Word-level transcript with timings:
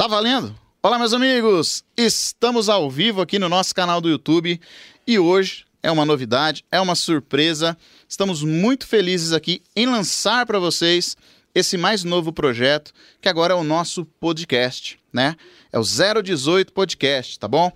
Tá 0.00 0.06
valendo? 0.06 0.58
Olá, 0.82 0.98
meus 0.98 1.12
amigos! 1.12 1.84
Estamos 1.94 2.70
ao 2.70 2.90
vivo 2.90 3.20
aqui 3.20 3.38
no 3.38 3.50
nosso 3.50 3.74
canal 3.74 4.00
do 4.00 4.08
YouTube 4.08 4.58
e 5.06 5.18
hoje 5.18 5.66
é 5.82 5.90
uma 5.90 6.06
novidade, 6.06 6.64
é 6.72 6.80
uma 6.80 6.94
surpresa. 6.94 7.76
Estamos 8.08 8.42
muito 8.42 8.86
felizes 8.86 9.34
aqui 9.34 9.60
em 9.76 9.84
lançar 9.84 10.46
para 10.46 10.58
vocês 10.58 11.18
esse 11.54 11.76
mais 11.76 12.02
novo 12.02 12.32
projeto, 12.32 12.94
que 13.20 13.28
agora 13.28 13.52
é 13.52 13.56
o 13.58 13.62
nosso 13.62 14.06
podcast, 14.18 14.98
né? 15.12 15.36
É 15.70 15.78
o 15.78 15.82
018 15.82 16.72
Podcast, 16.72 17.38
tá 17.38 17.46
bom? 17.46 17.70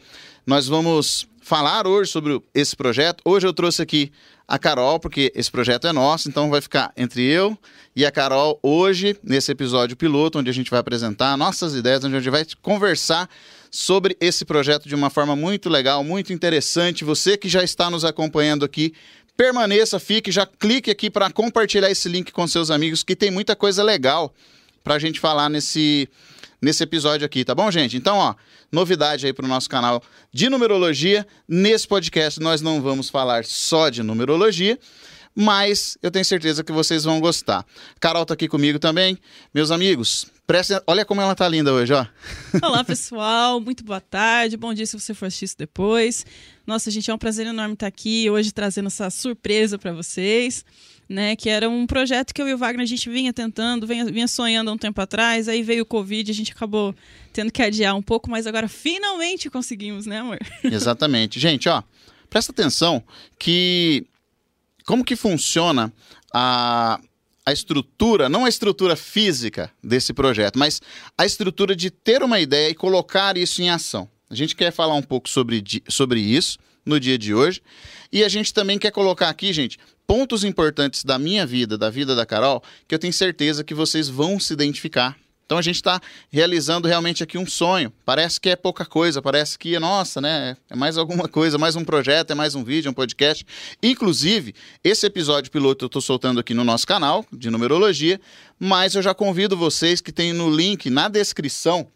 Nós 0.47 0.67
vamos 0.67 1.29
falar 1.45 1.87
hoje 1.87 2.11
sobre 2.11 2.41
esse 2.55 2.75
projeto. 2.75 3.21
Hoje 3.23 3.47
eu 3.47 3.53
trouxe 3.53 3.83
aqui 3.83 4.11
a 4.49 4.59
Carol, 4.59 4.99
porque 4.99 5.31
esse 5.35 5.51
projeto 5.51 5.87
é 5.87 5.93
nosso, 5.93 6.27
então 6.27 6.49
vai 6.49 6.63
ficar 6.63 6.91
entre 6.97 7.23
eu 7.23 7.57
e 7.95 8.05
a 8.05 8.11
Carol 8.11 8.59
hoje, 8.63 9.15
nesse 9.23 9.53
episódio 9.53 9.95
piloto, 9.95 10.39
onde 10.39 10.49
a 10.49 10.55
gente 10.55 10.71
vai 10.71 10.81
apresentar 10.81 11.37
nossas 11.37 11.75
ideias, 11.75 12.03
onde 12.03 12.17
a 12.17 12.19
gente 12.19 12.31
vai 12.31 12.47
conversar 12.63 13.29
sobre 13.71 14.17
esse 14.21 14.45
projeto 14.47 14.89
de 14.89 14.95
uma 14.95 15.11
forma 15.11 15.37
muito 15.37 15.69
legal, 15.69 16.03
muito 16.03 16.33
interessante. 16.33 17.05
Você 17.05 17.37
que 17.37 17.49
já 17.49 17.63
está 17.63 17.91
nos 17.91 18.07
acompanhando 18.07 18.65
aqui, 18.65 18.95
permaneça, 19.37 20.01
fique, 20.01 20.33
já 20.33 20.47
clique 20.47 20.91
aqui 20.91 21.11
para 21.11 21.31
compartilhar 21.31 21.91
esse 21.91 22.09
link 22.09 22.33
com 22.33 22.47
seus 22.47 22.71
amigos, 22.71 23.03
que 23.03 23.15
tem 23.15 23.31
muita 23.31 23.55
coisa 23.55 23.83
legal 23.83 24.33
para 24.83 24.95
a 24.95 24.99
gente 24.99 25.21
falar 25.21 25.51
nesse, 25.51 26.09
nesse 26.65 26.83
episódio 26.83 27.27
aqui, 27.27 27.45
tá 27.45 27.55
bom, 27.55 27.71
gente? 27.71 27.97
Então, 27.97 28.17
ó, 28.17 28.35
novidade 28.73 29.27
aí 29.27 29.33
para 29.33 29.45
o 29.45 29.49
nosso 29.49 29.69
canal 29.69 30.03
de 30.33 30.49
numerologia. 30.49 31.27
Nesse 31.47 31.87
podcast 31.87 32.41
nós 32.41 32.63
não 32.63 32.81
vamos 32.81 33.11
falar 33.11 33.45
só 33.45 33.91
de 33.91 34.03
numerologia, 34.03 34.79
mas 35.35 35.99
eu 36.03 36.11
tenho 36.11 36.25
certeza 36.25 36.65
que 36.65 36.73
vocês 36.73 37.05
vão 37.05 37.21
gostar. 37.21 37.67
Carol 38.01 38.25
tá 38.25 38.35
aqui 38.35 38.49
comigo 38.49 38.79
também. 38.79 39.19
Meus 39.53 39.71
amigos, 39.71 40.27
prestem, 40.47 40.81
olha 40.87 41.05
como 41.05 41.21
ela 41.21 41.35
tá 41.35 41.47
linda 41.47 41.73
hoje, 41.73 41.93
ó. 41.93 42.07
Olá, 42.67 42.83
pessoal. 42.85 43.61
Muito 43.61 43.85
boa 43.85 44.01
tarde. 44.01 44.57
Bom 44.57 44.73
dia 44.73 44.87
se 44.87 44.99
você 44.99 45.13
for 45.13 45.27
assistir 45.27 45.45
isso 45.45 45.59
depois. 45.59 46.25
Nossa, 46.67 46.91
gente, 46.91 47.11
é 47.11 47.15
um 47.15 47.19
prazer 47.19 47.47
enorme 47.47 47.75
estar 47.75 47.87
aqui 47.87 48.31
hoje 48.31 48.53
trazendo 48.53 48.87
essa 48.87 49.11
surpresa 49.11 49.79
para 49.79 49.93
vocês. 49.93 50.65
Né, 51.07 51.37
que 51.37 51.51
era 51.51 51.69
um 51.69 51.87
projeto 51.87 52.33
que 52.33 52.41
eu 52.41 52.49
e 52.49 52.55
o 52.55 52.57
Wagner 52.57 52.83
a 52.83 52.87
gente 52.87 53.11
vinha 53.11 53.31
tentando, 53.31 53.87
vinha, 53.87 54.07
vinha 54.07 54.27
sonhando 54.27 54.71
há 54.71 54.73
um 54.73 54.79
tempo 54.79 54.99
atrás, 55.03 55.49
aí 55.49 55.63
veio 55.63 55.83
o 55.83 55.87
Covid, 55.87 56.31
a 56.31 56.35
gente 56.35 56.53
acabou 56.53 56.95
tendo 57.31 57.53
que 57.53 57.63
adiar 57.63 57.95
um 57.95 58.01
pouco, 58.01 58.31
mas 58.31 58.47
agora 58.47 58.69
finalmente 58.69 59.51
conseguimos, 59.51 60.07
né, 60.07 60.21
amor? 60.21 60.39
Exatamente. 60.65 61.39
Gente, 61.39 61.69
ó, 61.69 61.83
presta 62.31 62.53
atenção 62.53 63.03
que 63.39 64.07
como 64.87 65.05
que 65.05 65.15
funciona 65.15 65.93
a, 66.33 66.99
a 67.45 67.53
estrutura, 67.53 68.29
não 68.29 68.45
a 68.45 68.49
estrutura 68.49 68.97
física 68.97 69.71
desse 69.83 70.13
projeto, 70.13 70.59
mas 70.59 70.81
a 71.17 71.27
estrutura 71.27 71.77
de 71.77 71.91
ter 71.91 72.23
uma 72.23 72.41
ideia 72.41 72.71
e 72.71 72.75
colocar 72.75 73.37
isso 73.37 73.61
em 73.61 73.69
ação. 73.69 74.09
A 74.29 74.35
gente 74.35 74.57
quer 74.57 74.73
falar 74.73 74.95
um 74.95 75.03
pouco 75.03 75.29
sobre, 75.29 75.63
sobre 75.89 76.21
isso 76.21 76.59
no 76.85 76.99
dia 76.99 77.17
de 77.17 77.35
hoje. 77.35 77.63
E 78.13 78.23
a 78.25 78.29
gente 78.29 78.53
também 78.53 78.79
quer 78.79 78.91
colocar 78.91 79.29
aqui, 79.29 79.53
gente, 79.53 79.79
pontos 80.07 80.45
importantes 80.45 81.05
da 81.05 81.19
minha 81.19 81.47
vida, 81.47 81.77
da 81.79 81.91
vida 81.91 82.15
da 82.15 82.27
Carol, 82.27 82.63
que 82.87 82.95
eu 82.95 82.99
tenho 82.99 83.13
certeza 83.13 83.65
que 83.65 83.75
vocês 83.75 84.09
vão 84.09 84.39
se 84.39 84.53
identificar 84.53 85.17
então 85.45 85.59
a 85.59 85.63
gente 85.63 85.77
está 85.77 86.01
realizando 86.31 86.89
realmente 86.89 87.23
aqui 87.23 87.37
um 87.37 87.47
sonho. 87.47 87.93
Parece 88.05 88.41
que 88.41 88.49
é 88.49 88.57
pouca 88.57 88.85
coisa, 88.85 89.21
parece 89.21 89.59
que, 89.59 89.79
nossa, 89.79 90.21
né? 90.21 90.57
É 90.71 90.75
mais 90.75 90.97
alguma 90.97 91.29
coisa, 91.29 91.59
mais 91.59 91.77
um 91.77 91.85
projeto, 91.85 92.31
é 92.31 92.35
mais 92.35 92.55
um 92.55 92.65
vídeo, 92.65 92.91
um 92.91 92.95
podcast. 92.95 93.45
Inclusive, 93.83 94.55
esse 94.83 95.07
episódio 95.07 95.51
piloto 95.51 95.85
eu 95.85 95.87
estou 95.87 96.01
soltando 96.01 96.41
aqui 96.41 96.55
no 96.55 96.65
nosso 96.65 96.87
canal 96.87 97.25
de 97.33 97.51
numerologia, 97.51 98.21
mas 98.59 98.95
eu 98.95 99.03
já 99.03 99.15
convido 99.15 99.57
vocês 99.57 100.01
que 100.01 100.13
tem 100.13 100.33
no 100.33 100.51
link 100.51 100.89
na 100.89 101.09
descrição 101.09 101.89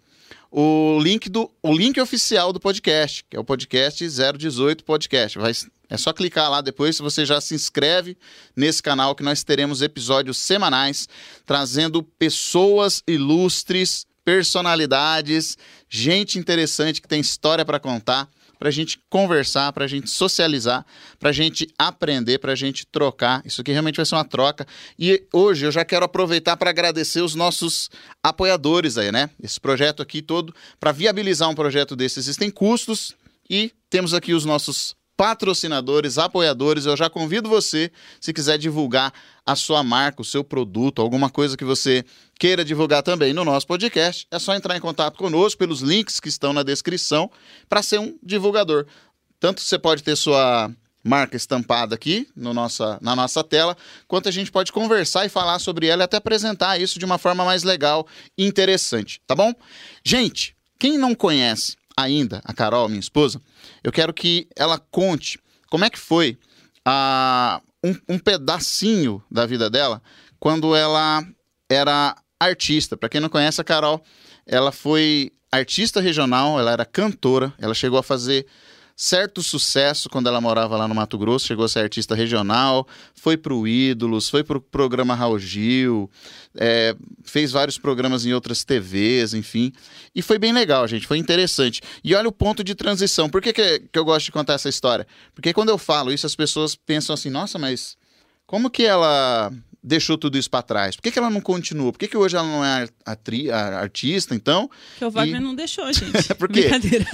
o 0.51 0.99
link 1.03 1.29
do 1.29 1.51
o 1.63 1.73
link 1.73 2.01
oficial 2.01 2.53
do 2.55 2.61
podcast, 2.61 3.25
que 3.29 3.37
é 3.37 3.41
o 3.41 3.45
podcast 3.45 4.03
018 4.07 4.85
podcast. 4.85 5.39
Vai 5.39 5.53
é 5.91 5.97
só 5.97 6.13
clicar 6.13 6.51
lá 6.51 6.61
depois, 6.61 6.99
você 6.99 7.25
já 7.25 7.41
se 7.41 7.55
inscreve 7.55 8.17
nesse 8.55 8.83
canal 8.83 9.15
que 9.15 9.23
nós 9.23 9.43
teremos 9.43 9.81
episódios 9.81 10.37
semanais 10.37 11.09
trazendo 11.47 12.03
pessoas 12.03 13.03
ilustres, 13.07 14.07
personalidades, 14.25 15.57
gente 15.89 16.39
interessante 16.39 17.01
que 17.01 17.09
tem 17.09 17.21
história 17.21 17.65
para 17.65 17.81
contar, 17.81 18.29
para 18.59 18.69
a 18.69 18.73
gente 18.73 19.01
conversar, 19.09 19.73
para 19.73 19.85
a 19.85 19.89
gente 19.89 20.11
socializar, 20.11 20.85
para 21.19 21.31
a 21.31 21.33
gente 21.33 21.67
aprender, 21.79 22.39
para 22.39 22.53
a 22.53 22.57
gente 22.57 22.85
trocar. 22.87 23.41
Isso 23.47 23.61
aqui 23.61 23.71
realmente 23.71 23.97
vai 23.97 24.05
ser 24.05 24.17
uma 24.17 24.25
troca. 24.25 24.67
E 24.99 25.25
hoje 25.33 25.65
eu 25.65 25.71
já 25.71 25.85
quero 25.85 26.05
aproveitar 26.05 26.57
para 26.57 26.71
agradecer 26.71 27.23
os 27.23 27.35
nossos 27.35 27.89
apoiadores 28.23 28.99
aí, 28.99 29.13
né? 29.13 29.31
Esse 29.43 29.61
projeto 29.61 30.03
aqui 30.03 30.21
todo, 30.21 30.55
para 30.79 30.93
viabilizar 30.93 31.49
um 31.49 31.55
projeto 31.55 31.95
desse, 31.95 32.19
existem 32.19 32.51
custos 32.51 33.15
e 33.49 33.73
temos 33.89 34.13
aqui 34.13 34.35
os 34.35 34.45
nossos 34.45 34.97
patrocinadores, 35.19 36.17
apoiadores. 36.17 36.87
Eu 36.87 36.97
já 36.97 37.11
convido 37.11 37.49
você, 37.49 37.91
se 38.21 38.33
quiser 38.33 38.57
divulgar 38.57 39.13
a 39.45 39.57
sua 39.57 39.83
marca, 39.83 40.23
o 40.23 40.25
seu 40.25 40.45
produto, 40.45 41.03
alguma 41.03 41.29
coisa 41.29 41.57
que 41.57 41.65
você 41.65 42.05
queira 42.39 42.65
divulgar 42.65 43.03
também 43.03 43.33
no 43.33 43.45
nosso 43.45 43.67
podcast, 43.67 44.29
é 44.31 44.39
só 44.39 44.55
entrar 44.55 44.77
em 44.77 44.81
contato 44.81 45.19
conosco 45.19 45.59
pelos 45.59 45.81
links 45.81 46.21
que 46.21 46.29
estão 46.29 46.53
na 46.53 46.63
descrição 46.63 47.29
para 47.69 47.83
ser 47.83 47.99
um 47.99 48.17
divulgador. 48.23 48.87
Tanto 49.41 49.61
você 49.61 49.77
pode 49.77 50.05
ter 50.05 50.15
sua 50.15 50.71
marca 51.03 51.37
estampada 51.37 51.97
aqui 51.97 52.29
no 52.37 52.55
nossa, 52.55 52.97
na 53.01 53.17
nossa 53.17 53.43
tela, 53.43 53.77
quanto 54.07 54.29
a 54.29 54.33
gente 54.33 54.53
pode 54.53 54.71
conversar 54.71 55.27
e 55.27 55.29
falar 55.29 55.59
sobre 55.59 55.89
ela 55.89 56.03
e 56.03 56.05
até 56.05 56.19
apresentar 56.19 56.81
isso 56.81 56.97
de 56.97 57.05
uma 57.05 57.19
forma 57.19 57.45
mais 57.45 57.65
legal 57.65 58.07
e 58.37 58.47
interessante, 58.47 59.21
tá 59.27 59.35
bom? 59.35 59.53
Gente, 60.05 60.55
quem 60.79 60.97
não 60.97 61.13
conhece 61.13 61.78
ainda 62.03 62.41
a 62.45 62.53
Carol, 62.55 62.89
minha 62.89 63.01
esposa, 63.01 63.41
eu 63.83 63.91
quero 63.91 64.13
que 64.15 64.49
ela 64.57 64.79
conte 64.79 65.39
como 65.71 65.85
é 65.85 65.91
que 65.91 65.99
foi 65.99 66.39
a, 66.85 67.61
um, 67.85 68.15
um 68.15 68.19
pedacinho 68.19 69.23
da 69.31 69.45
vida 69.45 69.69
dela 69.69 70.01
quando 70.39 70.75
ela 70.75 71.25
era 71.69 72.17
artista. 72.39 72.97
Para 72.97 73.09
quem 73.09 73.21
não 73.21 73.29
conhece 73.29 73.61
a 73.61 73.65
Carol, 73.65 74.03
ela 74.47 74.71
foi 74.71 75.33
artista 75.51 76.01
regional, 76.01 76.59
ela 76.59 76.71
era 76.71 76.85
cantora, 76.85 77.53
ela 77.59 77.75
chegou 77.75 77.99
a 77.99 78.03
fazer 78.03 78.47
certo 79.01 79.45
sucesso 79.45 80.09
quando 80.09 80.27
ela 80.27 80.41
morava 80.41 80.77
lá 80.77 80.89
no 80.89 80.95
Mato 80.95 81.17
Grosso, 81.17 81.47
chegou 81.47 81.65
a 81.65 81.69
ser 81.69 81.79
artista 81.79 82.17
regional, 82.17 82.85
foi 83.15 83.37
para 83.37 83.55
o 83.55 83.67
Ídolos, 83.67 84.29
foi 84.29 84.43
para 84.43 84.59
o 84.59 84.61
programa 84.61 85.15
Raul 85.15 85.39
Gil, 85.39 86.11
é, 86.57 86.97
fez 87.23 87.53
vários 87.53 87.79
programas 87.79 88.27
em 88.27 88.33
outras 88.33 88.65
TVs, 88.65 89.35
enfim. 89.35 89.73
E 90.13 90.21
foi 90.21 90.37
bem 90.37 90.53
legal, 90.53 90.89
gente, 90.89 91.07
foi 91.07 91.17
interessante. 91.17 91.81
E 92.03 92.13
olha 92.13 92.29
o 92.29 92.33
ponto 92.33 92.65
de 92.65 92.75
transição. 92.75 93.31
Por 93.31 93.41
que, 93.41 93.53
que, 93.53 93.85
que 93.93 93.99
eu 93.99 94.05
gosto 94.05 94.27
de 94.27 94.33
contar 94.33 94.55
essa 94.55 94.69
história? 94.69 95.07
Porque 95.33 95.53
quando 95.53 95.69
eu 95.69 95.79
falo 95.79 96.13
isso, 96.13 96.27
as 96.27 96.35
pessoas 96.35 96.75
pensam 96.75 97.15
assim, 97.15 97.31
nossa, 97.31 97.57
mas 97.57 97.97
como 98.49 98.69
que 98.69 98.83
ela 98.83 99.53
deixou 99.89 100.19
tudo 100.19 100.39
isso 100.39 100.51
para 100.51 100.63
trás? 100.63 100.95
Por 100.95 101.03
que, 101.03 101.11
que 101.11 101.19
ela 101.19 101.31
não 101.31 101.41
continua? 101.41 101.91
Por 101.91 101.99
que, 101.99 102.07
que 102.07 102.17
hoje 102.17 102.37
ela 102.37 102.47
não 102.47 102.65
é 102.65 102.87
atri, 103.05 103.51
artista, 103.51 104.35
então? 104.35 104.71
Que 104.99 105.05
o 105.05 105.11
Wagner 105.11 105.41
e... 105.41 105.45
não 105.45 105.55
deixou, 105.55 105.91
gente. 105.93 106.35
Porque 106.35 106.69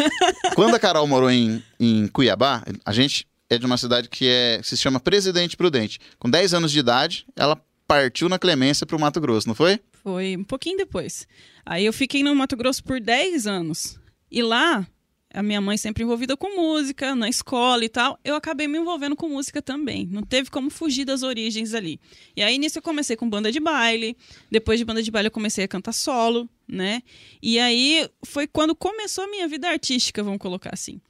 quando 0.55 0.75
a 0.75 0.79
Carol 0.79 1.07
morou 1.07 1.31
em, 1.31 1.63
em 1.79 2.07
Cuiabá, 2.09 2.63
a 2.85 2.93
gente 2.93 3.27
é 3.49 3.57
de 3.57 3.65
uma 3.65 3.77
cidade 3.77 4.09
que 4.09 4.27
é, 4.29 4.61
se 4.63 4.77
chama 4.77 4.99
Presidente 4.99 5.57
Prudente. 5.57 5.99
Com 6.19 6.29
10 6.29 6.55
anos 6.55 6.73
de 6.73 6.79
idade, 6.79 7.27
ela 7.37 7.61
partiu 7.87 8.29
na 8.29 8.39
Clemência 8.39 8.87
para 8.87 8.97
o 8.97 9.01
Mato 9.01 9.21
Grosso, 9.21 9.47
não 9.47 9.55
foi? 9.55 9.81
Foi 10.03 10.37
um 10.37 10.45
pouquinho 10.45 10.77
depois. 10.77 11.27
Aí 11.65 11.87
eu 11.87 11.93
fiquei 11.93 12.23
no 12.23 12.35
Mato 12.35 12.57
Grosso 12.57 12.83
por 12.83 13.01
10 13.01 13.47
anos. 13.47 13.99
E 14.31 14.43
lá 14.43 14.87
a 15.35 15.43
minha 15.43 15.61
mãe 15.61 15.77
sempre 15.77 16.05
envolvida 16.05 16.37
com 16.37 16.55
música, 16.55 17.15
na 17.15 17.29
escola 17.29 17.85
e 17.85 17.89
tal, 17.89 18.19
eu 18.25 18.37
acabei 18.37 18.69
me 18.69 18.79
envolvendo 18.79 19.17
com 19.17 19.29
música 19.29 19.61
também. 19.61 20.07
Não 20.11 20.23
teve 20.23 20.49
como 20.49 20.71
fugir 20.71 21.05
das 21.05 21.25
origens 21.25 21.75
ali. 21.75 22.01
E 22.37 22.43
aí, 22.43 22.57
nisso, 22.57 22.79
eu 22.79 22.83
comecei 22.83 23.17
com 23.17 23.29
banda 23.29 23.51
de 23.51 23.59
baile. 23.59 24.17
Depois 24.51 24.79
de 24.79 24.85
banda 24.85 25.03
de 25.03 25.11
baile, 25.11 25.27
eu 25.27 25.33
comecei 25.33 25.65
a 25.65 25.69
cantar 25.69 25.93
solo, 25.93 26.49
né? 26.69 27.03
E 27.43 27.59
aí, 27.59 28.09
foi 28.25 28.47
quando 28.47 28.77
começou 28.77 29.25
a 29.25 29.27
minha 29.29 29.49
vida 29.49 29.69
artística, 29.69 30.23
vamos 30.23 30.39
colocar 30.39 30.71
assim. 30.73 31.01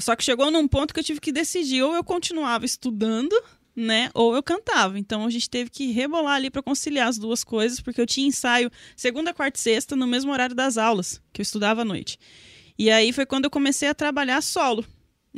Só 0.00 0.14
que 0.16 0.24
chegou 0.24 0.50
num 0.50 0.66
ponto 0.68 0.94
que 0.94 1.00
eu 1.00 1.04
tive 1.04 1.20
que 1.20 1.32
decidir, 1.32 1.82
ou 1.82 1.94
eu 1.94 2.04
continuava 2.04 2.64
estudando, 2.64 3.34
né? 3.74 4.08
Ou 4.14 4.36
eu 4.36 4.42
cantava. 4.42 4.98
Então 4.98 5.26
a 5.26 5.30
gente 5.30 5.50
teve 5.50 5.68
que 5.68 5.90
rebolar 5.90 6.36
ali 6.36 6.48
para 6.48 6.62
conciliar 6.62 7.08
as 7.08 7.18
duas 7.18 7.42
coisas, 7.42 7.80
porque 7.80 8.00
eu 8.00 8.06
tinha 8.06 8.26
ensaio 8.26 8.70
segunda, 8.96 9.34
quarta 9.34 9.58
e 9.58 9.62
sexta 9.62 9.96
no 9.96 10.06
mesmo 10.06 10.32
horário 10.32 10.54
das 10.54 10.78
aulas, 10.78 11.20
que 11.32 11.40
eu 11.40 11.42
estudava 11.42 11.82
à 11.82 11.84
noite. 11.84 12.18
E 12.78 12.90
aí 12.90 13.12
foi 13.12 13.24
quando 13.24 13.44
eu 13.44 13.50
comecei 13.50 13.88
a 13.88 13.94
trabalhar 13.94 14.40
solo, 14.42 14.84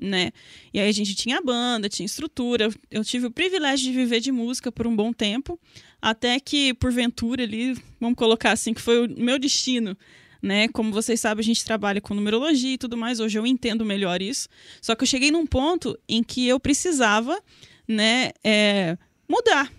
né? 0.01 0.31
E 0.73 0.81
aí 0.81 0.89
a 0.89 0.93
gente 0.93 1.15
tinha 1.15 1.41
banda, 1.41 1.89
tinha 1.89 2.07
estrutura. 2.07 2.71
Eu 2.91 3.05
tive 3.05 3.27
o 3.27 3.31
privilégio 3.31 3.87
de 3.87 3.93
viver 3.93 4.21
de 4.21 4.33
música 4.33 4.73
por 4.73 4.87
um 4.87 4.95
bom 4.95 5.13
tempo, 5.13 5.59
até 6.01 6.39
que, 6.41 6.75
porventura, 6.75 7.43
ali, 7.43 7.75
vamos 8.01 8.17
colocar 8.17 8.53
assim, 8.53 8.73
que 8.73 8.81
foi 8.81 9.07
o 9.07 9.19
meu 9.19 9.39
destino. 9.39 9.97
Né? 10.43 10.69
Como 10.69 10.93
vocês 10.93 11.19
sabem, 11.19 11.41
a 11.41 11.45
gente 11.45 11.65
trabalha 11.65 12.01
com 12.01 12.15
numerologia 12.15 12.75
e 12.75 12.79
tudo 12.79 12.97
mais. 12.97 13.21
Hoje 13.21 13.39
eu 13.39 13.47
entendo 13.47 13.85
melhor 13.85 14.23
isso. 14.23 14.49
Só 14.81 14.95
que 14.95 15.03
eu 15.03 15.07
cheguei 15.07 15.31
num 15.31 15.47
ponto 15.47 15.99
em 16.09 16.23
que 16.23 16.47
eu 16.47 16.61
precisava, 16.61 17.43
né, 17.89 18.31
é, 18.45 18.97
mudar, 19.29 19.73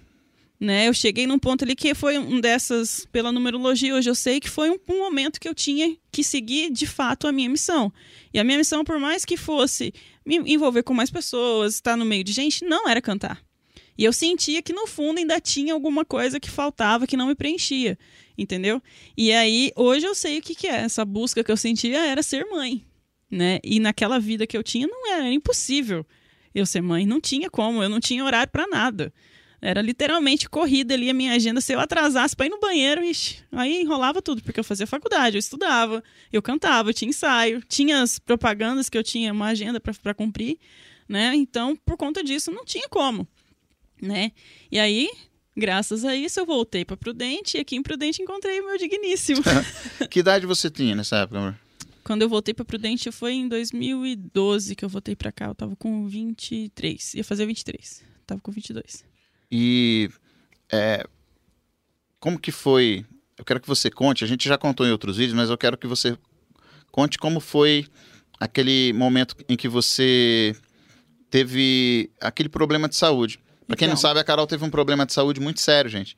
Né? 0.60 0.88
Eu 0.88 0.94
cheguei 0.94 1.28
num 1.28 1.38
ponto 1.38 1.64
ali 1.64 1.76
que 1.76 1.94
foi 1.94 2.18
um 2.18 2.42
dessas, 2.42 3.08
pela 3.12 3.32
numerologia, 3.32 3.94
hoje 3.94 4.10
eu 4.10 4.16
sei 4.16 4.40
que 4.40 4.50
foi 4.50 4.72
um, 4.72 4.78
um, 4.90 4.98
momento 4.98 5.40
que 5.40 5.48
eu 5.48 5.54
tinha 5.54 5.96
que 6.12 6.24
seguir 6.24 6.72
de 6.72 6.88
fato 6.88 7.28
a 7.28 7.32
minha 7.32 7.50
missão. 7.50 7.94
E 8.34 8.40
a 8.40 8.44
minha 8.44 8.58
missão, 8.58 8.84
por 8.84 9.00
mais 9.00 9.24
que 9.24 9.38
fosse 9.38 9.94
me 10.26 10.38
envolver 10.38 10.82
com 10.82 10.96
mais 10.96 11.12
pessoas, 11.12 11.76
estar 11.76 11.96
no 11.96 12.06
meio 12.06 12.24
de 12.24 12.34
gente, 12.34 12.66
não 12.66 12.90
era 12.90 13.00
cantar. 13.00 13.40
E 13.98 14.04
eu 14.04 14.14
sentia 14.14 14.62
que 14.62 14.74
no 14.74 14.88
fundo 14.88 15.18
ainda 15.18 15.40
tinha 15.40 15.74
alguma 15.74 16.06
coisa 16.06 16.40
que 16.40 16.50
faltava, 16.50 17.08
que 17.08 17.18
não 17.18 17.28
me 17.28 17.36
preenchia, 17.36 17.98
entendeu? 18.38 18.82
E 19.16 19.32
aí, 19.32 19.72
hoje 19.76 20.06
eu 20.06 20.14
sei 20.14 20.38
o 20.38 20.42
que, 20.42 20.54
que 20.54 20.68
é. 20.68 20.82
Essa 20.82 21.04
busca 21.04 21.44
que 21.44 21.52
eu 21.52 21.58
sentia 21.58 22.06
era 22.06 22.22
ser 22.22 22.46
mãe, 22.46 22.86
né? 23.30 23.60
E 23.64 23.80
naquela 23.80 24.20
vida 24.20 24.46
que 24.46 24.56
eu 24.56 24.64
tinha, 24.64 24.88
não 24.88 25.12
era, 25.12 25.26
era 25.26 25.34
impossível 25.34 26.06
eu 26.54 26.66
ser 26.66 26.82
mãe. 26.82 27.06
Não 27.06 27.20
tinha 27.20 27.50
como, 27.50 27.82
eu 27.82 27.90
não 27.90 28.00
tinha 28.00 28.24
horário 28.24 28.52
para 28.52 28.68
nada. 28.68 29.12
Era 29.60 29.82
literalmente 29.82 30.48
corrida 30.48 30.94
ali 30.94 31.10
a 31.10 31.14
minha 31.14 31.34
agenda. 31.34 31.60
Se 31.62 31.74
eu 31.74 31.80
atrasasse 31.80 32.36
para 32.36 32.46
ir 32.46 32.50
no 32.50 32.60
banheiro, 32.60 33.04
ixi, 33.04 33.40
aí 33.52 33.82
enrolava 33.82 34.22
tudo, 34.22 34.42
porque 34.44 34.60
eu 34.60 34.64
fazia 34.64 34.86
faculdade, 34.86 35.36
eu 35.36 35.40
estudava, 35.40 36.04
eu 36.32 36.42
cantava, 36.42 36.90
eu 36.90 36.94
tinha 36.94 37.10
ensaio, 37.10 37.62
tinha 37.68 38.02
as 38.02 38.20
propagandas 38.20 38.88
que 38.90 38.98
eu 38.98 39.04
tinha 39.04 39.34
uma 39.34 39.48
agenda 39.48 39.80
para 39.80 40.14
cumprir, 40.14 40.60
né? 41.10 41.34
Então, 41.36 41.76
por 41.76 41.98
conta 41.98 42.24
disso, 42.24 42.52
não 42.52 42.64
tinha 42.64 42.88
como, 42.88 43.28
né? 44.00 44.32
E 44.72 44.78
aí, 44.78 45.10
graças 45.56 46.06
a 46.06 46.16
isso, 46.16 46.40
eu 46.40 46.46
voltei 46.46 46.86
para 46.86 46.96
Prudente 46.96 47.58
e 47.58 47.60
aqui 47.60 47.76
em 47.76 47.82
Prudente 47.82 48.22
encontrei 48.22 48.60
o 48.62 48.66
meu 48.68 48.78
digníssimo. 48.78 49.42
que 50.10 50.20
idade 50.20 50.46
você 50.46 50.70
tinha 50.70 50.96
nessa 50.96 51.18
época, 51.18 51.40
amor? 51.40 51.60
Quando 52.04 52.22
eu 52.22 52.30
voltei 52.30 52.54
para 52.54 52.64
Prudente 52.64 53.12
foi 53.12 53.34
em 53.34 53.50
2012 53.50 54.76
que 54.76 54.86
eu 54.86 54.88
voltei 54.88 55.14
para 55.14 55.30
cá. 55.30 55.48
Eu 55.48 55.56
tava 55.56 55.76
com 55.76 56.08
23. 56.08 57.16
Ia 57.16 57.24
fazer 57.24 57.46
23. 57.46 58.02
Tava 58.26 58.40
com 58.40 58.50
22. 58.50 59.04
E 59.52 60.10
é, 60.72 61.06
como 62.20 62.40
que 62.40 62.52
foi? 62.52 63.06
Eu 63.38 63.46
quero 63.46 63.60
que 63.60 63.68
você 63.68 63.90
conte. 63.90 64.24
A 64.24 64.28
gente 64.28 64.48
já 64.48 64.58
contou 64.58 64.86
em 64.86 64.92
outros 64.92 65.18
vídeos, 65.18 65.36
mas 65.36 65.50
eu 65.50 65.58
quero 65.58 65.78
que 65.78 65.88
você 65.88 66.18
conte 66.92 67.18
como 67.18 67.40
foi 67.40 67.86
aquele 68.40 68.94
momento 68.94 69.36
em 69.48 69.56
que 69.56 69.68
você 69.68 70.56
teve 71.30 72.10
aquele 72.20 72.50
problema 72.50 72.88
de 72.88 72.96
saúde. 72.96 73.40
Para 73.66 73.76
quem 73.76 73.88
não 73.88 73.94
então. 73.94 74.02
sabe, 74.02 74.20
a 74.20 74.24
Carol 74.24 74.48
teve 74.48 74.64
um 74.64 74.70
problema 74.70 75.06
de 75.06 75.14
saúde 75.14 75.40
muito 75.40 75.60
sério, 75.60 75.90
gente. 75.90 76.16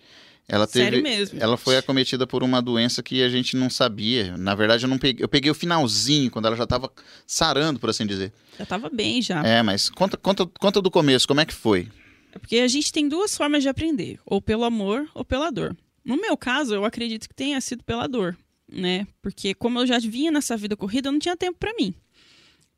Ela 0.48 0.66
teve, 0.66 0.86
sério 0.86 1.04
mesmo. 1.04 1.40
Ela 1.40 1.58
foi 1.58 1.78
acometida 1.78 2.26
por 2.26 2.44
uma 2.44 2.62
doença 2.62 3.04
que 3.04 3.22
a 3.22 3.30
gente 3.30 3.56
não 3.56 3.70
sabia. 3.70 4.36
Na 4.36 4.56
verdade, 4.56 4.86
eu 4.86 4.90
não 4.90 4.98
peguei, 4.98 5.24
eu 5.24 5.28
peguei 5.28 5.52
o 5.52 5.56
finalzinho, 5.56 6.32
quando 6.32 6.46
ela 6.46 6.56
já 6.56 6.64
estava 6.64 6.92
sarando, 7.26 7.80
por 7.80 7.90
assim 7.90 8.06
dizer. 8.06 8.34
Já 8.58 8.64
estava 8.64 8.90
bem 8.90 9.22
já. 9.22 9.44
É, 9.46 9.62
mas 9.62 9.90
conta, 9.90 10.18
conta, 10.18 10.48
conta 10.60 10.82
do 10.82 10.90
começo, 10.90 11.28
como 11.28 11.40
é 11.40 11.46
que 11.46 11.54
foi? 11.54 11.88
É 12.32 12.40
porque 12.40 12.58
a 12.58 12.68
gente 12.68 12.92
tem 12.92 13.08
duas 13.08 13.36
formas 13.36 13.64
de 13.64 13.70
aprender, 13.70 14.20
ou 14.26 14.42
pelo 14.42 14.64
amor 14.64 15.10
ou 15.14 15.26
pela 15.26 15.50
dor. 15.50 15.76
No 16.04 16.18
meu 16.18 16.38
caso, 16.38 16.74
eu 16.74 16.86
acredito 16.86 17.28
que 17.28 17.36
tenha 17.36 17.60
sido 17.62 17.84
pela 17.84 18.08
dor, 18.08 18.38
né? 18.72 19.08
Porque 19.22 19.54
como 19.54 19.80
eu 19.80 19.88
já 19.88 20.00
vinha 20.00 20.32
nessa 20.32 20.56
vida 20.56 20.76
corrida, 20.76 21.10
eu 21.10 21.12
não 21.12 21.20
tinha 21.20 21.36
tempo 21.36 21.58
para 21.60 21.74
mim. 21.74 21.94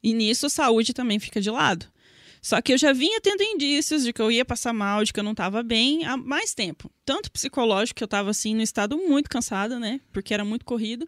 E 0.04 0.14
nisso 0.14 0.48
a 0.48 0.50
saúde 0.50 0.94
também 0.94 1.20
fica 1.20 1.40
de 1.40 1.50
lado. 1.50 1.88
Só 2.42 2.60
que 2.60 2.74
eu 2.74 2.78
já 2.78 2.92
vinha 2.92 3.22
tendo 3.22 3.44
indícios 3.44 4.04
de 4.04 4.12
que 4.12 4.22
eu 4.22 4.32
ia 4.32 4.44
passar 4.44 4.74
mal, 4.74 5.04
de 5.04 5.14
que 5.14 5.20
eu 5.20 5.24
não 5.24 5.32
estava 5.32 5.62
bem 5.62 6.06
há 6.06 6.18
mais 6.18 6.56
tempo. 6.56 6.90
Tanto 7.06 7.32
psicológico, 7.32 7.98
que 7.98 8.04
eu 8.04 8.06
estava 8.06 8.32
assim, 8.32 8.56
no 8.56 8.64
estado 8.64 8.98
muito 8.98 9.30
cansada, 9.30 9.80
né? 9.80 10.02
Porque 10.12 10.34
era 10.34 10.44
muito 10.44 10.66
corrido, 10.66 11.08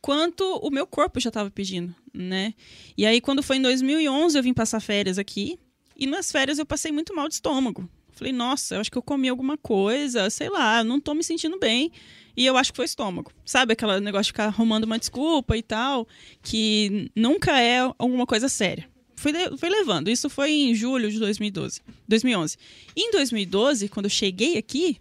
quanto 0.00 0.44
o 0.56 0.70
meu 0.70 0.84
corpo 0.84 1.20
já 1.20 1.28
estava 1.28 1.50
pedindo, 1.50 1.94
né? 2.12 2.52
E 2.98 3.06
aí, 3.06 3.20
quando 3.20 3.44
foi 3.44 3.58
em 3.58 3.62
2011, 3.62 4.36
eu 4.36 4.42
vim 4.42 4.52
passar 4.52 4.80
férias 4.80 5.18
aqui. 5.18 5.56
E 5.96 6.06
nas 6.06 6.30
férias 6.30 6.58
eu 6.58 6.66
passei 6.66 6.92
muito 6.92 7.14
mal 7.14 7.28
de 7.28 7.34
estômago. 7.34 7.88
Falei, 8.12 8.32
nossa, 8.32 8.74
eu 8.74 8.80
acho 8.80 8.90
que 8.90 8.98
eu 8.98 9.02
comi 9.02 9.28
alguma 9.28 9.56
coisa, 9.56 10.28
sei 10.30 10.48
lá, 10.48 10.84
não 10.84 11.00
tô 11.00 11.14
me 11.14 11.24
sentindo 11.24 11.58
bem. 11.58 11.90
E 12.36 12.46
eu 12.46 12.56
acho 12.56 12.72
que 12.72 12.76
foi 12.76 12.84
estômago. 12.84 13.32
Sabe 13.44 13.72
aquele 13.72 14.00
negócio 14.00 14.24
de 14.24 14.32
ficar 14.32 14.46
arrumando 14.46 14.84
uma 14.84 14.98
desculpa 14.98 15.56
e 15.56 15.62
tal, 15.62 16.06
que 16.42 17.10
nunca 17.14 17.60
é 17.60 17.80
alguma 17.98 18.26
coisa 18.26 18.48
séria. 18.48 18.88
Fui, 19.16 19.32
fui 19.56 19.68
levando. 19.68 20.08
Isso 20.08 20.28
foi 20.28 20.50
em 20.50 20.74
julho 20.74 21.10
de 21.10 21.18
2012, 21.18 21.80
2011. 22.08 22.56
E 22.96 23.08
em 23.08 23.10
2012, 23.12 23.88
quando 23.88 24.06
eu 24.06 24.10
cheguei 24.10 24.58
aqui, 24.58 24.98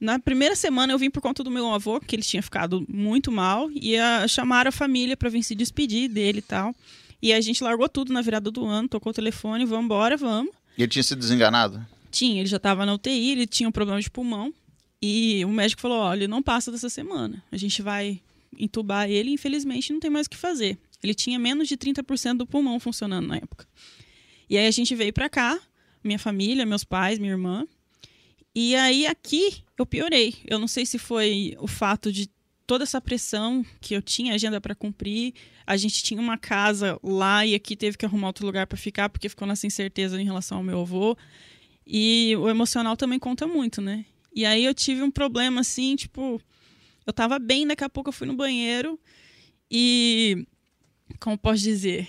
na 0.00 0.18
primeira 0.18 0.56
semana 0.56 0.92
eu 0.92 0.98
vim 0.98 1.10
por 1.10 1.20
conta 1.20 1.44
do 1.44 1.50
meu 1.50 1.70
avô, 1.72 2.00
que 2.00 2.16
ele 2.16 2.22
tinha 2.22 2.42
ficado 2.42 2.84
muito 2.88 3.30
mal, 3.30 3.70
e 3.70 3.98
a, 3.98 4.26
chamaram 4.26 4.70
a 4.70 4.72
família 4.72 5.16
para 5.16 5.28
vir 5.28 5.42
se 5.42 5.54
despedir 5.54 6.08
dele 6.08 6.38
e 6.38 6.42
tal. 6.42 6.74
E 7.22 7.32
a 7.32 7.40
gente 7.40 7.62
largou 7.62 7.88
tudo 7.88 8.12
na 8.12 8.22
virada 8.22 8.50
do 8.50 8.64
ano, 8.64 8.88
tocou 8.88 9.10
o 9.10 9.14
telefone, 9.14 9.64
vamos 9.64 9.84
embora, 9.84 10.16
vamos. 10.16 10.52
E 10.76 10.82
ele 10.82 10.90
tinha 10.90 11.02
sido 11.02 11.18
desenganado? 11.18 11.84
Tinha, 12.10 12.40
ele 12.40 12.48
já 12.48 12.56
estava 12.56 12.86
na 12.86 12.94
UTI, 12.94 13.32
ele 13.32 13.46
tinha 13.46 13.68
um 13.68 13.72
problema 13.72 14.00
de 14.00 14.10
pulmão. 14.10 14.52
E 15.02 15.44
o 15.44 15.48
médico 15.48 15.80
falou: 15.80 15.98
olha, 15.98 16.20
ele 16.20 16.28
não 16.28 16.42
passa 16.42 16.70
dessa 16.70 16.88
semana. 16.88 17.42
A 17.50 17.56
gente 17.56 17.80
vai 17.82 18.20
entubar 18.58 19.08
ele 19.08 19.30
e 19.30 19.34
infelizmente 19.34 19.92
não 19.92 20.00
tem 20.00 20.10
mais 20.10 20.26
o 20.26 20.30
que 20.30 20.36
fazer. 20.36 20.78
Ele 21.02 21.14
tinha 21.14 21.38
menos 21.38 21.68
de 21.68 21.76
30% 21.76 22.38
do 22.38 22.46
pulmão 22.46 22.78
funcionando 22.78 23.26
na 23.26 23.36
época. 23.36 23.66
E 24.48 24.58
aí 24.58 24.66
a 24.66 24.70
gente 24.70 24.94
veio 24.94 25.12
para 25.12 25.28
cá, 25.28 25.58
minha 26.02 26.18
família, 26.18 26.66
meus 26.66 26.84
pais, 26.84 27.18
minha 27.18 27.32
irmã. 27.32 27.66
E 28.54 28.74
aí 28.74 29.06
aqui 29.06 29.62
eu 29.78 29.86
piorei. 29.86 30.34
Eu 30.44 30.58
não 30.58 30.68
sei 30.68 30.84
se 30.84 30.98
foi 30.98 31.56
o 31.58 31.66
fato 31.66 32.12
de 32.12 32.28
toda 32.70 32.84
essa 32.84 33.00
pressão 33.00 33.66
que 33.80 33.94
eu 33.94 34.00
tinha 34.00 34.32
agenda 34.32 34.60
para 34.60 34.76
cumprir. 34.76 35.34
A 35.66 35.76
gente 35.76 36.04
tinha 36.04 36.20
uma 36.20 36.38
casa 36.38 36.96
lá 37.02 37.44
e 37.44 37.52
aqui 37.52 37.74
teve 37.74 37.98
que 37.98 38.06
arrumar 38.06 38.28
outro 38.28 38.46
lugar 38.46 38.64
para 38.64 38.78
ficar 38.78 39.08
porque 39.08 39.28
ficou 39.28 39.48
nessa 39.48 39.66
incerteza 39.66 40.22
em 40.22 40.24
relação 40.24 40.58
ao 40.58 40.62
meu 40.62 40.82
avô. 40.82 41.18
E 41.84 42.36
o 42.36 42.48
emocional 42.48 42.96
também 42.96 43.18
conta 43.18 43.44
muito, 43.44 43.80
né? 43.80 44.04
E 44.32 44.46
aí 44.46 44.64
eu 44.64 44.72
tive 44.72 45.02
um 45.02 45.10
problema 45.10 45.62
assim, 45.62 45.96
tipo, 45.96 46.40
eu 47.04 47.12
tava 47.12 47.40
bem, 47.40 47.66
daqui 47.66 47.82
a 47.82 47.88
pouco 47.88 48.10
eu 48.10 48.12
fui 48.12 48.28
no 48.28 48.36
banheiro 48.36 49.00
e 49.68 50.46
como 51.18 51.36
posso 51.36 51.64
dizer, 51.64 52.06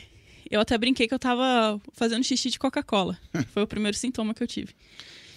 eu 0.48 0.62
até 0.62 0.78
brinquei 0.78 1.08
que 1.08 1.14
eu 1.16 1.18
tava 1.18 1.82
fazendo 1.94 2.24
xixi 2.24 2.52
de 2.52 2.60
Coca-Cola. 2.60 3.20
Foi 3.52 3.64
o 3.64 3.68
primeiro 3.68 3.98
sintoma 3.98 4.32
que 4.32 4.44
eu 4.44 4.48
tive. 4.48 4.76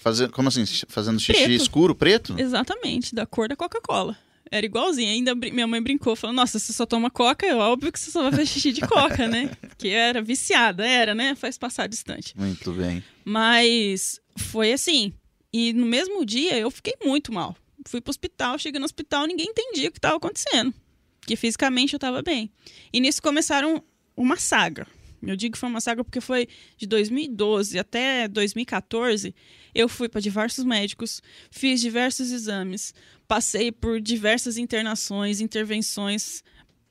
Fazendo, 0.03 0.33
como 0.33 0.49
assim? 0.49 0.67
Fazendo 0.87 1.19
xixi 1.19 1.45
preto. 1.45 1.63
escuro, 1.63 1.95
preto? 1.95 2.39
Exatamente, 2.39 3.15
da 3.15 3.25
cor 3.25 3.49
da 3.49 3.57
Coca-Cola. 3.57 4.19
Era 4.51 4.67
igualzinho. 4.67 5.11
Ainda 5.11 5.35
minha 5.35 5.67
mãe 5.67 5.83
brincou, 5.83 6.15
falou: 6.15 6.35
Nossa, 6.35 6.59
você 6.59 6.73
só 6.73 6.87
toma 6.87 7.11
coca? 7.11 7.47
É 7.47 7.55
óbvio 7.55 7.91
que 7.91 7.99
você 7.99 8.11
só 8.11 8.23
vai 8.23 8.31
fazer 8.31 8.47
xixi 8.47 8.73
de 8.73 8.81
coca, 8.83 9.27
né? 9.27 9.51
Porque 9.61 9.89
era 9.89 10.23
viciada, 10.23 10.87
era, 10.87 11.15
né? 11.15 11.35
Faz 11.35 11.59
passar 11.59 11.89
distante. 11.89 12.37
Muito 12.37 12.73
bem. 12.73 13.03
Mas 13.25 14.21
foi 14.37 14.73
assim. 14.73 15.13
E 15.53 15.73
no 15.73 15.87
mesmo 15.87 16.25
dia 16.25 16.59
eu 16.59 16.71
fiquei 16.71 16.95
muito 17.05 17.33
mal. 17.33 17.57
Fui 17.87 18.01
pro 18.01 18.11
hospital, 18.11 18.59
cheguei 18.59 18.79
no 18.79 18.87
hospital, 18.87 19.27
ninguém 19.27 19.47
entendia 19.49 19.89
o 19.89 19.93
que 19.93 19.99
estava 19.99 20.17
acontecendo. 20.17 20.73
Porque 21.21 21.37
fisicamente 21.37 21.95
eu 21.95 21.99
estava 21.99 22.23
bem. 22.23 22.51
E 22.93 23.01
nisso 23.01 23.23
começaram 23.23 23.83
uma 24.17 24.37
saga. 24.37 24.87
Eu 25.23 25.37
digo 25.37 25.55
que 25.55 25.59
foi 25.59 25.69
uma 25.69 25.81
saga 25.81 26.05
porque 26.05 26.21
foi 26.21 26.49
de 26.77 26.87
2012 26.87 27.79
até 27.79 28.29
2014. 28.29 29.35
Eu 29.75 29.89
fui 29.89 30.09
para 30.09 30.21
diversos 30.21 30.65
médicos, 30.65 31.23
fiz 31.51 31.81
diversos 31.81 32.31
exames, 32.31 32.95
passei 33.27 33.73
por 33.73 34.01
diversas 34.01 34.57
internações, 34.57 35.41
intervenções. 35.41 36.43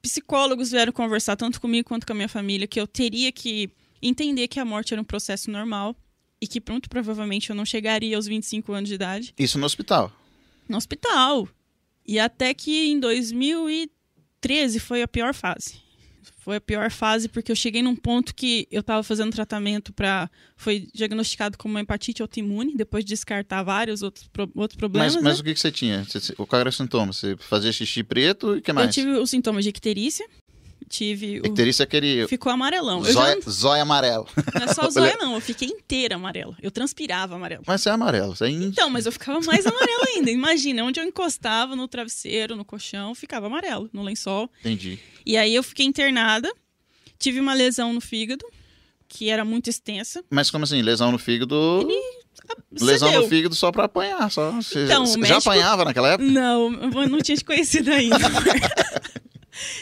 Psicólogos 0.02 0.72
vieram 0.72 0.92
conversar 0.92 1.36
tanto 1.36 1.62
comigo 1.62 1.88
quanto 1.88 2.06
com 2.06 2.14
a 2.14 2.16
minha 2.16 2.30
família 2.30 2.68
que 2.68 2.80
eu 2.80 2.88
teria 2.88 3.32
que 3.32 3.70
entender 4.02 4.48
que 4.48 4.60
a 4.60 4.66
morte 4.66 4.94
era 4.94 5.02
um 5.02 5.06
processo 5.06 5.50
normal 5.50 5.96
e 6.42 6.48
que 6.48 6.60
pronto, 6.60 6.90
provavelmente 6.90 7.50
eu 7.50 7.56
não 7.56 7.66
chegaria 7.66 8.18
aos 8.18 8.28
25 8.28 8.74
anos 8.74 8.90
de 8.90 8.96
idade. 8.96 9.34
Isso 9.38 9.58
no 9.58 9.66
hospital? 9.66 10.12
No 10.68 10.76
hospital. 10.76 11.48
E 12.06 12.20
até 12.20 12.54
que 12.54 12.90
em 12.90 13.00
2013 13.00 14.80
foi 14.80 15.02
a 15.02 15.08
pior 15.08 15.34
fase. 15.34 15.83
Foi 16.44 16.58
a 16.58 16.62
pior 16.62 16.92
fase 16.92 17.30
porque 17.30 17.50
eu 17.50 17.56
cheguei 17.56 17.82
num 17.82 17.96
ponto 17.96 18.36
que 18.36 18.68
eu 18.70 18.82
estava 18.82 19.02
fazendo 19.02 19.32
tratamento 19.32 19.94
para. 19.94 20.30
Foi 20.58 20.90
diagnosticado 20.94 21.58
como 21.58 21.76
uma 21.76 21.80
hepatite 21.80 22.22
autoimune, 22.22 22.76
depois 22.76 23.06
de 23.06 23.10
descartar 23.14 23.64
vários 23.64 24.02
outros, 24.02 24.28
pro, 24.28 24.52
outros 24.54 24.76
problemas. 24.78 25.16
Mas, 25.16 25.24
mas 25.24 25.38
né? 25.38 25.42
o 25.42 25.44
que, 25.46 25.54
que 25.54 25.60
você 25.62 25.72
tinha? 25.72 26.06
Qual 26.36 26.60
era 26.60 26.68
o 26.68 26.72
sintoma? 26.72 27.14
Você 27.14 27.38
fazia 27.38 27.72
xixi 27.72 28.04
preto 28.04 28.56
e 28.56 28.60
o 28.60 28.62
que 28.62 28.74
mais? 28.74 28.88
Eu 28.88 28.92
tive 28.92 29.18
os 29.18 29.30
sintomas 29.30 29.64
de 29.64 29.70
icterícia, 29.70 30.28
tive. 30.88 31.40
O... 31.42 31.48
Icterícia 31.48 31.84
é 31.84 31.86
aquele. 31.86 32.28
Ficou 32.28 32.52
amarelão. 32.52 33.04
Zóia, 33.04 33.40
já... 33.42 33.50
zóia 33.50 33.82
amarelo. 33.82 34.28
Não 34.54 34.66
é 34.66 34.74
só 34.74 34.90
zóia, 34.90 35.16
não. 35.22 35.36
Eu 35.36 35.42
fiquei 35.42 35.68
inteira 35.68 36.16
amarela. 36.16 36.56
Eu 36.62 36.72
transpirava 36.72 37.36
amarelo. 37.36 37.64
Mas 37.66 37.82
você 37.82 37.90
é 37.90 37.92
amarelo. 37.92 38.36
Você 38.36 38.46
é 38.46 38.50
Então, 38.50 38.90
mas 38.90 39.06
eu 39.06 39.12
ficava 39.12 39.40
mais 39.42 39.66
amarelo 39.66 40.04
ainda. 40.08 40.32
Imagina, 40.32 40.84
onde 40.84 41.00
eu 41.00 41.04
encostava 41.04 41.76
no 41.76 41.88
travesseiro, 41.88 42.56
no 42.56 42.66
colchão, 42.66 43.14
ficava 43.16 43.48
amarelo, 43.48 43.90
no 43.94 44.04
lençol. 44.04 44.50
Entendi. 44.62 45.00
E 45.26 45.38
aí 45.38 45.54
eu 45.54 45.64
fiquei 45.64 45.86
internada. 45.86 46.52
Tive 47.18 47.40
uma 47.40 47.54
lesão 47.54 47.94
no 47.94 48.02
fígado, 48.02 48.46
que 49.08 49.30
era 49.30 49.46
muito 49.46 49.70
extensa. 49.70 50.24
Mas 50.30 50.52
como 50.52 50.66
assim? 50.66 50.82
Lesão 50.82 51.12
no 51.12 51.18
fígado. 51.18 51.56
Ele 51.82 52.24
Lesão 52.72 53.12
no 53.22 53.28
fígado 53.28 53.56
só 53.56 53.72
pra 53.72 53.86
apanhar. 53.86 54.30
Só. 54.32 54.52
Você, 54.52 54.86
então, 54.86 55.06
você 55.06 55.18
médico... 55.18 55.42
já 55.42 55.52
apanhava 55.52 55.86
naquela 55.86 56.10
época? 56.10 56.30
Não, 56.30 56.74
eu 56.74 57.10
não 57.10 57.20
tinha 57.20 57.38
te 57.38 57.46
conhecido 57.46 57.92
ainda. 57.92 58.18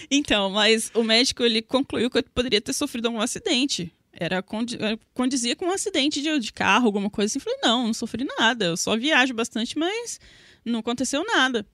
Então, 0.09 0.49
mas 0.49 0.91
o 0.93 1.03
médico 1.03 1.43
ele 1.43 1.61
concluiu 1.61 2.09
que 2.09 2.17
eu 2.17 2.23
poderia 2.33 2.61
ter 2.61 2.73
sofrido 2.73 3.07
algum 3.07 3.21
acidente. 3.21 3.91
era, 4.13 4.41
condi 4.41 4.77
era 4.79 4.99
condizia 5.13 5.55
com 5.55 5.65
um 5.65 5.71
acidente 5.71 6.21
de, 6.21 6.39
de 6.39 6.53
carro, 6.53 6.85
alguma 6.85 7.09
coisa 7.09 7.31
assim. 7.31 7.39
Falei, 7.39 7.59
não, 7.63 7.87
não 7.87 7.93
sofri 7.93 8.25
nada. 8.37 8.65
Eu 8.65 8.77
só 8.77 8.97
viajo 8.97 9.33
bastante, 9.33 9.77
mas 9.77 10.19
não 10.65 10.79
aconteceu 10.79 11.23
nada. 11.25 11.65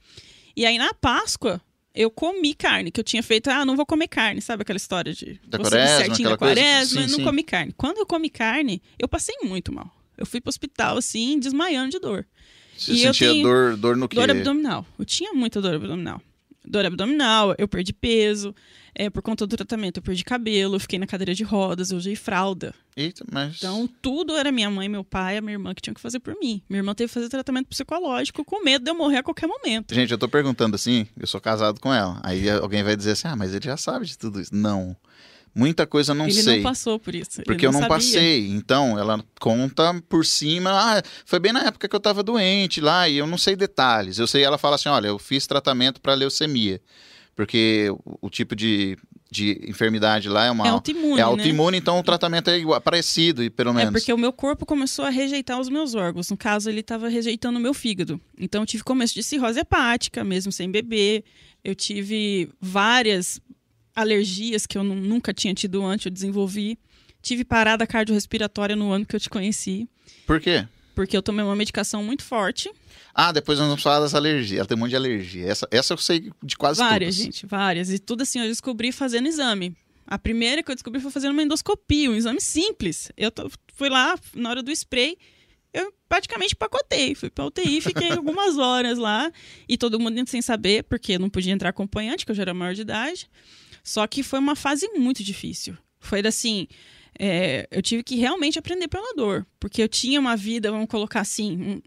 E 0.56 0.66
aí 0.66 0.77
na 0.77 0.94
Páscoa, 0.94 1.62
eu 1.94 2.12
comi 2.12 2.54
carne, 2.54 2.92
que 2.92 3.00
eu 3.00 3.04
tinha 3.04 3.24
feito, 3.24 3.50
ah, 3.50 3.66
não 3.66 3.75
vou 3.75 3.86
comer 3.86 4.08
carne, 4.08 4.39
sabe 4.39 4.62
aquela 4.62 4.77
história 4.77 5.13
de 5.13 5.39
Da 5.48 5.58
você 5.58 5.72
quaresma, 5.72 6.06
certinho 6.06 6.30
da 6.30 6.38
quaresma, 6.38 7.01
Sim, 7.01 7.08
não 7.08 7.18
sim. 7.18 7.24
comi 7.24 7.44
carne. 7.44 7.74
Quando 7.75 7.98
eu 7.98 8.06
comi 8.06 8.30
carne, 8.30 8.82
eu 9.00 9.08
passei 9.08 9.36
muito 9.44 9.74
mal. 9.74 9.92
Eu 10.16 10.25
fui 10.25 10.39
pro 10.39 10.50
hospital, 10.50 10.98
assim, 10.98 11.39
desmaiando 11.39 11.92
de 11.92 12.00
dor. 12.00 12.25
Você 12.77 12.92
E 12.94 13.04
eu 13.04 13.13
sentia 13.13 13.32
tenho 13.32 13.44
dor, 13.44 13.77
dor 13.77 13.98
no 13.98 14.08
quê? 14.08 14.16
Dor 14.16 14.30
abdominal. 14.30 14.86
Eu 14.98 15.06
tinha 15.06 15.34
muita 15.34 15.60
dor 15.60 15.74
abdominal. 15.75 16.22
Dor 16.69 16.86
abdominal, 16.86 17.55
eu 17.57 17.67
perdi 17.67 17.93
peso. 17.93 18.53
É, 19.00 19.12
por 19.12 19.21
conta 19.21 19.45
do 19.45 19.55
tratamento, 19.55 19.97
eu 19.97 20.01
perdi 20.01 20.24
cabelo, 20.24 20.75
eu 20.75 20.79
fiquei 20.79 20.97
na 20.97 21.05
cadeira 21.05 21.36
de 21.36 21.43
rodas, 21.43 21.91
eu 21.91 21.97
usei 21.97 22.15
fralda. 22.15 22.74
Eita, 22.95 23.24
mas... 23.31 23.57
Então, 23.57 23.88
tudo 24.01 24.36
era 24.36 24.51
minha 24.51 24.71
mãe, 24.71 24.89
meu 24.89 25.03
pai, 25.03 25.38
a 25.38 25.41
minha 25.41 25.53
irmã 25.53 25.71
que 25.75 25.81
tinham 25.83 25.93
que 25.93 26.01
fazer 26.01 26.19
por 26.19 26.33
mim. 26.39 26.63
Minha 26.67 26.79
irmã 26.79 26.95
teve 26.95 27.07
que 27.07 27.13
fazer 27.13 27.29
tratamento 27.29 27.67
psicológico 27.67 28.43
com 28.43 28.63
medo 28.63 28.83
de 28.83 28.89
eu 28.89 28.95
morrer 28.95 29.17
a 29.17 29.24
qualquer 29.24 29.45
momento. 29.45 29.93
Gente, 29.93 30.12
eu 30.12 30.17
tô 30.17 30.27
perguntando 30.27 30.75
assim, 30.75 31.05
eu 31.15 31.27
sou 31.27 31.39
casado 31.39 31.79
com 31.79 31.93
ela. 31.93 32.19
Aí 32.24 32.50
alguém 32.50 32.81
vai 32.81 32.95
dizer 32.95 33.12
assim, 33.12 33.27
ah, 33.27 33.36
mas 33.36 33.53
ele 33.53 33.65
já 33.65 33.77
sabe 33.77 34.07
de 34.07 34.17
tudo 34.17 34.41
isso. 34.41 34.55
Não. 34.55 34.97
Muita 35.57 35.87
coisa 35.87 36.13
não 36.13 36.25
Ele 36.25 36.33
sei. 36.35 36.55
não 36.57 36.63
passou 36.63 36.99
por 36.99 37.15
isso. 37.15 37.39
ele 37.41 37.45
Porque 37.45 37.65
eu 37.65 37.71
não 37.71 37.79
sabia. 37.79 37.95
passei. 37.95 38.47
Então, 38.49 38.97
ela 38.99 39.23
conta 39.39 39.99
por 40.07 40.23
cima. 40.23 40.69
Ah, 40.71 41.01
foi 41.25 41.39
bem 41.39 41.51
na 41.51 41.63
época 41.63 41.87
que 41.89 41.95
eu 41.95 41.99
tava 41.99 42.21
doente 42.21 42.79
lá 42.79 43.09
e 43.09 43.17
eu 43.17 43.25
não 43.25 43.37
sei 43.39 43.55
detalhes. 43.55 44.19
Eu 44.19 44.27
sei, 44.27 44.43
ela 44.43 44.57
fala 44.59 44.75
assim: 44.75 44.89
olha, 44.89 45.07
eu 45.07 45.17
fiz 45.17 45.47
tratamento 45.47 45.99
para 45.99 46.13
leucemia. 46.13 46.79
Porque 47.35 47.87
o, 48.05 48.27
o 48.27 48.29
tipo 48.31 48.55
de, 48.55 48.97
de 49.31 49.59
enfermidade 49.67 50.27
lá 50.27 50.45
é 50.45 50.51
uma. 50.51 50.65
É 50.65 50.69
autoimune, 50.69 51.13
é 51.13 51.17
né? 51.17 51.21
autoimune, 51.21 51.77
então 51.77 51.99
o 51.99 52.03
tratamento 52.03 52.49
é 52.49 52.57
igual, 52.57 52.81
parecido, 52.81 53.49
pelo 53.51 53.69
É 53.71 53.73
menos. 53.73 53.91
porque 53.93 54.11
o 54.11 54.17
meu 54.17 54.33
corpo 54.33 54.65
começou 54.65 55.05
a 55.05 55.09
rejeitar 55.09 55.59
os 55.59 55.69
meus 55.69 55.93
órgãos. 55.93 56.29
No 56.31 56.37
caso, 56.37 56.69
ele 56.69 56.79
estava 56.79 57.07
rejeitando 57.09 57.57
o 57.57 57.61
meu 57.61 57.73
fígado. 57.75 58.19
Então, 58.39 58.61
eu 58.63 58.65
tive 58.65 58.83
começo 58.83 59.13
de 59.13 59.21
cirrose 59.23 59.59
hepática, 59.59 60.23
mesmo 60.23 60.51
sem 60.51 60.69
beber. 60.71 61.23
Eu 61.63 61.75
tive 61.75 62.49
várias 62.59 63.39
alergias 63.98 64.66
que 64.66 64.77
eu 64.77 64.84
nu- 64.84 64.96
nunca 64.96 65.34
tinha 65.34 65.54
tido 65.54 65.84
antes, 65.86 66.06
eu 66.06 66.12
desenvolvi. 66.12 66.77
Tive 67.22 67.44
parada 67.44 67.86
cardiorrespiratória 67.88 68.75
no 68.75 68.92
ano 68.92 69.06
que 69.06 69.16
eu 69.16 69.20
te 69.20 69.30
conheci, 69.30 69.89
Por 70.25 70.39
quê? 70.39 70.66
porque 70.96 71.18
eu 71.18 71.22
tomei 71.22 71.44
uma 71.44 71.56
medicação 71.56 72.01
muito 72.04 72.24
forte. 72.24 72.72
Ah, 73.13 73.32
depois 73.32 73.58
nós 73.60 73.68
vamos 73.68 73.84
falar 73.84 74.00
das 74.00 74.13
alergias. 74.13 74.60
Ela 74.60 74.68
tem 74.68 74.77
um 74.77 74.80
monte 74.80 74.92
de 74.92 74.96
alergia. 74.96 75.46
Essa, 75.48 75.68
essa 75.72 75.94
eu 75.94 75.98
sei 75.98 76.32
de 76.44 76.56
quase 76.56 76.80
várias, 76.80 77.16
todas. 77.16 77.25
gente, 77.25 77.46
várias. 77.48 77.89
E 77.89 77.98
tudo 78.00 78.22
assim 78.22 78.39
eu 78.39 78.48
descobri 78.48 78.92
fazendo 78.92 79.27
exame. 79.27 79.75
A 80.06 80.18
primeira 80.18 80.62
que 80.63 80.72
eu 80.72 80.75
descobri 80.75 81.01
foi 81.01 81.12
fazendo 81.12 81.32
uma 81.32 81.42
endoscopia, 81.44 82.10
um 82.10 82.16
exame 82.16 82.39
simples. 82.39 83.12
Eu 83.18 83.32
fui 83.74 83.89
lá, 83.89 84.18
na 84.36 84.50
hora 84.51 84.63
do 84.63 84.72
spray, 84.72 85.18
eu 85.74 85.92
praticamente 86.08 86.56
pacotei. 86.56 87.13
Fui 87.16 87.30
pra 87.30 87.46
UTI, 87.46 87.82
fiquei 87.82 88.12
algumas 88.13 88.58
horas 88.58 88.98
lá. 89.00 89.32
E 89.68 89.75
todo 89.77 90.00
mundo 90.00 90.24
sem 90.30 90.42
saber, 90.42 90.84
porque 90.84 91.13
eu 91.13 91.20
não 91.20 91.30
podia 91.30 91.51
entrar 91.51 91.70
acompanhante, 91.70 92.25
que 92.25 92.32
eu 92.32 92.36
já 92.36 92.44
era 92.44 92.54
maior 92.54 92.74
de 92.74 92.82
idade. 92.82 93.27
Só 93.88 94.06
que 94.06 94.22
foi 94.22 94.38
uma 94.39 94.53
fase 94.56 94.86
muito 94.98 95.24
difícil. 95.24 95.77
Foi 96.00 96.20
assim. 96.27 96.67
é, 97.17 97.67
eu 97.72 97.82
tive 97.82 98.03
que 98.03 98.15
realmente 98.17 98.60
aprender 98.60 98.88
pela 98.89 99.15
dor. 99.15 99.48
Porque 99.60 99.82
eu 99.82 99.88
tinha 99.88 100.20
uma 100.20 100.36
vida, 100.36 100.70
vamos 100.72 100.88
colocar 100.88 101.22
assim, 101.22 101.58
um- 101.58 101.82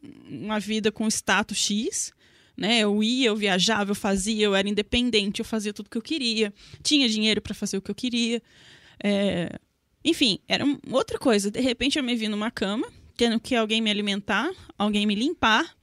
uma 0.47 0.59
vida 0.59 0.90
com 0.90 1.07
status 1.09 1.59
X. 1.59 2.12
Né? 2.57 2.80
Eu 2.80 3.02
ia, 3.02 3.28
eu 3.28 3.37
viajava, 3.37 3.90
eu 3.90 3.95
fazia, 3.95 4.45
eu 4.47 4.54
era 4.54 4.66
independente, 4.69 5.40
eu 5.40 5.45
fazia 5.45 5.73
tudo 5.75 5.90
que 5.90 5.99
eu 5.99 6.02
queria. 6.02 6.52
Tinha 6.83 7.07
dinheiro 7.09 7.40
para 7.42 7.54
fazer 7.54 7.76
o 7.76 7.83
que 7.83 7.90
eu 7.90 7.95
queria. 7.95 8.42
É, 9.02 9.59
Enfim, 10.04 10.38
era 10.49 10.64
outra 10.90 11.19
coisa. 11.19 11.50
De 11.50 11.61
repente 11.61 11.99
eu 11.99 12.02
me 12.04 12.14
vi 12.16 12.26
numa 12.28 12.50
cama, 12.50 12.88
tendo 13.16 13.38
que 13.38 13.54
alguém 13.54 13.80
me 13.83 13.90
alimentar, 13.90 14.50
alguém 14.78 15.07
me 15.07 15.14
limpar, 15.14 15.76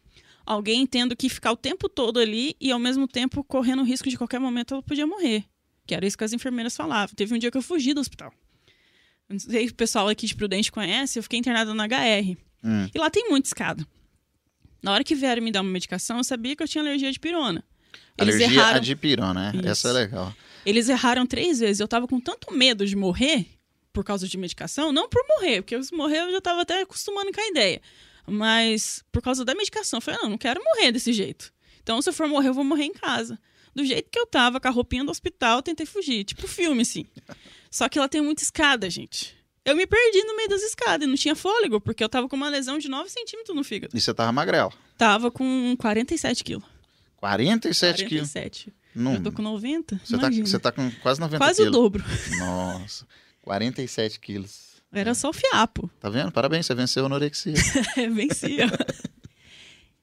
alguém 0.45 0.85
tendo 0.87 1.15
que 1.15 1.29
ficar 1.29 1.51
o 1.51 1.55
tempo 1.57 1.87
todo 1.87 2.19
ali 2.19 2.55
e 2.59 2.71
ao 2.71 2.79
mesmo 2.79 3.07
tempo 3.07 3.43
correndo 3.43 3.81
o 3.81 3.85
risco 3.85 4.09
de 4.09 4.17
qualquer 4.17 4.39
momento 4.39 4.73
ela 4.73 4.83
podia 4.83 5.05
morrer. 5.07 5.45
Que 5.87 5.95
era 5.95 6.05
isso 6.05 6.17
que 6.17 6.23
as 6.23 6.33
enfermeiras 6.33 6.75
falavam. 6.75 7.15
Teve 7.15 7.33
um 7.33 7.39
dia 7.39 7.49
que 7.49 7.57
eu 7.57 7.61
fugi 7.61 7.93
do 7.93 8.01
hospital. 8.01 8.33
Não 9.29 9.39
sei 9.39 9.67
se 9.67 9.71
o 9.73 9.75
pessoal 9.75 10.07
aqui 10.07 10.27
de 10.27 10.35
Prudente 10.35 10.71
conhece, 10.71 11.17
eu 11.17 11.23
fiquei 11.23 11.39
internada 11.39 11.73
na 11.73 11.85
HR. 11.85 12.37
Hum. 12.63 12.89
E 12.93 12.99
lá 12.99 13.09
tem 13.09 13.29
muita 13.29 13.47
escada. 13.47 13.85
Na 14.81 14.93
hora 14.93 15.03
que 15.03 15.15
vieram 15.15 15.41
me 15.41 15.51
dar 15.51 15.61
uma 15.61 15.71
medicação, 15.71 16.17
eu 16.17 16.23
sabia 16.23 16.55
que 16.55 16.63
eu 16.63 16.67
tinha 16.67 16.83
alergia 16.83 17.11
de 17.11 17.19
pirona. 17.19 17.63
Eles 18.17 18.35
Alergia 18.35 18.59
erraram. 18.59 18.77
a 18.77 18.79
dipirona, 18.79 19.51
né? 19.51 19.59
Isso. 19.59 19.67
Essa 19.69 19.89
é 19.89 19.91
legal. 19.91 20.33
Eles 20.65 20.89
erraram 20.89 21.25
três 21.25 21.59
vezes. 21.59 21.79
Eu 21.79 21.87
tava 21.87 22.07
com 22.07 22.19
tanto 22.19 22.53
medo 22.53 22.85
de 22.85 22.95
morrer 22.95 23.45
por 23.93 24.03
causa 24.03 24.27
de 24.27 24.37
medicação, 24.37 24.91
não 24.91 25.07
por 25.09 25.23
morrer, 25.27 25.61
porque 25.61 25.81
se 25.81 25.93
morrer 25.93 26.19
eu 26.19 26.31
já 26.31 26.41
tava 26.41 26.61
até 26.61 26.81
acostumando 26.81 27.31
com 27.31 27.41
a 27.41 27.47
ideia. 27.47 27.81
Mas 28.27 29.03
por 29.11 29.21
causa 29.21 29.45
da 29.45 29.55
medicação, 29.55 29.97
eu 29.97 30.01
falei, 30.01 30.19
não, 30.21 30.31
não 30.31 30.37
quero 30.37 30.61
morrer 30.63 30.91
desse 30.91 31.13
jeito. 31.13 31.51
Então, 31.81 32.01
se 32.01 32.09
eu 32.09 32.13
for 32.13 32.27
morrer, 32.27 32.49
eu 32.49 32.53
vou 32.53 32.63
morrer 32.63 32.83
em 32.83 32.93
casa. 32.93 33.39
Do 33.77 33.85
jeito 33.85 34.09
que 34.09 34.17
eu 34.17 34.25
tava, 34.25 34.59
com 34.59 34.67
a 34.67 34.71
roupinha 34.71 35.03
do 35.03 35.11
hospital, 35.11 35.61
tentei 35.61 35.85
fugir. 35.85 36.23
Tipo 36.23 36.47
filme, 36.47 36.81
assim. 36.81 37.05
Só 37.69 37.87
que 37.87 37.99
ela 37.99 38.09
tem 38.09 38.21
muita 38.23 38.41
escada, 38.41 38.89
gente. 38.89 39.37
Eu 39.63 39.75
me 39.75 39.85
perdi 39.85 40.23
no 40.23 40.35
meio 40.35 40.49
das 40.49 40.63
escadas 40.63 41.05
e 41.05 41.07
não 41.07 41.15
tinha 41.15 41.35
fôlego, 41.35 41.79
porque 41.79 42.03
eu 42.03 42.09
tava 42.09 42.27
com 42.27 42.35
uma 42.35 42.49
lesão 42.49 42.79
de 42.79 42.89
9 42.89 43.07
centímetros 43.07 43.55
no 43.55 43.63
fígado. 43.63 43.95
E 43.95 44.01
você 44.01 44.11
tava 44.15 44.31
magrela. 44.31 44.73
Tava 44.97 45.29
com 45.29 45.75
47 45.77 46.43
quilos. 46.43 46.63
47 47.17 48.05
quilos. 48.05 48.31
47. 48.31 48.73
Não, 48.95 49.13
Eu 49.13 49.23
tô 49.23 49.31
com 49.31 49.43
90. 49.43 50.01
você, 50.03 50.17
tá, 50.17 50.29
você 50.31 50.57
tá 50.59 50.71
com 50.71 50.89
quase 51.03 51.19
90 51.19 51.37
Quase 51.37 51.61
o 51.61 51.65
quilos. 51.65 51.71
dobro. 51.71 52.03
Nossa, 52.39 53.05
47 53.43 54.19
quilos. 54.19 54.81
Era 54.91 55.13
só 55.13 55.29
o 55.29 55.33
fiapo. 55.33 55.87
Tá 55.99 56.09
vendo? 56.09 56.31
Parabéns, 56.31 56.65
você 56.65 56.73
venceu 56.73 57.03
a 57.03 57.05
anorexia. 57.05 57.53
Vencia. 58.11 58.65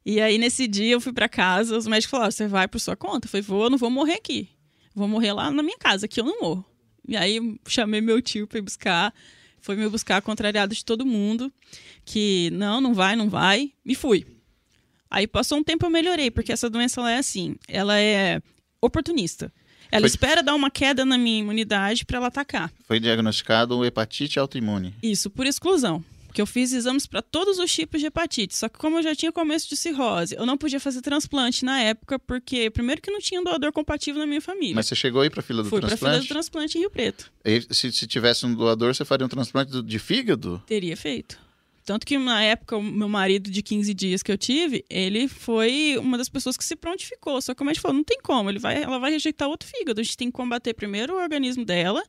e 0.05 0.21
aí, 0.21 0.39
nesse 0.39 0.67
dia, 0.69 0.93
eu 0.93 1.01
fui 1.01 1.13
pra 1.13 1.29
casa, 1.29 1.77
os 1.77 1.87
médicos 1.87 2.11
falaram: 2.11 2.31
você 2.31 2.47
vai 2.47 2.69
por 2.69 2.79
sua 2.81 2.97
conta? 2.97 3.27
Eu 3.27 3.31
falei, 3.31 3.43
vou, 3.43 3.65
eu 3.65 3.71
não 3.71 3.79
vou 3.79 3.91
morrer 3.91 4.15
aqui. 4.15 4.49
Vou 4.95 5.09
morrer 5.09 5.33
lá 5.33 5.51
na 5.51 5.63
minha 5.63 5.79
casa, 5.79 6.07
que 6.07 6.21
eu 6.21 6.25
não 6.25 6.41
morro. 6.41 6.65
E 7.07 7.17
aí, 7.17 7.59
chamei 7.67 8.01
meu 8.01 8.21
tio 8.23 8.47
pra 8.47 8.59
ir 8.59 8.63
buscar. 8.63 9.13
Foi 9.61 9.77
me 9.77 9.89
buscar, 9.89 10.21
contrariado 10.23 10.75
de 10.75 10.85
todo 10.85 11.07
mundo. 11.07 11.53
Que 12.05 12.51
não, 12.53 12.81
não 12.81 12.93
vai, 12.95 13.17
não 13.17 13.29
vai. 13.31 13.73
E 13.85 13.95
fui. 13.95 14.27
Aí 15.11 15.27
passou 15.27 15.59
um 15.59 15.65
tempo 15.65 15.87
eu 15.87 15.91
melhorei, 15.91 16.31
porque 16.31 16.53
essa 16.53 16.69
doença 16.69 17.01
ela 17.01 17.11
é 17.13 17.19
assim, 17.19 17.57
ela 17.69 17.99
é 17.99 18.43
oportunista. 18.81 19.53
Ela 19.91 20.03
Foi- 20.03 20.09
espera 20.09 20.43
dar 20.43 20.55
uma 20.55 20.71
queda 20.71 21.05
na 21.05 21.17
minha 21.17 21.39
imunidade 21.41 22.05
pra 22.05 22.19
ela 22.19 22.27
atacar. 22.27 22.73
Foi 22.85 22.99
diagnosticado 22.99 23.85
hepatite 23.85 24.39
autoimune. 24.39 24.93
Isso, 25.03 25.31
por 25.31 25.47
exclusão. 25.47 26.05
Porque 26.35 26.43
eu 26.43 26.47
fiz 26.47 26.73
exames 26.73 27.07
para 27.07 27.23
todos 27.23 27.61
os 27.61 27.73
tipos 27.73 28.01
de 28.01 28.09
hepatite. 28.09 28.57
Só 28.57 28.69
que 28.69 28.77
como 28.77 28.99
eu 28.99 29.05
já 29.05 29.15
tinha 29.15 29.31
começo 29.31 29.69
de 29.69 29.77
cirrose, 29.77 30.35
eu 30.35 30.45
não 30.45 30.59
podia 30.59 30.81
fazer 30.81 31.01
transplante 31.01 31.65
na 31.65 31.81
época, 31.81 32.19
porque 32.19 32.69
primeiro 32.71 33.01
que 33.01 33.09
não 33.09 33.21
tinha 33.21 33.41
um 33.41 33.45
doador 33.45 33.71
compatível 33.71 34.19
na 34.19 34.27
minha 34.27 34.41
família. 34.41 34.75
Mas 34.75 34.87
você 34.87 34.97
chegou 34.97 35.23
aí 35.23 35.31
pra 35.31 35.43
fila 35.43 35.63
do 35.63 35.69
Fui 35.69 35.79
para 35.79 35.91
fila 35.91 36.11
do 36.11 36.27
transplante? 36.27 36.29
transplante 36.29 36.77
em 36.77 36.81
Rio 36.81 36.91
Preto. 36.91 37.33
E 37.45 37.61
se, 37.73 37.93
se 37.93 38.09
tivesse 38.09 38.45
um 38.45 38.53
doador, 38.53 38.93
você 38.93 39.05
faria 39.05 39.25
um 39.25 39.29
transplante 39.29 39.81
de 39.81 39.99
fígado? 40.01 40.61
Teria 40.67 40.97
feito. 40.97 41.39
Tanto 41.85 42.05
que 42.05 42.19
na 42.19 42.43
época, 42.43 42.77
o 42.79 42.83
meu 42.83 43.09
marido 43.09 43.49
de 43.49 43.63
15 43.63 43.95
dias 43.95 44.21
que 44.21 44.33
eu 44.33 44.39
tive, 44.39 44.85
ele 44.91 45.29
foi 45.29 45.97
uma 46.01 46.19
das 46.19 46.29
pessoas 46.29 46.57
que 46.57 46.65
se 46.65 46.75
prontificou. 46.75 47.41
Só 47.41 47.55
que 47.55 47.63
a 47.63 47.67
gente 47.67 47.81
falou, 47.81 47.97
não 47.97 48.03
tem 48.03 48.19
como. 48.21 48.51
Ele 48.51 48.59
vai, 48.59 48.83
ela 48.83 48.99
vai 48.99 49.13
rejeitar 49.13 49.49
outro 49.49 49.69
fígado. 49.69 50.01
A 50.01 50.03
gente 50.03 50.17
tem 50.17 50.29
que 50.29 50.33
combater 50.33 50.75
primeiro 50.75 51.15
o 51.15 51.23
organismo 51.23 51.65
dela, 51.65 52.03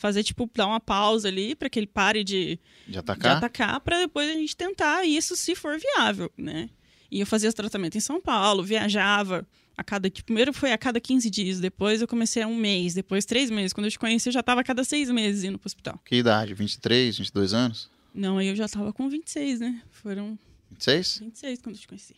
fazer, 0.00 0.24
tipo, 0.24 0.50
dar 0.54 0.66
uma 0.66 0.80
pausa 0.80 1.28
ali 1.28 1.54
para 1.54 1.68
que 1.68 1.78
ele 1.78 1.86
pare 1.86 2.24
de, 2.24 2.58
De 2.86 2.92
de 2.92 2.98
atacar? 2.98 3.36
atacar 3.36 3.80
para 3.80 3.98
depois 3.98 4.30
a 4.30 4.32
gente 4.32 4.56
tentar 4.56 5.04
isso 5.04 5.36
se 5.36 5.54
for 5.54 5.78
viável, 5.78 6.32
né? 6.38 6.70
E 7.10 7.20
eu 7.20 7.26
fazia 7.26 7.52
tratamento 7.52 7.98
em 7.98 8.00
São 8.00 8.18
Paulo, 8.20 8.62
viajava 8.64 9.46
a 9.76 9.84
cada 9.84 10.10
primeiro 10.10 10.52
foi 10.54 10.72
a 10.72 10.78
cada 10.78 10.98
15 11.00 11.28
dias, 11.28 11.60
depois 11.60 12.00
eu 12.00 12.08
comecei 12.08 12.42
a 12.42 12.46
um 12.46 12.56
mês, 12.56 12.94
depois 12.94 13.26
três 13.26 13.50
meses. 13.50 13.74
Quando 13.74 13.86
eu 13.86 13.90
te 13.90 13.98
conheci, 13.98 14.28
eu 14.28 14.32
já 14.32 14.40
estava 14.40 14.62
a 14.62 14.64
cada 14.64 14.84
seis 14.84 15.10
meses 15.10 15.44
indo 15.44 15.58
pro 15.58 15.66
hospital. 15.66 16.00
Que 16.04 16.16
idade? 16.16 16.54
23, 16.54 17.18
22 17.18 17.52
anos? 17.52 17.90
Não, 18.14 18.38
aí 18.38 18.48
eu 18.48 18.56
já 18.56 18.64
estava 18.64 18.92
com 18.94 19.08
26, 19.08 19.60
né? 19.60 19.82
Foram 19.90 20.38
26? 20.70 21.18
26 21.24 21.62
quando 21.62 21.74
eu 21.76 21.80
te 21.80 21.88
conheci. 21.88 22.16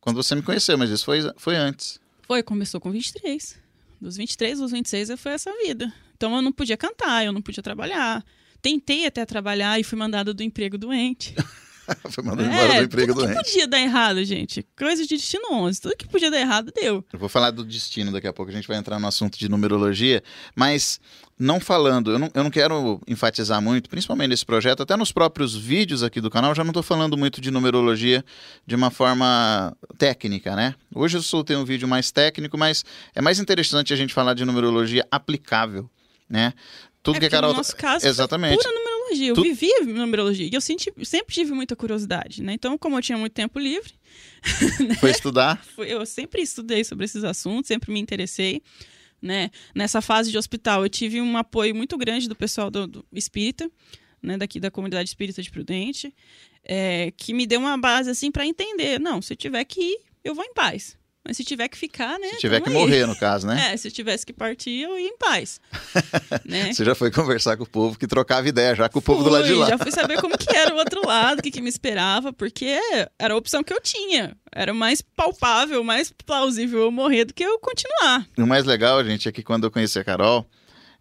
Quando 0.00 0.16
você 0.16 0.34
me 0.36 0.42
conheceu, 0.42 0.78
mas 0.78 0.90
isso 0.90 1.04
foi, 1.04 1.20
foi 1.36 1.56
antes. 1.56 2.00
Foi, 2.22 2.42
começou 2.44 2.80
com 2.80 2.90
23. 2.92 3.58
Dos 4.00 4.16
23 4.16 4.60
aos 4.60 4.70
26 4.70 5.12
foi 5.18 5.32
essa 5.32 5.52
vida. 5.64 5.92
Então 6.24 6.36
eu 6.36 6.40
não 6.40 6.52
podia 6.52 6.74
cantar, 6.74 7.22
eu 7.22 7.34
não 7.34 7.42
podia 7.42 7.62
trabalhar. 7.62 8.24
Tentei 8.62 9.04
até 9.04 9.26
trabalhar 9.26 9.78
e 9.78 9.84
fui 9.84 9.98
mandada 9.98 10.32
do 10.32 10.42
emprego 10.42 10.78
doente. 10.78 11.34
foi 12.08 12.24
mandado 12.24 12.48
embora 12.48 12.78
do 12.78 12.84
emprego 12.84 13.12
tudo 13.12 13.26
que 13.26 13.34
doente. 13.34 13.44
podia 13.44 13.68
dar 13.68 13.78
errado, 13.78 14.24
gente. 14.24 14.66
Coisa 14.74 15.02
de 15.02 15.18
destino 15.18 15.52
11. 15.52 15.82
Tudo 15.82 15.94
que 15.94 16.08
podia 16.08 16.30
dar 16.30 16.40
errado, 16.40 16.72
deu. 16.74 17.04
Eu 17.12 17.18
vou 17.18 17.28
falar 17.28 17.50
do 17.50 17.62
destino 17.62 18.10
daqui 18.10 18.26
a 18.26 18.32
pouco, 18.32 18.50
a 18.50 18.54
gente 18.54 18.66
vai 18.66 18.78
entrar 18.78 18.98
no 18.98 19.06
assunto 19.06 19.38
de 19.38 19.50
numerologia, 19.50 20.22
mas 20.56 20.98
não 21.38 21.60
falando, 21.60 22.12
eu 22.12 22.18
não, 22.18 22.30
eu 22.32 22.42
não 22.42 22.50
quero 22.50 22.98
enfatizar 23.06 23.60
muito, 23.60 23.90
principalmente 23.90 24.30
nesse 24.30 24.46
projeto, 24.46 24.82
até 24.82 24.96
nos 24.96 25.12
próprios 25.12 25.54
vídeos 25.54 26.02
aqui 26.02 26.22
do 26.22 26.30
canal, 26.30 26.54
já 26.54 26.64
não 26.64 26.70
estou 26.70 26.82
falando 26.82 27.18
muito 27.18 27.38
de 27.38 27.50
numerologia 27.50 28.24
de 28.66 28.74
uma 28.74 28.90
forma 28.90 29.76
técnica, 29.98 30.56
né? 30.56 30.74
Hoje 30.94 31.18
eu 31.18 31.22
soltei 31.22 31.54
um 31.54 31.66
vídeo 31.66 31.86
mais 31.86 32.10
técnico, 32.10 32.56
mas 32.56 32.82
é 33.14 33.20
mais 33.20 33.38
interessante 33.38 33.92
a 33.92 33.96
gente 33.96 34.14
falar 34.14 34.32
de 34.32 34.42
numerologia 34.46 35.06
aplicável, 35.10 35.90
né? 36.28 36.52
Tudo 37.02 37.20
que 37.20 37.26
a 37.26 37.30
Carol. 37.30 37.50
no 37.50 37.58
nosso 37.58 37.76
caso, 37.76 38.06
Exatamente. 38.06 38.56
pura 38.56 38.72
numerologia. 38.74 39.28
eu 39.28 39.34
Tu- 39.34 39.42
vivia 39.42 39.80
numerologia. 39.84 40.46
E 40.50 40.54
eu 40.54 40.60
senti- 40.60 40.92
sempre 41.04 41.34
tive 41.34 41.52
muita 41.52 41.76
curiosidade, 41.76 42.42
né? 42.42 42.54
Então, 42.54 42.78
como 42.78 42.96
eu 42.96 43.02
tinha 43.02 43.18
muito 43.18 43.32
tempo 43.34 43.58
livre, 43.58 43.92
Foi 45.00 45.10
estudar? 45.10 45.62
eu 45.78 46.06
sempre 46.06 46.40
estudei 46.42 46.82
sobre 46.84 47.04
esses 47.04 47.22
assuntos, 47.24 47.68
sempre 47.68 47.92
me 47.92 48.00
interessei. 48.00 48.62
Né? 49.20 49.50
Nessa 49.74 50.00
fase 50.02 50.30
de 50.30 50.36
hospital, 50.38 50.82
eu 50.82 50.88
tive 50.88 51.20
um 51.20 51.36
apoio 51.38 51.74
muito 51.74 51.96
grande 51.96 52.28
do 52.28 52.34
pessoal 52.36 52.70
do, 52.70 52.86
do 52.86 53.06
espírita, 53.12 53.70
né? 54.22 54.36
daqui 54.36 54.60
da 54.60 54.70
comunidade 54.70 55.08
espírita 55.08 55.42
de 55.42 55.50
Prudente, 55.50 56.14
é, 56.62 57.10
que 57.16 57.32
me 57.34 57.46
deu 57.46 57.60
uma 57.60 57.76
base 57.78 58.10
assim 58.10 58.30
para 58.30 58.46
entender. 58.46 58.98
Não, 59.00 59.22
se 59.22 59.32
eu 59.32 59.36
tiver 59.36 59.64
que 59.64 59.80
ir, 59.80 60.00
eu 60.22 60.34
vou 60.34 60.44
em 60.44 60.52
paz. 60.54 60.96
Mas 61.26 61.38
se 61.38 61.44
tiver 61.44 61.68
que 61.68 61.78
ficar, 61.78 62.18
né? 62.18 62.28
Se 62.32 62.38
tiver 62.38 62.60
que 62.60 62.68
aí. 62.68 62.74
morrer, 62.74 63.06
no 63.06 63.16
caso, 63.16 63.46
né? 63.46 63.54
É, 63.72 63.76
se 63.78 63.90
tivesse 63.90 64.26
que 64.26 64.32
partir, 64.32 64.82
eu 64.82 64.98
ia 64.98 65.08
em 65.08 65.16
paz. 65.16 65.58
né? 66.44 66.70
Você 66.70 66.84
já 66.84 66.94
foi 66.94 67.10
conversar 67.10 67.56
com 67.56 67.62
o 67.62 67.68
povo 67.68 67.98
que 67.98 68.06
trocava 68.06 68.46
ideia 68.46 68.74
já 68.74 68.88
com 68.90 68.98
o 68.98 69.02
povo 69.02 69.24
do 69.24 69.30
lado 69.30 69.46
de 69.46 69.54
lá. 69.54 69.68
Já 69.70 69.78
fui 69.78 69.90
saber 69.90 70.20
como 70.20 70.36
que 70.36 70.54
era 70.54 70.74
o 70.74 70.76
outro 70.76 71.00
lado, 71.06 71.38
o 71.38 71.42
que, 71.42 71.50
que 71.50 71.62
me 71.62 71.68
esperava, 71.70 72.30
porque 72.30 72.78
era 73.18 73.32
a 73.32 73.36
opção 73.36 73.64
que 73.64 73.72
eu 73.72 73.80
tinha. 73.80 74.36
Era 74.52 74.74
mais 74.74 75.00
palpável, 75.00 75.82
mais 75.82 76.12
plausível 76.26 76.80
eu 76.80 76.90
morrer 76.90 77.24
do 77.24 77.32
que 77.32 77.42
eu 77.42 77.58
continuar. 77.58 78.26
E 78.36 78.42
o 78.42 78.46
mais 78.46 78.66
legal, 78.66 79.02
gente, 79.02 79.26
é 79.26 79.32
que 79.32 79.42
quando 79.42 79.64
eu 79.64 79.70
conheci 79.70 79.98
a 79.98 80.04
Carol, 80.04 80.46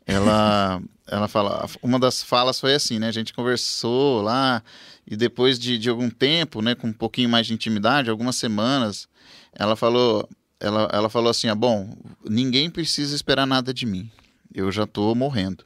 ela, 0.05 0.81
ela 1.07 1.27
fala, 1.27 1.67
uma 1.81 1.99
das 1.99 2.23
falas 2.23 2.59
foi 2.59 2.73
assim, 2.75 2.97
né? 2.97 3.09
A 3.09 3.13
gente 3.13 3.33
conversou 3.33 4.21
lá 4.21 4.63
e 5.05 5.17
depois 5.17 5.59
de, 5.59 5.77
de 5.77 5.89
algum 5.89 6.09
tempo, 6.09 6.61
né, 6.61 6.75
com 6.75 6.87
um 6.87 6.93
pouquinho 6.93 7.29
mais 7.29 7.45
de 7.47 7.53
intimidade, 7.53 8.09
algumas 8.09 8.35
semanas, 8.37 9.07
ela 9.57 9.75
falou, 9.75 10.27
ela, 10.59 10.89
ela 10.91 11.09
falou 11.09 11.29
assim, 11.29 11.47
ah, 11.47 11.55
bom, 11.55 11.95
ninguém 12.27 12.69
precisa 12.69 13.15
esperar 13.15 13.45
nada 13.45 13.73
de 13.73 13.85
mim. 13.85 14.09
Eu 14.53 14.71
já 14.71 14.85
tô 14.85 15.13
morrendo. 15.15 15.63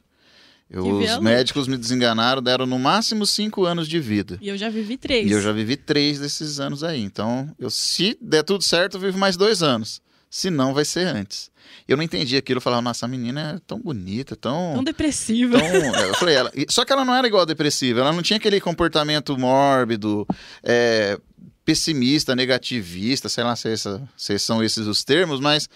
Eu- 0.70 0.86
os 0.98 1.18
médicos 1.18 1.66
me 1.66 1.78
desenganaram, 1.78 2.42
deram 2.42 2.66
no 2.66 2.78
máximo 2.78 3.26
cinco 3.26 3.64
anos 3.64 3.88
de 3.88 3.98
vida. 3.98 4.38
E 4.40 4.48
eu 4.48 4.56
já 4.58 4.68
vivi 4.68 4.98
três. 4.98 5.26
E 5.26 5.32
eu 5.32 5.40
já 5.40 5.50
vivi 5.52 5.76
três 5.76 6.18
desses 6.18 6.60
anos 6.60 6.84
aí. 6.84 7.00
Então, 7.02 7.50
eu, 7.58 7.70
se 7.70 8.18
der 8.20 8.42
tudo 8.42 8.62
certo, 8.62 8.96
eu 8.96 9.00
vivo 9.00 9.18
mais 9.18 9.36
dois 9.36 9.62
anos. 9.62 10.02
Se 10.30 10.50
não, 10.50 10.74
vai 10.74 10.84
ser 10.84 11.06
antes. 11.06 11.50
Eu 11.86 11.96
não 11.96 12.04
entendi 12.04 12.36
aquilo. 12.36 12.58
Eu 12.58 12.62
falava, 12.62 12.82
nossa, 12.82 13.06
a 13.06 13.08
menina 13.08 13.54
é 13.56 13.60
tão 13.66 13.78
bonita, 13.80 14.36
tão. 14.36 14.72
Tão 14.74 14.84
depressiva. 14.84 15.58
tão... 15.58 15.66
Eu 16.04 16.14
falei, 16.16 16.34
ela... 16.34 16.52
Só 16.68 16.84
que 16.84 16.92
ela 16.92 17.02
não 17.02 17.14
era 17.14 17.26
igual 17.26 17.42
a 17.42 17.46
depressiva. 17.46 18.00
Ela 18.00 18.12
não 18.12 18.22
tinha 18.22 18.36
aquele 18.36 18.60
comportamento 18.60 19.38
mórbido, 19.38 20.26
é, 20.62 21.18
pessimista, 21.68 22.34
negativista, 22.34 23.28
sei 23.28 23.44
lá 23.44 23.54
se, 23.54 23.68
essa- 23.68 24.08
se 24.16 24.38
são 24.38 24.64
esses 24.64 24.86
os 24.86 25.04
termos, 25.04 25.38
mas 25.38 25.68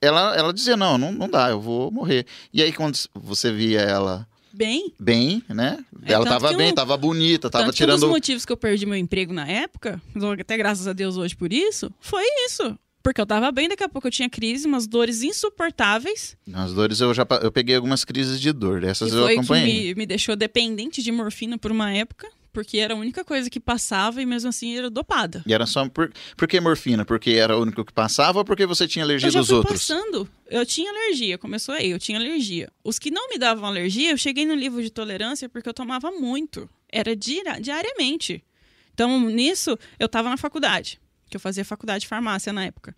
ela, 0.00 0.34
ela 0.36 0.52
dizia: 0.52 0.76
não, 0.76 0.98
não, 0.98 1.12
não 1.12 1.28
dá, 1.28 1.50
eu 1.50 1.60
vou 1.60 1.88
morrer. 1.92 2.26
E 2.52 2.60
aí, 2.60 2.72
quando 2.72 2.98
você 3.14 3.52
via 3.52 3.80
ela 3.80 4.26
Bem, 4.52 4.92
bem, 4.98 5.40
né? 5.48 5.78
É, 6.04 6.12
ela 6.14 6.26
tava 6.26 6.48
que 6.48 6.56
bem, 6.56 6.72
um- 6.72 6.74
tava 6.74 6.96
bonita, 6.96 7.48
tava 7.48 7.66
tanto 7.66 7.76
que 7.76 7.84
um 7.84 7.86
dos 7.86 7.94
tirando. 8.00 8.10
motivos 8.10 8.44
que 8.44 8.50
eu 8.52 8.56
perdi 8.56 8.84
meu 8.86 8.96
emprego 8.96 9.32
na 9.32 9.46
época, 9.46 10.02
até 10.40 10.56
graças 10.56 10.88
a 10.88 10.92
Deus 10.92 11.16
hoje 11.16 11.36
por 11.36 11.52
isso, 11.52 11.92
foi 12.00 12.24
isso. 12.46 12.76
Porque 13.00 13.20
eu 13.20 13.24
tava 13.26 13.50
bem, 13.52 13.68
daqui 13.68 13.84
a 13.84 13.88
pouco 13.88 14.08
eu 14.08 14.12
tinha 14.12 14.28
crise, 14.28 14.66
umas 14.66 14.86
dores 14.88 15.22
insuportáveis. 15.22 16.36
Nas 16.46 16.72
dores 16.74 17.00
eu 17.00 17.14
já 17.14 17.24
eu 17.42 17.52
peguei 17.52 17.76
algumas 17.76 18.04
crises 18.04 18.40
de 18.40 18.52
dor, 18.52 18.80
dessas 18.80 19.08
que 19.10 19.16
eu 19.16 19.22
foi 19.22 19.34
que 19.34 19.38
acompanhei. 19.38 19.88
me, 19.90 19.94
me 19.94 20.06
deixou 20.06 20.34
dependente 20.34 21.00
de 21.02 21.12
morfina 21.12 21.56
por 21.56 21.70
uma 21.70 21.92
época, 21.92 22.28
porque 22.52 22.78
era 22.78 22.94
a 22.94 22.96
única 22.96 23.24
coisa 23.24 23.48
que 23.48 23.60
passava 23.60 24.20
e 24.20 24.26
mesmo 24.26 24.48
assim 24.48 24.76
era 24.76 24.90
dopada. 24.90 25.42
E 25.46 25.52
era 25.54 25.66
só 25.66 25.88
por, 25.88 26.12
por 26.36 26.48
que 26.48 26.60
morfina? 26.60 27.04
Porque 27.04 27.30
era 27.30 27.56
o 27.56 27.62
único 27.62 27.84
que 27.84 27.92
passava 27.92 28.38
ou 28.38 28.44
porque 28.44 28.66
você 28.66 28.86
tinha 28.88 29.04
alergia 29.04 29.30
dos 29.30 29.46
fui 29.46 29.56
outros? 29.56 29.86
passando. 29.86 30.28
Eu 30.46 30.66
tinha 30.66 30.90
alergia, 30.90 31.38
começou 31.38 31.74
aí, 31.74 31.90
eu 31.90 31.98
tinha 31.98 32.18
alergia. 32.18 32.70
Os 32.84 32.98
que 32.98 33.10
não 33.10 33.28
me 33.28 33.38
davam 33.38 33.64
alergia, 33.66 34.10
eu 34.10 34.16
cheguei 34.18 34.44
no 34.44 34.54
livro 34.54 34.82
de 34.82 34.90
tolerância 34.90 35.48
porque 35.48 35.68
eu 35.68 35.74
tomava 35.74 36.10
muito. 36.10 36.68
Era 36.92 37.14
dia- 37.14 37.58
diariamente. 37.60 38.44
Então, 38.92 39.20
nisso, 39.30 39.78
eu 39.98 40.08
tava 40.08 40.28
na 40.28 40.36
faculdade, 40.36 41.00
que 41.30 41.36
eu 41.36 41.40
fazia 41.40 41.64
faculdade 41.64 42.00
de 42.02 42.08
farmácia 42.08 42.52
na 42.52 42.64
época. 42.64 42.94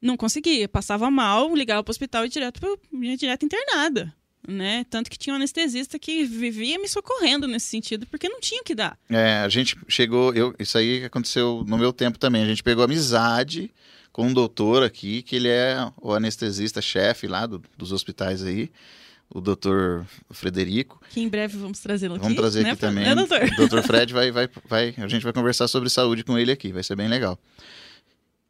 Não 0.00 0.16
conseguia, 0.16 0.68
passava 0.68 1.10
mal, 1.10 1.54
ligava 1.54 1.82
pro 1.84 1.90
hospital 1.90 2.26
e 2.26 2.28
direto, 2.28 2.60
ia 2.92 3.16
direto 3.16 3.44
internada. 3.46 4.12
Né? 4.46 4.84
Tanto 4.90 5.10
que 5.10 5.16
tinha 5.18 5.32
um 5.32 5.36
anestesista 5.36 5.98
que 5.98 6.24
vivia 6.24 6.78
me 6.78 6.86
socorrendo 6.86 7.48
nesse 7.48 7.66
sentido, 7.66 8.06
porque 8.06 8.28
não 8.28 8.40
tinha 8.40 8.60
o 8.60 8.64
que 8.64 8.74
dar. 8.74 8.98
É, 9.08 9.38
a 9.38 9.48
gente 9.48 9.74
chegou, 9.88 10.34
eu, 10.34 10.54
isso 10.58 10.76
aí 10.76 11.02
aconteceu 11.04 11.64
no 11.66 11.78
meu 11.78 11.92
tempo 11.94 12.18
também. 12.18 12.42
A 12.42 12.46
gente 12.46 12.62
pegou 12.62 12.84
amizade 12.84 13.70
com 14.12 14.26
um 14.26 14.32
doutor 14.34 14.82
aqui, 14.82 15.22
que 15.22 15.34
ele 15.36 15.48
é 15.48 15.90
o 16.00 16.12
anestesista-chefe 16.12 17.26
lá 17.26 17.46
do- 17.46 17.62
dos 17.76 17.90
hospitais 17.90 18.44
aí, 18.44 18.70
o 19.30 19.40
doutor 19.40 20.06
Frederico. 20.30 21.00
Que 21.10 21.20
em 21.20 21.28
breve 21.28 21.56
vamos 21.56 21.80
trazê-lo 21.80 22.14
aqui. 22.16 22.22
Vamos 22.22 22.36
trazer 22.38 22.62
né, 22.64 22.70
aqui 22.72 22.80
também. 22.80 23.04
Né, 23.04 23.14
doutor? 23.14 23.42
O 23.42 23.56
doutor 23.56 23.82
Fred 23.82 24.12
vai, 24.12 24.30
vai, 24.30 24.48
vai. 24.68 24.94
A 24.98 25.08
gente 25.08 25.22
vai 25.22 25.32
conversar 25.32 25.66
sobre 25.68 25.88
saúde 25.88 26.22
com 26.22 26.38
ele 26.38 26.52
aqui, 26.52 26.70
vai 26.70 26.82
ser 26.82 26.94
bem 26.96 27.08
legal. 27.08 27.38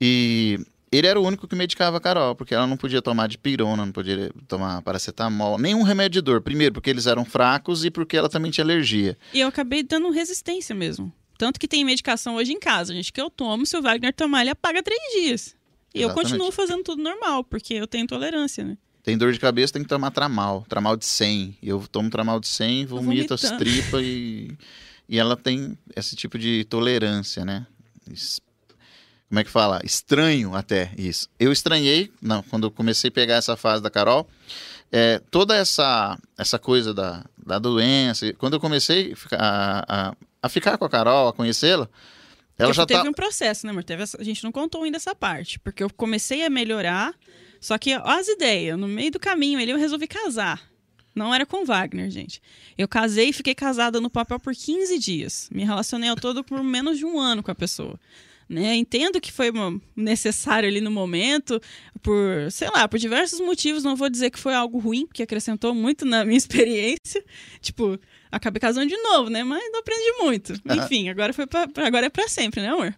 E 0.01 0.59
ele 0.91 1.07
era 1.07 1.19
o 1.21 1.27
único 1.27 1.49
que 1.49 1.57
medicava 1.57 1.97
a 1.97 2.01
Carol, 2.01 2.35
porque 2.35 2.55
ela 2.55 2.67
não 2.67 2.77
podia 2.77 3.03
tomar 3.03 3.27
de 3.27 3.37
pirona, 3.37 3.85
não 3.85 3.93
podia 3.93 4.31
tomar 4.47 4.81
paracetamol, 4.83 5.59
nenhum 5.59 5.83
remédio 5.83 6.21
de 6.21 6.25
dor. 6.25 6.41
Primeiro, 6.41 6.75
porque 6.75 6.91
eles 6.91 7.07
eram 7.07 7.25
fracos 7.25 7.85
e 7.85 7.91
porque 7.91 8.17
ela 8.17 8.29
também 8.29 8.51
tinha 8.51 8.65
alergia. 8.65 9.19
E 9.33 9.41
eu 9.41 9.49
acabei 9.49 9.83
dando 9.83 10.11
resistência 10.11 10.75
mesmo. 10.75 11.13
Tanto 11.37 11.59
que 11.59 11.67
tem 11.67 11.85
medicação 11.85 12.37
hoje 12.37 12.53
em 12.53 12.61
casa, 12.61 12.95
gente, 12.95 13.13
que 13.13 13.21
eu 13.21 13.29
tomo, 13.29 13.67
se 13.67 13.77
o 13.77 13.83
Wagner 13.83 14.15
tomar, 14.15 14.43
ele 14.43 14.51
apaga 14.51 14.83
três 14.83 15.01
dias. 15.13 15.57
E 15.93 16.01
eu 16.01 16.09
Exatamente. 16.09 16.31
continuo 16.31 16.53
fazendo 16.53 16.83
tudo 16.83 17.03
normal, 17.03 17.45
porque 17.45 17.75
eu 17.75 17.87
tenho 17.87 18.05
intolerância, 18.05 18.65
né? 18.65 18.77
Tem 19.03 19.19
dor 19.19 19.33
de 19.33 19.39
cabeça, 19.39 19.75
tem 19.75 19.83
que 19.83 19.89
tomar 19.89 20.11
tramal, 20.11 20.65
tramal 20.69 20.97
de 20.97 21.05
100. 21.05 21.59
Eu 21.63 21.85
tomo 21.91 22.09
tramal 22.09 22.41
de 22.41 22.49
100, 22.49 22.87
vomito 22.87 23.35
as 23.35 23.43
tripas 23.59 24.03
e, 24.03 24.57
e 25.09 25.19
ela 25.19 25.37
tem 25.37 25.77
esse 25.95 26.17
tipo 26.17 26.39
de 26.39 26.65
tolerância, 26.65 27.45
né? 27.45 27.67
Como 29.35 29.41
é 29.41 29.45
que 29.45 29.51
fala? 29.51 29.81
Estranho 29.83 30.55
até 30.55 30.93
isso. 30.97 31.29
Eu 31.41 31.51
estranhei, 31.51 32.09
não, 32.23 32.41
quando 32.41 32.69
eu 32.69 32.71
comecei 32.71 33.09
a 33.09 33.11
pegar 33.11 33.35
essa 33.35 33.57
fase 33.57 33.83
da 33.83 33.91
Carol, 33.91 34.29
é, 34.93 35.21
toda 35.29 35.57
essa, 35.57 36.17
essa 36.39 36.57
coisa 36.57 36.95
da, 36.95 37.25
da 37.37 37.59
doença, 37.59 38.33
quando 38.35 38.53
eu 38.53 38.61
comecei 38.61 39.11
a 39.13 39.17
ficar- 39.17 39.85
a, 39.89 40.15
a, 40.41 40.49
ficar 40.49 40.79
com 40.79 40.85
a 40.85 40.89
Carol, 40.89 41.27
a 41.27 41.33
conhecê-la, 41.33 41.89
ela 42.57 42.69
Porque 42.69 42.73
já 42.75 42.87
teve 42.87 43.03
tá... 43.03 43.09
um 43.09 43.13
processo, 43.13 43.67
né, 43.67 43.73
amor? 43.73 43.83
Teve 43.83 44.05
essa- 44.05 44.21
A 44.21 44.23
gente 44.23 44.45
não 44.45 44.53
contou 44.53 44.85
ainda 44.85 44.99
essa 44.99 45.17
parte, 45.17 45.59
porque 45.59 45.83
eu 45.83 45.91
comecei 45.93 46.45
a 46.45 46.49
melhorar, 46.49 47.13
só 47.61 47.77
que 47.77 47.93
ó, 47.97 48.03
as 48.05 48.29
ideias, 48.29 48.79
no 48.79 48.87
meio 48.87 49.11
do 49.11 49.19
caminho 49.19 49.59
ali 49.59 49.73
eu 49.73 49.79
resolvi 49.79 50.07
casar. 50.07 50.63
Não 51.13 51.35
era 51.35 51.45
com 51.45 51.65
Wagner, 51.65 52.09
gente. 52.09 52.41
Eu 52.79 52.87
casei 52.87 53.31
e 53.31 53.33
fiquei 53.33 53.55
casada 53.57 54.01
no 54.01 54.09
papel 54.09 54.39
por 54.39 54.55
15 54.55 54.97
dias. 55.01 55.49
Me 55.51 55.65
relacionei 55.65 56.09
ao 56.09 56.15
todo 56.15 56.45
por 56.45 56.63
menos 56.63 56.99
de 56.99 57.05
um 57.05 57.19
ano 57.19 57.43
com 57.43 57.51
a 57.51 57.55
pessoa. 57.55 57.99
Né? 58.55 58.77
Entendo 58.77 59.21
que 59.21 59.33
foi 59.33 59.51
necessário 59.97 60.69
ali 60.69 60.81
no 60.81 60.91
momento, 60.91 61.61
por, 62.01 62.51
sei 62.51 62.69
lá, 62.71 62.87
por 62.87 62.99
diversos 62.99 63.41
motivos. 63.41 63.83
Não 63.83 63.97
vou 63.97 64.09
dizer 64.09 64.31
que 64.31 64.39
foi 64.39 64.55
algo 64.55 64.79
ruim, 64.79 65.07
porque 65.07 65.23
acrescentou 65.23 65.75
muito 65.75 66.05
na 66.05 66.25
minha 66.25 66.39
experiência. 66.39 67.25
Tipo, 67.61 67.99
acabei 68.31 68.61
casando 68.61 68.87
de 68.87 68.97
novo, 68.97 69.29
né? 69.29 69.43
Mas 69.43 69.63
não 69.73 69.81
aprendi 69.81 70.13
muito. 70.23 70.53
Enfim, 70.85 71.09
agora, 71.09 71.33
foi 71.33 71.47
pra, 71.47 71.69
agora 71.77 72.07
é 72.07 72.11
pra 72.11 72.29
sempre, 72.29 72.61
né, 72.63 72.69
amor? 72.69 72.95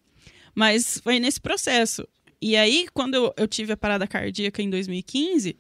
Mas 0.55 1.01
foi 1.03 1.19
nesse 1.19 1.40
processo. 1.40 2.07
E 2.40 2.55
aí, 2.57 2.87
quando 2.92 3.14
eu, 3.14 3.35
eu 3.37 3.49
tive 3.49 3.73
a 3.73 3.77
parada 3.77 4.07
cardíaca 4.07 4.62
em 4.62 4.69
2015, 4.71 5.57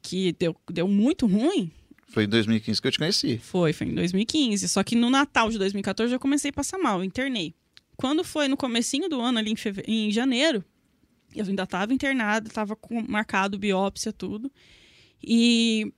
que 0.00 0.32
deu, 0.38 0.56
deu 0.70 0.86
muito 0.88 1.26
ruim, 1.26 1.70
Foi 2.08 2.24
em 2.24 2.28
2015 2.28 2.80
que 2.80 2.86
eu 2.88 2.92
te 2.92 2.98
conheci. 2.98 3.38
foi, 3.42 3.72
foi 3.72 3.86
em 3.88 3.94
2015. 3.94 4.68
Só 4.68 4.82
que 4.84 4.94
no 4.94 5.10
Natal 5.10 5.50
de 5.50 5.58
2014 5.58 6.12
eu 6.12 6.20
comecei 6.20 6.50
a 6.50 6.52
passar 6.52 6.78
mal, 6.78 7.02
internei. 7.02 7.54
Quando 8.02 8.24
foi 8.24 8.48
no 8.48 8.56
comecinho 8.56 9.08
do 9.08 9.20
ano, 9.20 9.38
ali 9.38 9.52
em, 9.52 9.54
feve- 9.54 9.84
em 9.86 10.10
janeiro, 10.10 10.64
eu 11.32 11.44
ainda 11.46 11.62
estava 11.62 11.94
internada, 11.94 12.48
estava 12.48 12.76
marcado 13.06 13.56
biópsia, 13.56 14.12
tudo. 14.12 14.50
E 15.22 15.92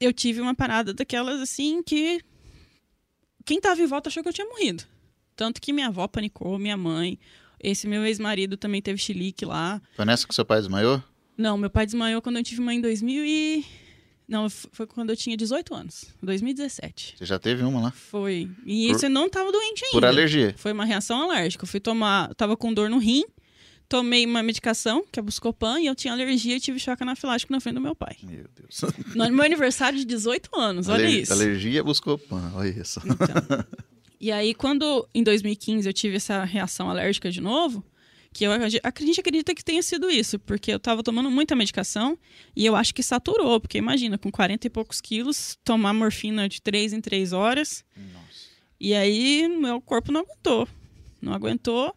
eu 0.00 0.14
tive 0.14 0.40
uma 0.40 0.54
parada 0.54 0.94
daquelas 0.94 1.38
assim 1.42 1.82
que 1.82 2.22
quem 3.44 3.60
tava 3.60 3.82
em 3.82 3.86
volta 3.86 4.08
achou 4.08 4.22
que 4.22 4.30
eu 4.30 4.32
tinha 4.32 4.48
morrido. 4.48 4.84
Tanto 5.36 5.60
que 5.60 5.74
minha 5.74 5.88
avó 5.88 6.08
panicou, 6.08 6.58
minha 6.58 6.76
mãe. 6.78 7.18
Esse 7.60 7.86
meu 7.86 8.02
ex-marido 8.06 8.56
também 8.56 8.80
teve 8.80 8.98
chilique 8.98 9.44
lá. 9.44 9.78
Foi 9.94 10.06
nessa 10.06 10.26
que 10.26 10.34
seu 10.34 10.46
pai 10.46 10.58
desmaiou? 10.58 11.04
Não, 11.36 11.58
meu 11.58 11.68
pai 11.68 11.84
desmaiou 11.84 12.22
quando 12.22 12.38
eu 12.38 12.42
tive 12.42 12.62
mãe 12.62 12.78
em 12.78 12.80
2000 12.80 13.24
e... 13.26 13.64
Não, 14.28 14.48
foi 14.48 14.86
quando 14.86 15.10
eu 15.10 15.16
tinha 15.16 15.36
18 15.36 15.74
anos, 15.74 16.06
2017. 16.22 17.16
Você 17.18 17.24
já 17.26 17.38
teve 17.38 17.62
uma 17.62 17.80
lá? 17.80 17.90
Foi. 17.90 18.48
E 18.64 18.86
Por- 18.88 18.96
isso 18.96 19.06
eu 19.06 19.10
não 19.10 19.28
tava 19.28 19.50
doente 19.52 19.84
ainda. 19.84 19.92
Por 19.96 20.04
alergia. 20.04 20.54
Foi 20.56 20.72
uma 20.72 20.84
reação 20.84 21.22
alérgica. 21.30 21.64
Eu 21.64 21.68
fui 21.68 21.80
tomar, 21.80 22.34
tava 22.34 22.56
com 22.56 22.72
dor 22.72 22.88
no 22.88 22.98
rim, 22.98 23.24
tomei 23.88 24.24
uma 24.24 24.42
medicação, 24.42 25.04
que 25.12 25.18
é 25.20 25.22
Buscopan, 25.22 25.80
e 25.80 25.86
eu 25.86 25.94
tinha 25.94 26.14
alergia 26.14 26.56
e 26.56 26.60
tive 26.60 26.78
choque 26.78 27.02
anafilático 27.02 27.52
na 27.52 27.60
frente 27.60 27.74
do 27.74 27.80
meu 27.80 27.94
pai. 27.94 28.16
Meu 28.22 28.46
Deus. 28.56 28.80
No 29.14 29.28
meu 29.30 29.44
aniversário 29.44 29.98
de 29.98 30.04
18 30.06 30.48
anos, 30.58 30.88
olha 30.88 31.04
Aler- 31.04 31.20
isso. 31.22 31.32
Alergia 31.32 31.84
Buscopan, 31.84 32.52
olha 32.54 32.68
isso. 32.68 33.00
Então. 33.04 33.64
E 34.24 34.30
aí, 34.30 34.54
quando 34.54 35.04
em 35.12 35.24
2015 35.24 35.88
eu 35.88 35.92
tive 35.92 36.14
essa 36.14 36.44
reação 36.44 36.88
alérgica 36.88 37.28
de 37.28 37.40
novo, 37.40 37.84
Que 38.32 38.44
eu, 38.44 38.52
a 38.52 38.68
gente 38.68 39.20
acredita 39.20 39.54
que 39.54 39.62
tenha 39.62 39.82
sido 39.82 40.10
isso, 40.10 40.38
porque 40.38 40.72
eu 40.72 40.80
tava 40.80 41.02
tomando 41.02 41.30
muita 41.30 41.54
medicação 41.54 42.16
e 42.56 42.64
eu 42.64 42.74
acho 42.74 42.94
que 42.94 43.02
saturou, 43.02 43.60
porque 43.60 43.76
imagina, 43.76 44.16
com 44.16 44.30
40 44.30 44.66
e 44.66 44.70
poucos 44.70 45.00
quilos, 45.02 45.58
tomar 45.62 45.92
morfina 45.92 46.48
de 46.48 46.62
3 46.62 46.94
em 46.94 47.00
3 47.00 47.32
horas. 47.34 47.84
Nossa. 47.96 48.22
E 48.80 48.94
aí 48.94 49.46
meu 49.48 49.80
corpo 49.80 50.10
não 50.10 50.20
aguentou. 50.22 50.66
Não 51.20 51.34
aguentou. 51.34 51.94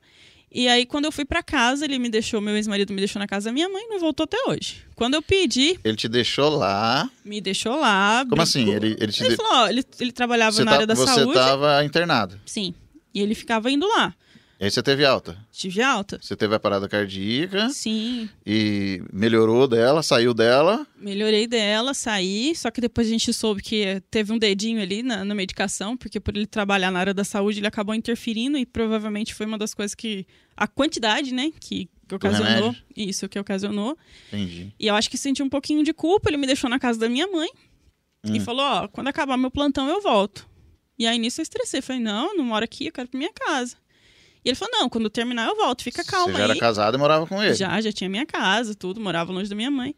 E 0.51 0.67
aí, 0.69 0.85
quando 0.85 1.03
eu 1.05 1.11
fui 1.11 1.25
pra 1.25 1.43
casa, 1.43 1.83
ele 1.83 1.99
me 1.99 2.07
deixou, 2.09 2.39
meu 2.39 2.55
ex-marido 2.55 2.93
me 2.93 2.99
deixou 2.99 3.19
na 3.19 3.27
casa 3.27 3.49
da 3.49 3.51
minha 3.53 3.67
mãe 3.67 3.87
não 3.89 3.99
voltou 3.99 4.23
até 4.23 4.37
hoje. 4.47 4.85
Quando 4.95 5.15
eu 5.15 5.21
pedi, 5.21 5.77
Ele 5.83 5.97
te 5.97 6.07
deixou 6.07 6.49
lá. 6.49 7.09
me 7.25 7.41
deixou 7.41 7.75
lá. 7.77 8.25
Como 8.29 8.41
assim? 8.41 8.69
Ele, 8.73 8.95
ele 8.99 9.11
te 9.11 9.21
Ele 9.21 9.31
de- 9.31 9.35
falou, 9.35 9.51
ó, 9.53 9.67
ele, 9.67 9.83
ele 9.99 10.11
trabalhava 10.13 10.51
Você 10.53 10.63
na 10.63 10.71
tá- 10.71 10.75
área 10.75 10.87
da 10.87 10.95
você 10.95 11.13
saúde. 11.13 11.33
tava 11.33 11.83
internado. 11.83 12.39
Sim. 12.45 12.73
E 13.13 13.19
ele 13.21 13.35
ficava 13.35 13.69
indo 13.69 13.85
lá. 13.87 14.13
E 14.59 14.63
aí 14.63 14.71
você 14.71 14.81
teve 14.81 15.03
alta. 15.03 15.37
Tive 15.51 15.81
alta? 15.81 16.17
Você 16.21 16.33
teve 16.35 16.55
a 16.55 16.59
parada 16.59 16.87
cardíaca 16.87 17.69
Sim. 17.69 18.29
e 18.45 19.01
melhorou 19.11 19.67
dela, 19.67 20.01
saiu 20.01 20.33
dela. 20.33 20.87
Melhorei 20.97 21.45
dela, 21.45 21.93
saí, 21.93 22.55
só 22.55 22.71
que 22.71 22.79
depois 22.79 23.05
a 23.07 23.09
gente 23.09 23.33
soube 23.33 23.61
que 23.61 24.01
teve 24.09 24.31
um 24.31 24.37
dedinho 24.37 24.81
ali 24.81 25.03
na, 25.03 25.25
na 25.25 25.35
medicação, 25.35 25.97
porque 25.97 26.21
por 26.21 26.35
ele 26.37 26.45
trabalhar 26.47 26.89
na 26.89 26.99
área 26.99 27.13
da 27.13 27.25
saúde, 27.25 27.59
ele 27.59 27.67
acabou 27.67 27.93
interferindo 27.93 28.57
e 28.57 28.65
provavelmente 28.65 29.33
foi 29.33 29.45
uma 29.45 29.57
das 29.57 29.73
coisas 29.73 29.93
que. 29.93 30.25
A 30.55 30.67
quantidade, 30.67 31.33
né? 31.33 31.51
Que, 31.59 31.89
que 32.07 32.15
ocasionou. 32.15 32.73
Isso 32.95 33.27
que 33.27 33.37
ocasionou. 33.37 33.97
Entendi. 34.29 34.73
E 34.79 34.87
eu 34.87 34.95
acho 34.95 35.09
que 35.09 35.17
senti 35.17 35.43
um 35.43 35.49
pouquinho 35.49 35.83
de 35.83 35.91
culpa, 35.93 36.29
ele 36.29 36.37
me 36.37 36.47
deixou 36.47 36.69
na 36.69 36.79
casa 36.79 36.97
da 36.97 37.09
minha 37.09 37.27
mãe 37.27 37.49
e 38.23 38.39
Hum. 38.39 38.39
falou: 38.39 38.63
Ó, 38.63 38.87
quando 38.87 39.09
acabar 39.09 39.35
meu 39.35 39.51
plantão 39.51 39.89
eu 39.89 40.01
volto. 40.01 40.47
E 40.97 41.05
aí 41.05 41.19
nisso 41.19 41.41
eu 41.41 41.43
estressei. 41.43 41.81
Falei: 41.81 42.01
Não, 42.01 42.37
não 42.37 42.45
moro 42.45 42.63
aqui, 42.63 42.85
eu 42.87 42.91
quero 42.93 43.05
ir 43.07 43.09
pra 43.11 43.17
minha 43.17 43.33
casa. 43.33 43.75
E 44.45 44.49
ele 44.49 44.55
falou: 44.55 44.71
Não, 44.79 44.87
quando 44.87 45.09
terminar 45.09 45.47
eu 45.49 45.55
volto, 45.55 45.83
fica 45.83 46.03
calma 46.03 46.27
Você 46.33 46.37
já 46.37 46.45
aí. 46.45 46.51
era 46.51 46.59
casado 46.59 46.95
e 46.95 46.99
morava 46.99 47.25
com 47.25 47.41
ele. 47.41 47.55
Já, 47.55 47.81
já 47.81 47.91
tinha 47.91 48.09
minha 48.09 48.25
casa, 48.25 48.75
tudo, 48.75 49.01
morava 49.01 49.33
longe 49.33 49.49
da 49.49 49.55
minha 49.55 49.71
mãe. 49.71 49.95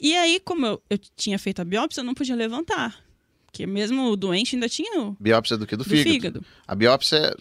E 0.00 0.16
aí, 0.16 0.40
como 0.40 0.64
eu, 0.64 0.82
eu 0.88 0.98
tinha 1.16 1.38
feito 1.38 1.60
a 1.60 1.64
biópsia, 1.64 2.00
eu 2.00 2.04
não 2.04 2.14
podia 2.14 2.34
levantar. 2.34 2.96
Porque 3.46 3.66
mesmo 3.66 4.10
o 4.10 4.16
doente 4.16 4.54
ainda 4.56 4.68
tinha 4.68 5.00
o 5.00 5.16
Biópsia 5.18 5.56
do 5.56 5.66
que? 5.66 5.76
Do, 5.76 5.82
do 5.84 5.90
fígado. 5.90 6.10
fígado. 6.10 6.44
A 6.66 6.74
biópsia, 6.74 7.34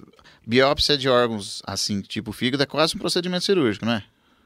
biópsia 0.45 0.97
de 0.97 1.07
órgãos, 1.07 1.61
assim, 1.65 2.01
tipo 2.01 2.31
fígado, 2.31 2.63
é 2.63 2.65
quase 2.65 2.95
um 2.95 2.99
procedimento 2.99 3.45
cirúrgico, 3.45 3.85
não 3.85 3.93
é? 3.93 4.03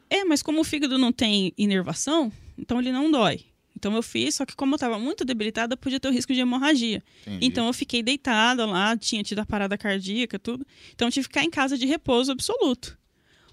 É, 0.10 0.24
mas 0.26 0.42
como 0.42 0.60
o 0.60 0.64
fígado 0.64 0.98
não 0.98 1.12
tem 1.12 1.54
inervação, 1.58 2.32
então 2.58 2.80
ele 2.80 2.92
não 2.92 3.10
dói. 3.10 3.46
Então 3.82 3.96
eu 3.96 4.04
fiz, 4.04 4.36
só 4.36 4.46
que 4.46 4.56
como 4.56 4.74
eu 4.74 4.76
estava 4.76 5.00
muito 5.00 5.26
debilitada, 5.26 5.76
podia 5.76 6.00
ter 6.00 6.08
o 6.08 6.12
risco 6.12 6.32
de 6.36 6.40
hemorragia. 6.40 7.02
Entendi. 7.26 7.48
Então 7.48 7.66
eu 7.66 7.74
fiquei 7.74 8.04
deitada 8.04 8.64
lá, 8.68 8.96
tinha 8.96 9.24
tido 9.24 9.40
a 9.40 9.46
parada 9.46 9.76
cardíaca, 9.76 10.38
tudo. 10.38 10.64
Então 10.94 11.08
eu 11.08 11.12
tive 11.12 11.28
que 11.28 11.34
ficar 11.34 11.44
em 11.44 11.50
casa 11.50 11.76
de 11.76 11.88
repouso 11.88 12.32
absoluto. 12.32 12.96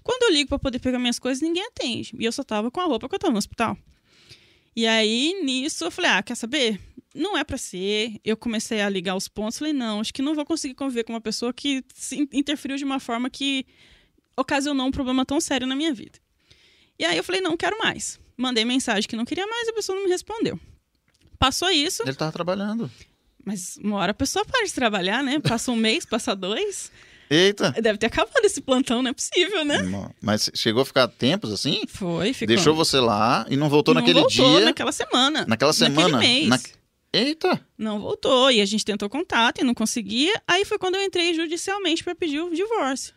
Quando 0.03 0.21
eu 0.23 0.31
ligo 0.33 0.49
para 0.49 0.59
poder 0.59 0.77
pegar 0.77 0.99
minhas 0.99 1.17
coisas, 1.17 1.41
ninguém 1.41 1.65
atende. 1.65 2.15
E 2.19 2.23
eu 2.25 2.31
só 2.31 2.43
tava 2.43 2.69
com 2.69 2.79
a 2.79 2.85
roupa 2.85 3.09
que 3.09 3.15
eu 3.15 3.19
tava 3.19 3.31
no 3.33 3.39
hospital. 3.39 3.75
E 4.75 4.85
aí, 4.85 5.41
nisso, 5.43 5.83
eu 5.83 5.89
falei: 5.91 6.11
ah, 6.11 6.21
quer 6.21 6.35
saber? 6.35 6.79
Não 7.15 7.35
é 7.35 7.43
para 7.43 7.57
ser. 7.57 8.19
Eu 8.23 8.37
comecei 8.37 8.81
a 8.81 8.87
ligar 8.89 9.15
os 9.15 9.27
pontos. 9.27 9.57
Falei: 9.57 9.73
não, 9.73 9.99
acho 9.99 10.13
que 10.13 10.21
não 10.21 10.35
vou 10.35 10.45
conseguir 10.45 10.75
conviver 10.75 11.03
com 11.05 11.11
uma 11.13 11.19
pessoa 11.21 11.51
que 11.51 11.83
se 11.95 12.15
in- 12.21 12.29
interferiu 12.31 12.77
de 12.77 12.85
uma 12.85 12.99
forma 12.99 13.31
que 13.31 13.65
ocasionou 14.37 14.85
um 14.87 14.91
problema 14.91 15.25
tão 15.25 15.41
sério 15.41 15.65
na 15.67 15.75
minha 15.75 15.91
vida. 15.93 16.19
E 16.99 17.03
aí 17.05 17.17
eu 17.17 17.23
falei: 17.23 17.41
não 17.41 17.57
quero 17.57 17.77
mais. 17.79 18.19
Mandei 18.41 18.63
mensagem 18.63 19.05
que 19.07 19.17
não 19.17 19.25
queria 19.25 19.45
mais 19.45 19.67
a 19.67 19.73
pessoa 19.73 19.97
não 19.97 20.05
me 20.05 20.09
respondeu. 20.09 20.57
Passou 21.37 21.69
isso. 21.69 22.03
Ele 22.03 22.13
tava 22.15 22.31
trabalhando. 22.31 22.89
Mas 23.43 23.77
uma 23.83 23.97
hora 23.97 24.11
a 24.11 24.13
pessoa 24.13 24.45
para 24.45 24.65
de 24.65 24.73
trabalhar, 24.73 25.21
né? 25.21 25.39
Passa 25.39 25.71
um 25.71 25.75
mês, 25.77 26.05
passa 26.05 26.33
dois. 26.35 26.89
Eita! 27.29 27.71
Deve 27.81 27.97
ter 27.99 28.07
acabado 28.07 28.43
esse 28.45 28.61
plantão, 28.61 29.01
não 29.01 29.11
é 29.11 29.13
possível, 29.13 29.63
né? 29.65 29.83
Não, 29.83 30.13
Mas 30.21 30.49
chegou 30.55 30.81
a 30.81 30.85
ficar 30.85 31.07
tempos 31.09 31.51
assim? 31.51 31.83
Foi, 31.87 32.31
ficou. 32.33 32.47
Deixou 32.55 32.73
você 32.73 32.99
lá 32.99 33.45
e 33.49 33.57
não 33.57 33.69
voltou 33.69 33.93
não 33.93 34.01
naquele 34.01 34.21
voltou 34.21 34.55
dia. 34.57 34.65
naquela 34.65 34.91
semana. 34.91 35.45
Naquela 35.45 35.73
semana? 35.73 36.17
Naquele 36.17 36.33
mês. 36.33 36.47
Na- 36.49 36.59
Eita! 37.11 37.59
Não 37.77 37.99
voltou. 37.99 38.49
E 38.51 38.61
a 38.61 38.65
gente 38.65 38.85
tentou 38.85 39.09
contato 39.09 39.59
e 39.59 39.63
não 39.63 39.73
conseguia. 39.73 40.41
Aí 40.47 40.63
foi 40.63 40.77
quando 40.79 40.95
eu 40.95 41.01
entrei 41.03 41.33
judicialmente 41.33 42.03
pra 42.03 42.15
pedir 42.15 42.39
o 42.39 42.53
divórcio. 42.53 43.13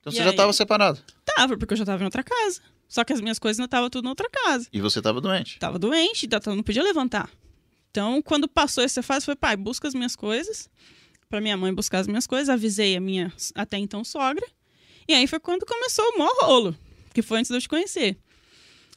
Então 0.00 0.12
E 0.12 0.16
você 0.16 0.22
já 0.24 0.30
aí? 0.30 0.36
tava 0.36 0.52
separado. 0.52 1.00
Tava, 1.24 1.56
porque 1.56 1.72
eu 1.74 1.78
já 1.78 1.84
tava 1.84 2.02
em 2.02 2.04
outra 2.06 2.22
casa. 2.22 2.60
Só 2.90 3.04
que 3.04 3.12
as 3.12 3.20
minhas 3.20 3.38
coisas 3.38 3.56
não 3.56 3.66
estavam 3.66 3.88
tudo 3.88 4.06
em 4.06 4.08
outra 4.08 4.28
casa. 4.28 4.66
E 4.72 4.80
você 4.80 5.00
tava 5.00 5.20
doente. 5.20 5.60
Tava 5.60 5.78
doente, 5.78 6.26
então 6.26 6.56
não 6.56 6.62
podia 6.62 6.82
levantar. 6.82 7.30
Então, 7.88 8.20
quando 8.20 8.48
passou 8.48 8.82
essa 8.82 9.00
fase, 9.00 9.24
foi, 9.24 9.36
pai, 9.36 9.56
busca 9.56 9.86
as 9.86 9.94
minhas 9.94 10.16
coisas. 10.16 10.68
Pra 11.28 11.40
minha 11.40 11.56
mãe 11.56 11.72
buscar 11.72 12.00
as 12.00 12.08
minhas 12.08 12.26
coisas. 12.26 12.48
Avisei 12.48 12.96
a 12.96 13.00
minha, 13.00 13.32
até 13.54 13.78
então, 13.78 14.02
sogra. 14.02 14.44
E 15.06 15.14
aí 15.14 15.24
foi 15.28 15.38
quando 15.38 15.64
começou 15.64 16.04
o 16.04 16.18
maior 16.18 16.34
rolo. 16.40 16.76
Que 17.14 17.22
foi 17.22 17.38
antes 17.38 17.48
de 17.48 17.56
eu 17.56 17.60
te 17.60 17.68
conhecer. 17.68 18.18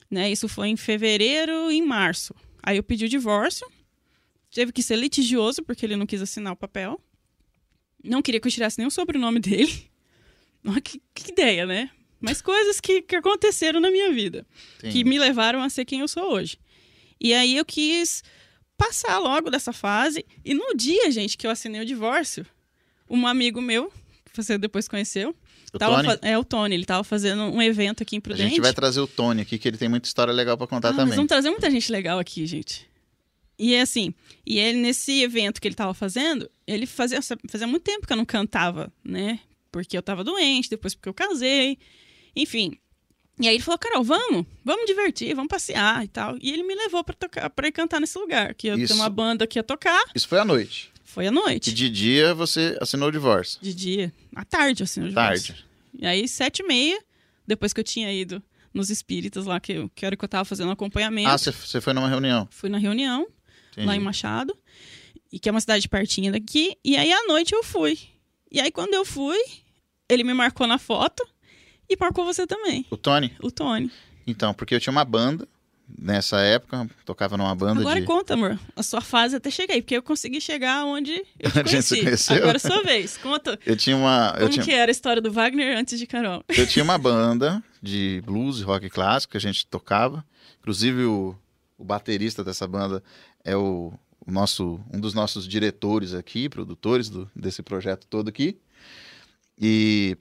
Né? 0.09 0.31
Isso 0.31 0.47
foi 0.47 0.69
em 0.69 0.75
fevereiro 0.75 1.71
e 1.71 1.77
em 1.77 1.85
março. 1.85 2.33
Aí 2.63 2.77
eu 2.77 2.83
pedi 2.83 3.05
o 3.05 3.09
divórcio. 3.09 3.71
Teve 4.51 4.71
que 4.71 4.81
ser 4.81 4.95
litigioso, 4.95 5.61
porque 5.61 5.85
ele 5.85 5.95
não 5.95 6.07
quis 6.07 6.21
assinar 6.21 6.53
o 6.53 6.57
papel. 6.57 6.99
Não 8.03 8.23
queria 8.23 8.39
que 8.39 8.47
eu 8.47 8.51
tirasse 8.51 8.79
nem 8.79 8.87
o 8.87 8.91
sobrenome 8.91 9.37
dele. 9.39 9.91
Que, 10.83 10.99
que 11.13 11.31
ideia, 11.31 11.67
né? 11.67 11.91
Mas 12.23 12.41
coisas 12.41 12.79
que, 12.79 13.01
que 13.01 13.15
aconteceram 13.15 13.79
na 13.79 13.91
minha 13.91 14.11
vida 14.11 14.45
Sim. 14.79 14.89
que 14.89 15.03
me 15.03 15.19
levaram 15.19 15.61
a 15.61 15.69
ser 15.69 15.85
quem 15.85 15.99
eu 15.99 16.07
sou 16.07 16.31
hoje. 16.33 16.57
E 17.19 17.33
aí 17.33 17.55
eu 17.57 17.65
quis 17.65 18.23
passar 18.77 19.19
logo 19.19 19.49
dessa 19.49 19.71
fase. 19.73 20.25
E 20.43 20.53
no 20.53 20.73
dia, 20.75 21.11
gente, 21.11 21.37
que 21.37 21.45
eu 21.45 21.51
assinei 21.51 21.81
o 21.81 21.85
divórcio, 21.85 22.45
um 23.09 23.27
amigo 23.27 23.61
meu, 23.61 23.91
que 24.31 24.41
você 24.41 24.57
depois 24.57 24.87
conheceu, 24.87 25.35
O 25.73 25.77
tava 25.77 26.01
Tony? 26.03 26.19
é 26.21 26.37
o 26.37 26.43
Tony, 26.43 26.75
ele 26.75 26.85
tava 26.85 27.03
fazendo 27.03 27.43
um 27.43 27.61
evento 27.61 28.01
aqui 28.03 28.15
em 28.15 28.19
A 28.19 28.21
Prudente. 28.21 28.49
gente 28.49 28.61
vai 28.61 28.73
trazer 28.73 28.99
o 29.01 29.07
Tony 29.07 29.41
aqui, 29.41 29.57
que 29.59 29.67
ele 29.67 29.77
tem 29.77 29.89
muita 29.89 30.07
história 30.07 30.33
legal 30.33 30.57
pra 30.57 30.65
contar 30.67 30.89
Ah, 30.89 30.91
nós 30.91 30.99
também. 31.01 31.15
vamos 31.15 31.29
trazer 31.29 31.49
muita 31.49 31.69
gente 31.69 31.91
legal 31.91 32.17
aqui, 32.19 32.45
gente. 32.47 32.87
E 33.59 33.75
é 33.75 33.81
assim, 33.81 34.13
e 34.45 34.57
ele 34.57 34.79
nesse 34.79 35.21
evento 35.21 35.61
que 35.61 35.67
ele 35.67 35.75
tava 35.75 35.93
fazendo, 35.93 36.49
ele 36.65 36.85
fazia, 36.87 37.19
fazia 37.21 37.67
muito 37.67 37.83
tempo 37.83 38.07
que 38.07 38.11
eu 38.11 38.17
não 38.17 38.25
cantava, 38.25 38.91
né? 39.03 39.39
Porque 39.71 39.95
eu 39.97 40.01
tava 40.01 40.23
doente, 40.23 40.69
depois 40.69 40.95
porque 40.95 41.07
eu 41.09 41.13
casei, 41.13 41.77
enfim. 42.35 42.77
E 43.39 43.47
aí 43.47 43.55
ele 43.55 43.63
falou, 43.63 43.79
Carol, 43.79 44.03
vamos, 44.03 44.45
vamos 44.63 44.85
divertir, 44.85 45.33
vamos 45.35 45.49
passear 45.49 46.03
e 46.03 46.07
tal. 46.07 46.37
E 46.39 46.51
ele 46.51 46.61
me 46.63 46.75
levou 46.75 47.03
pra, 47.03 47.15
tocar, 47.15 47.49
pra 47.49 47.67
ir 47.67 47.71
cantar 47.71 47.99
nesse 47.99 48.17
lugar, 48.19 48.53
que 48.53 48.67
eu 48.67 48.77
Isso. 48.77 48.87
tenho 48.93 48.99
uma 48.99 49.09
banda 49.09 49.47
que 49.47 49.57
ia 49.57 49.63
tocar. 49.63 50.03
Isso 50.13 50.27
foi 50.27 50.39
à 50.39 50.45
noite. 50.45 50.91
Foi 51.03 51.27
à 51.27 51.31
noite, 51.31 51.69
E 51.69 51.73
de 51.73 51.89
dia 51.89 52.33
você 52.33 52.77
assinou 52.81 53.09
o 53.09 53.11
divórcio. 53.11 53.59
de 53.61 53.73
dia, 53.73 54.13
à 54.35 54.43
tarde, 54.45 54.83
assim, 54.83 55.01
o 55.01 55.07
divórcio. 55.09 55.53
Tarde. 55.53 55.65
E 55.99 56.05
aí, 56.07 56.27
sete 56.27 56.59
e 56.63 56.67
meia, 56.67 56.99
depois 57.45 57.71
que 57.73 57.79
eu 57.79 57.83
tinha 57.83 58.11
ido 58.11 58.41
nos 58.73 58.89
espíritas 58.89 59.45
lá, 59.45 59.59
que, 59.59 59.73
eu, 59.73 59.89
que 59.93 60.05
era 60.05 60.15
que 60.17 60.23
eu 60.25 60.29
tava 60.29 60.45
fazendo 60.45 60.71
acompanhamento, 60.71 61.29
Ah, 61.29 61.37
você- 61.37 61.51
você 61.51 61.79
foi 61.81 61.93
numa 61.93 62.07
reunião. 62.09 62.47
fui 62.51 62.67
na 62.69 62.79
reunião, 62.79 63.27
Entendi. 63.71 63.87
lá 63.87 63.95
em 63.95 63.99
Machado, 63.99 64.57
e 65.31 65.37
que 65.39 65.47
é 65.49 65.51
uma 65.51 65.61
cidade 65.61 65.87
pertinho 65.87 66.31
daqui. 66.31 66.75
E 66.83 66.95
aí 66.97 67.11
à 67.11 67.27
noite 67.27 67.53
eu 67.53 67.63
fui. 67.63 67.97
E 68.51 68.59
aí 68.59 68.71
quando 68.71 68.93
eu 68.95 69.05
fui, 69.05 69.37
ele 70.09 70.23
me 70.23 70.33
marcou 70.33 70.65
na 70.67 70.79
foto 70.79 71.27
e 71.89 71.95
marcou 71.99 72.25
você 72.25 72.45
também, 72.47 72.85
O 72.89 72.97
Tony? 72.97 73.33
o 73.41 73.51
Tony. 73.51 73.91
Então, 74.25 74.53
porque 74.53 74.75
eu 74.75 74.79
tinha 74.79 74.91
uma 74.91 75.03
banda 75.05 75.47
nessa 75.99 76.39
época, 76.39 76.89
tocava 77.05 77.35
numa 77.37 77.53
banda 77.53 77.81
Agora 77.81 77.99
de. 77.99 78.05
conta, 78.07 78.33
amor, 78.35 78.57
a 78.75 78.81
sua 78.81 79.01
fase 79.01 79.35
até 79.35 79.51
cheguei, 79.51 79.81
porque 79.81 79.95
eu 79.97 80.01
consegui 80.01 80.39
chegar 80.39 80.85
onde 80.85 81.11
eu 81.37 81.51
te 81.51 81.59
A 81.59 81.63
gente 81.63 81.81
se 81.83 81.89
conheci. 81.89 82.03
conheceu? 82.03 82.35
Agora 82.37 82.55
é 82.55 82.59
sua 82.59 82.81
vez. 82.83 83.17
Conta 83.17 83.59
Eu 83.65 83.75
tinha 83.75 83.95
uma. 83.97 84.29
Eu 84.37 84.41
como 84.47 84.49
tinha, 84.53 84.63
que 84.65 84.71
era 84.71 84.89
a 84.89 84.93
história 84.93 85.21
do 85.21 85.31
Wagner 85.31 85.77
antes 85.77 85.99
de 85.99 86.07
Carol. 86.07 86.41
eu 86.47 86.65
tinha 86.65 86.83
uma 86.83 86.97
banda 86.97 87.61
de 87.81 88.21
blues 88.25 88.59
e 88.59 88.63
rock 88.63 88.89
clássico 88.89 89.31
que 89.31 89.37
a 89.37 89.41
gente 89.41 89.67
tocava. 89.67 90.25
Inclusive, 90.61 91.03
o, 91.03 91.35
o 91.77 91.83
baterista 91.83 92.45
dessa 92.45 92.65
banda 92.65 93.03
é 93.43 93.55
o, 93.57 93.91
o 94.25 94.31
nosso, 94.31 94.79
um 94.91 94.99
dos 95.01 95.13
nossos 95.13 95.45
diretores 95.45 96.13
aqui, 96.13 96.47
produtores 96.47 97.09
do- 97.09 97.29
desse 97.35 97.61
projeto 97.61 98.07
todo 98.07 98.29
aqui. 98.29 98.57
E, 99.59 100.17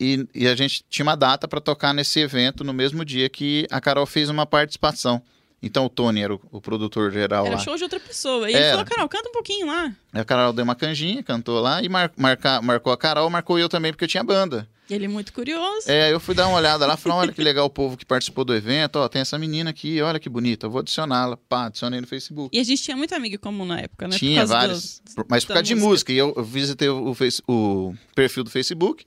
e, 0.00 0.26
e 0.34 0.46
a 0.48 0.54
gente 0.54 0.84
tinha 0.88 1.04
uma 1.04 1.16
data 1.16 1.46
para 1.48 1.60
tocar 1.60 1.92
nesse 1.92 2.20
evento 2.20 2.62
no 2.64 2.72
mesmo 2.72 3.04
dia 3.04 3.28
que 3.28 3.66
a 3.70 3.80
Carol 3.80 4.06
fez 4.06 4.28
uma 4.28 4.46
participação. 4.46 5.22
Então 5.60 5.86
o 5.86 5.88
Tony 5.88 6.20
era 6.22 6.32
o, 6.34 6.40
o 6.52 6.60
produtor 6.60 7.10
geral 7.10 7.44
Era 7.44 7.56
lá. 7.56 7.60
show 7.60 7.76
de 7.76 7.82
outra 7.82 7.98
pessoa. 7.98 8.48
E 8.48 8.54
ele 8.54 8.62
Era. 8.62 8.70
falou, 8.78 8.84
Carol, 8.86 9.08
canta 9.08 9.28
um 9.28 9.32
pouquinho 9.32 9.66
lá. 9.66 9.92
Aí 10.12 10.20
a 10.20 10.24
Carol 10.24 10.52
deu 10.52 10.62
uma 10.62 10.76
canjinha, 10.76 11.20
cantou 11.20 11.60
lá 11.60 11.82
e 11.82 11.88
mar, 11.88 12.12
marca- 12.16 12.62
marcou 12.62 12.92
a 12.92 12.96
Carol, 12.96 13.28
marcou 13.28 13.58
eu 13.58 13.68
também, 13.68 13.90
porque 13.92 14.04
eu 14.04 14.08
tinha 14.08 14.22
banda. 14.22 14.68
E 14.88 14.94
ele 14.94 15.08
muito 15.08 15.32
curioso. 15.32 15.90
É, 15.90 16.12
eu 16.12 16.20
fui 16.20 16.32
dar 16.34 16.46
uma 16.46 16.56
olhada 16.58 16.86
lá, 16.86 16.96
falei, 16.96 17.18
olha 17.18 17.32
que 17.32 17.42
legal 17.42 17.66
o 17.66 17.70
povo 17.70 17.96
que 17.96 18.06
participou 18.06 18.44
do 18.44 18.54
evento, 18.54 18.96
ó, 19.00 19.08
tem 19.08 19.20
essa 19.20 19.36
menina 19.36 19.68
aqui, 19.70 20.00
olha 20.00 20.18
que 20.20 20.28
bonita, 20.28 20.66
eu 20.66 20.70
vou 20.70 20.78
adicioná-la. 20.80 21.36
Pá, 21.36 21.66
adicionei 21.66 22.00
no 22.00 22.06
Facebook. 22.06 22.56
E 22.56 22.60
a 22.60 22.64
gente 22.64 22.80
tinha 22.80 22.96
muito 22.96 23.12
amigo 23.14 23.36
comum 23.40 23.64
na 23.66 23.80
época, 23.80 24.06
né? 24.06 24.16
Tinha 24.16 24.46
vários, 24.46 25.02
do- 25.14 25.26
mas 25.28 25.44
por 25.44 25.48
causa 25.54 25.62
de 25.64 25.74
música. 25.74 25.88
música. 25.88 26.12
E 26.12 26.18
eu, 26.18 26.34
visitei 26.44 26.88
o, 26.88 27.12
o 27.12 27.52
o 27.52 27.94
perfil 28.14 28.44
do 28.44 28.50
Facebook, 28.50 29.04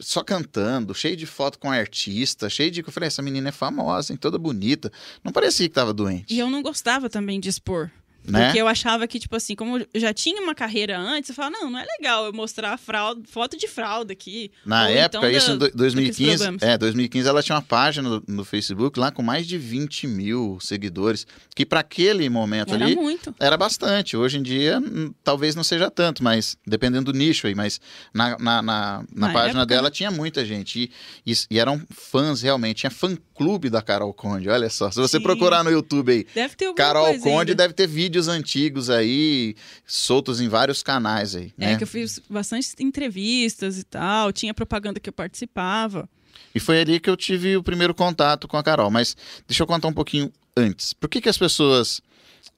só 0.00 0.22
cantando, 0.22 0.94
cheio 0.94 1.16
de 1.16 1.26
foto 1.26 1.58
com 1.58 1.70
artista, 1.70 2.48
cheio 2.48 2.70
de... 2.70 2.80
Eu 2.80 2.92
falei, 2.92 3.06
essa 3.08 3.22
menina 3.22 3.48
é 3.48 3.52
famosa, 3.52 4.12
hein, 4.12 4.18
toda 4.18 4.38
bonita. 4.38 4.90
Não 5.24 5.32
parecia 5.32 5.68
que 5.68 5.74
tava 5.74 5.92
doente. 5.92 6.34
E 6.34 6.38
eu 6.38 6.50
não 6.50 6.62
gostava 6.62 7.08
também 7.08 7.40
de 7.40 7.48
expor. 7.48 7.90
Né? 8.28 8.46
Porque 8.46 8.60
eu 8.60 8.68
achava 8.68 9.06
que, 9.06 9.18
tipo 9.18 9.34
assim, 9.36 9.54
como 9.54 9.78
eu 9.78 9.86
já 10.00 10.12
tinha 10.12 10.40
uma 10.42 10.54
carreira 10.54 10.98
antes, 10.98 11.28
eu 11.30 11.34
falava, 11.34 11.56
não, 11.58 11.70
não 11.70 11.78
é 11.78 11.84
legal 11.98 12.26
eu 12.26 12.32
mostrar 12.32 12.78
foto 13.26 13.56
de 13.56 13.66
fralda 13.68 14.12
aqui. 14.12 14.50
Na 14.64 14.88
época, 14.88 15.18
então 15.28 15.30
isso 15.30 15.56
da- 15.56 15.66
em 15.66 15.70
do- 15.70 15.76
2015, 15.76 16.20
daqueles 16.20 16.38
programas. 16.40 16.62
é, 16.62 16.78
2015 16.78 17.28
ela 17.28 17.42
tinha 17.42 17.56
uma 17.56 17.62
página 17.62 18.08
no, 18.08 18.22
no 18.26 18.44
Facebook 18.44 18.98
lá 18.98 19.10
com 19.10 19.22
mais 19.22 19.46
de 19.46 19.56
20 19.58 20.06
mil 20.06 20.58
seguidores, 20.60 21.26
que 21.54 21.64
para 21.66 21.80
aquele 21.80 22.28
momento 22.28 22.74
Era 22.74 22.84
ali 22.84 22.94
muito. 22.96 23.34
era 23.38 23.56
bastante. 23.56 24.16
Hoje 24.16 24.38
em 24.38 24.42
dia, 24.42 24.78
hum, 24.78 25.12
talvez 25.24 25.54
não 25.54 25.64
seja 25.64 25.90
tanto, 25.90 26.22
mas 26.22 26.56
dependendo 26.66 27.12
do 27.12 27.18
nicho 27.18 27.46
aí. 27.46 27.54
Mas 27.54 27.80
na, 28.12 28.30
na, 28.38 28.62
na, 28.62 28.62
na 28.62 29.04
Na 29.12 29.32
página 29.32 29.60
época, 29.60 29.66
dela 29.66 29.88
né? 29.88 29.90
tinha 29.90 30.10
muita 30.10 30.44
gente. 30.44 30.90
E, 31.24 31.32
e- 31.32 31.36
e 31.50 31.58
eram 31.58 31.80
fãs 31.90 32.42
realmente. 32.42 32.78
Tinha 32.78 32.90
fã-clube 32.90 33.70
da 33.70 33.80
Carol 33.82 34.12
Conde, 34.12 34.48
olha 34.48 34.68
só. 34.68 34.90
Se 34.90 34.98
você 35.00 35.16
Sim. 35.18 35.22
procurar 35.22 35.62
no 35.64 35.70
YouTube 35.70 36.12
aí, 36.12 36.26
Deve 36.34 36.54
ter 36.56 36.72
Carol 36.74 37.06
Conde 37.20 37.52
ainda. 37.52 37.54
deve 37.54 37.74
ter 37.74 37.86
vídeos 38.16 38.28
antigos 38.28 38.88
aí, 38.88 39.54
soltos 39.86 40.40
em 40.40 40.48
vários 40.48 40.82
canais 40.82 41.34
aí, 41.34 41.52
É, 41.58 41.72
né? 41.72 41.76
que 41.76 41.84
eu 41.84 41.88
fiz 41.88 42.20
bastante 42.30 42.68
entrevistas 42.80 43.78
e 43.78 43.84
tal, 43.84 44.32
tinha 44.32 44.54
propaganda 44.54 44.98
que 44.98 45.08
eu 45.08 45.12
participava. 45.12 46.08
E 46.54 46.60
foi 46.60 46.80
ali 46.80 46.98
que 46.98 47.10
eu 47.10 47.16
tive 47.16 47.56
o 47.56 47.62
primeiro 47.62 47.94
contato 47.94 48.48
com 48.48 48.56
a 48.56 48.62
Carol. 48.62 48.90
Mas 48.90 49.14
deixa 49.46 49.62
eu 49.62 49.66
contar 49.66 49.88
um 49.88 49.92
pouquinho 49.92 50.32
antes. 50.56 50.94
Por 50.94 51.08
que, 51.08 51.20
que 51.20 51.28
as 51.28 51.36
pessoas 51.36 52.00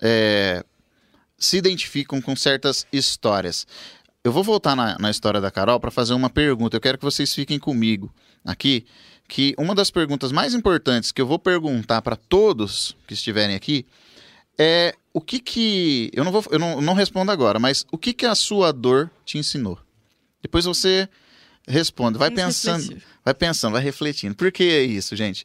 é, 0.01 0.64
se 1.37 1.57
identificam 1.57 2.21
com 2.21 2.37
certas 2.37 2.87
histórias? 2.92 3.66
Eu 4.23 4.31
vou 4.31 4.44
voltar 4.44 4.77
na, 4.77 4.97
na 4.99 5.11
história 5.11 5.40
da 5.40 5.51
Carol 5.51 5.81
para 5.81 5.90
fazer 5.90 6.14
uma 6.14 6.31
pergunta. 6.31 6.77
Eu 6.77 6.81
quero 6.81 6.99
que 6.99 7.05
vocês 7.05 7.35
fiquem 7.35 7.59
comigo 7.59 8.12
aqui. 8.44 8.87
Que 9.27 9.55
uma 9.59 9.75
das 9.75 9.90
perguntas 9.90 10.31
mais 10.31 10.55
importantes 10.55 11.11
que 11.11 11.21
eu 11.21 11.27
vou 11.27 11.38
perguntar 11.38 12.01
para 12.03 12.14
todos 12.16 12.97
que 13.07 13.14
estiverem 13.14 13.57
aqui 13.57 13.85
é 14.59 14.94
o 15.18 15.20
que 15.20 15.40
que. 15.40 16.11
Eu 16.14 16.24
não, 16.24 16.31
vou, 16.33 16.44
eu 16.50 16.59
não, 16.59 16.81
não 16.81 16.94
respondo 16.94 17.31
agora, 17.33 17.59
mas 17.59 17.85
o 17.90 17.98
que 17.98 18.12
que 18.12 18.24
a 18.24 18.35
sua 18.35 18.72
dor 18.72 19.11
te 19.24 19.37
ensinou? 19.37 19.78
Depois 20.40 20.64
você 20.64 21.09
responde. 21.66 22.16
Vai 22.18 22.31
Vamos 22.31 22.44
pensando. 22.44 22.81
refletir. 22.83 23.04
Vai 23.24 23.35
pensando, 23.35 23.72
vai 23.72 23.83
refletindo. 23.83 24.35
Por 24.37 24.50
que 24.52 24.62
é 24.64 24.83
isso, 24.83 25.14
gente? 25.16 25.44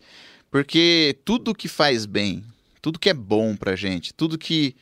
Porque 0.51 1.17
tudo 1.25 1.55
que 1.55 1.67
faz 1.67 2.05
bem, 2.05 2.43
tudo 2.81 2.99
que 2.99 3.09
é 3.09 3.13
bom 3.13 3.55
pra 3.55 3.75
gente, 3.75 4.13
tudo 4.13 4.38
que 4.38 4.75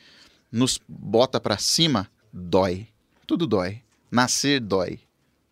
nos 0.50 0.78
bota 0.86 1.40
pra 1.40 1.56
cima, 1.56 2.08
dói. 2.32 2.86
Tudo 3.26 3.46
dói. 3.46 3.80
Nascer 4.10 4.60
dói, 4.60 5.00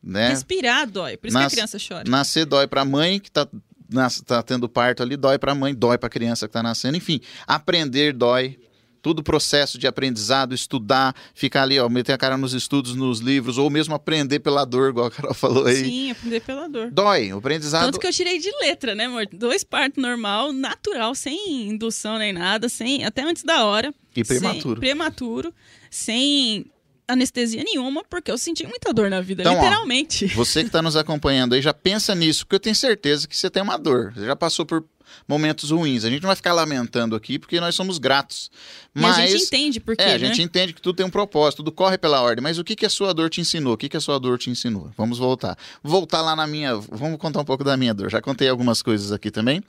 né? 0.02 0.28
Respirar 0.28 0.86
dói, 0.90 1.16
por 1.16 1.28
isso 1.28 1.34
Nas- 1.38 1.46
que 1.54 1.60
a 1.60 1.64
criança 1.66 1.78
chora. 1.88 2.04
Nascer 2.08 2.44
dói 2.44 2.66
pra 2.66 2.84
mãe 2.84 3.18
que 3.18 3.30
tá, 3.30 3.48
nas- 3.88 4.20
tá 4.20 4.42
tendo 4.42 4.68
parto 4.68 5.02
ali, 5.02 5.16
dói 5.16 5.38
pra 5.38 5.54
mãe, 5.54 5.74
dói 5.74 5.96
pra 5.96 6.10
criança 6.10 6.46
que 6.46 6.52
tá 6.52 6.62
nascendo. 6.62 6.96
Enfim, 6.98 7.20
aprender 7.46 8.12
dói. 8.12 8.58
Todo 9.02 9.20
o 9.20 9.22
processo 9.22 9.78
de 9.78 9.86
aprendizado, 9.86 10.54
estudar, 10.54 11.14
ficar 11.34 11.62
ali, 11.62 11.78
ó, 11.78 11.88
meter 11.88 12.12
a 12.12 12.18
cara 12.18 12.36
nos 12.36 12.52
estudos, 12.52 12.94
nos 12.94 13.20
livros, 13.20 13.58
ou 13.58 13.70
mesmo 13.70 13.94
aprender 13.94 14.40
pela 14.40 14.64
dor, 14.64 14.90
igual 14.90 15.06
a 15.06 15.10
Carol 15.10 15.34
falou 15.34 15.66
aí. 15.66 15.76
Sim, 15.76 16.10
aprender 16.10 16.40
pela 16.40 16.68
dor. 16.68 16.90
Dói. 16.90 17.32
O 17.32 17.38
aprendizado. 17.38 17.86
Tanto 17.86 17.98
que 17.98 18.06
eu 18.06 18.12
tirei 18.12 18.38
de 18.38 18.50
letra, 18.60 18.94
né, 18.94 19.06
amor? 19.06 19.26
Dois 19.32 19.64
partos 19.64 20.02
normal, 20.02 20.52
natural, 20.52 21.14
sem 21.14 21.68
indução 21.68 22.18
nem 22.18 22.32
nada, 22.32 22.68
sem 22.68 23.04
até 23.04 23.22
antes 23.22 23.42
da 23.42 23.64
hora. 23.64 23.94
E 24.14 24.24
prematuro. 24.24 24.74
Sem, 24.74 24.80
prematuro, 24.80 25.54
sem 25.90 26.66
anestesia 27.06 27.62
nenhuma, 27.64 28.04
porque 28.08 28.30
eu 28.30 28.38
senti 28.38 28.66
muita 28.66 28.92
dor 28.92 29.10
na 29.10 29.20
vida, 29.20 29.42
Então, 29.42 29.54
ó, 29.54 29.56
literalmente. 29.56 30.26
Você 30.28 30.60
que 30.60 30.68
está 30.68 30.80
nos 30.80 30.96
acompanhando 30.96 31.54
aí, 31.54 31.62
já 31.62 31.74
pensa 31.74 32.14
nisso, 32.14 32.46
porque 32.46 32.56
eu 32.56 32.60
tenho 32.60 32.76
certeza 32.76 33.26
que 33.26 33.36
você 33.36 33.50
tem 33.50 33.62
uma 33.62 33.76
dor. 33.76 34.12
Você 34.14 34.26
já 34.26 34.36
passou 34.36 34.64
por 34.64 34.84
momentos 35.28 35.70
ruins. 35.70 36.04
A 36.04 36.10
gente 36.10 36.22
não 36.22 36.28
vai 36.28 36.36
ficar 36.36 36.52
lamentando 36.52 37.14
aqui, 37.16 37.38
porque 37.38 37.60
nós 37.60 37.74
somos 37.74 37.98
gratos. 37.98 38.50
E 38.94 39.00
Mas 39.00 39.18
a 39.18 39.26
gente 39.26 39.42
entende 39.44 39.80
por 39.80 39.96
quê, 39.96 40.02
é, 40.02 40.14
a 40.14 40.18
né? 40.18 40.26
gente 40.26 40.42
entende 40.42 40.72
que 40.72 40.80
tudo 40.82 40.96
tem 40.96 41.06
um 41.06 41.10
propósito, 41.10 41.58
tudo 41.58 41.72
corre 41.72 41.96
pela 41.98 42.20
ordem. 42.20 42.42
Mas 42.42 42.58
o 42.58 42.64
que, 42.64 42.74
que 42.76 42.86
a 42.86 42.90
sua 42.90 43.12
dor 43.12 43.30
te 43.30 43.40
ensinou? 43.40 43.74
O 43.74 43.76
que, 43.76 43.88
que 43.88 43.96
a 43.96 44.00
sua 44.00 44.18
dor 44.18 44.38
te 44.38 44.50
ensinou? 44.50 44.90
Vamos 44.96 45.18
voltar. 45.18 45.56
Voltar 45.82 46.20
lá 46.22 46.34
na 46.34 46.46
minha. 46.46 46.76
Vamos 46.76 47.18
contar 47.18 47.40
um 47.40 47.44
pouco 47.44 47.62
da 47.64 47.76
minha 47.76 47.94
dor. 47.94 48.10
Já 48.10 48.20
contei 48.20 48.48
algumas 48.48 48.82
coisas 48.82 49.12
aqui 49.12 49.30
também. 49.30 49.62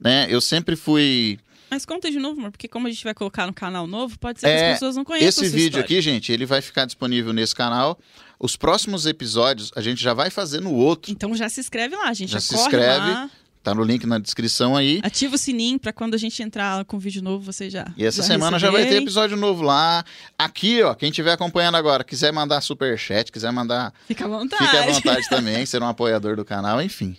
Né? 0.00 0.26
Eu 0.28 0.40
sempre 0.40 0.76
fui. 0.76 1.38
Mas 1.70 1.86
conta 1.86 2.10
de 2.10 2.18
novo, 2.18 2.38
amor, 2.38 2.50
porque 2.50 2.68
como 2.68 2.86
a 2.86 2.90
gente 2.90 3.02
vai 3.02 3.14
colocar 3.14 3.46
no 3.46 3.52
canal 3.54 3.86
novo, 3.86 4.18
pode 4.18 4.40
ser 4.40 4.46
que 4.46 4.52
É, 4.52 4.66
as 4.72 4.72
pessoas 4.74 4.94
não 4.96 5.04
conheçam 5.04 5.42
Esse 5.42 5.50
vídeo 5.54 5.66
história. 5.80 5.84
aqui, 5.84 6.02
gente, 6.02 6.30
ele 6.30 6.44
vai 6.44 6.60
ficar 6.60 6.84
disponível 6.84 7.32
nesse 7.32 7.54
canal. 7.54 7.98
Os 8.38 8.56
próximos 8.56 9.06
episódios 9.06 9.70
a 9.74 9.80
gente 9.80 10.02
já 10.02 10.12
vai 10.12 10.28
fazer 10.28 10.60
no 10.60 10.74
outro. 10.74 11.10
Então 11.10 11.34
já 11.34 11.48
se 11.48 11.60
inscreve 11.60 11.96
lá, 11.96 12.12
gente. 12.12 12.30
Já 12.32 12.40
Já, 12.40 12.40
se 12.40 12.54
inscreve. 12.56 12.86
lá, 13.10 13.30
Tá 13.62 13.74
no 13.74 13.84
link 13.84 14.04
na 14.06 14.18
descrição 14.18 14.76
aí. 14.76 15.00
ativa 15.04 15.36
o 15.36 15.38
sininho 15.38 15.78
pra 15.78 15.92
quando 15.92 16.14
a 16.14 16.18
gente 16.18 16.42
entrar 16.42 16.84
com 16.84 16.98
vídeo 16.98 17.22
novo, 17.22 17.44
você 17.44 17.70
já 17.70 17.92
E 17.96 18.04
essa 18.04 18.20
já 18.22 18.28
semana 18.28 18.58
já 18.58 18.70
vai 18.70 18.86
ter 18.86 19.00
episódio 19.00 19.36
novo 19.36 19.62
lá. 19.62 20.04
Aqui, 20.36 20.82
ó, 20.82 20.94
quem 20.94 21.10
estiver 21.10 21.32
acompanhando 21.32 21.76
agora, 21.76 22.02
quiser 22.02 22.32
mandar 22.32 22.60
superchat, 22.60 23.30
quiser 23.30 23.52
mandar, 23.52 23.92
Fica 24.06 24.24
à 24.24 24.28
vontade. 24.28 24.64
fique 24.64 24.76
à 24.76 24.86
vontade 24.86 25.28
também, 25.30 25.64
ser 25.64 25.80
um 25.82 25.86
apoiador 25.86 26.34
do 26.36 26.44
canal, 26.44 26.82
enfim. 26.82 27.16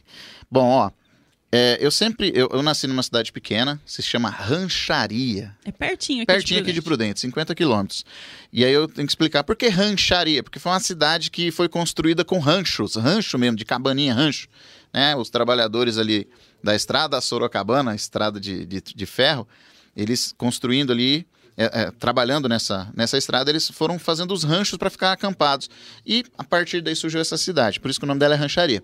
Bom, 0.52 0.70
ó, 0.70 0.92
é, 1.56 1.78
eu 1.80 1.92
sempre, 1.92 2.32
eu, 2.34 2.50
eu 2.52 2.64
nasci 2.64 2.88
numa 2.88 3.04
cidade 3.04 3.32
pequena, 3.32 3.80
se 3.86 4.02
chama 4.02 4.28
Rancharia. 4.28 5.56
É 5.64 5.72
pertinho 5.72 6.24
aqui 6.24 6.26
Pertinho 6.34 6.58
de 6.58 6.64
aqui 6.64 6.74
de. 6.74 6.82
Prudente, 6.82 7.20
50 7.20 7.54
quilômetros. 7.54 8.04
E 8.52 8.66
aí 8.66 8.74
eu 8.74 8.88
tenho 8.88 9.06
que 9.06 9.12
explicar 9.12 9.44
por 9.44 9.56
que 9.56 9.68
rancharia, 9.68 10.42
porque 10.42 10.58
foi 10.58 10.72
uma 10.72 10.80
cidade 10.80 11.30
que 11.30 11.52
foi 11.52 11.70
construída 11.70 12.26
com 12.26 12.40
ranchos, 12.40 12.96
rancho 12.96 13.38
mesmo, 13.38 13.56
de 13.56 13.66
cabaninha, 13.66 14.16
rancho. 14.16 14.48
Né? 14.94 15.16
Os 15.16 15.30
trabalhadores 15.30 15.98
ali 15.98 16.28
da 16.64 16.76
estrada 16.76 17.20
Sorocabana, 17.20 17.96
estrada 17.96 18.40
de, 18.40 18.66
de, 18.66 18.82
de 18.82 19.06
ferro, 19.06 19.48
eles 19.96 20.34
construindo 20.38 20.92
ali, 20.92 21.28
é, 21.58 21.82
é, 21.82 21.92
trabalhando 21.92 22.48
nessa, 22.48 22.92
nessa 22.96 23.18
estrada, 23.18 23.50
eles 23.50 23.70
foram 23.70 24.00
fazendo 24.00 24.34
os 24.34 24.44
ranchos 24.44 24.78
para 24.78 24.90
ficar 24.90 25.12
acampados. 25.12 25.70
E 26.06 26.24
a 26.38 26.44
partir 26.44 26.82
daí 26.82 26.96
surgiu 26.96 27.20
essa 27.20 27.38
cidade, 27.38 27.80
por 27.80 27.90
isso 27.90 28.00
que 28.00 28.06
o 28.06 28.08
nome 28.08 28.20
dela 28.20 28.34
é 28.34 28.38
Rancharia. 28.38 28.84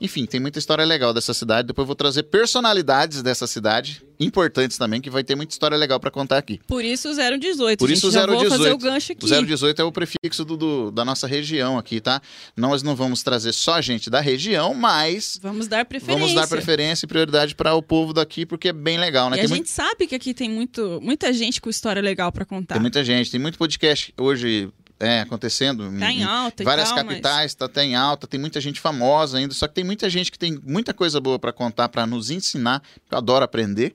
Enfim, 0.00 0.26
tem 0.26 0.38
muita 0.40 0.58
história 0.58 0.84
legal 0.84 1.14
dessa 1.14 1.32
cidade. 1.32 1.68
Depois 1.68 1.84
eu 1.84 1.86
vou 1.86 1.96
trazer 1.96 2.24
personalidades 2.24 3.22
dessa 3.22 3.46
cidade, 3.46 4.02
importantes 4.20 4.76
também, 4.78 5.00
que 5.00 5.08
vai 5.10 5.22
ter 5.24 5.34
muita 5.34 5.52
história 5.52 5.76
legal 5.76 5.98
para 5.98 6.10
contar 6.10 6.38
aqui. 6.38 6.60
Por 6.66 6.84
isso 6.84 7.08
o 7.10 7.14
018. 7.14 7.78
Por 7.78 7.88
gente. 7.88 7.98
isso 7.98 8.08
o 8.08 8.10
Já 8.10 8.26
vou 8.26 8.36
018. 8.36 8.50
fazer 8.58 8.72
o 8.72 8.78
gancho 8.78 9.12
aqui. 9.12 9.24
O 9.24 9.28
018 9.46 9.80
é 9.80 9.84
o 9.84 9.92
prefixo 9.92 10.44
do, 10.44 10.56
do- 10.56 10.90
da 10.90 11.04
nossa 11.04 11.26
região 11.26 11.78
aqui, 11.78 12.00
tá? 12.00 12.20
Nós 12.56 12.82
não 12.82 12.94
vamos 12.96 13.22
trazer 13.22 13.52
só 13.52 13.80
gente 13.80 14.10
da 14.10 14.20
região, 14.20 14.74
mas 14.74 15.38
Vamos 15.42 15.66
dar 15.68 15.84
preferência. 15.84 16.18
vamos 16.20 16.34
dar 16.34 16.46
preferência 16.46 17.06
e 17.06 17.08
prioridade 17.08 17.54
para 17.54 17.74
o 17.74 17.82
povo 17.82 18.12
daqui, 18.12 18.44
porque 18.46 18.68
é 18.68 18.72
bem 18.72 18.98
legal, 18.98 19.30
né? 19.30 19.36
E 19.36 19.40
Tem, 19.40 19.46
a 19.46 19.48
muito- 19.48 19.66
gente 19.66 19.70
sabe 19.70 20.06
que 20.06 20.14
aqui 20.14 20.32
tem 20.34 20.48
muito, 20.50 20.98
muita 21.02 21.32
gente 21.32 21.60
com 21.60 21.68
história 21.70 22.00
legal 22.02 22.30
pra 22.32 22.44
contar. 22.44 22.74
tem 22.74 22.82
muita 22.82 23.02
gente, 23.04 23.30
tem 23.30 23.40
muito 23.40 23.58
podcast 23.58 24.12
hoje 24.18 24.68
é, 24.98 25.20
acontecendo. 25.20 25.90
Tá 25.98 26.10
em 26.10 26.24
alta 26.24 26.62
e 26.62 26.64
várias 26.64 26.88
tal, 26.88 26.96
mas- 26.98 27.06
capitais, 27.08 27.54
tá 27.54 27.64
até 27.66 27.84
em 27.84 27.94
alta, 27.94 28.26
tem 28.26 28.40
muita 28.40 28.60
gente 28.60 28.80
famosa 28.80 29.38
ainda, 29.38 29.52
só 29.54 29.66
que 29.68 29.74
tem 29.74 29.84
muita 29.84 30.08
gente 30.08 30.30
que 30.32 30.38
tem 30.38 30.58
muita 30.64 30.94
coisa 30.94 31.20
boa 31.20 31.38
para 31.38 31.52
contar, 31.52 31.88
para 31.88 32.06
nos 32.06 32.30
ensinar, 32.30 32.80
que 33.08 33.14
eu 33.14 33.18
adoro 33.18 33.44
aprender. 33.44 33.94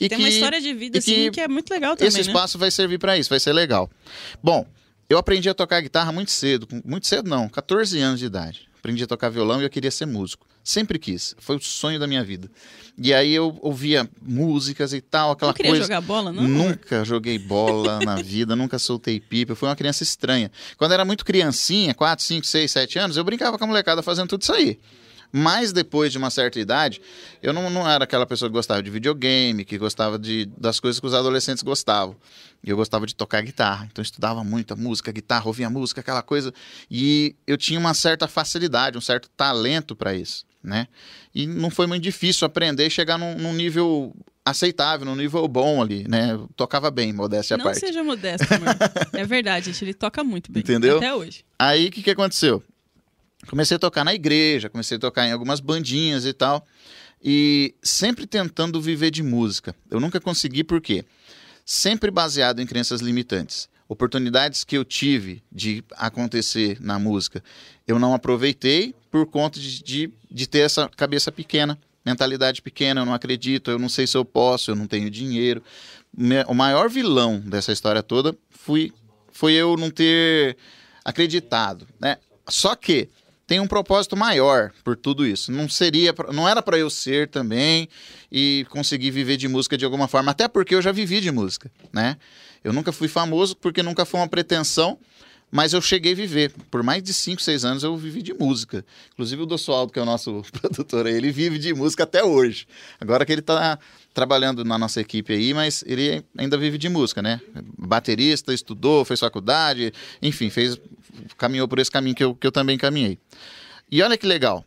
E 0.00 0.08
Tem 0.08 0.18
que 0.18 0.24
uma 0.24 0.28
história 0.28 0.60
de 0.60 0.74
vida, 0.74 0.98
assim, 0.98 1.14
que 1.14 1.30
que 1.32 1.40
é 1.40 1.46
muito 1.46 1.70
legal 1.70 1.94
também, 1.94 2.08
esse 2.08 2.16
né? 2.16 2.22
espaço 2.22 2.58
vai 2.58 2.70
servir 2.72 2.98
para 2.98 3.16
isso, 3.16 3.30
vai 3.30 3.38
ser 3.38 3.52
legal. 3.52 3.88
Bom, 4.42 4.66
eu 5.08 5.16
aprendi 5.16 5.48
a 5.48 5.54
tocar 5.54 5.80
guitarra 5.80 6.10
muito 6.10 6.30
cedo, 6.32 6.66
muito 6.84 7.06
cedo 7.06 7.28
não, 7.28 7.48
14 7.48 8.00
anos 8.00 8.18
de 8.18 8.26
idade. 8.26 8.68
Aprendi 8.82 9.04
a 9.04 9.06
tocar 9.06 9.28
violão 9.28 9.60
e 9.60 9.64
eu 9.64 9.70
queria 9.70 9.92
ser 9.92 10.06
músico. 10.06 10.44
Sempre 10.64 10.98
quis, 10.98 11.36
foi 11.38 11.54
o 11.54 11.60
sonho 11.60 12.00
da 12.00 12.06
minha 12.08 12.24
vida. 12.24 12.50
E 12.98 13.14
aí 13.14 13.32
eu 13.32 13.56
ouvia 13.62 14.10
músicas 14.20 14.92
e 14.92 15.00
tal, 15.00 15.30
aquela 15.30 15.50
Não 15.50 15.54
queria 15.54 15.70
coisa. 15.70 15.84
jogar 15.84 16.00
bola, 16.00 16.32
não? 16.32 16.42
Nunca 16.42 17.04
joguei 17.04 17.38
bola 17.38 18.00
na 18.04 18.16
vida, 18.16 18.56
nunca 18.56 18.80
soltei 18.80 19.20
pipa. 19.20 19.52
Eu 19.52 19.56
fui 19.56 19.68
uma 19.68 19.76
criança 19.76 20.02
estranha. 20.02 20.50
Quando 20.76 20.90
era 20.90 21.04
muito 21.04 21.24
criancinha, 21.24 21.94
4, 21.94 22.24
5, 22.24 22.44
6, 22.44 22.72
7 22.72 22.98
anos, 22.98 23.16
eu 23.16 23.22
brincava 23.22 23.56
com 23.56 23.62
a 23.62 23.66
molecada 23.68 24.02
fazendo 24.02 24.26
tudo 24.26 24.42
isso 24.42 24.52
aí. 24.52 24.80
Mas 25.32 25.72
depois 25.72 26.12
de 26.12 26.18
uma 26.18 26.28
certa 26.30 26.60
idade, 26.60 27.00
eu 27.42 27.52
não, 27.54 27.70
não 27.70 27.88
era 27.88 28.04
aquela 28.04 28.26
pessoa 28.26 28.50
que 28.50 28.52
gostava 28.52 28.82
de 28.82 28.90
videogame, 28.90 29.64
que 29.64 29.78
gostava 29.78 30.18
de, 30.18 30.44
das 30.58 30.78
coisas 30.78 31.00
que 31.00 31.06
os 31.06 31.14
adolescentes 31.14 31.62
gostavam. 31.62 32.14
E 32.62 32.68
eu 32.68 32.76
gostava 32.76 33.06
de 33.06 33.14
tocar 33.14 33.40
guitarra. 33.42 33.88
Então 33.90 34.02
eu 34.02 34.04
estudava 34.04 34.44
muita 34.44 34.76
música, 34.76 35.10
guitarra, 35.10 35.46
ouvia 35.46 35.70
música, 35.70 36.00
aquela 36.02 36.22
coisa. 36.22 36.52
E 36.90 37.34
eu 37.46 37.56
tinha 37.56 37.80
uma 37.80 37.94
certa 37.94 38.28
facilidade, 38.28 38.98
um 38.98 39.00
certo 39.00 39.30
talento 39.30 39.96
para 39.96 40.14
isso, 40.14 40.44
né? 40.62 40.86
E 41.34 41.46
não 41.46 41.70
foi 41.70 41.86
muito 41.86 42.02
difícil 42.02 42.46
aprender 42.46 42.86
e 42.86 42.90
chegar 42.90 43.18
num, 43.18 43.34
num 43.36 43.54
nível 43.54 44.14
aceitável, 44.44 45.06
num 45.06 45.16
nível 45.16 45.46
bom 45.48 45.80
ali, 45.80 46.06
né? 46.08 46.32
Eu 46.32 46.48
tocava 46.54 46.90
bem, 46.90 47.12
modéstia 47.12 47.54
à 47.54 47.58
Não 47.58 47.64
parte. 47.64 47.80
seja 47.80 48.04
modesto, 48.04 48.46
amor. 48.52 48.76
é 49.14 49.24
verdade, 49.24 49.66
gente. 49.66 49.82
Ele 49.84 49.94
toca 49.94 50.22
muito 50.22 50.52
bem. 50.52 50.60
Entendeu? 50.60 50.98
Até 50.98 51.14
hoje. 51.14 51.44
Aí 51.58 51.88
o 51.88 51.90
que, 51.90 52.02
que 52.02 52.10
aconteceu? 52.10 52.62
Comecei 53.48 53.76
a 53.76 53.80
tocar 53.80 54.04
na 54.04 54.14
igreja, 54.14 54.70
comecei 54.70 54.96
a 54.96 55.00
tocar 55.00 55.26
em 55.26 55.32
algumas 55.32 55.60
bandinhas 55.60 56.24
e 56.24 56.32
tal. 56.32 56.66
E 57.22 57.74
sempre 57.82 58.26
tentando 58.26 58.80
viver 58.80 59.10
de 59.10 59.22
música. 59.22 59.74
Eu 59.90 60.00
nunca 60.00 60.20
consegui, 60.20 60.64
por 60.64 60.80
quê? 60.80 61.04
Sempre 61.64 62.10
baseado 62.10 62.60
em 62.60 62.66
crenças 62.66 63.00
limitantes. 63.00 63.68
Oportunidades 63.88 64.64
que 64.64 64.76
eu 64.76 64.84
tive 64.84 65.42
de 65.50 65.84
acontecer 65.92 66.78
na 66.80 66.98
música, 66.98 67.42
eu 67.86 67.98
não 67.98 68.14
aproveitei 68.14 68.94
por 69.10 69.26
conta 69.26 69.60
de, 69.60 69.82
de, 69.82 70.10
de 70.30 70.46
ter 70.46 70.60
essa 70.60 70.88
cabeça 70.88 71.30
pequena, 71.30 71.78
mentalidade 72.04 72.62
pequena. 72.62 73.02
Eu 73.02 73.06
não 73.06 73.14
acredito, 73.14 73.70
eu 73.70 73.78
não 73.78 73.88
sei 73.88 74.06
se 74.06 74.16
eu 74.16 74.24
posso, 74.24 74.70
eu 74.70 74.74
não 74.74 74.86
tenho 74.86 75.10
dinheiro. 75.10 75.62
o 76.48 76.54
maior 76.54 76.88
vilão 76.88 77.38
dessa 77.38 77.70
história 77.70 78.02
toda 78.02 78.34
fui, 78.50 78.92
foi 79.30 79.52
eu 79.52 79.76
não 79.76 79.90
ter 79.90 80.56
acreditado, 81.04 81.86
né? 82.00 82.16
Só 82.48 82.74
que 82.74 83.08
tem 83.52 83.60
um 83.60 83.66
propósito 83.66 84.16
maior 84.16 84.72
por 84.82 84.96
tudo 84.96 85.26
isso. 85.26 85.52
Não 85.52 85.68
seria, 85.68 86.14
não 86.32 86.48
era 86.48 86.62
para 86.62 86.78
eu 86.78 86.88
ser 86.88 87.28
também 87.28 87.86
e 88.30 88.64
conseguir 88.70 89.10
viver 89.10 89.36
de 89.36 89.46
música 89.46 89.76
de 89.76 89.84
alguma 89.84 90.08
forma, 90.08 90.30
até 90.30 90.48
porque 90.48 90.74
eu 90.74 90.80
já 90.80 90.90
vivi 90.90 91.20
de 91.20 91.30
música, 91.30 91.70
né? 91.92 92.16
Eu 92.64 92.72
nunca 92.72 92.92
fui 92.92 93.08
famoso 93.08 93.54
porque 93.54 93.82
nunca 93.82 94.06
foi 94.06 94.20
uma 94.20 94.26
pretensão, 94.26 94.98
mas 95.50 95.74
eu 95.74 95.82
cheguei 95.82 96.12
a 96.12 96.16
viver. 96.16 96.50
Por 96.70 96.82
mais 96.82 97.02
de 97.02 97.12
5, 97.12 97.42
6 97.42 97.62
anos 97.66 97.82
eu 97.82 97.94
vivi 97.94 98.22
de 98.22 98.32
música. 98.32 98.86
Inclusive 99.12 99.42
o 99.42 99.44
Dossualdo, 99.44 99.92
que 99.92 99.98
é 99.98 100.02
o 100.02 100.06
nosso 100.06 100.42
produtor 100.58 101.06
ele 101.06 101.30
vive 101.30 101.58
de 101.58 101.74
música 101.74 102.04
até 102.04 102.24
hoje. 102.24 102.66
Agora 102.98 103.26
que 103.26 103.32
ele 103.32 103.42
está 103.42 103.78
trabalhando 104.12 104.64
na 104.64 104.78
nossa 104.78 105.00
equipe 105.00 105.32
aí, 105.32 105.54
mas 105.54 105.82
ele 105.86 106.24
ainda 106.36 106.56
vive 106.58 106.76
de 106.78 106.88
música, 106.88 107.22
né? 107.22 107.40
Baterista, 107.78 108.52
estudou, 108.52 109.04
fez 109.04 109.20
faculdade, 109.20 109.92
enfim, 110.20 110.50
fez, 110.50 110.78
caminhou 111.36 111.66
por 111.66 111.78
esse 111.78 111.90
caminho 111.90 112.14
que 112.14 112.24
eu, 112.24 112.34
que 112.34 112.46
eu 112.46 112.52
também 112.52 112.76
caminhei. 112.76 113.18
E 113.90 114.02
olha 114.02 114.16
que 114.16 114.26
legal. 114.26 114.64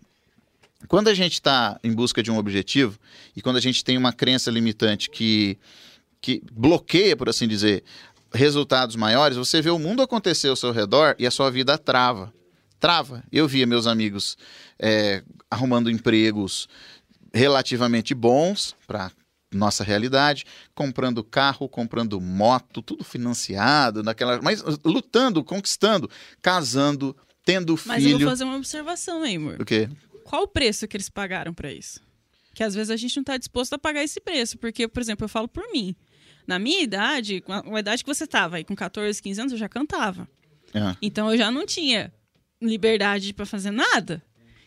Quando 0.88 1.08
a 1.08 1.13
gente 1.13 1.34
está 1.34 1.79
em 1.84 1.91
busca 1.91 2.21
de 2.21 2.31
um 2.31 2.38
objetivo 2.38 2.97
e 3.36 3.41
quando 3.41 3.58
a 3.58 3.62
gente 3.62 3.84
tem 3.84 3.97
uma 3.97 4.13
crença 4.13 4.51
limitante 4.51 5.10
que, 5.10 5.58
que 6.21 6.43
bloqueia, 6.51 7.15
por 7.15 7.29
assim 7.29 7.47
dizer, 7.47 7.84
resultados 8.34 8.95
maiores, 8.95 9.38
você 9.38 9.62
vê 9.62 9.69
o 9.69 9.79
mundo 9.79 10.01
acontecer 10.01 10.49
ao 10.49 10.55
seu 10.55 10.71
redor 10.71 11.15
e 11.17 11.25
a 11.25 11.31
sua 11.31 11.49
vida 11.49 11.77
trava. 11.77 12.34
Trava. 12.79 13.23
Eu 13.31 13.47
via 13.47 13.65
meus 13.65 13.88
amigos 13.88 14.38
é, 14.77 15.23
arrumando 15.49 15.89
empregos 15.89 16.67
relativamente 17.34 18.13
bons 18.13 18.75
para 18.88 19.12
nossa 19.55 19.83
realidade, 19.83 20.45
comprando 20.73 21.23
carro, 21.23 21.67
comprando 21.69 22.19
moto, 22.19 22.81
tudo 22.81 23.03
financiado, 23.03 24.03
naquela, 24.03 24.41
mas 24.41 24.63
lutando, 24.83 25.43
conquistando, 25.43 26.09
casando, 26.41 27.15
tendo 27.43 27.75
filho. 27.77 27.93
Mas 27.93 28.05
eu 28.05 28.19
vou 28.19 28.27
fazer 28.27 28.43
uma 28.43 28.57
observação 28.57 29.23
aí, 29.23 29.35
amor. 29.35 29.61
O 29.61 29.65
quê? 29.65 29.89
Qual 30.23 30.43
o 30.43 30.47
preço 30.47 30.87
que 30.87 30.97
eles 30.97 31.09
pagaram 31.09 31.53
para 31.53 31.71
isso? 31.71 32.01
Que 32.53 32.63
às 32.63 32.73
vezes 32.73 32.89
a 32.89 32.95
gente 32.95 33.15
não 33.17 33.21
está 33.21 33.37
disposto 33.37 33.73
a 33.73 33.77
pagar 33.77 34.03
esse 34.03 34.19
preço, 34.19 34.57
porque, 34.57 34.87
por 34.87 35.01
exemplo, 35.01 35.25
eu 35.25 35.29
falo 35.29 35.47
por 35.47 35.63
mim. 35.71 35.95
Na 36.47 36.59
minha 36.59 36.81
idade, 36.81 37.41
com 37.41 37.53
a, 37.53 37.79
idade 37.79 38.03
que 38.03 38.07
você 38.07 38.23
estava 38.23 38.57
aí, 38.57 38.63
com 38.63 38.75
14, 38.75 39.21
15 39.21 39.41
anos, 39.41 39.53
eu 39.53 39.59
já 39.59 39.67
cantava. 39.67 40.27
Uhum. 40.73 40.95
Então 41.01 41.31
eu 41.31 41.37
já 41.37 41.49
não 41.51 41.65
tinha 41.65 42.13
liberdade 42.61 43.33
para 43.33 43.45
fazer 43.45 43.71
nada. 43.71 44.23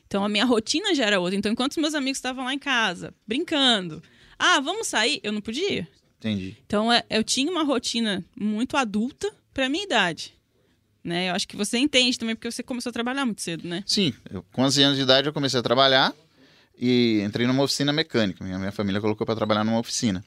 Então 0.07 0.24
a 0.24 0.29
minha 0.29 0.44
rotina 0.44 0.94
já 0.94 1.05
era 1.05 1.20
outra. 1.20 1.38
Então, 1.38 1.53
enquanto 1.53 1.72
os 1.72 1.77
meus 1.77 1.94
amigos 1.94 2.18
estavam 2.18 2.44
lá 2.44 2.55
em 2.55 2.59
casa, 2.59 3.14
brincando, 3.27 4.03
ah, 4.38 4.61
vamos 4.61 4.87
sair, 4.87 5.20
eu 5.22 5.33
não 5.33 5.40
podia. 5.40 5.88
Entendi. 6.18 6.57
Então 6.66 6.92
é, 6.92 7.05
eu 7.11 7.22
tinha 7.24 7.51
uma 7.51 7.62
rotina 7.62 8.24
muito 8.38 8.77
adulta 8.77 9.31
para 9.53 9.68
minha 9.68 9.85
idade. 9.85 10.35
Né? 11.03 11.31
Eu 11.31 11.35
acho 11.35 11.48
que 11.48 11.57
você 11.57 11.79
entende 11.79 12.18
também, 12.18 12.35
porque 12.35 12.51
você 12.51 12.62
começou 12.62 12.90
a 12.90 12.92
trabalhar 12.92 13.24
muito 13.24 13.40
cedo, 13.40 13.66
né? 13.66 13.83
Sim, 13.87 14.12
eu, 14.31 14.44
com 14.53 14.62
11 14.62 14.83
anos 14.83 14.96
de 14.96 15.03
idade 15.03 15.29
eu 15.29 15.33
comecei 15.33 15.59
a 15.59 15.62
trabalhar 15.62 16.14
e 16.79 17.20
entrei 17.24 17.46
numa 17.46 17.62
oficina 17.62 17.92
mecânica. 17.92 18.44
Minha, 18.44 18.59
minha 18.59 18.72
família 18.72 19.01
colocou 19.01 19.27
para 19.27 19.35
trabalhar 19.35 19.64
numa 19.64 19.79
oficina. 19.79 20.24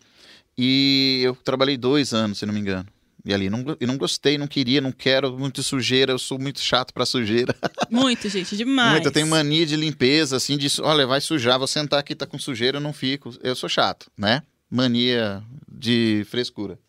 E 0.57 1.21
eu 1.23 1.35
trabalhei 1.35 1.77
dois 1.77 2.13
anos, 2.13 2.39
se 2.39 2.45
não 2.45 2.53
me 2.53 2.59
engano. 2.59 2.87
E 3.23 3.33
ali 3.33 3.49
não, 3.49 3.63
eu 3.79 3.87
não 3.87 3.97
gostei, 3.97 4.37
não 4.37 4.47
queria, 4.47 4.81
não 4.81 4.91
quero, 4.91 5.37
muito 5.37 5.61
sujeira, 5.61 6.11
eu 6.11 6.19
sou 6.19 6.39
muito 6.39 6.59
chato 6.59 6.93
para 6.93 7.05
sujeira. 7.05 7.55
Muito, 7.91 8.29
gente, 8.29 8.55
demais. 8.55 8.93
Muito, 8.93 9.07
eu 9.07 9.11
tenho 9.11 9.27
mania 9.27 9.65
de 9.65 9.75
limpeza, 9.75 10.37
assim, 10.37 10.57
de, 10.57 10.69
olha, 10.81 11.05
vai 11.05 11.19
sujar, 11.19 11.57
vou 11.57 11.67
sentar 11.67 11.99
aqui, 11.99 12.15
tá 12.15 12.25
com 12.25 12.39
sujeira, 12.39 12.77
eu 12.77 12.81
não 12.81 12.93
fico. 12.93 13.33
Eu 13.43 13.55
sou 13.55 13.67
chato, 13.67 14.09
né? 14.17 14.41
Mania 14.69 15.43
de 15.69 16.25
frescura. 16.29 16.79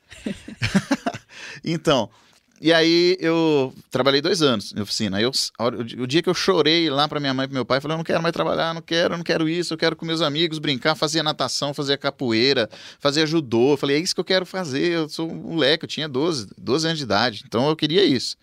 então, 1.64 2.09
e 2.62 2.72
aí 2.72 3.16
eu 3.18 3.75
trabalhei 3.90 4.20
dois 4.20 4.40
anos 4.40 4.72
em 4.72 4.81
oficina. 4.81 5.20
Eu, 5.20 5.33
o 5.98 6.07
dia 6.07 6.22
que 6.22 6.29
eu 6.29 6.35
chorei 6.35 6.88
lá 6.88 7.09
para 7.09 7.18
minha 7.18 7.35
mãe 7.35 7.44
e 7.44 7.48
pro 7.48 7.55
meu 7.55 7.64
pai, 7.64 7.81
falei, 7.81 7.94
eu 7.94 7.98
não 7.98 8.05
quero 8.05 8.22
mais 8.22 8.33
trabalhar, 8.33 8.72
não 8.72 8.81
quero, 8.81 9.16
não 9.16 9.25
quero 9.25 9.48
isso, 9.48 9.75
eu 9.75 9.79
quero 9.79 9.96
com 9.96 10.07
meus 10.07 10.22
amigos 10.22 10.61
brincar, 10.61 10.94
fazer 10.94 11.25
natação, 11.25 11.75
fazer 11.75 11.98
capoeira, 11.98 12.70
fazer 13.01 13.27
judô. 13.27 13.72
Eu 13.72 13.77
falei, 13.77 13.96
é 13.96 13.98
isso 13.98 14.14
que 14.14 14.20
eu 14.20 14.25
quero 14.25 14.46
fazer, 14.46 14.92
eu 14.92 15.09
sou 15.09 15.29
um 15.29 15.35
moleque, 15.35 15.85
eu 15.85 15.88
tinha 15.88 16.09
12, 16.09 16.51
12 16.57 16.87
anos 16.87 16.98
de 16.98 17.05
idade, 17.05 17.42
então 17.44 17.68
eu 17.68 17.75
queria 17.75 18.05
isso. 18.05 18.37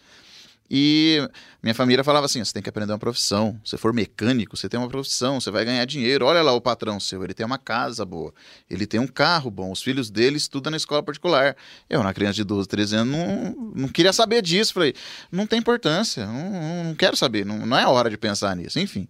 E 0.70 1.28
minha 1.64 1.74
família 1.74 2.04
falava 2.04 2.26
assim: 2.26 2.44
você 2.44 2.54
tem 2.54 2.62
que 2.62 2.70
aprender 2.70 2.92
uma 2.92 3.00
profissão. 3.00 3.60
Se 3.66 3.78
for 3.78 3.92
mecânico, 3.92 4.56
você 4.56 4.70
tem 4.70 4.80
uma 4.80 4.88
profissão, 4.88 5.40
você 5.40 5.50
vai 5.50 5.66
ganhar 5.66 5.84
dinheiro. 5.86 6.26
Olha 6.26 6.42
lá 6.44 6.54
o 6.54 6.62
patrão 6.62 7.00
seu, 7.00 7.24
ele 7.24 7.34
tem 7.34 7.46
uma 7.46 7.58
casa 7.58 8.06
boa, 8.06 8.34
ele 8.70 8.86
tem 8.86 9.00
um 9.00 9.08
carro 9.08 9.50
bom, 9.50 9.72
os 9.72 9.82
filhos 9.82 10.10
dele 10.12 10.38
estudam 10.38 10.72
na 10.72 10.78
escola 10.78 11.02
particular. 11.02 11.56
Eu, 11.90 12.04
na 12.04 12.14
criança 12.14 12.36
de 12.36 12.44
12, 12.44 12.68
13 12.68 12.96
anos, 12.98 13.18
não, 13.18 13.72
não 13.76 13.88
queria 13.88 14.14
saber 14.14 14.42
disso. 14.44 14.74
Falei: 14.74 14.94
não 15.32 15.48
tem 15.48 15.60
importância, 15.60 16.26
não, 16.28 16.84
não 16.84 16.96
quero 16.96 17.16
saber, 17.16 17.46
não, 17.46 17.66
não 17.66 17.78
é 17.78 17.88
hora 17.88 18.10
de 18.10 18.18
pensar 18.18 18.56
nisso. 18.56 18.80
Enfim. 18.80 19.08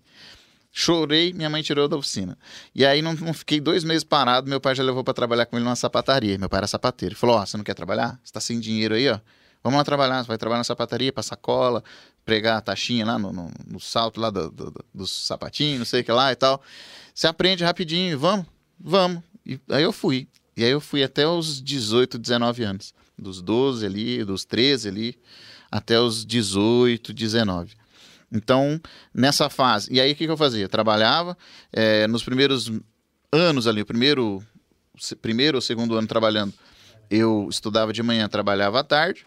Chorei, 0.71 1.33
minha 1.33 1.49
mãe 1.49 1.63
tirou 1.63 1.87
da 1.87 1.97
oficina. 1.97 2.37
E 2.75 2.85
aí 2.85 3.01
não, 3.01 3.13
não 3.15 3.33
fiquei 3.33 3.59
dois 3.59 3.83
meses 3.83 4.03
parado, 4.03 4.47
meu 4.47 4.61
pai 4.61 4.75
já 4.75 4.83
levou 4.83 5.03
para 5.03 5.15
trabalhar 5.15 5.47
com 5.47 5.57
ele 5.57 5.65
numa 5.65 5.75
sapataria. 5.75 6.37
Meu 6.37 6.47
pai 6.47 6.59
era 6.59 6.67
sapateiro. 6.67 7.13
Ele 7.13 7.19
falou: 7.19 7.37
Ó, 7.37 7.41
oh, 7.41 7.45
você 7.45 7.57
não 7.57 7.63
quer 7.63 7.73
trabalhar? 7.73 8.19
Você 8.23 8.31
tá 8.31 8.39
sem 8.39 8.59
dinheiro 8.59 8.93
aí, 8.93 9.09
ó. 9.09 9.19
Vamos 9.63 9.77
lá 9.77 9.83
trabalhar, 9.83 10.23
você 10.23 10.27
vai 10.27 10.37
trabalhar 10.37 10.59
na 10.59 10.63
sapataria, 10.63 11.11
passar 11.11 11.35
cola, 11.35 11.83
pregar 12.23 12.57
a 12.57 12.61
taxinha 12.61 13.05
lá 13.05 13.19
no, 13.19 13.33
no, 13.33 13.51
no 13.67 13.79
salto 13.79 14.19
lá 14.19 14.29
do, 14.29 14.49
do, 14.49 14.85
dos 14.93 15.11
sapatinhos, 15.11 15.79
não 15.79 15.85
sei 15.85 16.01
o 16.01 16.03
que 16.03 16.11
lá 16.11 16.31
e 16.31 16.35
tal. 16.35 16.61
Você 17.13 17.27
aprende 17.27 17.63
rapidinho, 17.63 18.17
vamos, 18.17 18.45
vamos. 18.79 19.21
E 19.45 19.59
aí 19.69 19.83
eu 19.83 19.91
fui. 19.91 20.27
E 20.55 20.63
aí 20.63 20.71
eu 20.71 20.79
fui 20.79 21.03
até 21.03 21.27
os 21.27 21.61
18, 21.61 22.17
19 22.17 22.63
anos. 22.63 22.93
Dos 23.17 23.41
12 23.41 23.85
ali, 23.85 24.23
dos 24.23 24.45
13 24.45 24.87
ali, 24.87 25.19
até 25.71 25.99
os 25.99 26.25
18, 26.25 27.13
19. 27.13 27.73
Então, 28.31 28.79
nessa 29.13 29.49
fase. 29.49 29.91
E 29.91 29.99
aí 29.99 30.11
o 30.11 30.15
que, 30.15 30.25
que 30.25 30.31
eu 30.31 30.37
fazia? 30.37 30.69
Trabalhava 30.69 31.37
é, 31.71 32.07
nos 32.07 32.23
primeiros 32.23 32.71
anos 33.31 33.67
ali, 33.67 33.81
o 33.81 33.85
primeiro, 33.85 34.43
primeiro 35.21 35.57
ou 35.57 35.61
segundo 35.61 35.95
ano 35.95 36.07
trabalhando, 36.07 36.53
eu 37.09 37.47
estudava 37.49 37.91
de 37.91 38.03
manhã, 38.03 38.27
trabalhava 38.29 38.79
à 38.79 38.83
tarde. 38.83 39.25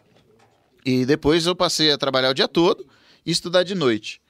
E 0.85 1.05
depois 1.05 1.47
eu 1.47 1.55
passei 1.55 1.93
a 1.93 1.99
trabalhar 1.99 2.31
o 2.31 2.35
dia 2.35 2.49
todo 2.49 2.87
e 3.25 3.31
estudar 3.31 3.63
de 3.63 3.75
noite. 3.75 4.21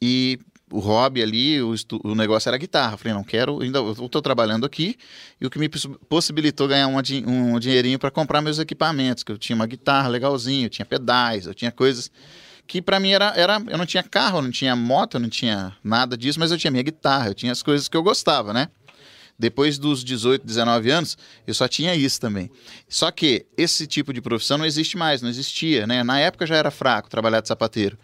E 0.00 0.38
o 0.70 0.78
hobby 0.78 1.22
ali, 1.22 1.62
o, 1.62 1.74
o 2.02 2.14
negócio 2.14 2.48
era 2.48 2.56
guitarra. 2.56 2.96
Falei, 2.96 3.12
não 3.12 3.22
quero, 3.22 3.60
ainda 3.62 3.78
estou 3.80 4.22
trabalhando 4.22 4.64
aqui. 4.64 4.96
E 5.40 5.46
o 5.46 5.50
que 5.50 5.58
me 5.58 5.68
possibilitou 6.08 6.66
ganhar 6.66 6.88
um, 6.88 6.96
um 7.26 7.58
dinheirinho 7.58 7.98
para 7.98 8.10
comprar 8.10 8.40
meus 8.40 8.58
equipamentos, 8.58 9.22
que 9.22 9.30
eu 9.30 9.38
tinha 9.38 9.54
uma 9.54 9.66
guitarra 9.66 10.08
legalzinho, 10.08 10.66
eu 10.66 10.70
tinha 10.70 10.86
pedais, 10.86 11.46
eu 11.46 11.54
tinha 11.54 11.70
coisas 11.70 12.10
que 12.66 12.80
para 12.80 12.98
mim 12.98 13.10
era, 13.10 13.32
era. 13.36 13.62
Eu 13.68 13.76
não 13.76 13.84
tinha 13.84 14.02
carro, 14.02 14.38
eu 14.38 14.42
não 14.42 14.50
tinha 14.50 14.74
moto, 14.74 15.16
eu 15.16 15.20
não 15.20 15.28
tinha 15.28 15.76
nada 15.84 16.16
disso, 16.16 16.40
mas 16.40 16.50
eu 16.50 16.58
tinha 16.58 16.70
minha 16.70 16.82
guitarra, 16.82 17.28
eu 17.28 17.34
tinha 17.34 17.52
as 17.52 17.62
coisas 17.62 17.88
que 17.88 17.96
eu 17.96 18.02
gostava, 18.02 18.52
né? 18.52 18.68
Depois 19.38 19.78
dos 19.78 20.04
18, 20.04 20.46
19 20.46 20.90
anos, 20.90 21.18
eu 21.46 21.54
só 21.54 21.66
tinha 21.66 21.94
isso 21.94 22.20
também. 22.20 22.50
Só 22.88 23.10
que 23.10 23.46
esse 23.56 23.86
tipo 23.86 24.12
de 24.12 24.20
profissão 24.20 24.58
não 24.58 24.66
existe 24.66 24.96
mais, 24.96 25.22
não 25.22 25.28
existia, 25.28 25.86
né? 25.86 26.02
Na 26.02 26.20
época 26.20 26.46
já 26.46 26.56
era 26.56 26.70
fraco 26.70 27.10
trabalhar 27.10 27.40
de 27.40 27.48
sapateiro. 27.48 27.98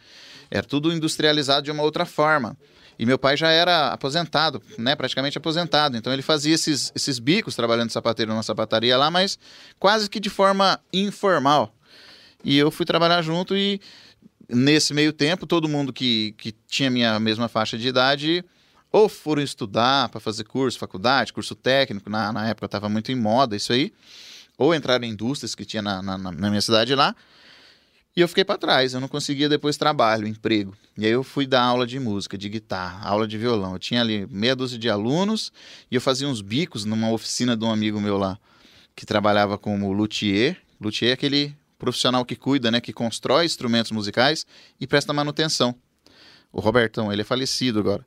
Era 0.51 0.67
tudo 0.67 0.93
industrializado 0.93 1.63
de 1.63 1.71
uma 1.71 1.83
outra 1.83 2.05
forma. 2.05 2.57
E 2.99 3.07
meu 3.07 3.17
pai 3.17 3.37
já 3.37 3.51
era 3.51 3.93
aposentado, 3.93 4.61
né? 4.77 4.97
Praticamente 4.97 5.39
aposentado. 5.39 5.97
Então 5.97 6.13
ele 6.13 6.23
fazia 6.23 6.55
esses, 6.55 6.91
esses 6.95 7.19
bicos 7.21 7.55
trabalhando 7.55 7.89
de 7.89 7.93
sapateiro 7.93 8.35
na 8.35 8.43
sapataria 8.43 8.97
lá, 8.97 9.11
mas 9.11 9.39
quase 9.79 10.11
que 10.11 10.19
de 10.19 10.29
forma 10.29 10.81
informal. 10.93 11.73
E 12.43 12.59
eu 12.59 12.71
fui 12.71 12.85
trabalhar 12.85 13.23
junto 13.23 13.57
e 13.57 13.81
nesse 14.49 14.95
meio 14.95 15.13
tempo, 15.13 15.47
todo 15.47 15.69
mundo 15.69 15.93
que, 15.93 16.35
que 16.39 16.53
tinha 16.67 16.91
minha 16.91 17.21
mesma 17.21 17.49
faixa 17.49 17.77
de 17.77 17.87
idade 17.87 18.45
ou 18.91 19.09
foram 19.09 19.43
estudar 19.43 20.09
para 20.09 20.21
fazer 20.21 20.45
curso, 20.45 20.79
faculdade, 20.79 21.33
curso 21.33 21.55
técnico, 21.55 22.09
na, 22.09 22.33
na 22.33 22.49
época 22.49 22.67
estava 22.67 22.89
muito 22.89 23.13
em 23.13 23.17
moda 23.17 23.57
isso 23.57 23.73
aí, 23.73 23.93
ou 24.57 24.75
entraram 24.75 25.05
em 25.05 25.11
indústrias 25.11 25.55
que 25.55 25.65
tinha 25.65 25.83
na, 25.83 26.03
na, 26.03 26.19
na 26.19 26.49
minha 26.49 26.61
cidade 26.61 26.95
lá, 26.95 27.15
e 28.19 28.21
eu 28.21 28.27
fiquei 28.27 28.45
para 28.45 28.59
trás, 28.59 28.95
eu 28.95 29.01
não 29.01 29.07
conseguia 29.07 29.49
depois 29.49 29.77
trabalho, 29.77 30.27
emprego. 30.27 30.75
E 30.97 31.07
aí 31.07 31.13
eu 31.13 31.23
fui 31.23 31.47
dar 31.47 31.63
aula 31.63 31.87
de 31.87 32.01
música, 32.01 32.37
de 32.37 32.49
guitarra, 32.49 33.09
aula 33.09 33.29
de 33.29 33.39
violão. 33.39 33.75
Eu 33.75 33.79
tinha 33.79 34.01
ali 34.01 34.27
meia 34.29 34.57
dúzia 34.57 34.77
de 34.77 34.91
alunos 34.91 35.53
e 35.89 35.95
eu 35.95 36.01
fazia 36.01 36.27
uns 36.27 36.41
bicos 36.41 36.85
numa 36.85 37.13
oficina 37.13 37.57
de 37.57 37.65
um 37.65 37.71
amigo 37.71 38.01
meu 38.01 38.19
lá, 38.19 38.37
que 38.97 39.07
trabalhava 39.07 39.57
como 39.57 39.93
luthier. 39.93 40.57
Luthier 40.81 41.13
é 41.13 41.15
aquele 41.15 41.55
profissional 41.79 42.25
que 42.25 42.35
cuida, 42.35 42.73
né, 42.73 42.81
que 42.81 42.93
constrói 42.93 43.45
instrumentos 43.45 43.93
musicais 43.93 44.45
e 44.81 44.87
presta 44.87 45.13
manutenção. 45.13 45.73
O 46.53 46.61
Robertão, 46.61 47.13
ele 47.13 47.23
é 47.23 47.25
falecido 47.25 47.79
agora. 47.79 48.05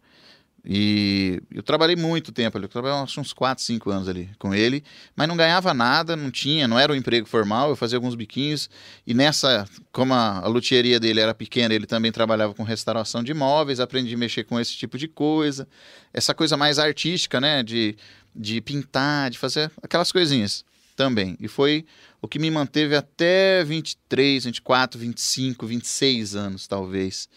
E 0.64 1.42
eu 1.52 1.64
trabalhei 1.64 1.96
muito 1.96 2.32
tempo 2.32 2.56
ali, 2.56 2.66
eu 2.66 2.70
trabalhei 2.70 2.96
uns 3.18 3.34
4, 3.34 3.64
5 3.64 3.90
anos 3.90 4.08
ali 4.08 4.30
com 4.38 4.54
ele, 4.54 4.84
mas 5.16 5.28
não 5.28 5.36
ganhava 5.36 5.74
nada, 5.74 6.16
não 6.16 6.30
tinha, 6.30 6.68
não 6.68 6.78
era 6.78 6.94
um 6.94 6.96
emprego 6.96 7.28
formal, 7.28 7.70
eu 7.70 7.76
fazia 7.76 7.98
alguns 7.98 8.14
biquinhos. 8.14 8.70
E 9.06 9.14
nessa, 9.14 9.66
como 9.92 10.14
a, 10.14 10.40
a 10.40 10.48
luthieria 10.48 11.00
dele 11.00 11.20
era 11.20 11.34
pequena, 11.34 11.74
ele 11.74 11.88
também 11.88 12.12
trabalhava 12.12 12.54
com 12.54 12.62
restauração 12.64 13.24
de 13.24 13.32
imóveis, 13.32 13.80
aprendi 13.80 14.14
a 14.14 14.18
mexer 14.18 14.44
com 14.44 14.60
esse 14.60 14.76
tipo 14.76 15.00
de 15.00 15.08
coisa. 15.08 15.68
Essa 16.14 16.34
coisa 16.34 16.56
mais 16.56 16.78
artística, 16.78 17.42
né, 17.42 17.64
de, 17.64 17.96
de 18.36 18.62
pintar, 18.62 19.32
de 19.32 19.40
fazer 19.40 19.72
aquelas 19.82 20.12
coisinhas. 20.12 20.64
também. 20.96 21.36
E 21.40 21.48
foi 21.48 21.86
o 22.22 22.28
que 22.28 22.38
me 22.38 22.52
manteve 22.52 22.96
até 22.96 23.64
23, 23.64 24.46
24, 24.46 25.00
25, 25.00 25.66
26 25.66 26.36
anos, 26.36 26.68
talvez. 26.68 27.28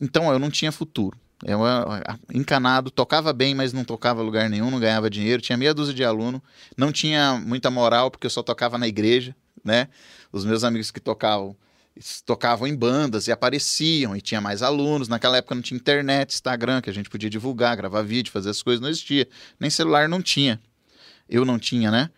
Então 0.00 0.32
eu 0.32 0.38
não 0.40 0.50
tinha 0.50 0.72
futuro. 0.72 1.16
Eu, 1.48 1.60
encanado, 2.34 2.90
tocava 2.90 3.32
bem, 3.32 3.54
mas 3.54 3.72
não 3.72 3.84
tocava 3.84 4.20
lugar 4.20 4.50
nenhum, 4.50 4.68
não 4.68 4.80
ganhava 4.80 5.08
dinheiro, 5.08 5.40
tinha 5.40 5.56
meia 5.56 5.72
dúzia 5.72 5.94
de 5.94 6.02
aluno, 6.02 6.42
não 6.76 6.90
tinha 6.90 7.40
muita 7.40 7.70
moral 7.70 8.10
porque 8.10 8.26
eu 8.26 8.30
só 8.30 8.42
tocava 8.42 8.76
na 8.76 8.88
igreja, 8.88 9.32
né? 9.64 9.86
Os 10.32 10.44
meus 10.44 10.64
amigos 10.64 10.90
que 10.90 10.98
tocavam 10.98 11.56
tocavam 12.26 12.66
em 12.66 12.74
bandas 12.74 13.26
e 13.26 13.32
apareciam 13.32 14.14
e 14.14 14.20
tinha 14.20 14.40
mais 14.40 14.60
alunos. 14.60 15.08
Naquela 15.08 15.38
época 15.38 15.54
não 15.54 15.62
tinha 15.62 15.78
internet, 15.78 16.34
Instagram, 16.34 16.82
que 16.82 16.90
a 16.90 16.92
gente 16.92 17.08
podia 17.08 17.30
divulgar, 17.30 17.76
gravar 17.76 18.02
vídeo, 18.02 18.32
fazer 18.32 18.50
as 18.50 18.62
coisas, 18.62 18.80
não 18.80 18.88
existia. 18.88 19.26
Nem 19.58 19.70
celular 19.70 20.08
não 20.08 20.20
tinha. 20.20 20.60
Eu 21.28 21.44
não 21.44 21.58
tinha, 21.58 21.90
né? 21.90 22.10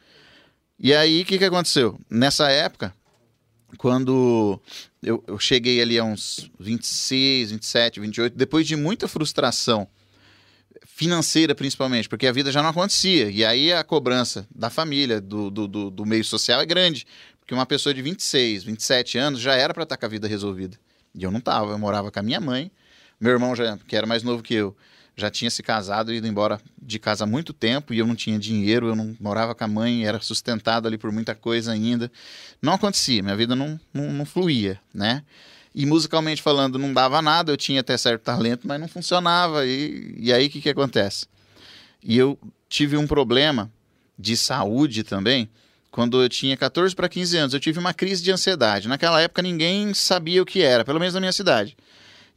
E 0.78 0.94
aí, 0.94 1.22
o 1.22 1.24
que, 1.24 1.38
que 1.38 1.44
aconteceu? 1.44 2.00
Nessa 2.10 2.50
época, 2.50 2.94
quando 3.76 4.60
eu, 5.02 5.22
eu, 5.26 5.38
cheguei 5.38 5.80
ali 5.82 5.98
a 5.98 6.04
uns 6.04 6.50
26, 6.58 7.50
27, 7.52 8.00
28, 8.00 8.36
depois 8.36 8.66
de 8.66 8.76
muita 8.76 9.06
frustração 9.06 9.86
financeira 10.84 11.54
principalmente, 11.54 12.08
porque 12.08 12.26
a 12.26 12.32
vida 12.32 12.50
já 12.50 12.62
não 12.62 12.70
acontecia. 12.70 13.30
E 13.30 13.44
aí 13.44 13.72
a 13.72 13.84
cobrança 13.84 14.48
da 14.54 14.70
família, 14.70 15.20
do, 15.20 15.50
do, 15.50 15.90
do, 15.90 16.06
meio 16.06 16.24
social 16.24 16.60
é 16.60 16.66
grande. 16.66 17.06
Porque 17.38 17.54
uma 17.54 17.66
pessoa 17.66 17.94
de 17.94 18.02
26, 18.02 18.64
27 18.64 19.16
anos 19.16 19.40
já 19.40 19.54
era 19.54 19.72
para 19.72 19.84
estar 19.84 19.96
tá 19.96 20.00
com 20.00 20.06
a 20.06 20.08
vida 20.08 20.26
resolvida. 20.26 20.76
E 21.14 21.22
eu 21.22 21.30
não 21.30 21.38
estava, 21.38 21.70
eu 21.70 21.78
morava 21.78 22.10
com 22.10 22.18
a 22.18 22.22
minha 22.22 22.40
mãe. 22.40 22.70
Meu 23.20 23.32
irmão, 23.32 23.54
já, 23.54 23.78
que 23.78 23.96
era 23.96 24.06
mais 24.06 24.22
novo 24.22 24.42
que 24.42 24.54
eu, 24.54 24.76
já 25.18 25.28
tinha 25.28 25.50
se 25.50 25.64
casado 25.64 26.12
e 26.12 26.18
ido 26.18 26.28
embora 26.28 26.60
de 26.80 26.96
casa 26.98 27.24
há 27.24 27.26
muito 27.26 27.52
tempo 27.52 27.92
e 27.92 27.98
eu 27.98 28.06
não 28.06 28.14
tinha 28.14 28.38
dinheiro, 28.38 28.86
eu 28.86 28.94
não 28.94 29.16
morava 29.18 29.52
com 29.52 29.64
a 29.64 29.68
mãe, 29.68 30.06
era 30.06 30.20
sustentado 30.20 30.86
ali 30.86 30.96
por 30.96 31.10
muita 31.10 31.34
coisa 31.34 31.72
ainda. 31.72 32.10
Não 32.62 32.72
acontecia, 32.72 33.20
minha 33.20 33.34
vida 33.34 33.56
não, 33.56 33.80
não, 33.92 34.12
não 34.12 34.24
fluía, 34.24 34.78
né? 34.94 35.24
E 35.74 35.84
musicalmente 35.84 36.40
falando, 36.40 36.78
não 36.78 36.94
dava 36.94 37.20
nada, 37.20 37.50
eu 37.50 37.56
tinha 37.56 37.80
até 37.80 37.96
certo 37.96 38.22
talento, 38.22 38.66
mas 38.66 38.80
não 38.80 38.86
funcionava. 38.86 39.66
E, 39.66 40.14
e 40.18 40.32
aí 40.32 40.46
o 40.46 40.50
que, 40.50 40.60
que 40.60 40.70
acontece? 40.70 41.26
E 42.00 42.16
eu 42.16 42.38
tive 42.68 42.96
um 42.96 43.06
problema 43.06 43.70
de 44.16 44.36
saúde 44.36 45.02
também, 45.02 45.50
quando 45.90 46.22
eu 46.22 46.28
tinha 46.28 46.56
14 46.56 46.94
para 46.94 47.08
15 47.08 47.36
anos, 47.36 47.54
eu 47.54 47.60
tive 47.60 47.80
uma 47.80 47.92
crise 47.92 48.22
de 48.22 48.30
ansiedade. 48.30 48.86
Naquela 48.86 49.20
época 49.20 49.42
ninguém 49.42 49.92
sabia 49.94 50.40
o 50.40 50.46
que 50.46 50.62
era, 50.62 50.84
pelo 50.84 51.00
menos 51.00 51.14
na 51.14 51.20
minha 51.20 51.32
cidade. 51.32 51.76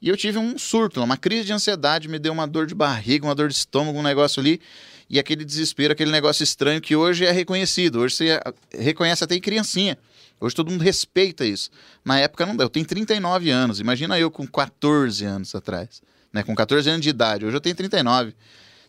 E 0.02 0.10
eu 0.10 0.18
tive 0.18 0.40
um 0.40 0.58
surto, 0.58 1.04
uma 1.04 1.16
crise 1.16 1.46
de 1.46 1.54
ansiedade, 1.54 2.08
me 2.08 2.18
deu 2.18 2.34
uma 2.34 2.48
dor 2.48 2.66
de 2.66 2.74
barriga, 2.74 3.26
uma 3.26 3.36
dor 3.36 3.50
de 3.50 3.56
estômago, 3.56 4.00
um 4.00 4.04
negócio 4.04 4.40
ali, 4.40 4.60
e 5.08 5.20
aquele 5.20 5.46
desespero, 5.46 5.94
aquele 5.94 6.10
negócio 6.10 6.44
estranho 6.44 6.82
que 6.82 6.96
hoje 6.96 7.26
é 7.26 7.32
reconhecido. 7.32 8.00
Hoje 8.00 8.16
você 8.16 8.40
reconhece 8.74 9.24
até 9.24 9.36
em 9.36 9.42
criancinha. 9.42 9.98
Hoje 10.40 10.56
todo 10.56 10.72
mundo 10.72 10.82
respeita 10.82 11.46
isso. 11.46 11.70
Na 12.04 12.18
época 12.20 12.46
não 12.48 12.56
deu. 12.56 12.66
Eu 12.66 12.70
tenho 12.70 12.86
39 12.86 13.52
anos. 13.52 13.80
Imagina 13.80 14.18
eu 14.18 14.32
com 14.32 14.48
14 14.48 15.24
anos 15.24 15.54
atrás. 15.54 16.02
Né? 16.34 16.42
Com 16.42 16.56
14 16.56 16.90
anos 16.90 17.02
de 17.02 17.10
idade. 17.10 17.46
Hoje 17.46 17.56
eu 17.56 17.62
tenho 17.62 17.76
39. 17.76 18.34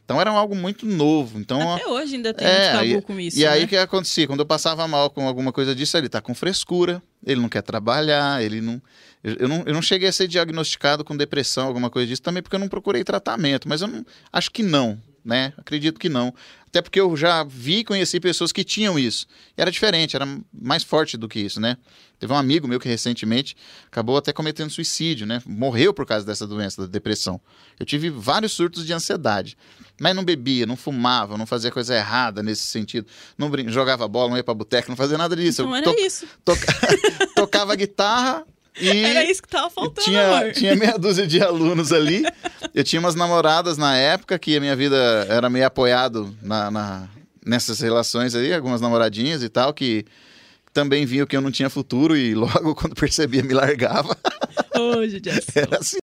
Então 0.04 0.20
era 0.20 0.30
algo 0.30 0.54
muito 0.54 0.86
novo. 0.86 1.38
Então, 1.38 1.74
Até 1.74 1.86
hoje 1.86 2.16
ainda 2.16 2.32
tem 2.34 2.46
é, 2.46 2.72
tabu 2.72 2.84
e, 2.84 3.02
com 3.02 3.20
isso. 3.20 3.38
E 3.38 3.42
né? 3.42 3.48
aí 3.48 3.64
o 3.64 3.68
que 3.68 3.76
acontecia? 3.76 4.26
Quando 4.26 4.40
eu 4.40 4.46
passava 4.46 4.86
mal 4.88 5.10
com 5.10 5.26
alguma 5.26 5.52
coisa 5.52 5.74
disso, 5.74 5.96
ele 5.96 6.08
tá 6.08 6.20
com 6.20 6.34
frescura, 6.34 7.02
ele 7.24 7.40
não 7.40 7.48
quer 7.48 7.62
trabalhar, 7.62 8.42
ele 8.42 8.60
não. 8.60 8.80
Eu, 9.22 9.48
não, 9.48 9.62
eu 9.64 9.72
não 9.72 9.82
cheguei 9.82 10.08
a 10.08 10.12
ser 10.12 10.26
diagnosticado 10.26 11.04
com 11.04 11.16
depressão, 11.16 11.66
alguma 11.66 11.88
coisa 11.88 12.08
disso, 12.08 12.22
também 12.22 12.42
porque 12.42 12.56
eu 12.56 12.60
não 12.60 12.68
procurei 12.68 13.04
tratamento, 13.04 13.68
mas 13.68 13.80
eu 13.80 13.88
não, 13.88 14.04
acho 14.32 14.50
que 14.50 14.64
não, 14.64 15.00
né? 15.24 15.52
Acredito 15.56 16.00
que 16.00 16.08
não. 16.08 16.34
Até 16.66 16.82
porque 16.82 17.00
eu 17.00 17.16
já 17.16 17.44
vi 17.44 17.80
e 17.80 17.84
conheci 17.84 18.18
pessoas 18.18 18.50
que 18.50 18.64
tinham 18.64 18.98
isso. 18.98 19.26
E 19.56 19.60
era 19.60 19.70
diferente, 19.70 20.16
era 20.16 20.26
mais 20.52 20.82
forte 20.82 21.16
do 21.16 21.28
que 21.28 21.38
isso, 21.38 21.60
né? 21.60 21.76
Teve 22.18 22.32
um 22.32 22.36
amigo 22.36 22.66
meu 22.66 22.80
que 22.80 22.88
recentemente 22.88 23.54
acabou 23.86 24.16
até 24.16 24.32
cometendo 24.32 24.70
suicídio, 24.70 25.26
né? 25.26 25.42
Morreu 25.44 25.92
por 25.92 26.06
causa 26.06 26.24
dessa 26.24 26.46
doença, 26.46 26.82
da 26.82 26.88
depressão. 26.88 27.40
Eu 27.78 27.86
tive 27.86 28.10
vários 28.10 28.52
surtos 28.52 28.86
de 28.86 28.92
ansiedade. 28.92 29.56
Mas 30.00 30.16
não 30.16 30.24
bebia, 30.24 30.64
não 30.64 30.76
fumava, 30.76 31.36
não 31.36 31.46
fazia 31.46 31.70
coisa 31.70 31.94
errada 31.94 32.42
nesse 32.42 32.62
sentido. 32.62 33.06
Não 33.36 33.50
brin... 33.50 33.68
jogava 33.68 34.08
bola, 34.08 34.30
não 34.30 34.36
ia 34.36 34.44
pra 34.44 34.54
boteca, 34.54 34.88
não 34.88 34.96
fazia 34.96 35.18
nada 35.18 35.36
disso. 35.36 35.62
Não 35.62 35.70
eu 35.70 35.76
era 35.76 35.92
to... 35.92 36.00
isso. 36.00 36.26
Tocava 37.36 37.74
guitarra 37.76 38.46
e 38.80 39.04
Era 39.04 39.24
isso 39.24 39.42
que 39.42 39.48
tava 39.48 39.68
faltando, 39.70 40.04
tinha, 40.04 40.26
amor. 40.38 40.52
tinha 40.52 40.74
meia 40.74 40.98
dúzia 40.98 41.26
de 41.26 41.42
alunos 41.42 41.92
ali. 41.92 42.24
Eu 42.74 42.82
tinha 42.84 43.00
umas 43.00 43.14
namoradas 43.14 43.76
na 43.76 43.96
época 43.96 44.38
que 44.38 44.56
a 44.56 44.60
minha 44.60 44.74
vida 44.74 45.26
era 45.28 45.50
meio 45.50 45.66
apoiado 45.66 46.34
na, 46.42 46.70
na 46.70 47.08
nessas 47.44 47.80
relações 47.80 48.34
aí, 48.34 48.52
algumas 48.54 48.80
namoradinhas 48.80 49.42
e 49.42 49.48
tal, 49.48 49.74
que 49.74 50.04
também 50.72 51.04
viam 51.04 51.26
que 51.26 51.36
eu 51.36 51.40
não 51.40 51.50
tinha 51.50 51.68
futuro 51.68 52.16
e 52.16 52.34
logo 52.34 52.74
quando 52.76 52.94
percebia 52.94 53.42
me 53.42 53.52
largava. 53.52 54.16
Hoje, 54.78 55.20
Era 55.54 55.78
assim. 55.78 55.98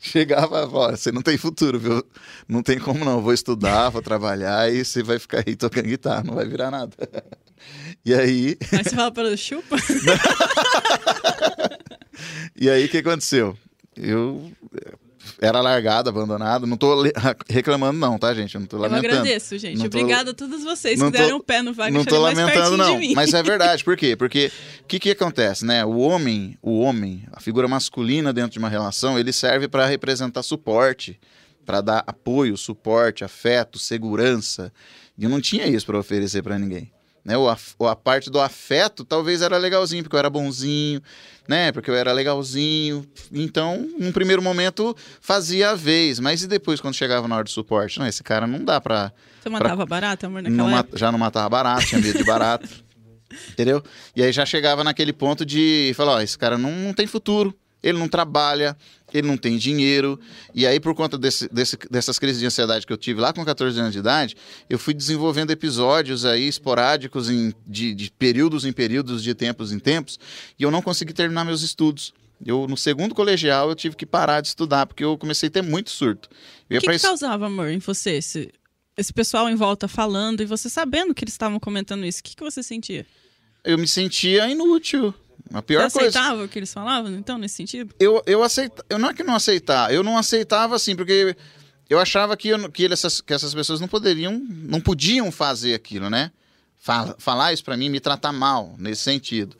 Chegava, 0.00 0.68
ó, 0.72 0.90
você 0.90 1.12
não 1.12 1.22
tem 1.22 1.36
futuro, 1.36 1.78
viu? 1.78 2.04
Não 2.48 2.62
tem 2.62 2.78
como 2.78 3.04
não. 3.04 3.20
Vou 3.20 3.32
estudar, 3.32 3.90
vou 3.90 4.00
trabalhar 4.00 4.72
e 4.72 4.84
você 4.84 5.02
vai 5.02 5.18
ficar 5.18 5.44
aí 5.46 5.54
tocando 5.54 5.86
guitarra, 5.86 6.22
não 6.24 6.34
vai 6.34 6.46
virar 6.46 6.70
nada. 6.70 6.94
E 8.04 8.14
aí. 8.14 8.56
Mas 8.72 8.88
você 8.88 8.96
fala 8.96 9.10
para 9.10 9.28
o 9.28 9.36
chupa? 9.36 9.76
e 12.58 12.70
aí 12.70 12.84
o 12.84 12.88
que 12.88 12.98
aconteceu? 12.98 13.56
Eu 13.96 14.52
era 15.40 15.60
largado, 15.60 16.08
abandonado. 16.08 16.66
Não 16.66 16.76
tô 16.76 17.04
reclamando, 17.48 17.98
não, 17.98 18.18
tá, 18.18 18.34
gente? 18.34 18.54
Eu 18.54 18.60
não 18.60 18.66
tô 18.66 18.76
lamentando. 18.76 19.06
Eu 19.06 19.20
agradeço, 19.20 19.58
gente. 19.58 19.78
Não 19.78 19.86
Obrigada 19.86 20.34
tô... 20.34 20.44
a 20.44 20.48
todos 20.48 20.64
vocês 20.64 21.00
que 21.00 21.10
deram 21.10 21.36
o 21.36 21.42
pé 21.42 21.62
no 21.62 21.72
Wagner. 21.72 21.98
Não 21.98 22.04
tô 22.04 22.18
lamentando, 22.18 22.76
não. 22.76 22.98
Mas 23.14 23.34
é 23.34 23.42
verdade. 23.42 23.84
Por 23.84 23.96
quê? 23.96 24.16
Porque 24.16 24.50
o 24.82 24.86
que, 24.86 24.98
que 24.98 25.10
acontece, 25.10 25.64
né? 25.64 25.84
O 25.84 25.98
homem, 25.98 26.56
o 26.62 26.80
homem, 26.80 27.24
a 27.32 27.40
figura 27.40 27.68
masculina 27.68 28.32
dentro 28.32 28.52
de 28.52 28.58
uma 28.58 28.68
relação, 28.68 29.18
ele 29.18 29.32
serve 29.32 29.68
para 29.68 29.86
representar 29.86 30.42
suporte, 30.42 31.18
para 31.64 31.80
dar 31.80 32.04
apoio, 32.06 32.56
suporte, 32.56 33.24
afeto, 33.24 33.78
segurança. 33.78 34.72
E 35.16 35.24
eu 35.24 35.30
não 35.30 35.40
tinha 35.40 35.66
isso 35.66 35.86
para 35.86 35.98
oferecer 35.98 36.42
para 36.42 36.58
ninguém. 36.58 36.90
Né? 37.28 37.36
O, 37.36 37.46
a, 37.46 37.58
a 37.90 37.94
parte 37.94 38.30
do 38.30 38.40
afeto 38.40 39.04
talvez 39.04 39.42
era 39.42 39.58
legalzinho, 39.58 40.02
porque 40.02 40.16
eu 40.16 40.18
era 40.18 40.30
bonzinho, 40.30 41.02
né? 41.46 41.70
Porque 41.70 41.90
eu 41.90 41.94
era 41.94 42.10
legalzinho. 42.10 43.06
Então, 43.30 43.86
num 43.98 44.10
primeiro 44.10 44.40
momento, 44.40 44.96
fazia 45.20 45.72
a 45.72 45.74
vez. 45.74 46.18
Mas 46.18 46.42
e 46.42 46.46
depois, 46.46 46.80
quando 46.80 46.94
chegava 46.94 47.28
na 47.28 47.34
hora 47.34 47.44
do 47.44 47.50
suporte? 47.50 47.98
Não, 47.98 48.06
esse 48.06 48.22
cara 48.22 48.46
não 48.46 48.64
dá 48.64 48.80
pra. 48.80 49.12
Você 49.42 49.50
matava 49.50 49.76
pra... 49.76 49.86
barata, 49.86 50.26
amor, 50.26 50.40
naquela 50.40 50.70
não, 50.70 50.78
época? 50.78 50.96
Já 50.96 51.12
não 51.12 51.18
matava 51.18 51.50
barata, 51.50 51.84
tinha 51.84 52.00
medo 52.00 52.16
de 52.16 52.24
barata. 52.24 52.66
entendeu? 53.52 53.82
E 54.16 54.22
aí 54.22 54.32
já 54.32 54.46
chegava 54.46 54.82
naquele 54.82 55.12
ponto 55.12 55.44
de 55.44 55.92
falar: 55.94 56.12
ó, 56.12 56.20
esse 56.22 56.38
cara 56.38 56.56
não, 56.56 56.72
não 56.72 56.94
tem 56.94 57.06
futuro 57.06 57.54
ele 57.82 57.98
não 57.98 58.08
trabalha, 58.08 58.76
ele 59.12 59.26
não 59.26 59.36
tem 59.36 59.56
dinheiro. 59.56 60.18
E 60.54 60.66
aí, 60.66 60.80
por 60.80 60.94
conta 60.94 61.16
desse, 61.16 61.48
desse, 61.52 61.76
dessas 61.90 62.18
crises 62.18 62.40
de 62.40 62.46
ansiedade 62.46 62.86
que 62.86 62.92
eu 62.92 62.96
tive 62.96 63.20
lá 63.20 63.32
com 63.32 63.44
14 63.44 63.78
anos 63.78 63.92
de 63.92 63.98
idade, 63.98 64.36
eu 64.68 64.78
fui 64.78 64.92
desenvolvendo 64.94 65.50
episódios 65.50 66.24
aí 66.24 66.46
esporádicos 66.46 67.30
em, 67.30 67.52
de, 67.66 67.94
de 67.94 68.10
períodos 68.10 68.64
em 68.64 68.72
períodos, 68.72 69.22
de 69.22 69.34
tempos 69.34 69.72
em 69.72 69.78
tempos, 69.78 70.18
e 70.58 70.62
eu 70.62 70.70
não 70.70 70.82
consegui 70.82 71.12
terminar 71.12 71.44
meus 71.44 71.62
estudos. 71.62 72.12
Eu, 72.44 72.68
no 72.68 72.76
segundo 72.76 73.14
colegial, 73.14 73.68
eu 73.68 73.74
tive 73.74 73.96
que 73.96 74.06
parar 74.06 74.40
de 74.40 74.48
estudar, 74.48 74.86
porque 74.86 75.04
eu 75.04 75.18
comecei 75.18 75.48
a 75.48 75.50
ter 75.50 75.62
muito 75.62 75.90
surto. 75.90 76.28
O 76.70 76.78
que, 76.78 76.86
que 76.86 76.98
causava, 77.00 77.46
amor, 77.46 77.68
em 77.68 77.78
você? 77.78 78.12
Esse, 78.12 78.52
esse 78.96 79.12
pessoal 79.12 79.48
em 79.48 79.56
volta 79.56 79.88
falando 79.88 80.40
e 80.40 80.46
você 80.46 80.68
sabendo 80.68 81.14
que 81.14 81.24
eles 81.24 81.34
estavam 81.34 81.58
comentando 81.58 82.04
isso, 82.04 82.20
o 82.20 82.22
que, 82.22 82.36
que 82.36 82.44
você 82.44 82.62
sentia? 82.62 83.04
Eu 83.64 83.76
me 83.76 83.88
sentia 83.88 84.48
inútil. 84.48 85.12
A 85.52 85.62
pior 85.62 85.88
Você 85.88 85.98
coisa. 85.98 86.18
aceitava 86.18 86.44
o 86.44 86.48
que 86.48 86.58
eles 86.58 86.72
falavam, 86.72 87.12
então, 87.14 87.38
nesse 87.38 87.54
sentido? 87.56 87.94
Eu, 87.98 88.22
eu 88.26 88.42
aceitava. 88.42 88.84
Eu 88.88 88.98
não 88.98 89.10
é 89.10 89.14
que 89.14 89.22
não 89.22 89.34
aceitar, 89.34 89.92
eu 89.92 90.02
não 90.02 90.18
aceitava 90.18 90.76
assim, 90.76 90.94
porque 90.94 91.34
eu 91.88 91.98
achava 91.98 92.36
que, 92.36 92.48
eu, 92.48 92.70
que, 92.70 92.84
essas, 92.86 93.20
que 93.20 93.32
essas 93.32 93.54
pessoas 93.54 93.80
não 93.80 93.88
poderiam, 93.88 94.38
não 94.48 94.80
podiam 94.80 95.32
fazer 95.32 95.74
aquilo, 95.74 96.10
né? 96.10 96.30
Fala, 96.76 97.16
falar 97.18 97.52
isso 97.52 97.64
para 97.64 97.76
mim, 97.76 97.88
me 97.88 97.98
tratar 97.98 98.32
mal 98.32 98.74
nesse 98.78 99.02
sentido. 99.02 99.56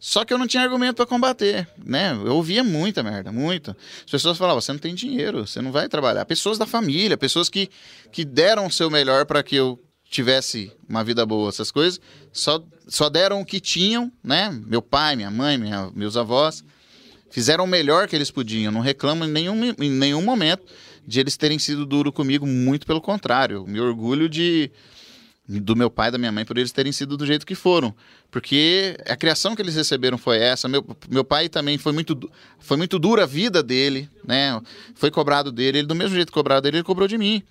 Só 0.00 0.24
que 0.24 0.32
eu 0.32 0.38
não 0.38 0.46
tinha 0.46 0.62
argumento 0.62 0.94
para 0.94 1.06
combater, 1.06 1.68
né? 1.84 2.12
Eu 2.12 2.36
ouvia 2.36 2.62
muita 2.62 3.02
merda, 3.02 3.32
muita. 3.32 3.76
As 4.04 4.10
pessoas 4.10 4.38
falavam: 4.38 4.60
você 4.60 4.72
não 4.72 4.78
tem 4.78 4.94
dinheiro, 4.94 5.44
você 5.46 5.60
não 5.60 5.72
vai 5.72 5.88
trabalhar. 5.88 6.24
Pessoas 6.24 6.56
da 6.56 6.66
família, 6.66 7.16
pessoas 7.16 7.48
que, 7.48 7.68
que 8.12 8.24
deram 8.24 8.66
o 8.66 8.70
seu 8.70 8.88
melhor 8.88 9.26
para 9.26 9.42
que 9.42 9.56
eu 9.56 9.78
tivesse 10.10 10.72
uma 10.88 11.04
vida 11.04 11.24
boa, 11.26 11.48
essas 11.48 11.70
coisas, 11.70 12.00
só, 12.32 12.62
só 12.86 13.08
deram 13.08 13.40
o 13.40 13.44
que 13.44 13.60
tinham, 13.60 14.10
né? 14.24 14.50
Meu 14.66 14.80
pai, 14.80 15.16
minha 15.16 15.30
mãe, 15.30 15.58
minha, 15.58 15.90
meus 15.94 16.16
avós, 16.16 16.64
fizeram 17.30 17.64
o 17.64 17.68
melhor 17.68 18.08
que 18.08 18.16
eles 18.16 18.30
podiam. 18.30 18.72
Não 18.72 18.80
reclamo 18.80 19.24
em 19.24 19.30
nenhum, 19.30 19.64
em 19.78 19.90
nenhum 19.90 20.22
momento 20.22 20.64
de 21.06 21.20
eles 21.20 21.36
terem 21.36 21.58
sido 21.58 21.84
duro 21.84 22.12
comigo, 22.12 22.46
muito 22.46 22.86
pelo 22.86 23.00
contrário. 23.00 23.66
Me 23.66 23.80
orgulho 23.80 24.28
de 24.28 24.70
do 25.48 25.74
meu 25.74 25.88
pai 25.88 26.10
da 26.10 26.18
minha 26.18 26.30
mãe 26.30 26.44
por 26.44 26.58
eles 26.58 26.70
terem 26.70 26.92
sido 26.92 27.16
do 27.16 27.24
jeito 27.24 27.46
que 27.46 27.54
foram, 27.54 27.94
porque 28.30 28.98
a 29.08 29.16
criação 29.16 29.56
que 29.56 29.62
eles 29.62 29.74
receberam 29.74 30.18
foi 30.18 30.36
essa. 30.36 30.68
Meu, 30.68 30.84
meu 31.08 31.24
pai 31.24 31.48
também 31.48 31.78
foi 31.78 31.90
muito 31.92 32.30
foi 32.58 32.76
muito 32.76 32.98
dura 32.98 33.22
a 33.22 33.26
vida 33.26 33.62
dele, 33.62 34.10
né? 34.22 34.60
Foi 34.94 35.10
cobrado 35.10 35.50
dele, 35.50 35.78
ele 35.78 35.86
do 35.86 35.94
mesmo 35.94 36.14
jeito 36.14 36.30
cobrado 36.30 36.64
dele, 36.64 36.78
ele 36.78 36.84
cobrou 36.84 37.08
de 37.08 37.16
mim. 37.16 37.42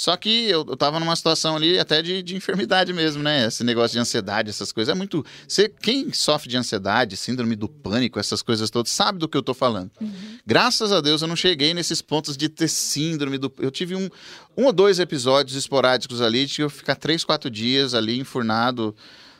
Só 0.00 0.16
que 0.16 0.48
eu, 0.48 0.64
eu 0.66 0.76
tava 0.78 0.98
numa 0.98 1.14
situação 1.14 1.56
ali 1.56 1.78
até 1.78 2.00
de, 2.00 2.22
de 2.22 2.34
enfermidade 2.34 2.90
mesmo, 2.90 3.22
né? 3.22 3.48
Esse 3.48 3.62
negócio 3.62 3.92
de 3.92 3.98
ansiedade, 3.98 4.48
essas 4.48 4.72
coisas. 4.72 4.90
É 4.90 4.96
muito. 4.96 5.22
Você, 5.46 5.68
quem 5.68 6.10
sofre 6.10 6.48
de 6.48 6.56
ansiedade, 6.56 7.18
síndrome 7.18 7.54
do 7.54 7.68
pânico, 7.68 8.18
essas 8.18 8.40
coisas 8.40 8.70
todas, 8.70 8.90
sabe 8.90 9.18
do 9.18 9.28
que 9.28 9.36
eu 9.36 9.42
tô 9.42 9.52
falando. 9.52 9.90
Uhum. 10.00 10.38
Graças 10.46 10.90
a 10.90 11.02
Deus 11.02 11.20
eu 11.20 11.28
não 11.28 11.36
cheguei 11.36 11.74
nesses 11.74 12.00
pontos 12.00 12.34
de 12.34 12.48
ter 12.48 12.68
síndrome 12.68 13.36
do. 13.36 13.52
Eu 13.58 13.70
tive 13.70 13.94
um, 13.94 14.08
um 14.56 14.64
ou 14.64 14.72
dois 14.72 14.98
episódios 14.98 15.54
esporádicos 15.54 16.22
ali, 16.22 16.46
de 16.46 16.62
eu 16.62 16.70
ficar 16.70 16.94
três, 16.94 17.22
quatro 17.22 17.50
dias 17.50 17.92
ali 17.92 18.18
enfurnado 18.18 18.96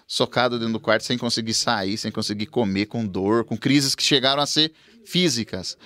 socado 0.07 0.59
dentro 0.59 0.75
do 0.75 0.81
quarto 0.81 1.05
sem 1.05 1.17
conseguir 1.17 1.55
sair, 1.55 1.97
sem 1.97 2.13
conseguir 2.13 2.47
comer, 2.47 2.85
com 2.85 3.07
dor, 3.07 3.45
com 3.45 3.57
crises 3.57 3.95
que 3.95 4.03
chegaram 4.03 4.43
a 4.43 4.47
ser 4.47 4.73
físicas. 5.07 5.79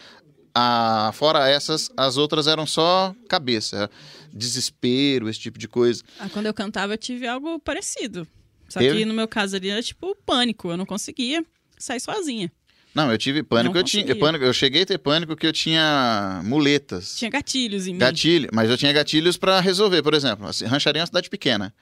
Ah, 0.54 1.10
fora 1.12 1.48
essas, 1.48 1.90
as 1.96 2.16
outras 2.16 2.46
eram 2.46 2.64
só 2.64 3.14
cabeça, 3.28 3.90
desespero, 4.32 5.28
esse 5.28 5.40
tipo 5.40 5.58
de 5.58 5.66
coisa. 5.66 6.02
Ah, 6.18 6.28
quando 6.28 6.46
eu 6.46 6.54
cantava, 6.54 6.92
eu 6.92 6.98
tive 6.98 7.26
algo 7.26 7.58
parecido. 7.58 8.26
Só 8.68 8.78
Teve? 8.78 8.98
que 8.98 9.04
no 9.04 9.14
meu 9.14 9.26
caso 9.26 9.56
ali 9.56 9.68
era 9.68 9.82
tipo 9.82 10.16
pânico, 10.24 10.70
eu 10.70 10.76
não 10.76 10.86
conseguia 10.86 11.44
sair 11.76 12.00
sozinha. 12.00 12.50
Não, 12.94 13.10
eu 13.10 13.18
tive 13.18 13.42
pânico, 13.42 13.76
eu 13.76 13.82
tinha 13.82 14.14
pânico, 14.14 14.44
eu 14.44 14.52
cheguei 14.52 14.82
a 14.82 14.86
ter 14.86 14.98
pânico 14.98 15.34
que 15.34 15.44
eu 15.44 15.52
tinha 15.52 16.40
muletas. 16.44 17.16
Tinha 17.16 17.30
gatilhos 17.30 17.88
em 17.88 17.94
mim. 17.94 17.98
Gatilho, 17.98 18.48
mas 18.52 18.70
eu 18.70 18.78
tinha 18.78 18.92
gatilhos 18.92 19.36
para 19.36 19.58
resolver, 19.58 20.00
por 20.00 20.14
exemplo, 20.14 20.46
assim, 20.46 20.64
Rancharia 20.64 21.00
é 21.00 21.02
uma 21.02 21.06
cidade 21.06 21.28
pequena. 21.28 21.74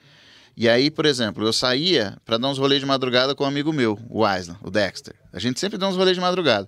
E 0.55 0.69
aí, 0.69 0.91
por 0.91 1.05
exemplo, 1.05 1.45
eu 1.45 1.53
saía 1.53 2.17
para 2.25 2.37
dar 2.37 2.47
uns 2.47 2.57
rolês 2.59 2.79
de 2.79 2.85
madrugada 2.85 3.33
com 3.33 3.43
um 3.43 3.47
amigo 3.47 3.73
meu, 3.73 3.97
o 4.09 4.23
Aislan, 4.23 4.57
o 4.61 4.69
Dexter. 4.69 5.15
A 5.31 5.39
gente 5.39 5.59
sempre 5.59 5.77
dá 5.77 5.87
uns 5.87 5.95
rolês 5.95 6.15
de 6.15 6.21
madrugada. 6.21 6.67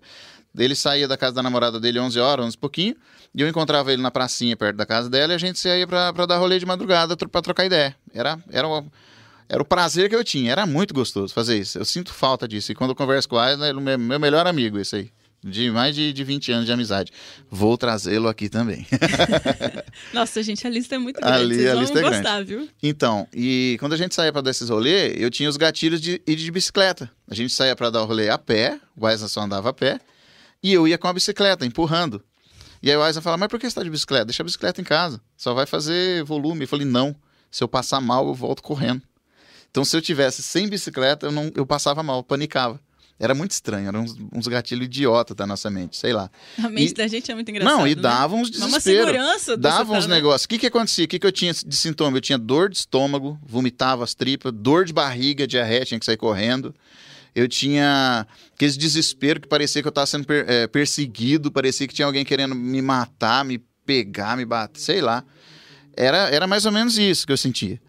Ele 0.58 0.76
saía 0.76 1.08
da 1.08 1.18
casa 1.18 1.36
da 1.36 1.43
namorada 1.43 1.80
dele 1.80 1.99
11 1.99 2.20
horas, 2.20 2.45
11 2.45 2.58
pouquinho, 2.58 2.95
e 3.34 3.41
eu 3.41 3.47
encontrava 3.47 3.91
ele 3.91 4.01
na 4.01 4.12
pracinha 4.12 4.56
perto 4.56 4.78
da 4.78 4.86
casa 4.86 5.10
dela 5.10 5.34
e 5.34 5.36
a 5.36 5.39
gente 5.39 5.60
saía 5.60 5.86
pra, 5.88 6.14
pra 6.14 6.26
dar 6.26 6.38
rolê 6.38 6.60
de 6.60 6.66
madrugada 6.66 7.16
pra 7.18 7.41
trocar 7.41 7.66
ideia. 7.66 7.95
Era, 8.14 8.39
era, 8.51 8.68
uma, 8.68 8.86
era 9.49 9.62
o 9.62 9.66
prazer 9.66 10.10
que 10.10 10.16
eu 10.16 10.24
tinha, 10.24 10.51
era 10.51 10.66
muito 10.66 10.93
gostoso 10.93 11.34
fazer 11.34 11.58
isso. 11.58 11.78
Eu 11.78 11.86
sinto 11.86 12.14
falta 12.14 12.47
disso. 12.47 12.72
E 12.72 12.76
quando 12.76 12.91
eu 12.91 12.95
converso 12.95 13.28
com 13.28 13.36
o 13.36 13.39
Aislan, 13.39 13.70
ele 13.70 13.89
é 13.89 13.97
meu 13.97 14.20
melhor 14.20 14.47
amigo, 14.47 14.80
esse 14.80 14.95
aí 14.95 15.12
de 15.45 15.70
mais 15.70 15.95
de, 15.95 16.12
de 16.12 16.24
20 16.24 16.51
anos 16.51 16.66
de 16.66 16.72
amizade. 16.72 17.12
Vou 17.51 17.78
trazê-lo 17.78 18.28
aqui 18.28 18.49
também. 18.49 18.88
Nossa, 20.12 20.41
gente, 20.41 20.66
a 20.66 20.70
lista 20.70 20.95
é 20.95 20.97
muito 20.97 21.22
grande. 21.22 21.38
Ali, 21.38 21.56
Vocês 21.56 21.70
a 21.70 21.76
lista 21.76 21.99
é 21.99 22.01
gostar, 22.01 22.43
grande. 22.43 22.45
viu? 22.56 22.70
Então, 22.82 23.28
e 23.32 23.78
quando 23.80 23.93
a 23.93 23.97
gente 23.97 24.16
saía 24.16 24.34
para 24.34 24.41
dar 24.41 24.49
esses 24.51 24.70
rolês, 24.70 25.14
eu 25.18 25.30
tinha 25.30 25.47
os 25.47 25.56
gatilhos 25.56 26.01
de 26.01 26.20
ir 26.26 26.36
de 26.36 26.49
bicicleta. 26.49 27.12
A 27.30 27.36
gente 27.36 27.53
saía 27.53 27.76
para 27.76 27.91
dar 27.91 28.01
o 28.01 28.06
rolê 28.06 28.28
a 28.30 28.39
pé, 28.39 28.80
o 28.97 29.06
Wesley 29.06 29.30
só 29.30 29.41
andava 29.41 29.70
a 29.70 29.74
pé, 29.74 29.99
e 30.66 30.74
eu 30.74 30.88
ia 30.88 30.97
com 30.97 31.07
a 31.07 31.13
bicicleta, 31.13 31.63
empurrando. 31.63 32.24
E 32.82 32.89
aí 32.89 32.97
o 32.97 32.99
Wesley 32.99 33.22
falava, 33.22 33.41
mas 33.41 33.49
por 33.49 33.59
que 33.59 33.66
você 33.66 33.68
está 33.68 33.84
de 33.84 33.89
bicicleta? 33.89 34.26
Deixa 34.26 34.41
a 34.41 34.43
bicicleta 34.43 34.82
em 34.82 34.84
casa, 34.84 35.22
só 35.38 35.53
vai 35.53 35.68
fazer 35.68 36.24
volume. 36.24 36.63
Eu 36.63 36.68
falei, 36.68 36.88
não, 36.88 37.16
se 37.51 37.63
eu 37.63 37.68
passar 37.68 38.01
mal, 38.01 38.28
eu 38.28 38.34
volto 38.34 38.63
correndo. 38.63 39.03
Então, 39.70 39.86
se 39.86 39.95
eu 39.95 40.01
tivesse 40.01 40.41
sem 40.41 40.68
bicicleta, 40.68 41.28
eu, 41.28 41.32
não, 41.32 41.51
eu 41.53 41.68
passava 41.68 42.01
mal, 42.01 42.24
panicava. 42.24 42.80
Era 43.20 43.36
muito 43.36 43.51
estranho, 43.51 43.88
eram 43.88 44.01
uns, 44.01 44.18
uns 44.34 44.47
gatilhos 44.47 44.86
idiota 44.88 45.36
da 45.36 45.45
nossa 45.45 45.70
mente, 45.70 45.97
sei 45.97 46.11
lá. 46.11 46.32
A 46.57 46.68
mente 46.68 46.91
e, 46.91 46.93
da 46.95 47.07
gente 47.07 47.32
é 47.32 47.36
muito 47.36 47.49
engraçada. 47.49 47.78
Não, 47.78 47.88
e 47.88 47.93
né? 47.93 48.01
dava 48.01 48.36
uns 48.36 48.49
desespero. 48.49 48.72
Uma 48.74 48.82
segurança. 48.82 49.55
Dava 49.55 49.93
uns 49.93 50.07
negócios. 50.07 50.45
O 50.45 50.49
que 50.49 50.57
que 50.57 50.66
acontecia? 50.66 51.05
O 51.05 51.07
que 51.07 51.20
que 51.20 51.28
eu 51.28 51.32
tinha 51.32 51.53
de 51.53 51.76
sintoma? 51.78 52.18
Eu 52.18 52.22
tinha 52.22 52.39
dor 52.39 52.70
de 52.70 52.78
estômago, 52.78 53.39
vomitava 53.45 54.03
as 54.03 54.16
tripas, 54.16 54.51
dor 54.51 54.84
de 54.84 54.91
barriga, 54.91 55.45
diarreia, 55.45 55.86
tinha 55.86 55.99
que 55.99 56.05
sair 56.05 56.18
correndo. 56.18 56.74
Eu 57.36 57.47
tinha 57.49 58.26
aquele 58.56 58.72
desespero 58.72 59.41
que 59.41 59.47
parecia 59.47 59.82
que 59.82 59.88
eu 59.88 59.89
estava 59.89 60.08
sendo 60.08 60.26
per, 60.26 60.49
é, 60.49 60.66
perseguido, 60.66 61.51
parecia 61.51 61.88
que 61.88 61.93
tinha 61.93 62.06
alguém 62.06 62.24
querendo 62.24 62.56
me 62.56 62.82
matar, 62.82 63.43
me 63.43 63.60
pegar, 63.86 64.36
me 64.36 64.45
bater, 64.45 64.80
sei 64.80 65.01
lá. 65.01 65.24
Era, 65.95 66.30
era 66.30 66.47
mais 66.47 66.66
ou 66.66 66.72
menos 66.72 66.97
isso 66.97 67.28
que 67.28 67.34
eu 67.34 67.38
sentia. 67.38 67.80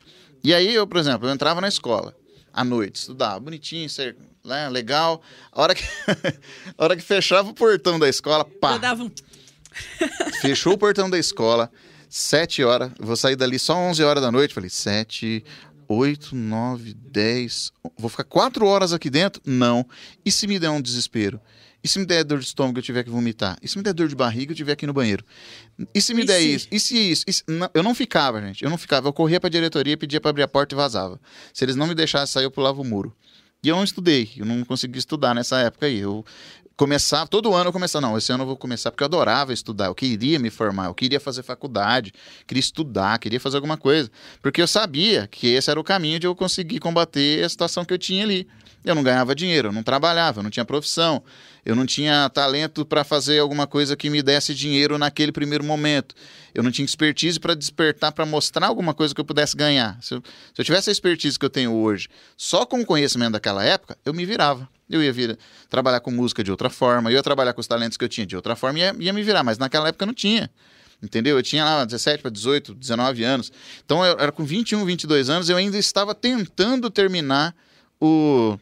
E 0.43 0.53
aí 0.53 0.75
eu, 0.75 0.87
por 0.87 0.99
exemplo, 0.99 1.29
eu 1.29 1.33
entrava 1.33 1.61
na 1.61 1.69
escola 1.69 2.15
à 2.53 2.65
noite, 2.65 2.97
estudava 2.97 3.39
bonitinho, 3.39 3.89
né, 4.45 4.69
legal. 4.69 5.23
A 5.53 5.63
hora 5.63 5.75
que, 5.75 5.85
a 6.77 6.85
hora 6.85 6.97
que 6.97 7.03
fechava 7.03 7.49
o 7.49 7.55
portão 7.55 7.99
da 7.99 8.09
escola, 8.09 8.45
pá. 8.45 8.79
Um... 8.95 9.11
Fechou 10.41 10.73
o 10.73 10.79
portão 10.79 11.09
da 11.09 11.19
escola, 11.19 11.71
sete 12.09 12.65
horas, 12.65 12.91
vou 12.99 13.17
sair 13.17 13.37
dali 13.37 13.59
só 13.59 13.77
11 13.77 14.03
horas 14.03 14.23
da 14.23 14.33
noite. 14.33 14.55
Falei, 14.55 14.71
sete, 14.71 15.45
oito, 15.89 16.35
nove, 16.35 16.95
dez. 16.95 17.73
Vou 17.97 18.09
ficar 18.09 18.25
quatro 18.25 18.67
horas 18.67 18.93
aqui 18.93 19.11
dentro? 19.11 19.43
Não. 19.45 19.87
E 20.25 20.31
se 20.31 20.47
me 20.47 20.59
der 20.59 20.71
um 20.71 20.81
desespero? 20.81 21.41
E 21.83 21.89
se 21.89 21.99
me 21.99 22.05
der 22.05 22.25
dor 22.25 22.41
de 22.41 22.47
estômago 22.47 22.79
eu 22.79 22.83
tiver 22.83 23.05
que 23.05 23.11
vomitar? 23.11 23.57
E 23.63 23.69
se 23.69 23.77
me 23.77 23.85
der 23.85 23.93
dor 23.93 24.09
de 24.09 24.17
barriga 24.17 24.53
eu 24.53 24.57
tiver 24.57 24.73
aqui 24.73 24.87
no 24.87 24.93
banheiro? 24.93 25.25
E 25.95 26.03
se 26.03 26.15
me 26.15 26.23
e 26.23 26.27
der 26.27 26.41
se... 26.41 26.55
isso? 26.55 26.69
E 26.73 26.81
se 26.81 26.99
isso? 26.99 27.25
E 27.29 27.33
se... 27.33 27.45
Não, 27.47 27.71
eu 27.73 27.83
não 27.83 27.95
ficava, 27.95 28.41
gente. 28.43 28.65
Eu 28.65 28.71
não 28.71 28.77
ficava. 28.77 29.07
Eu 29.09 29.13
corria 29.13 29.39
pra 29.39 29.49
diretoria, 29.49 29.97
pedia 29.97 30.21
pra 30.21 30.31
abrir 30.31 30.43
a 30.43 30.49
porta 30.49 30.75
e 30.75 30.77
vazava. 30.77 31.21
Se 31.53 31.65
eles 31.65 31.77
não 31.77 31.87
me 31.87 31.95
deixassem 31.95 32.33
sair, 32.33 32.45
eu 32.45 32.51
pulava 32.51 32.81
o 32.81 32.85
muro. 32.85 33.15
E 33.63 33.69
eu 33.69 33.77
não 33.77 33.85
estudei, 33.85 34.31
eu 34.37 34.45
não 34.45 34.65
consegui 34.65 34.99
estudar 34.99 35.35
nessa 35.35 35.59
época 35.61 35.87
aí. 35.87 35.99
Eu 35.99 36.25
começava, 36.77 37.27
todo 37.27 37.55
ano 37.55 37.69
eu 37.69 37.73
começava, 37.73 38.07
não, 38.07 38.19
esse 38.19 38.31
ano 38.31 38.43
eu 38.43 38.47
vou 38.47 38.57
começar, 38.57 38.91
porque 38.91 39.03
eu 39.03 39.07
adorava 39.07 39.53
estudar, 39.53 39.87
eu 39.87 39.95
queria 39.95 40.39
me 40.39 40.51
formar, 40.51 40.87
eu 40.87 40.95
queria 40.95 41.19
fazer 41.19 41.43
faculdade, 41.43 42.13
queria 42.47 42.61
estudar, 42.61 43.19
queria 43.19 43.41
fazer 43.41 43.57
alguma 43.57 43.79
coisa. 43.79 44.11
Porque 44.43 44.61
eu 44.61 44.67
sabia 44.67 45.27
que 45.27 45.49
esse 45.49 45.71
era 45.71 45.81
o 45.81 45.85
caminho 45.85 46.21
de 46.21 46.27
eu 46.27 46.35
conseguir 46.35 46.79
combater 46.79 47.45
a 47.45 47.49
situação 47.49 47.85
que 47.85 47.95
eu 47.95 47.99
tinha 47.99 48.25
ali. 48.25 48.47
Eu 48.87 48.95
não 48.95 49.03
ganhava 49.03 49.35
dinheiro, 49.35 49.69
eu 49.69 49.73
não 49.73 49.83
trabalhava, 49.83 50.39
eu 50.39 50.45
não 50.45 50.51
tinha 50.51 50.65
profissão, 50.65 51.21
eu 51.65 51.75
não 51.75 51.85
tinha 51.85 52.31
talento 52.31 52.87
para 52.87 53.03
fazer 53.03 53.41
alguma 53.41 53.67
coisa 53.67 53.97
que 53.97 54.09
me 54.09 54.23
desse 54.23 54.55
dinheiro 54.55 54.97
naquele 54.97 55.33
primeiro 55.33 55.65
momento. 55.65 56.15
Eu 56.55 56.63
não 56.63 56.71
tinha 56.71 56.85
expertise 56.85 57.41
para 57.41 57.55
despertar, 57.55 58.13
para 58.13 58.25
mostrar 58.25 58.69
alguma 58.69 58.95
coisa 58.95 59.13
que 59.13 59.21
eu 59.21 59.25
pudesse 59.25 59.57
ganhar. 59.57 59.99
Se 60.01 60.15
eu, 60.15 60.23
se 60.55 60.61
eu, 60.61 60.65
tivesse 60.65 60.89
a 60.89 60.93
expertise 60.93 61.37
que 61.37 61.45
eu 61.45 61.51
tenho 61.51 61.75
hoje, 61.75 62.09
só 62.37 62.65
com 62.65 62.81
o 62.81 62.87
conhecimento 62.87 63.33
daquela 63.33 63.65
época, 63.65 63.99
eu 64.05 64.15
me 64.15 64.25
virava. 64.25 64.69
Eu 64.89 65.03
ia 65.03 65.13
vir 65.13 65.37
trabalhar 65.69 65.99
com 65.99 66.13
música 66.13 66.45
de 66.45 66.53
outra 66.53 66.71
forma, 66.71 67.11
eu 67.11 67.15
ia 67.15 67.23
trabalhar 67.25 67.55
com 67.55 67.61
os 67.61 67.67
talentos 67.67 67.99
que 67.99 68.05
eu 68.05 68.09
tinha 68.09 68.25
de 68.25 68.37
outra 68.37 68.55
forma, 68.55 68.79
ia, 68.79 68.95
ia 69.01 69.13
me 69.13 69.25
virar, 69.25 69.43
mas 69.43 69.59
naquela 69.59 69.89
época 69.89 70.07
não 70.07 70.15
tinha 70.15 70.49
entendeu? 71.03 71.37
Eu 71.37 71.43
tinha 71.43 71.63
lá 71.63 71.85
17 71.85 72.23
para 72.23 72.31
18, 72.31 72.75
19 72.75 73.23
anos. 73.23 73.53
Então 73.85 74.03
eu 74.03 74.19
era 74.19 74.33
com 74.33 74.45
21, 74.45 74.83
22 74.85 75.29
anos, 75.29 75.51
eu 75.51 75.57
ainda 75.57 75.77
estava 75.77 76.15
tentando 76.15 76.91
terminar 76.91 77.55
o 78.01 78.59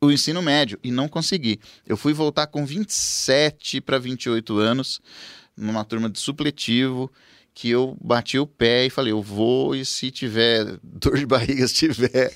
o 0.00 0.10
ensino 0.10 0.40
médio 0.42 0.78
e 0.82 0.90
não 0.90 1.08
consegui. 1.08 1.60
Eu 1.86 1.96
fui 1.96 2.12
voltar 2.12 2.46
com 2.46 2.64
27 2.64 3.80
para 3.80 3.98
28 3.98 4.58
anos, 4.58 5.00
numa 5.56 5.84
turma 5.84 6.08
de 6.08 6.18
supletivo, 6.18 7.10
que 7.54 7.70
eu 7.70 7.96
bati 8.00 8.38
o 8.38 8.46
pé 8.46 8.86
e 8.86 8.90
falei, 8.90 9.12
eu 9.12 9.20
vou 9.20 9.74
e 9.74 9.84
se 9.84 10.12
tiver 10.12 10.78
dor 10.82 11.18
de 11.18 11.26
barriga, 11.26 11.66
se 11.66 11.74
tiver 11.74 12.32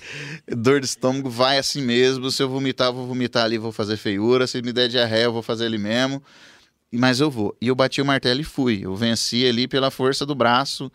dor 0.49 0.81
de 0.81 0.87
estômago, 0.87 1.31
vai 1.31 1.59
assim 1.59 1.81
mesmo. 1.81 2.29
Se 2.31 2.43
eu 2.43 2.49
vomitar, 2.49 2.89
eu 2.89 2.95
vou 2.95 3.07
vomitar 3.07 3.45
ali, 3.45 3.57
vou 3.57 3.71
fazer 3.71 3.97
feiura. 3.97 4.47
Se 4.47 4.61
me 4.61 4.73
der 4.73 4.89
diarreia, 4.89 5.25
eu 5.25 5.33
vou 5.33 5.43
fazer 5.43 5.67
ali 5.67 5.79
mesmo. 5.79 6.21
Mas 6.91 7.21
eu 7.21 7.31
vou. 7.31 7.57
E 7.61 7.69
eu 7.69 7.75
bati 7.75 8.03
o 8.03 8.05
martelo 8.05 8.41
e 8.41 8.45
fui. 8.45 8.81
Eu 8.83 8.97
venci 8.97 9.47
ali 9.47 9.69
pela 9.69 9.91
força 9.91 10.27
do 10.27 10.35
braço 10.35 10.91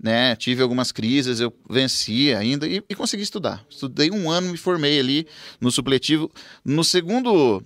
né? 0.00 0.36
Tive 0.36 0.62
algumas 0.62 0.92
crises, 0.92 1.40
eu 1.40 1.52
venci 1.68 2.32
ainda 2.32 2.66
e, 2.66 2.82
e 2.88 2.94
consegui 2.94 3.22
estudar. 3.22 3.64
Estudei 3.68 4.10
um 4.10 4.30
ano, 4.30 4.50
me 4.50 4.56
formei 4.56 4.98
ali 5.00 5.26
no 5.60 5.70
supletivo. 5.70 6.30
No 6.64 6.84
segundo, 6.84 7.62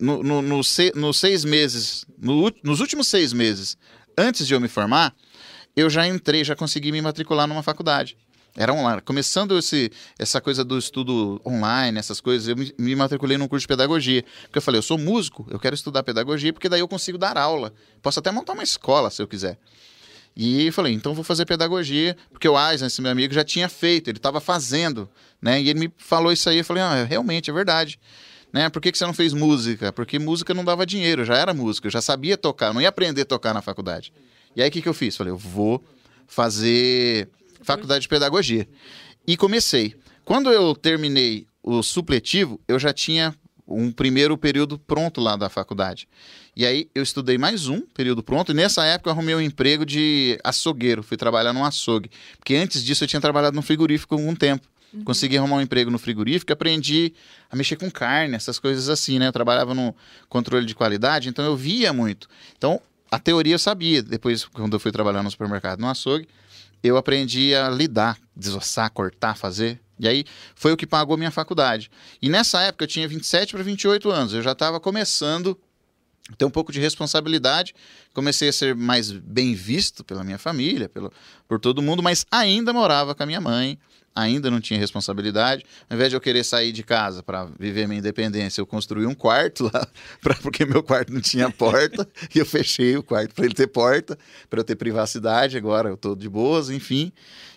no, 0.00 0.22
no, 0.22 0.42
no, 0.42 0.62
nos 0.94 1.18
seis 1.18 1.44
meses, 1.44 2.06
no, 2.18 2.52
nos 2.62 2.80
últimos 2.80 3.06
seis 3.08 3.32
meses, 3.32 3.76
antes 4.16 4.46
de 4.46 4.54
eu 4.54 4.60
me 4.60 4.68
formar, 4.68 5.14
eu 5.76 5.90
já 5.90 6.06
entrei, 6.06 6.44
já 6.44 6.56
consegui 6.56 6.90
me 6.90 7.02
matricular 7.02 7.46
numa 7.46 7.62
faculdade. 7.62 8.16
Era 8.56 8.72
online. 8.72 9.00
Começando 9.00 9.58
esse, 9.58 9.90
essa 10.16 10.40
coisa 10.40 10.64
do 10.64 10.78
estudo 10.78 11.40
online, 11.44 11.98
essas 11.98 12.20
coisas, 12.20 12.46
eu 12.46 12.56
me, 12.56 12.72
me, 12.78 12.94
matriculei 12.94 13.36
num 13.36 13.48
curso 13.48 13.64
de 13.64 13.68
pedagogia. 13.68 14.24
Porque 14.42 14.58
eu 14.58 14.62
falei, 14.62 14.78
eu 14.78 14.82
sou 14.82 14.96
músico, 14.96 15.44
eu 15.50 15.58
quero 15.58 15.74
estudar 15.74 16.04
pedagogia, 16.04 16.52
porque 16.52 16.68
daí 16.68 16.78
eu 16.78 16.86
consigo 16.86 17.18
dar 17.18 17.36
aula. 17.36 17.74
Posso 18.00 18.20
até 18.20 18.30
montar 18.30 18.52
uma 18.52 18.62
escola, 18.62 19.10
se 19.10 19.20
eu 19.20 19.26
quiser. 19.26 19.58
E 20.36 20.70
falei, 20.72 20.92
então 20.92 21.14
vou 21.14 21.22
fazer 21.22 21.46
pedagogia, 21.46 22.16
porque 22.30 22.48
o 22.48 22.58
Eisen, 22.58 22.86
esse 22.86 23.00
meu 23.00 23.10
amigo, 23.10 23.32
já 23.32 23.44
tinha 23.44 23.68
feito, 23.68 24.10
ele 24.10 24.18
estava 24.18 24.40
fazendo, 24.40 25.08
né? 25.40 25.62
E 25.62 25.70
ele 25.70 25.78
me 25.78 25.92
falou 25.96 26.32
isso 26.32 26.48
aí, 26.48 26.58
eu 26.58 26.64
falei, 26.64 26.82
ah, 26.82 27.04
realmente, 27.04 27.50
é 27.50 27.52
verdade. 27.52 28.00
Né? 28.52 28.68
Por 28.68 28.82
que, 28.82 28.90
que 28.90 28.98
você 28.98 29.06
não 29.06 29.14
fez 29.14 29.32
música? 29.32 29.92
Porque 29.92 30.18
música 30.18 30.52
não 30.52 30.64
dava 30.64 30.84
dinheiro, 30.84 31.24
já 31.24 31.36
era 31.36 31.54
música, 31.54 31.86
eu 31.86 31.90
já 31.90 32.00
sabia 32.00 32.36
tocar, 32.36 32.74
não 32.74 32.80
ia 32.80 32.88
aprender 32.88 33.22
a 33.22 33.24
tocar 33.24 33.54
na 33.54 33.62
faculdade. 33.62 34.12
E 34.56 34.62
aí 34.62 34.68
o 34.68 34.72
que, 34.72 34.82
que 34.82 34.88
eu 34.88 34.94
fiz? 34.94 35.16
Falei, 35.16 35.32
eu 35.32 35.38
vou 35.38 35.84
fazer 36.26 37.28
faculdade 37.62 38.02
de 38.02 38.08
pedagogia. 38.08 38.68
E 39.26 39.36
comecei. 39.36 39.94
Quando 40.24 40.50
eu 40.50 40.74
terminei 40.74 41.46
o 41.62 41.82
supletivo, 41.82 42.60
eu 42.66 42.78
já 42.78 42.92
tinha 42.92 43.34
um 43.66 43.90
primeiro 43.90 44.36
período 44.36 44.78
pronto 44.78 45.20
lá 45.20 45.36
da 45.36 45.48
faculdade. 45.48 46.08
E 46.56 46.64
aí 46.64 46.88
eu 46.94 47.02
estudei 47.02 47.38
mais 47.38 47.66
um 47.66 47.80
período 47.80 48.22
pronto, 48.22 48.52
e 48.52 48.54
nessa 48.54 48.84
época 48.84 49.08
eu 49.08 49.12
arrumei 49.12 49.34
um 49.34 49.40
emprego 49.40 49.84
de 49.84 50.38
açougueiro, 50.44 51.02
fui 51.02 51.16
trabalhar 51.16 51.52
num 51.52 51.64
açougue. 51.64 52.10
Porque 52.38 52.54
antes 52.54 52.84
disso 52.84 53.04
eu 53.04 53.08
tinha 53.08 53.20
trabalhado 53.20 53.56
no 53.56 53.62
frigorífico 53.62 54.16
um 54.16 54.34
tempo. 54.34 54.66
Uhum. 54.92 55.02
Consegui 55.04 55.36
arrumar 55.36 55.56
um 55.56 55.60
emprego 55.60 55.90
no 55.90 55.98
frigorífico, 55.98 56.52
aprendi 56.52 57.12
a 57.50 57.56
mexer 57.56 57.76
com 57.76 57.90
carne, 57.90 58.36
essas 58.36 58.58
coisas 58.58 58.88
assim, 58.88 59.18
né? 59.18 59.26
Eu 59.26 59.32
trabalhava 59.32 59.74
no 59.74 59.94
controle 60.28 60.64
de 60.64 60.74
qualidade, 60.74 61.28
então 61.28 61.44
eu 61.44 61.56
via 61.56 61.92
muito. 61.92 62.28
Então, 62.56 62.80
a 63.10 63.18
teoria 63.18 63.54
eu 63.54 63.58
sabia. 63.58 64.02
Depois, 64.02 64.44
quando 64.44 64.74
eu 64.74 64.80
fui 64.80 64.92
trabalhar 64.92 65.22
no 65.22 65.30
supermercado, 65.30 65.80
no 65.80 65.88
açougue, 65.88 66.28
eu 66.82 66.96
aprendi 66.96 67.54
a 67.54 67.68
lidar, 67.70 68.18
desossar, 68.36 68.90
cortar, 68.90 69.36
fazer. 69.36 69.80
E 69.98 70.08
aí 70.08 70.24
foi 70.54 70.72
o 70.72 70.76
que 70.76 70.86
pagou 70.86 71.16
minha 71.16 71.30
faculdade. 71.30 71.90
E 72.20 72.28
nessa 72.28 72.60
época 72.62 72.84
eu 72.84 72.88
tinha 72.88 73.06
27 73.06 73.52
para 73.52 73.62
28 73.62 74.10
anos, 74.10 74.32
eu 74.34 74.42
já 74.42 74.52
estava 74.52 74.80
começando 74.80 75.58
a 76.30 76.36
ter 76.36 76.44
um 76.44 76.50
pouco 76.50 76.72
de 76.72 76.80
responsabilidade, 76.80 77.74
comecei 78.14 78.48
a 78.48 78.52
ser 78.52 78.74
mais 78.74 79.10
bem 79.10 79.54
visto 79.54 80.02
pela 80.02 80.24
minha 80.24 80.38
família, 80.38 80.88
pelo, 80.88 81.12
por 81.46 81.60
todo 81.60 81.82
mundo, 81.82 82.02
mas 82.02 82.24
ainda 82.30 82.72
morava 82.72 83.14
com 83.14 83.22
a 83.22 83.26
minha 83.26 83.40
mãe, 83.40 83.78
ainda 84.14 84.50
não 84.50 84.60
tinha 84.60 84.78
responsabilidade. 84.78 85.64
Ao 85.90 85.96
invés 85.96 86.10
de 86.10 86.16
eu 86.16 86.20
querer 86.20 86.44
sair 86.44 86.72
de 86.72 86.82
casa 86.82 87.22
para 87.22 87.46
viver 87.58 87.88
minha 87.88 87.98
independência, 87.98 88.60
eu 88.60 88.66
construí 88.66 89.06
um 89.06 89.14
quarto 89.14 89.64
lá, 89.64 89.86
pra, 90.22 90.34
porque 90.36 90.64
meu 90.64 90.82
quarto 90.82 91.12
não 91.12 91.20
tinha 91.20 91.50
porta, 91.50 92.08
e 92.34 92.38
eu 92.38 92.46
fechei 92.46 92.96
o 92.96 93.02
quarto 93.02 93.34
para 93.34 93.44
ele 93.44 93.54
ter 93.54 93.66
porta, 93.66 94.16
para 94.48 94.60
eu 94.60 94.64
ter 94.64 94.76
privacidade. 94.76 95.56
Agora 95.56 95.88
eu 95.88 95.94
estou 95.94 96.14
de 96.14 96.28
boas, 96.28 96.70
enfim. 96.70 97.12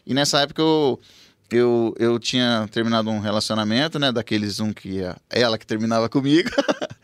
E 0.05 0.13
nessa 0.13 0.41
época 0.41 0.61
eu, 0.61 0.99
eu, 1.51 1.93
eu 1.97 2.19
tinha 2.19 2.67
terminado 2.71 3.09
um 3.09 3.19
relacionamento, 3.19 3.97
né, 3.99 4.11
daqueles 4.11 4.59
um 4.59 4.73
que 4.73 4.89
ia, 4.89 5.15
ela 5.29 5.57
que 5.57 5.65
terminava 5.65 6.09
comigo. 6.09 6.49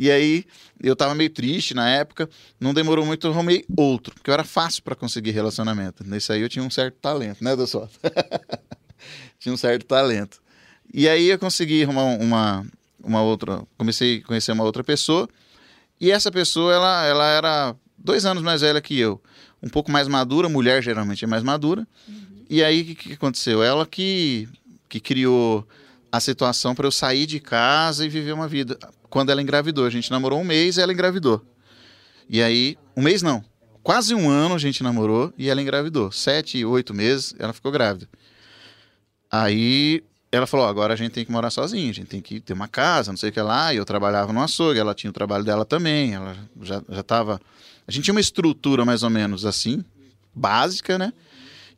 E 0.00 0.12
aí 0.12 0.44
eu 0.80 0.94
tava 0.94 1.12
meio 1.12 1.28
triste 1.28 1.74
na 1.74 1.90
época, 1.90 2.30
não 2.60 2.72
demorou 2.72 3.04
muito, 3.04 3.26
eu 3.26 3.32
arrumei 3.32 3.64
outro, 3.76 4.14
porque 4.14 4.30
eu 4.30 4.34
era 4.34 4.44
fácil 4.44 4.80
para 4.84 4.94
conseguir 4.94 5.32
relacionamento. 5.32 6.04
Nesse 6.06 6.32
aí 6.32 6.40
eu 6.40 6.48
tinha 6.48 6.64
um 6.64 6.70
certo 6.70 6.94
talento, 7.00 7.42
né, 7.42 7.56
Dossota? 7.56 7.90
tinha 9.40 9.52
um 9.52 9.56
certo 9.56 9.84
talento. 9.86 10.40
E 10.94 11.08
aí 11.08 11.28
eu 11.28 11.36
consegui 11.36 11.82
arrumar 11.82 12.04
uma, 12.04 12.64
uma 13.02 13.22
outra. 13.22 13.62
Comecei 13.76 14.18
a 14.18 14.22
conhecer 14.22 14.52
uma 14.52 14.62
outra 14.62 14.84
pessoa. 14.84 15.28
E 16.00 16.12
essa 16.12 16.30
pessoa, 16.30 16.72
ela, 16.72 17.04
ela 17.04 17.26
era 17.26 17.76
dois 17.96 18.24
anos 18.24 18.42
mais 18.42 18.60
velha 18.60 18.80
que 18.80 18.96
eu. 18.96 19.20
Um 19.60 19.68
pouco 19.68 19.90
mais 19.90 20.06
madura, 20.06 20.48
mulher 20.48 20.80
geralmente 20.80 21.24
é 21.24 21.28
mais 21.28 21.42
madura. 21.42 21.84
Uhum. 22.06 22.37
E 22.48 22.62
aí 22.62 22.82
o 22.82 22.84
que, 22.86 22.94
que 22.94 23.12
aconteceu? 23.12 23.62
Ela 23.62 23.86
que, 23.86 24.48
que 24.88 25.00
criou 25.00 25.66
a 26.10 26.20
situação 26.20 26.74
para 26.74 26.86
eu 26.86 26.90
sair 26.90 27.26
de 27.26 27.40
casa 27.40 28.04
e 28.04 28.08
viver 28.08 28.32
uma 28.32 28.48
vida. 28.48 28.78
Quando 29.10 29.30
ela 29.30 29.42
engravidou, 29.42 29.84
a 29.84 29.90
gente 29.90 30.10
namorou 30.10 30.40
um 30.40 30.44
mês 30.44 30.76
e 30.76 30.80
ela 30.80 30.92
engravidou. 30.92 31.44
E 32.28 32.42
aí, 32.42 32.76
um 32.96 33.02
mês 33.02 33.22
não, 33.22 33.44
quase 33.82 34.14
um 34.14 34.28
ano 34.28 34.54
a 34.54 34.58
gente 34.58 34.82
namorou 34.82 35.32
e 35.36 35.48
ela 35.48 35.60
engravidou. 35.60 36.10
Sete, 36.12 36.64
oito 36.64 36.94
meses, 36.94 37.34
ela 37.38 37.52
ficou 37.52 37.70
grávida. 37.72 38.08
Aí 39.30 40.02
ela 40.30 40.46
falou: 40.46 40.66
agora 40.66 40.94
a 40.94 40.96
gente 40.96 41.12
tem 41.12 41.24
que 41.24 41.32
morar 41.32 41.50
sozinha, 41.50 41.90
a 41.90 41.94
gente 41.94 42.08
tem 42.08 42.20
que 42.20 42.40
ter 42.40 42.52
uma 42.52 42.68
casa, 42.68 43.12
não 43.12 43.16
sei 43.16 43.30
o 43.30 43.32
que 43.32 43.40
lá. 43.40 43.72
E 43.72 43.76
eu 43.76 43.84
trabalhava 43.84 44.32
no 44.32 44.42
açougue, 44.42 44.78
ela 44.78 44.94
tinha 44.94 45.10
o 45.10 45.14
trabalho 45.14 45.44
dela 45.44 45.64
também, 45.64 46.14
ela 46.14 46.36
já, 46.62 46.82
já. 46.88 47.04
A 47.86 47.90
gente 47.90 48.04
tinha 48.04 48.14
uma 48.14 48.20
estrutura 48.20 48.84
mais 48.84 49.02
ou 49.02 49.10
menos 49.10 49.46
assim, 49.46 49.84
básica, 50.34 50.98
né? 50.98 51.12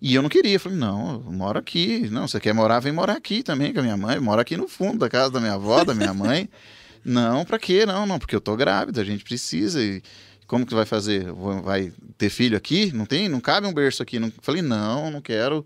E 0.00 0.14
eu 0.14 0.22
não 0.22 0.28
queria, 0.28 0.58
falei: 0.58 0.78
não, 0.78 1.22
eu 1.26 1.32
moro 1.32 1.58
aqui. 1.58 2.08
Não, 2.10 2.26
você 2.26 2.40
quer 2.40 2.54
morar, 2.54 2.80
vem 2.80 2.92
morar 2.92 3.14
aqui 3.14 3.42
também 3.42 3.72
com 3.72 3.80
a 3.80 3.82
minha 3.82 3.96
mãe. 3.96 4.16
Eu 4.16 4.22
moro 4.22 4.40
aqui 4.40 4.56
no 4.56 4.66
fundo 4.66 4.98
da 4.98 5.08
casa 5.08 5.30
da 5.30 5.40
minha 5.40 5.54
avó, 5.54 5.84
da 5.84 5.94
minha 5.94 6.14
mãe. 6.14 6.48
não, 7.04 7.44
pra 7.44 7.58
quê? 7.58 7.84
Não, 7.84 8.06
não, 8.06 8.18
porque 8.18 8.34
eu 8.34 8.40
tô 8.40 8.56
grávida, 8.56 9.00
a 9.00 9.04
gente 9.04 9.22
precisa. 9.22 9.82
E 9.82 10.02
como 10.46 10.64
que 10.64 10.74
vai 10.74 10.86
fazer? 10.86 11.30
Vai 11.62 11.92
ter 12.16 12.30
filho 12.30 12.56
aqui? 12.56 12.92
Não 12.92 13.04
tem? 13.04 13.28
Não 13.28 13.40
cabe 13.40 13.66
um 13.66 13.74
berço 13.74 14.02
aqui. 14.02 14.18
Não... 14.18 14.32
Falei: 14.40 14.62
não, 14.62 15.10
não 15.10 15.20
quero. 15.20 15.64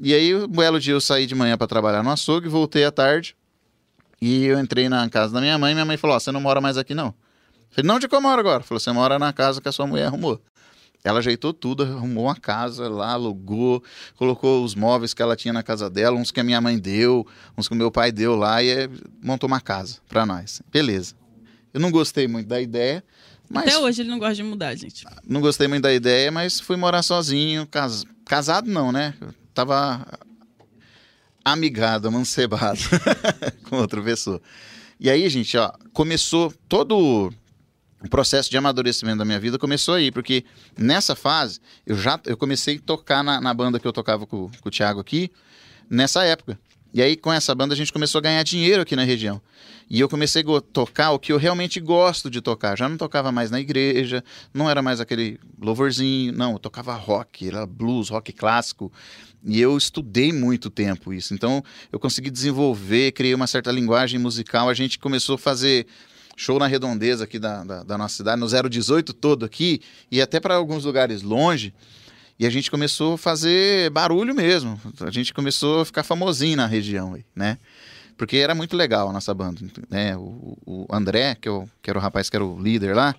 E 0.00 0.14
aí, 0.14 0.34
um 0.34 0.48
belo 0.48 0.78
dia 0.78 0.92
eu 0.92 1.00
saí 1.00 1.26
de 1.26 1.34
manhã 1.34 1.56
para 1.56 1.66
trabalhar 1.66 2.02
no 2.02 2.10
açougue, 2.10 2.48
voltei 2.48 2.84
à 2.84 2.92
tarde. 2.92 3.36
E 4.20 4.44
eu 4.44 4.58
entrei 4.58 4.88
na 4.88 5.08
casa 5.08 5.34
da 5.34 5.40
minha 5.40 5.58
mãe 5.58 5.74
minha 5.74 5.84
mãe 5.84 5.96
falou: 5.96 6.16
oh, 6.16 6.20
você 6.20 6.30
não 6.30 6.40
mora 6.40 6.60
mais 6.60 6.78
aqui 6.78 6.94
não. 6.94 7.12
falei, 7.70 7.88
não, 7.88 7.98
de 7.98 8.06
eu 8.10 8.20
moro 8.20 8.40
agora? 8.40 8.62
Falou, 8.62 8.78
você 8.78 8.92
mora 8.92 9.18
na 9.18 9.32
casa 9.32 9.60
que 9.60 9.68
a 9.68 9.72
sua 9.72 9.86
mulher 9.86 10.06
arrumou. 10.06 10.40
Ela 11.04 11.18
ajeitou 11.18 11.52
tudo, 11.52 11.82
arrumou 11.82 12.24
uma 12.24 12.34
casa 12.34 12.88
lá, 12.88 13.12
alugou, 13.12 13.84
colocou 14.16 14.64
os 14.64 14.74
móveis 14.74 15.12
que 15.12 15.20
ela 15.20 15.36
tinha 15.36 15.52
na 15.52 15.62
casa 15.62 15.90
dela, 15.90 16.16
uns 16.16 16.30
que 16.30 16.40
a 16.40 16.44
minha 16.44 16.60
mãe 16.60 16.78
deu, 16.78 17.26
uns 17.56 17.68
que 17.68 17.74
o 17.74 17.76
meu 17.76 17.90
pai 17.90 18.10
deu 18.10 18.34
lá 18.34 18.62
e 18.62 18.88
montou 19.22 19.46
uma 19.46 19.60
casa 19.60 19.98
para 20.08 20.24
nós. 20.24 20.62
Beleza. 20.72 21.14
Eu 21.74 21.80
não 21.80 21.90
gostei 21.90 22.26
muito 22.26 22.46
da 22.46 22.58
ideia, 22.58 23.04
mas... 23.50 23.64
Até 23.64 23.78
hoje 23.78 24.00
ele 24.00 24.08
não 24.08 24.18
gosta 24.18 24.36
de 24.36 24.42
mudar, 24.42 24.74
gente. 24.74 25.04
Não 25.28 25.42
gostei 25.42 25.68
muito 25.68 25.82
da 25.82 25.92
ideia, 25.92 26.30
mas 26.30 26.58
fui 26.58 26.76
morar 26.76 27.02
sozinho, 27.02 27.66
cas... 27.66 28.04
casado 28.24 28.70
não, 28.70 28.90
né? 28.90 29.12
tava 29.54 30.04
amigado, 31.44 32.08
amancebado 32.08 32.80
com 33.68 33.76
outra 33.76 34.02
pessoa. 34.02 34.42
E 34.98 35.08
aí, 35.08 35.28
gente, 35.28 35.56
ó, 35.56 35.72
começou 35.92 36.52
todo 36.68 37.32
o 38.04 38.08
processo 38.08 38.50
de 38.50 38.56
amadurecimento 38.56 39.18
da 39.18 39.24
minha 39.24 39.40
vida 39.40 39.58
começou 39.58 39.94
aí, 39.94 40.12
porque 40.12 40.44
nessa 40.78 41.16
fase 41.16 41.58
eu 41.86 41.96
já 41.96 42.20
eu 42.26 42.36
comecei 42.36 42.76
a 42.76 42.80
tocar 42.80 43.24
na, 43.24 43.40
na 43.40 43.54
banda 43.54 43.80
que 43.80 43.86
eu 43.86 43.92
tocava 43.92 44.26
com, 44.26 44.50
com 44.60 44.68
o 44.68 44.70
Thiago 44.70 45.00
aqui, 45.00 45.32
nessa 45.88 46.22
época. 46.22 46.58
E 46.92 47.02
aí, 47.02 47.16
com 47.16 47.32
essa 47.32 47.52
banda, 47.56 47.74
a 47.74 47.76
gente 47.76 47.92
começou 47.92 48.20
a 48.20 48.22
ganhar 48.22 48.42
dinheiro 48.44 48.82
aqui 48.82 48.94
na 48.94 49.02
região. 49.02 49.42
E 49.90 49.98
eu 49.98 50.08
comecei 50.08 50.42
a 50.42 50.60
tocar 50.60 51.10
o 51.10 51.18
que 51.18 51.32
eu 51.32 51.38
realmente 51.38 51.80
gosto 51.80 52.30
de 52.30 52.40
tocar. 52.40 52.78
Já 52.78 52.88
não 52.88 52.96
tocava 52.96 53.32
mais 53.32 53.50
na 53.50 53.58
igreja, 53.58 54.22
não 54.52 54.70
era 54.70 54.80
mais 54.80 55.00
aquele 55.00 55.40
louvorzinho, 55.60 56.32
não, 56.32 56.52
eu 56.52 56.58
tocava 56.60 56.94
rock, 56.94 57.48
era 57.48 57.66
blues, 57.66 58.10
rock 58.10 58.32
clássico. 58.32 58.92
E 59.44 59.60
eu 59.60 59.76
estudei 59.76 60.32
muito 60.32 60.70
tempo 60.70 61.12
isso. 61.12 61.34
Então, 61.34 61.64
eu 61.90 61.98
consegui 61.98 62.30
desenvolver, 62.30 63.10
criei 63.10 63.34
uma 63.34 63.48
certa 63.48 63.72
linguagem 63.72 64.20
musical. 64.20 64.68
A 64.68 64.74
gente 64.74 64.96
começou 64.96 65.34
a 65.34 65.38
fazer 65.38 65.88
show 66.36 66.58
na 66.58 66.66
redondeza 66.66 67.24
aqui 67.24 67.38
da, 67.38 67.64
da, 67.64 67.82
da 67.82 67.98
nossa 67.98 68.16
cidade, 68.16 68.40
no 68.40 68.68
018 68.68 69.12
todo 69.12 69.44
aqui, 69.44 69.80
e 70.10 70.20
até 70.20 70.40
para 70.40 70.54
alguns 70.54 70.84
lugares 70.84 71.22
longe. 71.22 71.74
E 72.38 72.46
a 72.46 72.50
gente 72.50 72.70
começou 72.70 73.14
a 73.14 73.18
fazer 73.18 73.90
barulho 73.90 74.34
mesmo. 74.34 74.80
A 75.00 75.10
gente 75.10 75.32
começou 75.32 75.82
a 75.82 75.84
ficar 75.84 76.02
famosinho 76.02 76.56
na 76.56 76.66
região, 76.66 77.16
né? 77.34 77.58
Porque 78.16 78.36
era 78.36 78.54
muito 78.54 78.76
legal 78.76 79.08
a 79.08 79.12
nossa 79.12 79.32
banda, 79.32 79.60
né? 79.88 80.16
O, 80.16 80.56
o 80.66 80.86
André, 80.90 81.36
que, 81.40 81.48
eu, 81.48 81.68
que 81.82 81.90
era 81.90 81.98
o 81.98 82.02
rapaz 82.02 82.28
que 82.28 82.36
era 82.36 82.44
o 82.44 82.60
líder 82.60 82.94
lá, 82.94 83.14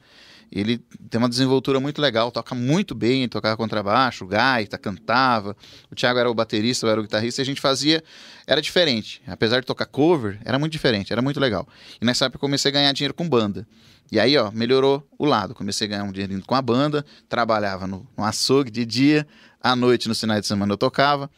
ele 0.51 0.77
tem 1.09 1.17
uma 1.17 1.29
desenvoltura 1.29 1.79
muito 1.79 2.01
legal, 2.01 2.31
toca 2.31 2.55
muito 2.55 2.95
bem, 2.95 3.27
tocava 3.27 3.57
contrabaixo, 3.57 4.25
gaita, 4.25 4.77
cantava. 4.77 5.55
O 5.91 5.95
Thiago 5.95 6.19
era 6.19 6.29
o 6.29 6.33
baterista, 6.33 6.85
eu 6.85 6.91
era 6.91 6.99
o 6.99 7.03
guitarrista, 7.03 7.41
e 7.41 7.43
a 7.43 7.45
gente 7.45 7.59
fazia, 7.59 8.03
era 8.47 8.61
diferente. 8.61 9.21
Apesar 9.27 9.59
de 9.59 9.65
tocar 9.65 9.85
cover, 9.85 10.39
era 10.45 10.57
muito 10.57 10.71
diferente, 10.71 11.11
era 11.11 11.21
muito 11.21 11.39
legal. 11.39 11.67
E 12.01 12.05
nessa 12.05 12.25
época 12.25 12.37
eu 12.37 12.41
comecei 12.41 12.69
a 12.69 12.73
ganhar 12.73 12.91
dinheiro 12.93 13.13
com 13.13 13.27
banda. 13.27 13.67
E 14.11 14.19
aí, 14.19 14.37
ó, 14.37 14.51
melhorou 14.51 15.05
o 15.17 15.25
lado. 15.25 15.55
Comecei 15.55 15.87
a 15.87 15.89
ganhar 15.89 16.03
um 16.03 16.11
dinheirinho 16.11 16.43
com 16.45 16.55
a 16.55 16.61
banda, 16.61 17.03
trabalhava 17.27 17.87
no, 17.87 18.07
no 18.15 18.23
açougue 18.23 18.69
de 18.69 18.85
dia, 18.85 19.27
à 19.61 19.75
noite, 19.75 20.07
nos 20.07 20.19
finais 20.19 20.41
de 20.41 20.47
semana 20.47 20.73
eu 20.73 20.77
tocava. 20.77 21.29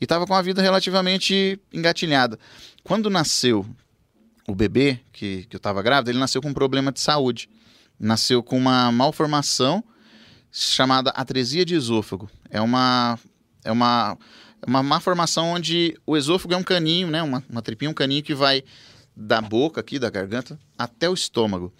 E 0.00 0.04
estava 0.04 0.26
com 0.26 0.34
a 0.34 0.42
vida 0.42 0.60
relativamente 0.60 1.58
engatilhada. 1.72 2.38
Quando 2.82 3.08
nasceu 3.08 3.64
o 4.46 4.54
bebê, 4.54 5.00
que, 5.12 5.46
que 5.48 5.56
eu 5.56 5.58
estava 5.58 5.82
grávida, 5.82 6.10
ele 6.10 6.18
nasceu 6.18 6.42
com 6.42 6.48
um 6.48 6.54
problema 6.54 6.92
de 6.92 7.00
saúde 7.00 7.48
nasceu 7.98 8.42
com 8.42 8.56
uma 8.56 8.90
malformação 8.92 9.82
chamada 10.50 11.10
atresia 11.10 11.64
de 11.64 11.74
esôfago. 11.74 12.30
É 12.50 12.60
uma 12.60 13.18
é 13.64 13.72
uma 13.72 14.16
uma 14.66 14.82
malformação 14.82 15.48
onde 15.48 15.96
o 16.06 16.16
esôfago 16.16 16.54
é 16.54 16.56
um 16.56 16.62
caninho, 16.62 17.08
né, 17.08 17.22
uma, 17.22 17.42
uma 17.48 17.62
tripinha, 17.62 17.90
um 17.90 17.94
caninho 17.94 18.22
que 18.22 18.34
vai 18.34 18.64
da 19.14 19.40
boca 19.40 19.80
aqui, 19.80 19.98
da 19.98 20.10
garganta, 20.10 20.58
até 20.76 21.08
o 21.08 21.14
estômago. 21.14 21.72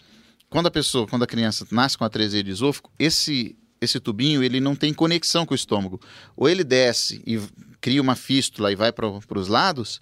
Quando 0.49 0.67
a 0.67 0.71
pessoa, 0.71 1.07
quando 1.07 1.25
a 1.25 1.27
criança 1.27 1.67
nasce 1.71 1.99
com 1.99 2.05
atresia 2.05 2.43
de 2.43 2.51
esôfago, 2.51 2.91
esse 2.99 3.57
esse 3.79 4.01
tubinho 4.01 4.43
ele 4.43 4.59
não 4.59 4.75
tem 4.75 4.95
conexão 4.95 5.45
com 5.45 5.53
o 5.53 5.55
estômago. 5.55 6.01
Ou 6.35 6.49
ele 6.49 6.65
desce 6.65 7.23
e 7.27 7.39
cria 7.81 8.01
uma 8.01 8.17
fístula 8.17 8.73
e 8.73 8.77
vai 8.77 8.91
para 8.91 9.07
os 9.07 9.49
lados, 9.49 10.01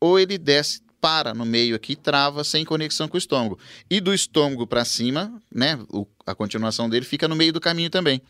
ou 0.00 0.18
ele 0.18 0.38
desce 0.38 0.80
para 1.00 1.34
no 1.34 1.44
meio 1.44 1.76
aqui, 1.76 1.94
trava 1.94 2.42
sem 2.44 2.64
conexão 2.64 3.08
com 3.08 3.16
o 3.16 3.18
estômago. 3.18 3.58
E 3.88 4.00
do 4.00 4.12
estômago 4.12 4.66
para 4.66 4.84
cima, 4.84 5.32
né, 5.52 5.78
o, 5.88 6.06
a 6.26 6.34
continuação 6.34 6.88
dele 6.88 7.04
fica 7.04 7.28
no 7.28 7.36
meio 7.36 7.52
do 7.52 7.60
caminho 7.60 7.90
também. 7.90 8.20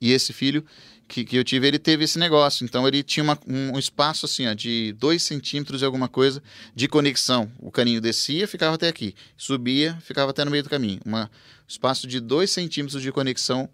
E 0.00 0.12
esse 0.12 0.32
filho 0.32 0.64
que, 1.08 1.24
que 1.24 1.36
eu 1.36 1.44
tive, 1.44 1.66
ele 1.66 1.78
teve 1.78 2.04
esse 2.04 2.18
negócio. 2.18 2.64
Então 2.64 2.86
ele 2.86 3.02
tinha 3.02 3.22
uma, 3.22 3.38
um, 3.46 3.78
espaço 3.78 4.26
assim, 4.26 4.46
ó, 4.46 4.54
de 4.54 4.92
dois 4.94 5.22
centímetros 5.22 5.82
e 5.82 5.84
alguma 5.84 6.08
coisa 6.08 6.42
de 6.74 6.88
conexão. 6.88 7.50
O 7.58 7.70
caninho 7.70 8.00
descia, 8.00 8.48
ficava 8.48 8.74
até 8.74 8.88
aqui. 8.88 9.14
Subia, 9.36 9.98
ficava 10.00 10.30
até 10.30 10.44
no 10.44 10.50
meio 10.50 10.62
do 10.62 10.70
caminho. 10.70 11.00
Um 11.06 11.26
espaço 11.66 12.06
de 12.06 12.20
dois 12.20 12.50
centímetros 12.50 13.02
de 13.02 13.12
conexão 13.12 13.68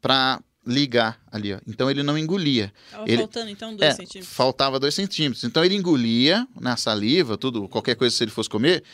para 0.00 0.40
ligar 0.68 1.18
ali, 1.32 1.54
ó. 1.54 1.58
Então 1.66 1.90
ele 1.90 2.02
não 2.02 2.18
engolia. 2.18 2.70
Tava 2.90 3.04
ele, 3.08 3.16
faltando 3.16 3.50
então 3.50 3.74
dois 3.74 3.90
é, 3.90 3.94
centímetros. 3.94 4.36
Faltava 4.36 4.78
dois 4.78 4.94
centímetros. 4.94 5.42
Então 5.42 5.64
ele 5.64 5.74
engolia 5.74 6.46
na 6.60 6.76
saliva, 6.76 7.38
tudo, 7.38 7.66
qualquer 7.68 7.96
coisa 7.96 8.14
se 8.14 8.22
ele 8.22 8.30
fosse 8.30 8.50
comer, 8.50 8.84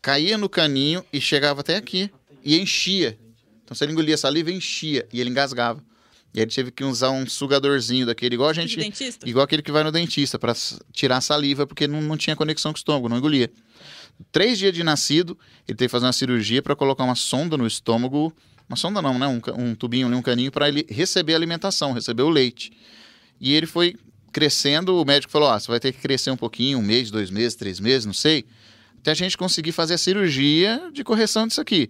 caía 0.00 0.38
no 0.38 0.48
caninho 0.48 1.04
e 1.12 1.20
chegava 1.20 1.62
até 1.62 1.76
aqui 1.76 2.08
e 2.44 2.58
enchia. 2.60 3.18
Então 3.64 3.74
se 3.76 3.84
ele 3.84 3.92
engolia 3.92 4.16
saliva, 4.16 4.52
enchia 4.52 5.06
e 5.12 5.20
ele 5.20 5.28
engasgava. 5.28 5.82
E 6.32 6.40
ele 6.40 6.50
teve 6.50 6.70
que 6.70 6.84
usar 6.84 7.10
um 7.10 7.26
sugadorzinho 7.26 8.06
daquele, 8.06 8.34
igual 8.34 8.50
a 8.50 8.52
gente. 8.52 8.76
Dentista? 8.76 9.28
Igual 9.28 9.44
aquele 9.44 9.62
que 9.62 9.72
vai 9.72 9.82
no 9.82 9.90
dentista, 9.90 10.38
para 10.38 10.54
tirar 10.92 11.16
a 11.16 11.20
saliva, 11.20 11.66
porque 11.66 11.88
não, 11.88 12.00
não 12.02 12.16
tinha 12.16 12.36
conexão 12.36 12.72
com 12.72 12.76
o 12.76 12.78
estômago, 12.78 13.08
não 13.08 13.16
engolia. 13.16 13.50
Três 14.30 14.58
dias 14.58 14.72
de 14.72 14.84
nascido, 14.84 15.36
ele 15.66 15.76
teve 15.76 15.88
que 15.88 15.92
fazer 15.92 16.04
uma 16.04 16.12
cirurgia 16.12 16.62
para 16.62 16.76
colocar 16.76 17.04
uma 17.04 17.14
sonda 17.14 17.56
no 17.56 17.66
estômago 17.66 18.32
uma 18.68 18.76
sonda 18.76 19.00
não, 19.00 19.18
né? 19.18 19.26
Um, 19.26 19.40
um 19.56 19.74
tubinho, 19.74 20.08
um 20.08 20.22
caninho 20.22 20.50
para 20.50 20.68
ele 20.68 20.86
receber 20.88 21.34
alimentação, 21.34 21.92
receber 21.92 22.22
o 22.22 22.28
leite. 22.28 22.72
E 23.40 23.54
ele 23.54 23.66
foi 23.66 23.96
crescendo, 24.32 25.00
o 25.00 25.04
médico 25.04 25.32
falou: 25.32 25.48
Ó, 25.48 25.58
você 25.58 25.68
vai 25.68 25.80
ter 25.80 25.92
que 25.92 26.00
crescer 26.00 26.30
um 26.30 26.36
pouquinho, 26.36 26.78
um 26.78 26.82
mês, 26.82 27.10
dois 27.10 27.30
meses, 27.30 27.54
três 27.54 27.78
meses, 27.80 28.04
não 28.04 28.12
sei, 28.12 28.44
até 28.98 29.12
a 29.12 29.14
gente 29.14 29.36
conseguir 29.36 29.72
fazer 29.72 29.94
a 29.94 29.98
cirurgia 29.98 30.90
de 30.92 31.04
correção 31.04 31.46
disso 31.46 31.60
aqui. 31.60 31.88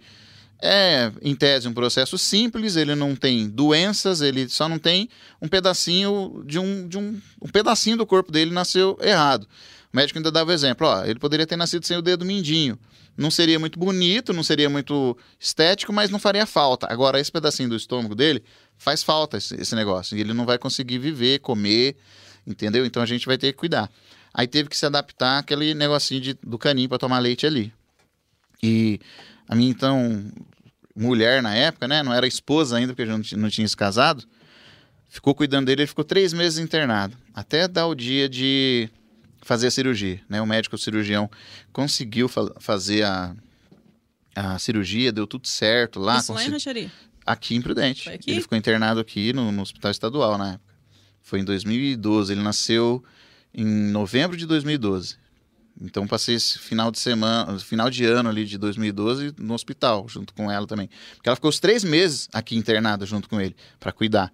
É, 0.63 1.13
em 1.21 1.35
tese, 1.35 1.69
um 1.69 1.73
processo 1.75 2.17
simples, 2.17 2.77
ele 2.77 2.95
não 2.95 3.15
tem 3.15 3.49
doenças, 3.49 4.23
ele 4.23 4.49
só 4.49 4.69
não 4.69 4.79
tem 4.79 5.09
um 5.41 5.49
pedacinho 5.49 6.43
de 6.47 6.59
um, 6.59 6.89
de 6.89 6.97
um, 6.97 7.21
um 7.43 7.49
pedacinho 7.49 7.97
do 7.97 8.07
corpo 8.07 8.33
dele 8.33 8.51
nasceu 8.51 8.99
errado. 9.03 9.47
O 9.93 9.97
médico 9.97 10.19
ainda 10.19 10.31
dava 10.31 10.51
o 10.51 10.55
exemplo, 10.55 10.87
ó, 10.87 11.05
ele 11.05 11.19
poderia 11.19 11.47
ter 11.47 11.57
nascido 11.57 11.85
sem 11.85 11.97
o 11.97 12.03
dedo 12.03 12.25
mindinho. 12.25 12.79
Não 13.17 13.31
seria 13.31 13.59
muito 13.59 13.79
bonito, 13.79 14.33
não 14.33 14.43
seria 14.43 14.69
muito 14.69 15.17
estético, 15.41 15.93
mas 15.93 16.11
não 16.11 16.19
faria 16.19 16.45
falta. 16.45 16.87
Agora, 16.91 17.19
esse 17.19 17.33
pedacinho 17.33 17.69
do 17.69 17.77
estômago 17.77 18.15
dele 18.15 18.43
faz 18.77 19.03
falta 19.03 19.39
esse, 19.39 19.55
esse 19.61 19.75
negócio. 19.75 20.17
E 20.17 20.21
ele 20.21 20.35
não 20.35 20.45
vai 20.45 20.59
conseguir 20.59 20.99
viver, 20.99 21.39
comer, 21.39 21.97
entendeu? 22.47 22.85
Então 22.85 23.03
a 23.03 23.07
gente 23.07 23.27
vai 23.27 23.39
ter 23.39 23.53
que 23.53 23.59
cuidar. 23.59 23.91
Aí 24.35 24.47
teve 24.47 24.69
que 24.69 24.77
se 24.77 24.85
adaptar 24.85 25.39
aquele 25.39 25.73
negocinho 25.73 26.21
de, 26.21 26.35
do 26.35 26.59
caninho 26.59 26.91
para 26.91 26.99
tomar 26.99 27.19
leite 27.19 27.47
ali. 27.47 27.73
E 28.63 29.01
a 29.49 29.55
minha, 29.55 29.71
então, 29.71 30.31
mulher 30.95 31.43
na 31.43 31.55
época, 31.55 31.89
né? 31.89 32.03
Não 32.03 32.13
era 32.13 32.27
esposa 32.27 32.77
ainda, 32.77 32.93
porque 32.93 33.11
a 33.11 33.17
gente 33.17 33.35
não 33.35 33.49
tinha 33.49 33.67
se 33.67 33.77
casado. 33.77 34.25
Ficou 35.09 35.35
cuidando 35.35 35.67
dele, 35.67 35.83
ele 35.83 35.87
ficou 35.87 36.05
três 36.05 36.35
meses 36.35 36.59
internado. 36.59 37.17
Até 37.33 37.67
dar 37.67 37.87
o 37.87 37.95
dia 37.95 38.29
de 38.29 38.91
fazer 39.47 39.69
a 39.69 39.71
cirurgia, 39.71 40.21
né? 40.29 40.43
O 40.43 40.47
médico 40.47 40.75
o 40.75 40.79
cirurgião 40.79 41.31
conseguiu 41.73 42.29
fa 42.29 42.53
fazer 42.59 43.05
a, 43.05 43.35
a 44.35 44.59
cirurgia, 44.59 45.13
deu 45.13 45.27
tudo 45.27 45.47
certo 45.47 46.01
lá. 46.01 46.19
Isso 46.19 46.33
lá 46.33 46.45
em 46.45 46.51
Rancharia? 46.51 46.91
Aqui 47.25 47.55
em 47.55 47.63
Prudente. 47.63 48.09
Aqui? 48.11 48.31
Ele 48.31 48.41
ficou 48.41 48.59
internado 48.59 49.01
aqui 49.01 49.33
no, 49.33 49.53
no 49.53 49.63
hospital 49.63 49.91
estadual 49.91 50.37
na 50.37 50.55
época. 50.55 50.75
Foi 51.23 51.41
em 51.41 51.45
2012. 51.45 52.33
Ele 52.33 52.43
nasceu 52.43 53.03
em 53.55 53.65
novembro 53.65 54.37
de 54.37 54.47
2012. 54.47 55.17
Então 55.81 56.07
passei 56.07 56.35
esse 56.35 56.59
final 56.59 56.91
de 56.91 56.99
semana, 56.99 57.59
final 57.59 57.89
de 57.89 58.05
ano 58.05 58.29
ali 58.29 58.45
de 58.45 58.59
2012 58.59 59.35
no 59.39 59.55
hospital, 59.55 60.09
junto 60.09 60.33
com 60.35 60.51
ela 60.51 60.67
também. 60.67 60.89
Porque 61.15 61.29
ela 61.29 61.37
ficou 61.37 61.51
os 61.51 61.61
três 61.61 61.85
meses 61.85 62.29
aqui 62.33 62.57
internada 62.57 63.07
junto 63.07 63.29
com 63.29 63.41
ele, 63.41 63.55
para 63.79 63.93
cuidar. 63.93 64.33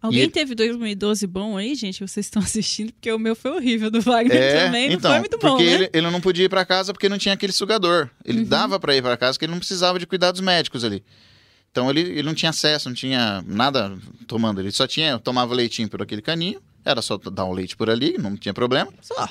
Alguém 0.00 0.22
ele- 0.22 0.30
teve 0.30 0.54
2012 0.54 1.26
bom 1.26 1.56
aí, 1.56 1.74
gente? 1.74 2.00
Vocês 2.06 2.26
estão 2.26 2.40
assistindo, 2.42 2.92
porque 2.92 3.10
o 3.12 3.18
meu 3.18 3.34
foi 3.34 3.50
horrível 3.50 3.90
do 3.90 4.00
Wagner 4.00 4.36
É, 4.36 4.64
também. 4.66 4.88
Não 4.88 4.94
então, 4.96 5.10
foi 5.10 5.20
muito 5.20 5.38
bom, 5.38 5.48
porque 5.50 5.64
né? 5.64 5.72
ele, 5.72 5.90
ele 5.92 6.10
não 6.10 6.20
podia 6.20 6.44
ir 6.44 6.48
para 6.48 6.64
casa 6.64 6.92
porque 6.92 7.08
não 7.08 7.18
tinha 7.18 7.34
aquele 7.34 7.52
sugador. 7.52 8.08
Ele 8.24 8.40
Uhum. 8.40 8.44
dava 8.44 8.78
para 8.78 8.94
ir 8.96 9.02
para 9.02 9.16
casa 9.16 9.32
porque 9.34 9.44
ele 9.46 9.52
não 9.52 9.58
precisava 9.58 9.98
de 9.98 10.06
cuidados 10.06 10.40
médicos 10.40 10.84
ali. 10.84 11.02
Então 11.70 11.90
ele, 11.90 12.00
ele 12.00 12.22
não 12.22 12.34
tinha 12.34 12.50
acesso, 12.50 12.88
não 12.88 12.94
tinha 12.96 13.44
nada 13.46 13.96
tomando. 14.26 14.60
Ele 14.60 14.70
só 14.72 14.86
tinha, 14.86 15.18
tomava 15.18 15.54
leitinho 15.54 15.88
por 15.88 16.00
aquele 16.00 16.22
caninho, 16.22 16.60
era 16.84 17.02
só 17.02 17.18
dar 17.18 17.44
um 17.44 17.52
leite 17.52 17.76
por 17.76 17.90
ali, 17.90 18.16
não 18.18 18.36
tinha 18.36 18.54
problema. 18.54 18.92
Só. 19.02 19.28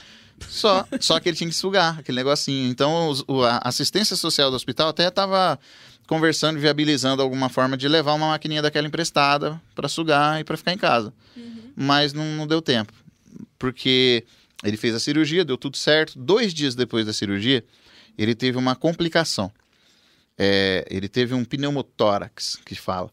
Só, 0.49 0.85
só 0.99 1.19
que 1.19 1.29
ele 1.29 1.37
tinha 1.37 1.49
que 1.49 1.55
sugar 1.55 1.97
aquele 1.99 2.17
negocinho. 2.17 2.69
Então 2.69 3.07
os- 3.09 3.23
o- 3.27 3.41
a 3.43 3.61
assistência 3.63 4.15
social 4.17 4.49
do 4.51 4.55
hospital 4.57 4.89
até 4.89 5.07
estava 5.07 5.57
conversando, 6.07 6.59
viabilizando 6.59 7.21
alguma 7.21 7.49
forma 7.49 7.75
de 7.75 7.87
levar 7.87 8.13
uma 8.13 8.29
maquininha 8.29 8.61
daquela 8.61 8.87
emprestada 8.87 9.59
para 9.73 9.87
sugar 9.87 10.39
e 10.39 10.43
para 10.43 10.55
ficar 10.57 10.73
em 10.73 10.77
casa. 10.77 11.13
Mas 11.75 12.13
não, 12.13 12.25
não 12.35 12.47
deu 12.47 12.61
tempo, 12.61 12.93
porque 13.59 14.23
ele 14.63 14.77
fez 14.77 14.95
a 14.95 14.99
cirurgia, 14.99 15.43
deu 15.43 15.57
tudo 15.57 15.77
certo. 15.77 16.17
Dois 16.17 16.53
dias 16.53 16.75
depois 16.75 17.05
da 17.05 17.13
cirurgia, 17.13 17.63
ele 18.17 18.33
teve 18.35 18.57
uma 18.57 18.75
complicação. 18.75 19.51
É, 20.37 20.85
ele 20.89 21.07
teve 21.07 21.33
um 21.33 21.45
pneumotórax, 21.45 22.57
que 22.65 22.75
fala. 22.75 23.09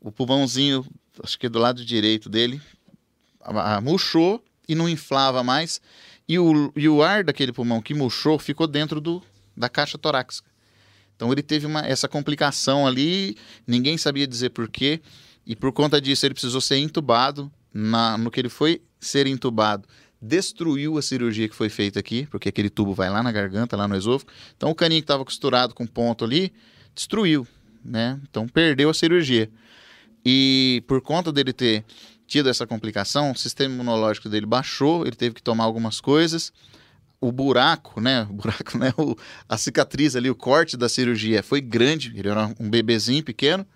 O 0.00 0.10
pulmãozinho, 0.12 0.84
acho 1.22 1.38
que 1.38 1.48
do 1.48 1.58
lado 1.58 1.84
direito 1.84 2.28
dele, 2.28 2.60
a- 3.40 3.76
a- 3.76 3.80
murchou 3.80 4.42
e 4.68 4.74
não 4.74 4.88
inflava 4.88 5.42
mais. 5.42 5.80
E 6.28 6.38
o, 6.38 6.72
e 6.76 6.88
o 6.88 7.02
ar 7.02 7.24
daquele 7.24 7.52
pulmão 7.52 7.82
que 7.82 7.94
murchou 7.94 8.38
ficou 8.38 8.66
dentro 8.66 9.00
do, 9.00 9.22
da 9.56 9.68
caixa 9.68 9.98
torácica. 9.98 10.48
Então 11.16 11.30
ele 11.32 11.42
teve 11.42 11.66
uma, 11.66 11.80
essa 11.80 12.08
complicação 12.08 12.86
ali, 12.86 13.36
ninguém 13.66 13.96
sabia 13.96 14.26
dizer 14.26 14.50
por 14.50 14.68
quê. 14.68 15.00
E 15.46 15.56
por 15.56 15.72
conta 15.72 16.00
disso 16.00 16.26
ele 16.26 16.34
precisou 16.34 16.60
ser 16.60 16.76
entubado. 16.76 17.50
Na, 17.74 18.18
no 18.18 18.30
que 18.30 18.38
ele 18.38 18.50
foi 18.50 18.82
ser 19.00 19.26
entubado, 19.26 19.88
destruiu 20.20 20.98
a 20.98 21.02
cirurgia 21.02 21.48
que 21.48 21.56
foi 21.56 21.70
feita 21.70 21.98
aqui, 21.98 22.26
porque 22.30 22.50
aquele 22.50 22.68
tubo 22.68 22.92
vai 22.92 23.08
lá 23.08 23.22
na 23.22 23.32
garganta, 23.32 23.76
lá 23.76 23.88
no 23.88 23.96
esôfago. 23.96 24.30
Então 24.56 24.70
o 24.70 24.74
caninho 24.74 25.00
que 25.00 25.04
estava 25.04 25.24
costurado 25.24 25.74
com 25.74 25.86
ponto 25.86 26.24
ali, 26.24 26.52
destruiu, 26.94 27.46
né? 27.84 28.20
Então 28.28 28.46
perdeu 28.46 28.90
a 28.90 28.94
cirurgia. 28.94 29.50
E 30.24 30.84
por 30.86 31.00
conta 31.00 31.32
dele 31.32 31.52
ter 31.52 31.84
tido 32.26 32.48
essa 32.48 32.66
complicação, 32.66 33.32
o 33.32 33.36
sistema 33.36 33.74
imunológico 33.74 34.28
dele 34.28 34.46
baixou, 34.46 35.06
ele 35.06 35.16
teve 35.16 35.34
que 35.34 35.42
tomar 35.42 35.64
algumas 35.64 36.00
coisas. 36.00 36.52
O 37.22 37.30
buraco, 37.30 38.00
né? 38.00 38.26
O 38.28 38.34
buraco, 38.34 38.76
né? 38.78 38.92
O, 38.98 39.16
a 39.48 39.56
cicatriz 39.56 40.16
ali, 40.16 40.28
o 40.28 40.34
corte 40.34 40.76
da 40.76 40.88
cirurgia 40.88 41.42
foi 41.42 41.60
grande, 41.60 42.12
ele 42.16 42.28
era 42.28 42.52
um 42.58 42.68
bebezinho 42.68 43.22
pequeno, 43.22 43.66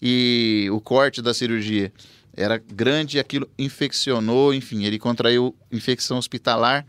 e 0.00 0.68
o 0.70 0.80
corte 0.80 1.22
da 1.22 1.32
cirurgia 1.32 1.92
era 2.34 2.58
grande 2.58 3.18
aquilo 3.18 3.48
infeccionou, 3.58 4.54
enfim, 4.54 4.84
ele 4.84 4.98
contraiu 4.98 5.54
infecção 5.70 6.18
hospitalar 6.18 6.86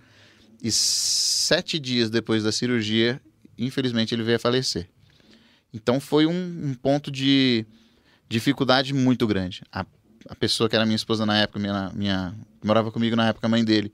e 0.61 0.71
sete 0.71 1.77
dias 1.77 2.09
depois 2.09 2.43
da 2.43 2.51
cirurgia, 2.51 3.21
infelizmente, 3.57 4.15
ele 4.15 4.23
veio 4.23 4.37
a 4.37 4.39
falecer. 4.39 4.89
Então 5.73 5.99
foi 5.99 6.25
um, 6.25 6.31
um 6.31 6.73
ponto 6.73 7.11
de 7.11 7.65
dificuldade 8.29 8.93
muito 8.93 9.27
grande. 9.27 9.63
A, 9.71 9.85
a 10.29 10.35
pessoa 10.35 10.69
que 10.69 10.75
era 10.75 10.85
minha 10.85 10.95
esposa 10.95 11.25
na 11.25 11.37
época, 11.37 11.59
minha, 11.59 11.91
minha 11.93 12.33
morava 12.63 12.91
comigo 12.91 13.15
na 13.15 13.27
época, 13.27 13.47
a 13.47 13.49
mãe 13.49 13.63
dele, 13.63 13.91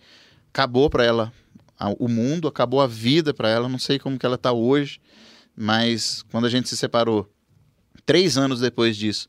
acabou 0.49 0.89
para 0.89 1.03
ela 1.03 1.33
a- 1.79 1.95
o 1.97 2.07
mundo, 2.07 2.47
acabou 2.47 2.81
a 2.81 2.87
vida 2.87 3.33
para 3.33 3.49
ela. 3.49 3.69
Não 3.69 3.79
sei 3.79 3.97
como 3.97 4.19
que 4.19 4.25
ela 4.25 4.35
está 4.35 4.51
hoje, 4.51 4.99
mas 5.55 6.23
quando 6.31 6.45
a 6.45 6.49
gente 6.49 6.67
se 6.67 6.75
separou, 6.77 7.27
três 8.05 8.37
anos 8.37 8.59
depois 8.59 8.97
disso, 8.97 9.27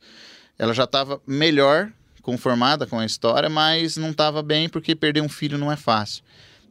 ela 0.59 0.75
já 0.75 0.85
estava 0.85 1.21
melhor, 1.27 1.91
conformada 2.23 2.87
com 2.87 2.99
a 2.99 3.07
história, 3.07 3.49
mas 3.49 3.97
não 3.97 4.11
estava 4.11 4.43
bem 4.43 4.69
porque 4.69 4.95
perder 4.95 5.23
um 5.23 5.29
filho 5.29 5.57
não 5.57 5.73
é 5.73 5.77
fácil. 5.77 6.23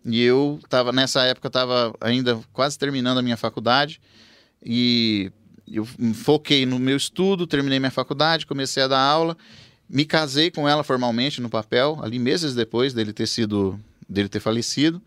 E 0.06 0.22
eu 0.22 0.60
estava 0.64 0.92
nessa 0.92 1.24
época 1.24 1.48
estava 1.48 1.94
ainda 2.00 2.40
quase 2.54 2.78
terminando 2.78 3.18
a 3.18 3.22
minha 3.22 3.36
faculdade 3.38 4.00
e 4.64 5.32
eu 5.68 5.86
foquei 6.14 6.66
no 6.66 6.80
meu 6.80 6.98
estudo, 6.98 7.46
terminei 7.46 7.80
minha 7.80 7.92
faculdade, 7.92 8.46
comecei 8.46 8.84
a 8.84 8.88
dar 8.88 9.00
aula, 9.00 9.38
me 9.90 10.06
casei 10.06 10.52
com 10.52 10.68
ela 10.68 10.84
formalmente 10.84 11.42
no 11.42 11.50
papel, 11.50 12.00
ali 12.02 12.18
meses 12.20 12.54
depois 12.56 12.94
dele 12.94 13.12
ter 13.12 13.28
sido, 13.28 13.80
dele 14.08 14.30
ter 14.30 14.40
falecido, 14.40 15.02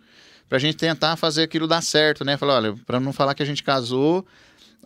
pra 0.49 0.59
gente 0.59 0.77
tentar 0.77 1.17
fazer 1.17 1.43
aquilo 1.43 1.67
dar 1.67 1.83
certo, 1.83 2.25
né? 2.25 2.37
Falar, 2.37 2.57
olha, 2.57 2.77
para 2.87 3.01
não 3.01 3.13
falar 3.13 3.35
que 3.35 3.43
a 3.43 3.47
gente 3.47 3.63
casou 3.63 4.27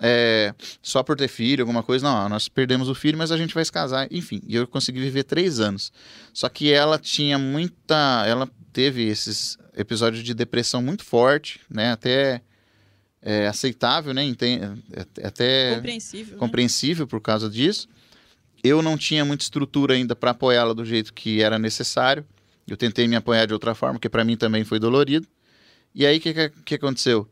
é, 0.01 0.55
só 0.83 1.03
por 1.03 1.17
ter 1.17 1.29
filho, 1.29 1.63
alguma 1.63 1.83
coisa, 1.83 2.07
não, 2.07 2.29
nós 2.29 2.49
perdemos 2.49 2.89
o 2.89 2.95
filho, 2.95 3.17
mas 3.17 3.33
a 3.33 3.37
gente 3.37 3.55
vai 3.55 3.65
se 3.65 3.73
casar, 3.73 4.07
enfim. 4.11 4.43
E 4.47 4.55
eu 4.55 4.67
consegui 4.67 5.01
viver 5.01 5.25
três 5.25 5.59
anos. 5.59 5.93
Só 6.33 6.49
que 6.49 6.71
ela 6.71 6.99
tinha 6.99 7.39
muita, 7.39 8.25
ela 8.27 8.49
teve 8.73 9.05
esses 9.05 9.57
episódios 9.77 10.23
de 10.23 10.35
depressão 10.35 10.83
muito 10.83 11.05
forte, 11.05 11.61
né? 11.71 11.93
Até 11.93 12.43
é, 13.23 13.47
aceitável, 13.47 14.13
né? 14.13 14.23
Enten- 14.25 14.61
é- 14.93 15.27
até 15.27 15.75
Compreensível. 15.77 16.35
né? 16.35 16.39
compreensível 16.39 17.07
por 17.07 17.21
causa 17.21 17.49
disso. 17.49 17.89
Eu 18.63 18.83
não 18.83 18.97
tinha 18.99 19.25
muita 19.25 19.45
estrutura 19.45 19.95
ainda 19.95 20.15
para 20.15 20.33
apoiá-la 20.33 20.73
do 20.75 20.85
jeito 20.85 21.13
que 21.15 21.43
era 21.43 21.59
necessário. 21.59 22.25
Eu 22.69 22.77
tentei 22.77 23.07
me 23.07 23.17
apoiar 23.17 23.47
de 23.47 23.53
outra 23.55 23.75
forma, 23.75 23.99
que 23.99 24.09
para 24.09 24.25
mim 24.25 24.37
também 24.37 24.65
foi 24.65 24.79
dolorido. 24.79 25.27
E 25.97 26.05
aí, 26.05 26.19
o 26.19 26.21
que, 26.21 26.35
que, 26.35 26.51
que 26.51 26.75
aconteceu? 26.75 27.27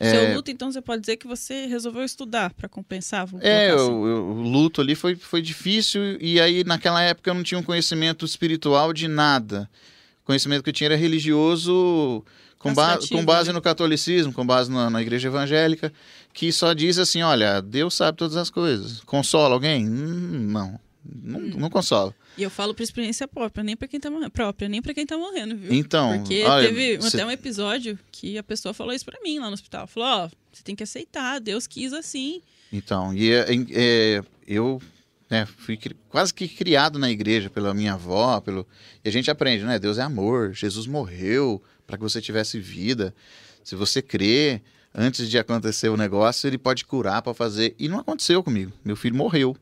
Seu 0.00 0.34
luto, 0.34 0.50
então, 0.50 0.72
você 0.72 0.82
pode 0.82 1.02
dizer 1.02 1.16
que 1.16 1.26
você 1.28 1.66
resolveu 1.66 2.02
estudar 2.02 2.52
para 2.52 2.68
compensar? 2.68 3.28
É, 3.40 3.70
assim. 3.70 3.88
o, 3.88 4.42
luto 4.42 4.80
ali 4.80 4.96
foi, 4.96 5.14
foi 5.14 5.40
difícil. 5.40 6.20
E 6.20 6.40
aí, 6.40 6.64
naquela 6.64 7.00
época, 7.00 7.30
eu 7.30 7.34
não 7.34 7.44
tinha 7.44 7.58
um 7.58 7.62
conhecimento 7.62 8.24
espiritual 8.24 8.92
de 8.92 9.06
nada. 9.06 9.70
O 10.22 10.26
conhecimento 10.26 10.64
que 10.64 10.70
eu 10.70 10.74
tinha 10.74 10.88
era 10.88 10.96
religioso, 10.96 12.24
com, 12.58 12.74
ba 12.74 12.98
com 13.08 13.24
base 13.24 13.50
né? 13.50 13.52
no 13.52 13.62
catolicismo, 13.62 14.32
com 14.32 14.44
base 14.44 14.72
na, 14.72 14.90
na 14.90 15.00
igreja 15.00 15.28
evangélica, 15.28 15.92
que 16.32 16.50
só 16.50 16.72
diz 16.72 16.98
assim: 16.98 17.22
olha, 17.22 17.60
Deus 17.62 17.94
sabe 17.94 18.18
todas 18.18 18.36
as 18.36 18.50
coisas. 18.50 19.00
Consola 19.02 19.54
alguém? 19.54 19.86
Hum, 19.86 20.48
não. 20.50 20.80
Não, 21.04 21.40
Hum. 21.40 21.52
não 21.56 21.70
consola. 21.70 22.14
E 22.36 22.42
eu 22.42 22.50
falo 22.50 22.74
por 22.74 22.82
experiência 22.82 23.28
própria, 23.28 23.62
nem 23.62 23.76
para 23.76 23.86
quem 23.86 24.00
tá 24.00 24.10
morrendo, 24.10 24.30
própria, 24.30 24.68
nem 24.68 24.80
para 24.80 24.94
quem 24.94 25.04
tá 25.06 25.16
morrendo, 25.18 25.56
viu? 25.56 25.72
Então, 25.72 26.18
Porque 26.18 26.42
olha, 26.44 26.66
teve 26.68 27.00
cê- 27.02 27.16
até 27.16 27.26
um 27.26 27.30
episódio 27.30 27.98
que 28.10 28.38
a 28.38 28.42
pessoa 28.42 28.72
falou 28.72 28.92
isso 28.94 29.04
pra 29.04 29.20
mim 29.22 29.38
lá 29.38 29.48
no 29.48 29.54
hospital. 29.54 29.86
Falou, 29.86 30.08
ó, 30.08 30.28
você 30.52 30.62
tem 30.62 30.74
que 30.74 30.82
aceitar, 30.82 31.38
Deus 31.40 31.66
quis 31.66 31.92
assim. 31.92 32.40
Então, 32.72 33.14
e 33.14 33.30
é, 33.30 33.46
é, 33.72 34.22
eu 34.46 34.80
né, 35.30 35.46
fui 35.46 35.78
quase 36.08 36.32
que 36.32 36.48
criado 36.48 36.98
na 36.98 37.10
igreja 37.10 37.48
pela 37.50 37.72
minha 37.74 37.92
avó, 37.94 38.40
pelo 38.40 38.66
e 39.04 39.08
a 39.08 39.12
gente 39.12 39.30
aprende, 39.30 39.64
né? 39.64 39.78
Deus 39.78 39.98
é 39.98 40.02
amor, 40.02 40.52
Jesus 40.54 40.86
morreu 40.86 41.62
para 41.86 41.96
que 41.96 42.02
você 42.02 42.20
tivesse 42.20 42.58
vida. 42.58 43.14
Se 43.62 43.74
você 43.76 44.00
crê, 44.02 44.60
antes 44.94 45.28
de 45.28 45.38
acontecer 45.38 45.88
o 45.88 45.96
negócio, 45.96 46.46
ele 46.46 46.58
pode 46.58 46.84
curar 46.84 47.20
para 47.22 47.34
fazer. 47.34 47.74
E 47.78 47.88
não 47.88 47.98
aconteceu 47.98 48.42
comigo. 48.42 48.72
Meu 48.84 48.96
filho 48.96 49.14
morreu. 49.14 49.56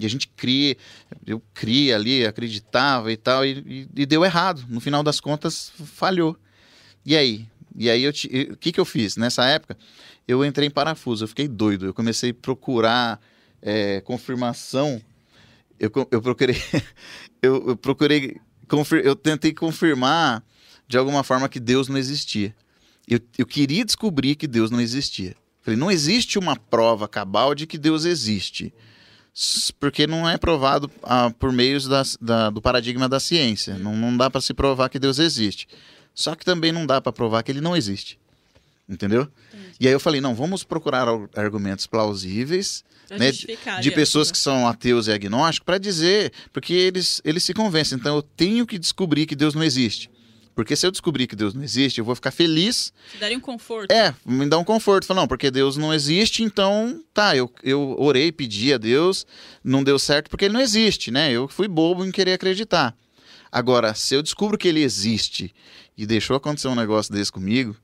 E 0.00 0.06
a 0.06 0.08
gente 0.08 0.28
cria, 0.28 0.76
eu 1.26 1.42
cria 1.52 1.94
ali, 1.94 2.24
acreditava 2.24 3.12
e 3.12 3.16
tal, 3.16 3.44
e, 3.44 3.88
e, 3.94 4.02
e 4.02 4.06
deu 4.06 4.24
errado. 4.24 4.64
No 4.68 4.80
final 4.80 5.02
das 5.02 5.20
contas, 5.20 5.70
falhou. 5.84 6.36
E 7.04 7.16
aí? 7.16 7.46
E 7.76 7.90
aí, 7.90 8.08
o 8.08 8.56
que, 8.56 8.72
que 8.72 8.80
eu 8.80 8.84
fiz? 8.84 9.16
Nessa 9.16 9.44
época, 9.44 9.76
eu 10.26 10.44
entrei 10.44 10.68
em 10.68 10.70
parafuso, 10.70 11.24
eu 11.24 11.28
fiquei 11.28 11.46
doido. 11.46 11.86
Eu 11.86 11.94
comecei 11.94 12.30
a 12.30 12.34
procurar 12.34 13.20
é, 13.60 14.00
confirmação. 14.00 15.00
Eu, 15.78 15.90
eu 16.10 16.22
procurei. 16.22 16.56
eu, 17.42 17.68
eu 17.68 17.76
procurei. 17.76 18.38
Confir, 18.66 19.04
eu 19.04 19.14
tentei 19.14 19.52
confirmar 19.52 20.42
de 20.88 20.96
alguma 20.96 21.22
forma 21.22 21.48
que 21.48 21.60
Deus 21.60 21.88
não 21.88 21.98
existia. 21.98 22.54
Eu, 23.06 23.20
eu 23.36 23.46
queria 23.46 23.84
descobrir 23.84 24.34
que 24.34 24.46
Deus 24.46 24.70
não 24.70 24.80
existia. 24.80 25.34
Falei, 25.60 25.78
não 25.78 25.90
existe 25.90 26.38
uma 26.38 26.56
prova 26.56 27.06
cabal 27.06 27.54
de 27.54 27.66
que 27.66 27.76
Deus 27.76 28.04
existe 28.04 28.72
porque 29.78 30.06
não 30.06 30.28
é 30.28 30.36
provado 30.36 30.90
ah, 31.02 31.32
por 31.38 31.52
meios 31.52 31.86
da, 31.86 32.02
da, 32.20 32.50
do 32.50 32.60
paradigma 32.60 33.08
da 33.08 33.18
ciência. 33.18 33.78
Não, 33.78 33.96
não 33.96 34.16
dá 34.16 34.28
para 34.28 34.40
se 34.40 34.52
provar 34.52 34.88
que 34.88 34.98
Deus 34.98 35.18
existe. 35.18 35.66
Só 36.14 36.34
que 36.34 36.44
também 36.44 36.72
não 36.72 36.84
dá 36.84 37.00
para 37.00 37.12
provar 37.12 37.42
que 37.42 37.50
ele 37.50 37.60
não 37.60 37.76
existe. 37.76 38.18
Entendeu? 38.88 39.22
Entendi. 39.22 39.76
E 39.80 39.86
aí 39.86 39.92
eu 39.92 40.00
falei, 40.00 40.20
não, 40.20 40.34
vamos 40.34 40.64
procurar 40.64 41.06
argumentos 41.34 41.86
plausíveis 41.86 42.84
né, 43.08 43.30
de, 43.30 43.46
de 43.80 43.90
pessoas 43.92 44.30
que 44.30 44.38
são 44.38 44.68
ateus 44.68 45.06
e 45.06 45.12
agnósticos 45.12 45.64
para 45.64 45.78
dizer, 45.78 46.32
porque 46.52 46.74
eles, 46.74 47.22
eles 47.24 47.42
se 47.42 47.54
convencem. 47.54 47.96
Então 47.96 48.16
eu 48.16 48.22
tenho 48.22 48.66
que 48.66 48.78
descobrir 48.78 49.26
que 49.26 49.34
Deus 49.34 49.54
não 49.54 49.62
existe. 49.62 50.10
Porque 50.54 50.76
se 50.76 50.86
eu 50.86 50.90
descobrir 50.90 51.26
que 51.26 51.36
Deus 51.36 51.54
não 51.54 51.62
existe, 51.62 51.98
eu 51.98 52.04
vou 52.04 52.14
ficar 52.14 52.30
feliz. 52.30 52.92
Te 53.12 53.18
daria 53.18 53.36
um 53.36 53.40
conforto. 53.40 53.90
É, 53.90 54.14
me 54.24 54.48
dá 54.48 54.58
um 54.58 54.64
conforto. 54.64 55.06
Falar, 55.06 55.22
não, 55.22 55.28
porque 55.28 55.50
Deus 55.50 55.76
não 55.76 55.94
existe, 55.94 56.42
então 56.42 57.02
tá, 57.14 57.36
eu, 57.36 57.50
eu 57.62 57.96
orei, 57.98 58.32
pedi 58.32 58.72
a 58.72 58.78
Deus, 58.78 59.26
não 59.62 59.82
deu 59.82 59.98
certo 59.98 60.28
porque 60.28 60.46
ele 60.46 60.54
não 60.54 60.60
existe, 60.60 61.10
né? 61.10 61.30
Eu 61.30 61.48
fui 61.48 61.68
bobo 61.68 62.04
em 62.04 62.10
querer 62.10 62.34
acreditar. 62.34 62.94
Agora, 63.50 63.94
se 63.94 64.14
eu 64.14 64.22
descubro 64.22 64.56
que 64.56 64.68
ele 64.68 64.82
existe 64.82 65.52
e 65.96 66.06
deixou 66.06 66.36
acontecer 66.36 66.68
um 66.68 66.74
negócio 66.74 67.12
desse 67.12 67.32
comigo, 67.32 67.76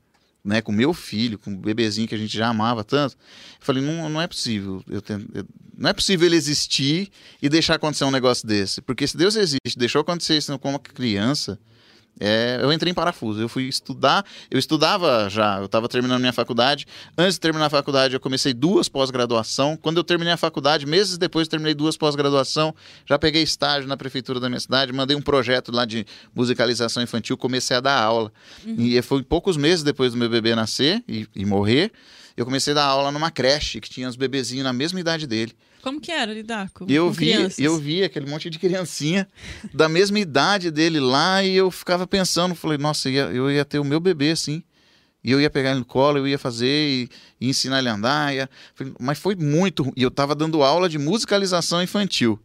né, 0.43 0.61
com 0.61 0.71
meu 0.71 0.93
filho, 0.93 1.37
com 1.37 1.51
o 1.51 1.57
bebezinho 1.57 2.07
que 2.07 2.15
a 2.15 2.17
gente 2.17 2.35
já 2.35 2.47
amava 2.47 2.83
tanto, 2.83 3.15
eu 3.15 3.65
falei, 3.65 3.83
não, 3.83 4.09
não 4.09 4.21
é 4.21 4.27
possível, 4.27 4.81
eu 4.87 5.01
tento, 5.01 5.29
eu, 5.33 5.45
não 5.77 5.89
é 5.89 5.93
possível 5.93 6.25
ele 6.25 6.37
existir 6.37 7.11
e 7.41 7.49
deixar 7.49 7.75
acontecer 7.75 8.05
um 8.05 8.11
negócio 8.11 8.47
desse, 8.47 8.81
porque 8.81 9.05
se 9.05 9.17
Deus 9.17 9.35
existe, 9.35 9.77
deixou 9.77 9.99
acontecer 10.01 10.37
isso 10.37 10.57
como 10.57 10.79
criança, 10.79 11.59
é, 12.19 12.59
eu 12.61 12.71
entrei 12.71 12.91
em 12.91 12.93
parafuso. 12.93 13.41
Eu 13.41 13.49
fui 13.49 13.63
estudar, 13.63 14.25
eu 14.49 14.57
estudava 14.57 15.29
já, 15.29 15.57
eu 15.57 15.65
estava 15.65 15.87
terminando 15.87 16.19
minha 16.19 16.33
faculdade. 16.33 16.85
Antes 17.17 17.35
de 17.35 17.39
terminar 17.39 17.65
a 17.65 17.69
faculdade, 17.69 18.13
eu 18.13 18.19
comecei 18.19 18.53
duas 18.53 18.89
pós-graduação. 18.89 19.77
Quando 19.77 19.97
eu 19.97 20.03
terminei 20.03 20.33
a 20.33 20.37
faculdade, 20.37 20.85
meses 20.85 21.17
depois, 21.17 21.47
terminei 21.47 21.73
duas 21.73 21.97
pós-graduação. 21.97 22.73
Já 23.05 23.17
peguei 23.19 23.43
estágio 23.43 23.87
na 23.87 23.97
prefeitura 23.97 24.39
da 24.39 24.49
minha 24.49 24.59
cidade, 24.59 24.91
mandei 24.91 25.15
um 25.15 25.21
projeto 25.21 25.71
lá 25.71 25.85
de 25.85 26.05
musicalização 26.33 27.03
infantil, 27.03 27.37
comecei 27.37 27.77
a 27.77 27.79
dar 27.79 28.01
aula. 28.01 28.31
Uhum. 28.65 28.75
E 28.79 29.01
foi 29.01 29.23
poucos 29.23 29.57
meses 29.57 29.83
depois 29.83 30.11
do 30.11 30.17
meu 30.17 30.29
bebê 30.29 30.55
nascer 30.55 31.03
e, 31.07 31.27
e 31.35 31.45
morrer, 31.45 31.91
eu 32.35 32.45
comecei 32.45 32.71
a 32.73 32.75
dar 32.75 32.85
aula 32.85 33.11
numa 33.11 33.31
creche 33.31 33.81
que 33.81 33.89
tinha 33.89 34.07
os 34.07 34.15
bebezinhos 34.15 34.63
na 34.63 34.73
mesma 34.73 34.99
idade 34.99 35.25
dele. 35.25 35.53
Como 35.87 36.01
que 36.01 36.11
era 36.11 36.33
lidar 36.33 36.69
com, 36.71 36.85
eu 36.89 37.05
com 37.05 37.11
vi, 37.13 37.31
crianças? 37.31 37.59
Eu 37.59 37.77
vi 37.77 38.03
aquele 38.03 38.29
monte 38.29 38.49
de 38.49 38.59
criancinha 38.59 39.25
da 39.73 39.87
mesma 39.87 40.19
idade 40.19 40.69
dele 40.69 40.99
lá 40.99 41.41
e 41.41 41.55
eu 41.55 41.71
ficava 41.71 42.05
pensando, 42.05 42.53
falei, 42.53 42.77
nossa, 42.77 43.07
eu 43.07 43.13
ia, 43.13 43.21
eu 43.33 43.49
ia 43.49 43.63
ter 43.63 43.79
o 43.79 43.85
meu 43.85 43.97
bebê 43.97 44.31
assim. 44.31 44.61
E 45.23 45.31
eu 45.31 45.39
ia 45.39 45.49
pegar 45.49 45.71
ele 45.71 45.79
no 45.79 45.85
colo, 45.85 46.17
eu 46.17 46.27
ia 46.27 46.37
fazer 46.37 46.67
e, 46.67 47.09
e 47.39 47.47
ensinar 47.47 47.79
ele 47.79 47.87
a 47.87 47.93
andar. 47.93 48.35
Ia... 48.35 48.49
Mas 48.99 49.17
foi 49.17 49.33
muito. 49.33 49.89
E 49.95 50.03
eu 50.03 50.09
estava 50.09 50.35
dando 50.35 50.61
aula 50.61 50.89
de 50.89 50.97
musicalização 50.97 51.81
infantil. 51.81 52.37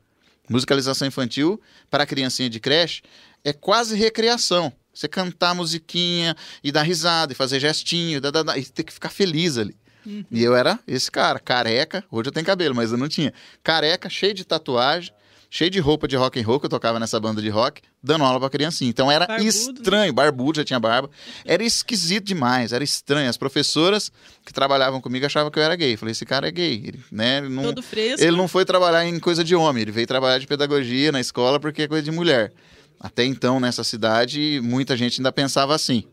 Musicalização 0.48 1.08
infantil 1.08 1.60
para 1.90 2.06
criancinha 2.06 2.48
de 2.48 2.60
creche 2.60 3.02
é 3.42 3.52
quase 3.52 3.96
recreação. 3.96 4.72
Você 4.94 5.08
cantar 5.08 5.52
musiquinha 5.52 6.36
e 6.62 6.70
dar 6.70 6.82
risada 6.82 7.32
e 7.32 7.34
fazer 7.34 7.58
gestinho 7.58 8.20
e 8.56 8.64
ter 8.66 8.84
que 8.84 8.92
ficar 8.92 9.08
feliz 9.08 9.58
ali. 9.58 9.74
Uhum. 10.04 10.24
E 10.30 10.42
eu 10.42 10.54
era 10.54 10.78
esse 10.86 11.10
cara, 11.10 11.38
careca. 11.38 12.04
Hoje 12.10 12.28
eu 12.28 12.32
tenho 12.32 12.46
cabelo, 12.46 12.74
mas 12.74 12.92
eu 12.92 12.98
não 12.98 13.08
tinha. 13.08 13.32
Careca, 13.62 14.08
cheio 14.08 14.34
de 14.34 14.44
tatuagem, 14.44 15.12
cheio 15.50 15.70
de 15.70 15.78
roupa 15.78 16.08
de 16.08 16.16
rock 16.16 16.40
and 16.40 16.46
roll, 16.46 16.58
que 16.58 16.66
eu 16.66 16.70
tocava 16.70 16.98
nessa 16.98 17.20
banda 17.20 17.42
de 17.42 17.48
rock, 17.50 17.82
dando 18.02 18.24
aula 18.24 18.40
pra 18.40 18.48
criancinha. 18.48 18.88
Então 18.88 19.10
era 19.10 19.26
barbudo, 19.26 19.50
estranho, 19.50 20.12
barbudo, 20.12 20.56
já 20.56 20.64
tinha 20.64 20.80
barba. 20.80 21.10
Era 21.44 21.62
esquisito 21.62 22.24
demais, 22.24 22.72
era 22.72 22.82
estranho. 22.82 23.28
As 23.28 23.36
professoras 23.36 24.10
que 24.46 24.52
trabalhavam 24.52 25.00
comigo 25.00 25.26
achavam 25.26 25.50
que 25.50 25.58
eu 25.58 25.62
era 25.62 25.76
gay. 25.76 25.96
Falei, 25.96 26.12
esse 26.12 26.24
cara 26.24 26.48
é 26.48 26.50
gay, 26.50 26.82
ele, 26.86 27.00
né? 27.12 27.38
Ele 27.38 27.50
não, 27.50 27.64
Todo 27.64 27.82
fresco. 27.82 28.24
Ele 28.24 28.36
não 28.36 28.48
foi 28.48 28.64
trabalhar 28.64 29.06
em 29.06 29.20
coisa 29.20 29.44
de 29.44 29.54
homem, 29.54 29.82
ele 29.82 29.92
veio 29.92 30.06
trabalhar 30.06 30.38
de 30.38 30.46
pedagogia 30.46 31.12
na 31.12 31.20
escola 31.20 31.60
porque 31.60 31.82
é 31.82 31.88
coisa 31.88 32.02
de 32.02 32.10
mulher. 32.10 32.52
Até 32.98 33.24
então, 33.24 33.58
nessa 33.58 33.82
cidade, 33.82 34.60
muita 34.62 34.96
gente 34.96 35.20
ainda 35.20 35.32
pensava 35.32 35.74
assim. 35.74 36.04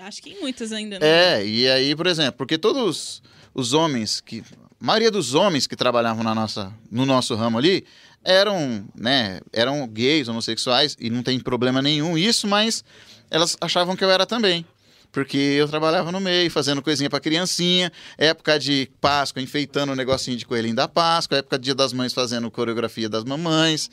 Acho 0.00 0.22
que 0.22 0.30
em 0.30 0.40
muitas 0.40 0.72
ainda, 0.72 0.98
né? 0.98 1.06
É, 1.06 1.46
e 1.46 1.68
aí, 1.68 1.94
por 1.94 2.06
exemplo, 2.06 2.34
porque 2.34 2.56
todos 2.56 3.22
os 3.54 3.72
homens 3.72 4.20
que. 4.20 4.42
A 4.80 4.84
maioria 4.84 5.10
dos 5.10 5.34
homens 5.34 5.66
que 5.66 5.74
trabalhavam 5.74 6.22
na 6.22 6.32
nossa, 6.32 6.72
no 6.88 7.04
nosso 7.04 7.34
ramo 7.34 7.58
ali 7.58 7.84
eram, 8.24 8.86
né, 8.94 9.40
eram 9.52 9.86
gays, 9.88 10.28
homossexuais, 10.28 10.96
e 11.00 11.10
não 11.10 11.22
tem 11.22 11.40
problema 11.40 11.82
nenhum 11.82 12.16
isso, 12.16 12.46
mas 12.46 12.84
elas 13.28 13.56
achavam 13.60 13.96
que 13.96 14.04
eu 14.04 14.10
era 14.10 14.24
também. 14.24 14.64
Porque 15.10 15.36
eu 15.36 15.66
trabalhava 15.66 16.12
no 16.12 16.20
meio, 16.20 16.50
fazendo 16.50 16.82
coisinha 16.82 17.08
para 17.08 17.18
criancinha, 17.18 17.90
época 18.16 18.58
de 18.58 18.90
Páscoa, 19.00 19.42
enfeitando 19.42 19.90
o 19.90 19.92
um 19.94 19.96
negocinho 19.96 20.36
de 20.36 20.44
coelhinho 20.44 20.76
da 20.76 20.86
Páscoa, 20.86 21.38
época 21.38 21.58
de 21.58 21.64
Dia 21.64 21.74
das 21.74 21.92
Mães 21.92 22.12
fazendo 22.12 22.50
coreografia 22.50 23.08
das 23.08 23.24
mamães. 23.24 23.90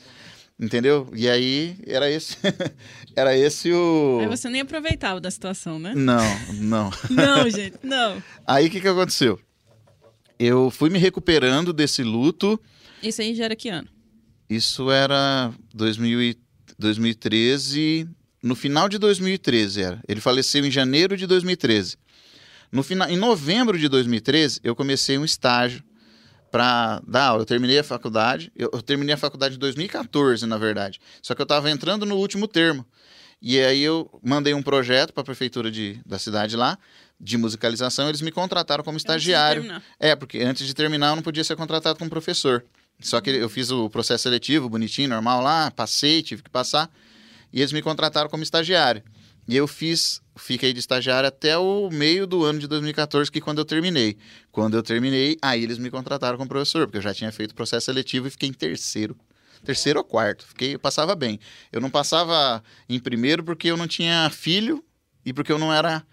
Entendeu? 0.58 1.10
E 1.14 1.28
aí 1.28 1.76
era 1.86 2.10
esse 2.10 2.36
era 3.14 3.36
esse 3.36 3.70
o 3.72 4.20
Aí 4.22 4.26
você 4.26 4.48
nem 4.48 4.62
aproveitava 4.62 5.20
da 5.20 5.30
situação, 5.30 5.78
né? 5.78 5.92
Não, 5.94 6.24
não. 6.54 6.90
não, 7.10 7.50
gente, 7.50 7.76
não. 7.82 8.22
Aí 8.46 8.66
o 8.66 8.70
que 8.70 8.80
que 8.80 8.88
aconteceu? 8.88 9.38
Eu 10.38 10.70
fui 10.70 10.88
me 10.88 10.98
recuperando 10.98 11.72
desse 11.72 12.02
luto. 12.02 12.60
Isso 13.02 13.20
aí 13.20 13.34
já 13.34 13.44
era 13.44 13.56
que 13.56 13.68
ano? 13.68 13.88
Isso 14.48 14.90
era 14.90 15.52
2000 15.74 16.22
e 16.22 16.38
2013, 16.78 18.08
no 18.42 18.54
final 18.54 18.88
de 18.88 18.98
2013 18.98 19.82
era. 19.82 20.00
Ele 20.06 20.20
faleceu 20.20 20.64
em 20.64 20.70
janeiro 20.70 21.16
de 21.16 21.26
2013. 21.26 21.96
No 22.70 22.82
final, 22.82 23.08
em 23.08 23.16
novembro 23.16 23.78
de 23.78 23.88
2013, 23.88 24.60
eu 24.62 24.74
comecei 24.74 25.18
um 25.18 25.24
estágio 25.24 25.82
para 26.50 27.02
dar 27.06 27.28
aula. 27.28 27.42
Eu 27.42 27.46
terminei 27.46 27.78
a 27.78 27.84
faculdade, 27.84 28.52
eu, 28.56 28.70
eu, 28.72 28.82
terminei 28.82 29.14
a 29.14 29.18
faculdade 29.18 29.56
em 29.56 29.58
2014, 29.58 30.46
na 30.46 30.56
verdade. 30.58 31.00
Só 31.22 31.34
que 31.34 31.40
eu 31.40 31.44
estava 31.44 31.70
entrando 31.70 32.06
no 32.06 32.16
último 32.16 32.46
termo. 32.48 32.84
E 33.40 33.60
aí 33.60 33.82
eu 33.82 34.08
mandei 34.22 34.54
um 34.54 34.62
projeto 34.62 35.12
para 35.12 35.20
a 35.20 35.24
prefeitura 35.24 35.70
de, 35.70 36.00
da 36.06 36.18
cidade 36.18 36.56
lá, 36.56 36.78
de 37.20 37.36
musicalização, 37.36 38.08
eles 38.08 38.20
me 38.20 38.30
contrataram 38.30 38.82
como 38.82 38.96
estagiário. 38.96 39.82
É, 39.98 40.14
porque 40.14 40.38
antes 40.38 40.66
de 40.66 40.74
terminar 40.74 41.10
eu 41.10 41.16
não 41.16 41.22
podia 41.22 41.44
ser 41.44 41.56
contratado 41.56 41.98
como 41.98 42.10
professor. 42.10 42.64
Só 43.00 43.20
que 43.20 43.30
eu 43.30 43.48
fiz 43.48 43.70
o 43.70 43.90
processo 43.90 44.22
seletivo, 44.22 44.68
bonitinho, 44.68 45.08
normal 45.08 45.42
lá, 45.42 45.70
passei, 45.70 46.22
tive 46.22 46.42
que 46.42 46.50
passar. 46.50 46.90
E 47.52 47.60
eles 47.60 47.72
me 47.72 47.82
contrataram 47.82 48.28
como 48.28 48.42
estagiário. 48.42 49.02
E 49.48 49.56
eu 49.56 49.68
fiz, 49.68 50.20
fiquei 50.36 50.72
de 50.72 50.80
estagiário 50.80 51.28
até 51.28 51.56
o 51.56 51.88
meio 51.90 52.26
do 52.26 52.44
ano 52.44 52.58
de 52.58 52.66
2014, 52.66 53.30
que 53.30 53.40
quando 53.40 53.58
eu 53.58 53.64
terminei. 53.64 54.16
Quando 54.50 54.76
eu 54.76 54.82
terminei, 54.82 55.38
aí 55.40 55.62
eles 55.62 55.78
me 55.78 55.90
contrataram 55.90 56.36
como 56.36 56.48
professor, 56.48 56.86
porque 56.86 56.98
eu 56.98 57.02
já 57.02 57.14
tinha 57.14 57.30
feito 57.30 57.52
o 57.52 57.54
processo 57.54 57.86
seletivo 57.86 58.26
e 58.26 58.30
fiquei 58.30 58.48
em 58.48 58.52
terceiro. 58.52 59.16
Terceiro 59.64 60.00
ou 60.00 60.04
quarto. 60.04 60.46
Fiquei, 60.46 60.74
eu 60.74 60.78
passava 60.78 61.14
bem. 61.14 61.38
Eu 61.72 61.80
não 61.80 61.90
passava 61.90 62.62
em 62.88 62.98
primeiro 62.98 63.44
porque 63.44 63.68
eu 63.68 63.76
não 63.76 63.86
tinha 63.86 64.28
filho 64.30 64.84
e 65.24 65.32
porque 65.32 65.52
eu 65.52 65.58
não 65.58 65.72
era 65.72 66.04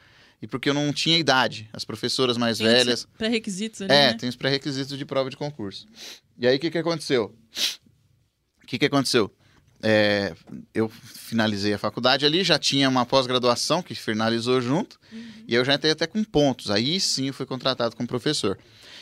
e 0.41 0.47
porque 0.47 0.69
eu 0.69 0.73
não 0.73 0.91
tinha 0.91 1.17
idade. 1.17 1.69
As 1.71 1.85
professoras 1.85 2.37
mais 2.37 2.57
tem 2.57 2.67
velhas. 2.67 3.07
Pré-requisitos 3.17 3.81
ali. 3.81 3.93
É, 3.93 4.11
né? 4.11 4.13
tem 4.13 4.27
os 4.27 4.35
pré-requisitos 4.35 4.97
de 4.97 5.05
prova 5.05 5.29
de 5.29 5.37
concurso. 5.37 5.87
E 6.37 6.45
aí 6.45 6.57
o 6.57 6.59
que, 6.59 6.69
que 6.69 6.77
aconteceu? 6.77 7.33
O 8.61 8.67
que, 8.67 8.77
que 8.77 8.85
aconteceu? 8.85 9.33
É, 9.83 10.33
eu 10.73 10.87
finalizei 10.87 11.73
a 11.73 11.77
faculdade 11.77 12.25
ali, 12.25 12.41
já 12.43 12.57
tinha 12.57 12.87
uma 12.87 13.05
pós-graduação 13.05 13.83
que 13.83 13.93
finalizou 13.93 14.61
junto, 14.61 14.97
uhum. 15.11 15.23
e 15.45 15.53
eu 15.53 15.65
já 15.65 15.73
entrei 15.73 15.91
até 15.91 16.07
com 16.07 16.23
pontos. 16.23 16.71
Aí 16.71 16.99
sim 17.01 17.27
eu 17.27 17.33
fui 17.33 17.45
contratado 17.45 17.95
como 17.95 18.07
professor. 18.07 18.57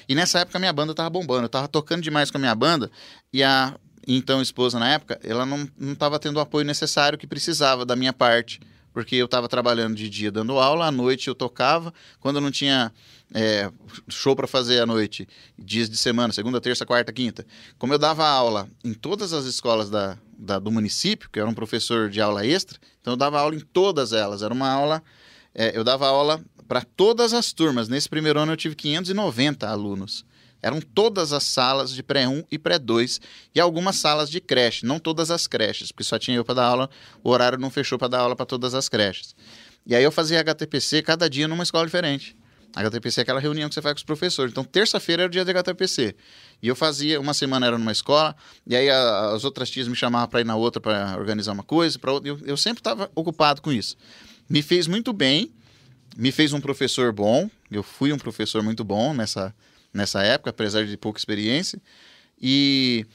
E 0.09 0.15
nessa 0.15 0.39
época 0.39 0.57
a 0.57 0.59
minha 0.59 0.73
banda 0.73 0.91
estava 0.91 1.09
bombando, 1.09 1.43
eu 1.43 1.45
estava 1.45 1.67
tocando 1.67 2.01
demais 2.01 2.31
com 2.31 2.37
a 2.37 2.41
minha 2.41 2.55
banda, 2.55 2.89
e 3.31 3.43
a 3.43 3.75
então 4.07 4.41
esposa 4.41 4.79
na 4.79 4.89
época, 4.89 5.19
ela 5.23 5.45
não 5.45 5.69
estava 5.79 6.17
tendo 6.17 6.37
o 6.37 6.39
apoio 6.39 6.65
necessário 6.65 7.19
que 7.19 7.27
precisava 7.27 7.85
da 7.85 7.95
minha 7.95 8.11
parte 8.11 8.59
porque 8.93 9.15
eu 9.15 9.25
estava 9.25 9.47
trabalhando 9.47 9.95
de 9.95 10.09
dia 10.09 10.31
dando 10.31 10.59
aula, 10.59 10.87
à 10.87 10.91
noite 10.91 11.27
eu 11.27 11.35
tocava, 11.35 11.93
quando 12.19 12.37
eu 12.37 12.41
não 12.41 12.51
tinha 12.51 12.91
é, 13.33 13.71
show 14.09 14.35
para 14.35 14.47
fazer 14.47 14.81
à 14.81 14.85
noite, 14.85 15.27
dias 15.57 15.89
de 15.89 15.97
semana, 15.97 16.33
segunda, 16.33 16.59
terça, 16.59 16.85
quarta, 16.85 17.11
quinta. 17.13 17.45
Como 17.77 17.93
eu 17.93 17.97
dava 17.97 18.27
aula 18.27 18.67
em 18.83 18.93
todas 18.93 19.33
as 19.33 19.45
escolas 19.45 19.89
da, 19.89 20.17
da, 20.41 20.57
do 20.57 20.71
município, 20.71 21.29
que 21.29 21.39
eu 21.39 21.43
era 21.43 21.51
um 21.51 21.53
professor 21.53 22.09
de 22.09 22.19
aula 22.19 22.45
extra, 22.45 22.79
então 22.99 23.13
eu 23.13 23.17
dava 23.17 23.39
aula 23.39 23.55
em 23.55 23.59
todas 23.59 24.11
elas. 24.11 24.41
Era 24.41 24.53
uma 24.53 24.69
aula, 24.69 25.03
é, 25.53 25.77
eu 25.77 25.83
dava 25.83 26.07
aula 26.07 26.43
para 26.67 26.81
todas 26.81 27.33
as 27.33 27.53
turmas. 27.53 27.87
Nesse 27.87 28.09
primeiro 28.09 28.39
ano 28.39 28.51
eu 28.51 28.57
tive 28.57 28.75
590 28.75 29.67
alunos. 29.67 30.25
Eram 30.63 30.79
todas 30.79 31.33
as 31.33 31.43
salas 31.43 31.91
de 31.91 32.03
pré-1 32.03 32.45
e 32.51 32.57
pré-2 32.57 33.19
e 33.53 33.59
algumas 33.59 33.95
salas 33.95 34.29
de 34.29 34.39
creche, 34.39 34.85
não 34.85 34.99
todas 34.99 35.31
as 35.31 35.47
creches, 35.47 35.91
porque 35.91 36.03
só 36.03 36.19
tinha 36.19 36.37
eu 36.37 36.45
para 36.45 36.55
dar 36.55 36.65
aula, 36.65 36.89
o 37.23 37.29
horário 37.29 37.57
não 37.57 37.71
fechou 37.71 37.97
para 37.97 38.09
dar 38.09 38.19
aula 38.19 38.35
para 38.35 38.45
todas 38.45 38.75
as 38.75 38.87
creches. 38.87 39.35
E 39.85 39.95
aí 39.95 40.03
eu 40.03 40.11
fazia 40.11 40.39
HTPC 40.39 41.01
cada 41.01 41.27
dia 41.29 41.47
numa 41.47 41.63
escola 41.63 41.85
diferente. 41.85 42.35
HTPC 42.73 43.21
é 43.21 43.23
aquela 43.23 43.39
reunião 43.39 43.67
que 43.67 43.75
você 43.75 43.81
faz 43.81 43.93
com 43.93 43.97
os 43.99 44.03
professores. 44.03 44.51
Então, 44.51 44.63
terça-feira 44.63 45.23
era 45.23 45.27
o 45.27 45.31
dia 45.31 45.43
de 45.43 45.51
HTPC. 45.51 46.15
E 46.61 46.67
eu 46.67 46.75
fazia, 46.75 47.19
uma 47.19 47.33
semana 47.33 47.65
era 47.65 47.77
numa 47.77 47.91
escola, 47.91 48.35
e 48.65 48.75
aí 48.75 48.89
a, 48.89 49.31
as 49.31 49.43
outras 49.43 49.69
tias 49.69 49.87
me 49.87 49.95
chamavam 49.95 50.27
para 50.27 50.41
ir 50.41 50.45
na 50.45 50.55
outra 50.55 50.79
para 50.79 51.17
organizar 51.17 51.51
uma 51.51 51.63
coisa, 51.63 51.97
para. 51.99 52.11
Eu, 52.23 52.39
eu 52.43 52.57
sempre 52.57 52.79
estava 52.79 53.11
ocupado 53.15 53.61
com 53.61 53.71
isso. 53.71 53.97
Me 54.49 54.61
fez 54.61 54.87
muito 54.87 55.11
bem, 55.13 55.51
me 56.15 56.31
fez 56.31 56.53
um 56.53 56.61
professor 56.61 57.11
bom. 57.11 57.49
Eu 57.69 57.83
fui 57.83 58.11
um 58.13 58.17
professor 58.17 58.61
muito 58.61 58.83
bom 58.83 59.13
nessa, 59.13 59.53
nessa 59.93 60.21
época, 60.21 60.49
apesar 60.49 60.85
de 60.85 60.97
pouca 60.97 61.19
experiência. 61.19 61.81
E 62.41 63.05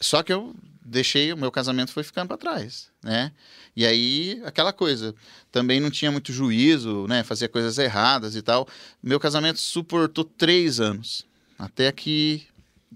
só 0.00 0.22
que 0.22 0.32
eu 0.32 0.54
deixei, 0.82 1.32
o 1.32 1.36
meu 1.36 1.50
casamento 1.50 1.92
foi 1.92 2.02
ficando 2.02 2.28
para 2.28 2.36
trás, 2.36 2.90
né? 3.02 3.32
E 3.76 3.86
aí, 3.86 4.40
aquela 4.44 4.72
coisa, 4.72 5.14
também 5.52 5.80
não 5.80 5.90
tinha 5.90 6.10
muito 6.10 6.32
juízo, 6.32 7.06
né? 7.08 7.22
Fazia 7.22 7.48
coisas 7.48 7.78
erradas 7.78 8.34
e 8.34 8.42
tal. 8.42 8.66
Meu 9.02 9.20
casamento 9.20 9.60
suportou 9.60 10.24
três 10.24 10.80
anos. 10.80 11.26
Até 11.58 11.92
que, 11.92 12.46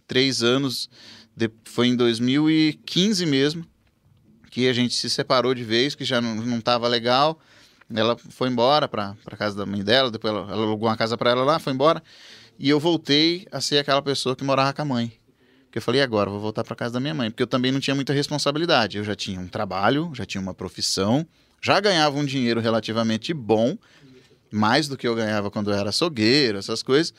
três 0.06 0.42
anos, 0.42 0.88
de, 1.36 1.50
foi 1.64 1.88
em 1.88 1.96
2015 1.96 3.26
mesmo, 3.26 3.66
que 4.50 4.68
a 4.68 4.72
gente 4.72 4.94
se 4.94 5.10
separou 5.10 5.54
de 5.54 5.64
vez, 5.64 5.94
que 5.94 6.04
já 6.04 6.20
não 6.20 6.58
estava 6.58 6.88
legal. 6.88 7.38
Ela 7.94 8.16
foi 8.16 8.48
embora 8.48 8.88
para 8.88 9.14
casa 9.36 9.56
da 9.56 9.66
mãe 9.66 9.82
dela, 9.82 10.10
depois 10.10 10.32
ela, 10.32 10.50
ela 10.50 10.62
alugou 10.62 10.88
uma 10.88 10.96
casa 10.96 11.16
para 11.16 11.30
ela 11.30 11.44
lá, 11.44 11.58
foi 11.58 11.72
embora. 11.72 12.02
E 12.58 12.68
eu 12.68 12.80
voltei 12.80 13.46
a 13.50 13.60
ser 13.60 13.78
aquela 13.78 14.00
pessoa 14.00 14.34
que 14.34 14.44
morava 14.44 14.72
com 14.72 14.82
a 14.82 14.84
mãe. 14.84 15.12
Porque 15.74 15.80
eu 15.80 15.82
falei, 15.82 16.02
agora 16.02 16.30
vou 16.30 16.38
voltar 16.38 16.62
para 16.62 16.76
casa 16.76 16.94
da 16.94 17.00
minha 17.00 17.12
mãe, 17.12 17.32
porque 17.32 17.42
eu 17.42 17.48
também 17.48 17.72
não 17.72 17.80
tinha 17.80 17.96
muita 17.96 18.12
responsabilidade. 18.12 18.96
Eu 18.96 19.02
já 19.02 19.16
tinha 19.16 19.40
um 19.40 19.48
trabalho, 19.48 20.08
já 20.14 20.24
tinha 20.24 20.40
uma 20.40 20.54
profissão, 20.54 21.26
já 21.60 21.80
ganhava 21.80 22.16
um 22.16 22.24
dinheiro 22.24 22.60
relativamente 22.60 23.34
bom, 23.34 23.76
mais 24.52 24.86
do 24.86 24.96
que 24.96 25.04
eu 25.04 25.16
ganhava 25.16 25.50
quando 25.50 25.72
eu 25.72 25.76
era 25.76 25.88
açougueiro, 25.88 26.58
essas 26.58 26.80
coisas. 26.80 27.12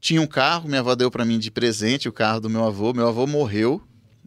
Tinha 0.00 0.20
um 0.20 0.26
carro, 0.26 0.68
minha 0.68 0.80
avó 0.80 0.96
deu 0.96 1.12
para 1.12 1.24
mim 1.24 1.38
de 1.38 1.48
presente 1.48 2.08
o 2.08 2.12
carro 2.12 2.40
do 2.40 2.50
meu 2.50 2.64
avô. 2.64 2.92
Meu 2.92 3.06
avô 3.06 3.24
morreu 3.24 3.80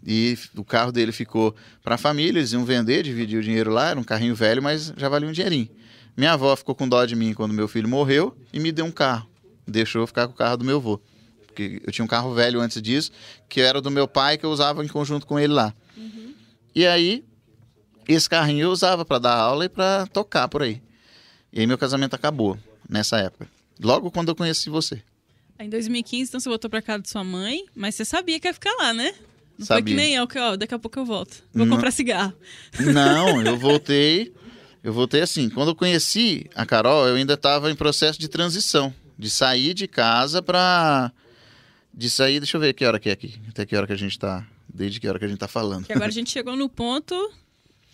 e 0.08 0.38
o 0.56 0.64
carro 0.64 0.94
dele 0.94 1.12
ficou 1.12 1.54
para 1.84 1.96
a 1.96 1.98
família, 1.98 2.40
eles 2.40 2.54
iam 2.54 2.64
vender, 2.64 3.04
dividir 3.04 3.40
o 3.40 3.44
dinheiro 3.44 3.72
lá, 3.72 3.90
era 3.90 4.00
um 4.00 4.06
carrinho 4.06 4.36
velho, 4.36 4.64
mas 4.64 4.94
já 4.96 5.10
valia 5.10 5.28
um 5.28 5.34
dinheirinho. 5.34 5.68
Minha 6.16 6.32
avó 6.32 6.56
ficou 6.56 6.74
com 6.74 6.88
dó 6.88 7.04
de 7.04 7.14
mim 7.14 7.34
quando 7.34 7.54
meu 7.54 7.68
filho 7.68 7.90
morreu 7.90 8.38
e 8.54 8.60
me 8.62 8.72
deu 8.72 8.86
um 8.86 8.92
carro. 8.92 9.30
Deixou 9.68 10.02
eu 10.02 10.08
ficar 10.08 10.28
com 10.28 10.34
o 10.34 10.38
carro 10.38 10.56
do 10.56 10.64
meu 10.64 10.78
avô 10.78 11.02
porque 11.54 11.82
eu 11.86 11.92
tinha 11.94 12.04
um 12.04 12.08
carro 12.08 12.34
velho 12.34 12.60
antes 12.60 12.82
disso, 12.82 13.12
que 13.48 13.62
era 13.62 13.80
do 13.80 13.92
meu 13.92 14.08
pai, 14.08 14.38
que 14.38 14.46
eu 14.46 14.50
usava 14.50 14.84
em 14.84 14.88
conjunto 14.88 15.28
com 15.28 15.40
ele 15.40 15.54
lá. 15.54 15.74
Uhum. 15.96 16.34
E 16.76 16.86
aí, 16.88 17.24
esse 18.08 18.28
carrinho 18.28 18.64
eu 18.64 18.72
usava 18.72 19.06
para 19.06 19.20
dar 19.20 19.36
aula 19.36 19.66
e 19.66 19.70
para 19.70 20.08
tocar 20.08 20.48
por 20.50 20.64
aí. 20.64 20.82
E 21.52 21.60
aí 21.60 21.68
meu 21.68 21.78
casamento 21.78 22.16
acabou 22.16 22.58
nessa 22.90 23.18
época. 23.18 23.48
Logo 23.80 24.12
quando 24.12 24.30
eu 24.30 24.36
conheci 24.36 24.70
você. 24.70 25.02
Em 25.60 25.70
2015, 25.70 26.30
então 26.30 26.40
você 26.40 26.50
voltou 26.50 26.70
para 26.70 26.82
casa 26.82 27.04
de 27.04 27.10
sua 27.10 27.24
mãe, 27.24 27.66
mas 27.76 27.96
você 27.96 28.04
sabia 28.04 28.40
que 28.40 28.48
ia 28.48 28.54
ficar 28.54 28.74
lá, 28.74 28.92
né? 28.92 29.14
Não 29.58 29.66
sabia. 29.66 29.84
foi 29.84 29.92
que 29.92 29.96
nem 29.96 30.16
eu, 30.16 30.28
que 30.28 30.40
ó, 30.40 30.56
daqui 30.56 30.74
a 30.74 30.80
pouco 30.80 30.98
eu 31.00 31.06
volto. 31.06 31.44
Vou 31.54 31.66
não, 31.66 31.76
comprar 31.76 31.92
cigarro. 31.92 32.34
Não, 32.92 33.42
eu 33.44 33.56
voltei. 33.56 34.34
Eu 34.84 34.92
voltei 34.92 35.22
assim. 35.22 35.48
Quando 35.50 35.70
eu 35.70 35.76
conheci 35.76 36.50
a 36.56 36.66
Carol, 36.66 37.08
eu 37.08 37.16
ainda 37.16 37.36
estava 37.36 37.72
em 37.72 37.76
processo 37.76 38.20
de 38.20 38.28
transição. 38.28 38.94
De 39.18 39.30
sair 39.30 39.76
de 39.76 39.88
casa 39.88 40.42
para 40.42 41.14
Disso 41.94 42.24
aí, 42.24 42.40
deixa 42.40 42.58
eu 42.58 42.62
ver 42.62 42.74
que 42.74 42.84
hora 42.86 43.00
que 43.00 43.10
é 43.10 43.12
aqui. 43.12 43.36
Até 43.50 43.66
que 43.66 43.76
hora 43.76 43.86
que 43.86 43.94
a 43.94 43.98
gente 43.98 44.18
tá. 44.18 44.46
Desde 44.68 45.00
que 45.00 45.08
hora 45.08 45.20
que 45.20 45.26
a 45.26 45.28
gente 45.28 45.38
tá 45.38 45.48
falando. 45.48 45.86
Que 45.86 45.94
agora 45.94 46.08
a 46.08 46.14
gente 46.14 46.32
chegou 46.32 46.56
no 46.56 46.68
ponto 46.68 47.32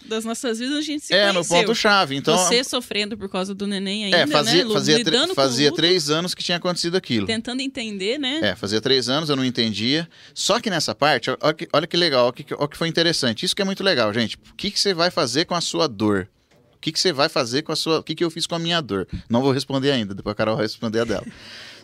das 0.05 0.23
nossas 0.23 0.59
vidas, 0.59 0.77
a 0.77 0.81
gente 0.81 1.03
se 1.03 1.13
É, 1.13 1.29
conheceu. 1.29 1.41
no 1.41 1.45
ponto 1.65 1.75
chave. 1.75 2.15
Então, 2.15 2.37
Você 2.37 2.63
sofrendo 2.63 3.17
por 3.17 3.27
causa 3.27 3.53
do 3.53 3.67
neném 3.67 4.05
ainda, 4.05 4.17
é, 4.17 4.25
fazia, 4.27 4.63
né? 4.63 4.73
Fazia, 4.73 5.33
fazia 5.35 5.73
três 5.73 6.09
anos 6.09 6.33
que 6.33 6.41
tinha 6.41 6.55
acontecido 6.57 6.95
aquilo. 6.95 7.27
Tentando 7.27 7.61
entender, 7.61 8.17
né? 8.17 8.39
É, 8.41 8.55
fazia 8.55 8.79
três 8.79 9.09
anos, 9.09 9.29
eu 9.29 9.35
não 9.35 9.43
entendia. 9.43 10.07
Só 10.33 10.61
que 10.61 10.69
nessa 10.69 10.95
parte, 10.95 11.29
olha 11.29 11.53
que, 11.53 11.67
olha 11.73 11.85
que 11.85 11.97
legal, 11.97 12.25
olha 12.27 12.33
que, 12.33 12.53
olha 12.53 12.67
que 12.69 12.77
foi 12.77 12.87
interessante. 12.87 13.45
Isso 13.45 13.53
que 13.53 13.61
é 13.61 13.65
muito 13.65 13.83
legal, 13.83 14.13
gente. 14.13 14.37
O 14.37 14.55
que, 14.55 14.71
que 14.71 14.79
você 14.79 14.93
vai 14.93 15.11
fazer 15.11 15.43
com 15.43 15.53
a 15.53 15.59
sua 15.61 15.87
dor? 15.87 16.29
O 16.75 16.79
que, 16.79 16.93
que 16.93 16.99
você 16.99 17.11
vai 17.11 17.27
fazer 17.27 17.63
com 17.63 17.73
a 17.73 17.75
sua. 17.75 17.99
O 17.99 18.03
que, 18.03 18.15
que 18.15 18.23
eu 18.23 18.31
fiz 18.31 18.47
com 18.47 18.55
a 18.55 18.59
minha 18.59 18.79
dor? 18.79 19.05
Não 19.29 19.41
vou 19.41 19.51
responder 19.51 19.91
ainda, 19.91 20.15
depois 20.15 20.31
a 20.31 20.35
Carol 20.35 20.55
vai 20.55 20.63
responder 20.65 21.01
a 21.01 21.03
dela. 21.03 21.25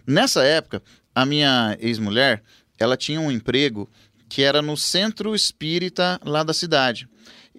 Nessa 0.07 0.43
época, 0.43 0.81
a 1.13 1.25
minha 1.25 1.77
ex-mulher, 1.79 2.43
ela 2.77 2.97
tinha 2.97 3.19
um 3.19 3.31
emprego 3.31 3.89
que 4.27 4.41
era 4.41 4.61
no 4.61 4.75
centro 4.75 5.35
espírita 5.35 6.19
lá 6.23 6.43
da 6.43 6.53
cidade. 6.53 7.07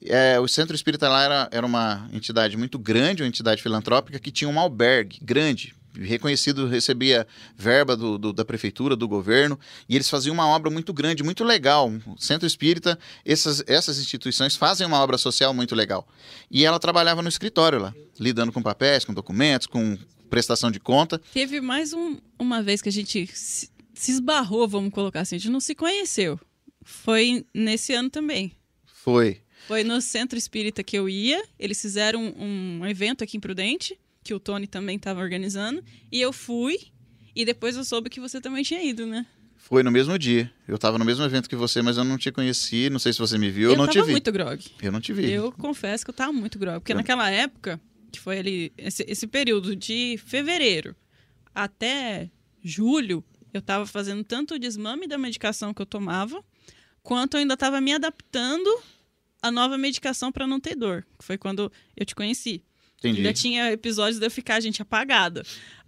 É, 0.05 0.39
o 0.39 0.47
centro 0.47 0.77
espírita 0.77 1.09
lá 1.09 1.25
era, 1.25 1.49
era 1.51 1.67
uma 1.67 2.09
entidade 2.13 2.57
muito 2.57 2.79
grande, 2.79 3.23
uma 3.23 3.29
entidade 3.29 3.63
filantrópica 3.63 4.19
que 4.19 4.31
tinha 4.31 4.49
um 4.49 4.61
albergue 4.61 5.19
grande, 5.23 5.75
reconhecido, 5.99 6.67
recebia 6.67 7.27
verba 7.57 7.97
do, 7.97 8.19
do, 8.19 8.33
da 8.33 8.45
prefeitura, 8.45 8.95
do 8.95 9.09
governo, 9.09 9.59
e 9.89 9.95
eles 9.95 10.11
faziam 10.11 10.35
uma 10.35 10.47
obra 10.47 10.71
muito 10.71 10.93
grande, 10.93 11.23
muito 11.23 11.43
legal. 11.43 11.91
O 12.07 12.19
Centro 12.19 12.47
Espírita, 12.47 12.99
essas, 13.25 13.65
essas 13.67 13.99
instituições 13.99 14.55
fazem 14.55 14.87
uma 14.87 15.01
obra 15.01 15.17
social 15.17 15.55
muito 15.55 15.75
legal. 15.75 16.07
E 16.51 16.65
ela 16.65 16.79
trabalhava 16.79 17.23
no 17.23 17.29
escritório 17.29 17.79
lá, 17.79 17.95
lidando 18.21 18.53
com 18.53 18.63
papéis, 18.63 19.05
com 19.05 19.15
documentos, 19.15 19.67
com 19.67 19.97
prestação 20.37 20.71
de 20.71 20.79
conta. 20.79 21.19
Teve 21.33 21.63
mais 21.63 21.95
um, 21.95 22.19
uma 22.39 22.63
vez 22.63 22.83
que 22.83 22.91
a 22.91 22.93
gente 22.93 23.27
se 23.27 23.71
esbarrou, 23.97 24.69
vamos 24.69 24.93
colocar 24.93 25.21
assim, 25.23 25.37
a 25.37 25.39
gente 25.39 25.51
não 25.51 25.61
se 25.61 25.75
conheceu. 25.75 26.39
Foi 26.83 27.43
nesse 27.55 27.95
ano 27.95 28.11
também. 28.11 28.53
Foi. 28.85 29.41
Foi 29.67 29.83
no 29.83 29.99
centro 30.03 30.37
espírita 30.37 30.85
que 30.85 30.97
eu 30.97 31.09
ia. 31.09 31.43
Eles 31.59 31.81
fizeram 31.81 32.23
um, 32.23 32.81
um 32.81 32.87
evento 32.87 33.25
aqui 33.25 33.39
em 33.39 33.41
Prudente, 33.41 33.99
que 34.23 34.35
o 34.35 34.39
Tony 34.39 34.67
também 34.67 34.97
estava 34.97 35.23
organizando. 35.23 35.83
E 36.13 36.21
eu 36.21 36.35
fui. 36.35 36.77
E 37.35 37.43
depois 37.47 37.75
eu 37.75 37.85
soube 37.85 38.11
que 38.11 38.21
você 38.21 38.39
também 38.39 38.63
tinha 38.63 38.83
ido, 38.85 39.07
né? 39.07 39.25
Foi 39.57 39.83
no 39.83 39.91
mesmo 39.91 40.19
dia. 40.19 40.53
Eu 40.69 40.77
estava 40.77 40.99
no 40.99 41.05
mesmo 41.05 41.25
evento 41.25 41.49
que 41.49 41.57
você, 41.57 41.81
mas 41.81 41.97
eu 41.97 42.05
não 42.05 42.19
te 42.19 42.31
conheci. 42.31 42.91
Não 42.91 42.99
sei 42.99 43.15
se 43.15 43.19
você 43.19 43.39
me 43.39 43.51
viu. 43.51 43.71
Eu, 43.71 43.71
eu 43.71 43.79
não 43.79 43.89
te 43.89 44.03
vi. 44.03 44.13
muito 44.13 44.31
grog. 44.31 44.63
Eu 44.83 44.93
não 44.93 45.01
te 45.01 45.15
vi. 45.15 45.33
Eu 45.33 45.51
confesso 45.51 46.05
que 46.05 46.11
eu 46.11 46.13
estava 46.13 46.31
muito 46.31 46.59
grog. 46.59 46.81
Porque 46.81 46.93
eu... 46.93 46.97
naquela 46.97 47.31
época, 47.31 47.81
que 48.17 48.21
foi 48.23 48.39
ali, 48.39 48.73
esse, 48.79 49.05
esse 49.07 49.27
período 49.27 49.77
de 49.77 50.19
fevereiro 50.25 50.97
até 51.55 52.31
julho, 52.63 53.25
eu 53.53 53.61
estava 53.61 53.87
fazendo 53.87 54.25
tanto 54.25 54.55
o 54.55 54.59
desmame 54.59 55.07
da 55.07 55.17
medicação 55.17 55.73
que 55.73 55.81
eu 55.81 55.87
tomava, 55.87 56.45
quanto 57.03 57.35
eu 57.35 57.41
ainda 57.41 57.55
estava 57.55 57.81
me 57.81 57.93
adaptando 57.93 58.69
à 59.41 59.51
nova 59.51 59.79
medicação 59.79 60.33
para 60.33 60.47
não 60.47 60.59
ter 60.59 60.75
dor. 60.75 61.07
Que 61.19 61.25
foi 61.25 61.39
quando 61.39 61.71
eu 61.97 62.05
te 62.05 62.15
conheci. 62.15 62.63
Entendi. 62.99 63.19
Ainda 63.19 63.33
tinha 63.33 63.73
episódios 63.73 64.19
de 64.19 64.27
eu 64.27 64.31
ficar, 64.31 64.61
gente, 64.61 64.83
apagada. 64.83 65.43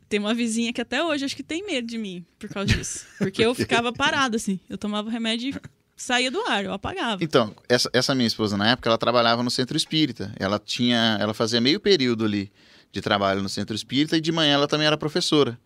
Tem 0.09 0.21
uma 0.21 0.35
vizinha 0.35 0.73
que 0.73 0.81
até 0.81 1.03
hoje 1.03 1.25
acho 1.25 1.37
que 1.37 1.43
tem 1.43 1.65
medo 1.65 1.87
de 1.87 1.99
mim 1.99 2.25
por 2.39 2.49
causa 2.49 2.75
disso. 2.75 3.07
Porque 3.19 3.45
eu 3.45 3.55
ficava 3.55 3.93
parada, 3.93 4.37
assim. 4.37 4.61
Eu 4.69 4.79
tomava 4.79 5.11
remédio 5.11 5.51
e 5.51 5.78
saía 6.03 6.31
do 6.31 6.41
ar, 6.47 6.65
eu 6.65 6.73
apagava. 6.73 7.23
Então, 7.23 7.55
essa, 7.69 7.91
essa 7.93 8.15
minha 8.15 8.27
esposa, 8.27 8.57
na 8.57 8.71
época, 8.71 8.89
ela 8.89 8.97
trabalhava 8.97 9.43
no 9.43 9.51
centro 9.51 9.77
espírita. 9.77 10.33
Ela 10.39 10.59
tinha. 10.59 11.19
Ela 11.21 11.35
fazia 11.35 11.61
meio 11.61 11.81
período 11.81 12.25
ali 12.25 12.51
de 12.91 13.01
trabalho 13.01 13.43
no 13.43 13.49
centro 13.49 13.77
espírita 13.77 14.17
e 14.17 14.21
de 14.21 14.33
manhã 14.33 14.55
ela 14.55 14.67
também 14.67 14.87
era 14.87 14.97
professora 14.97 15.59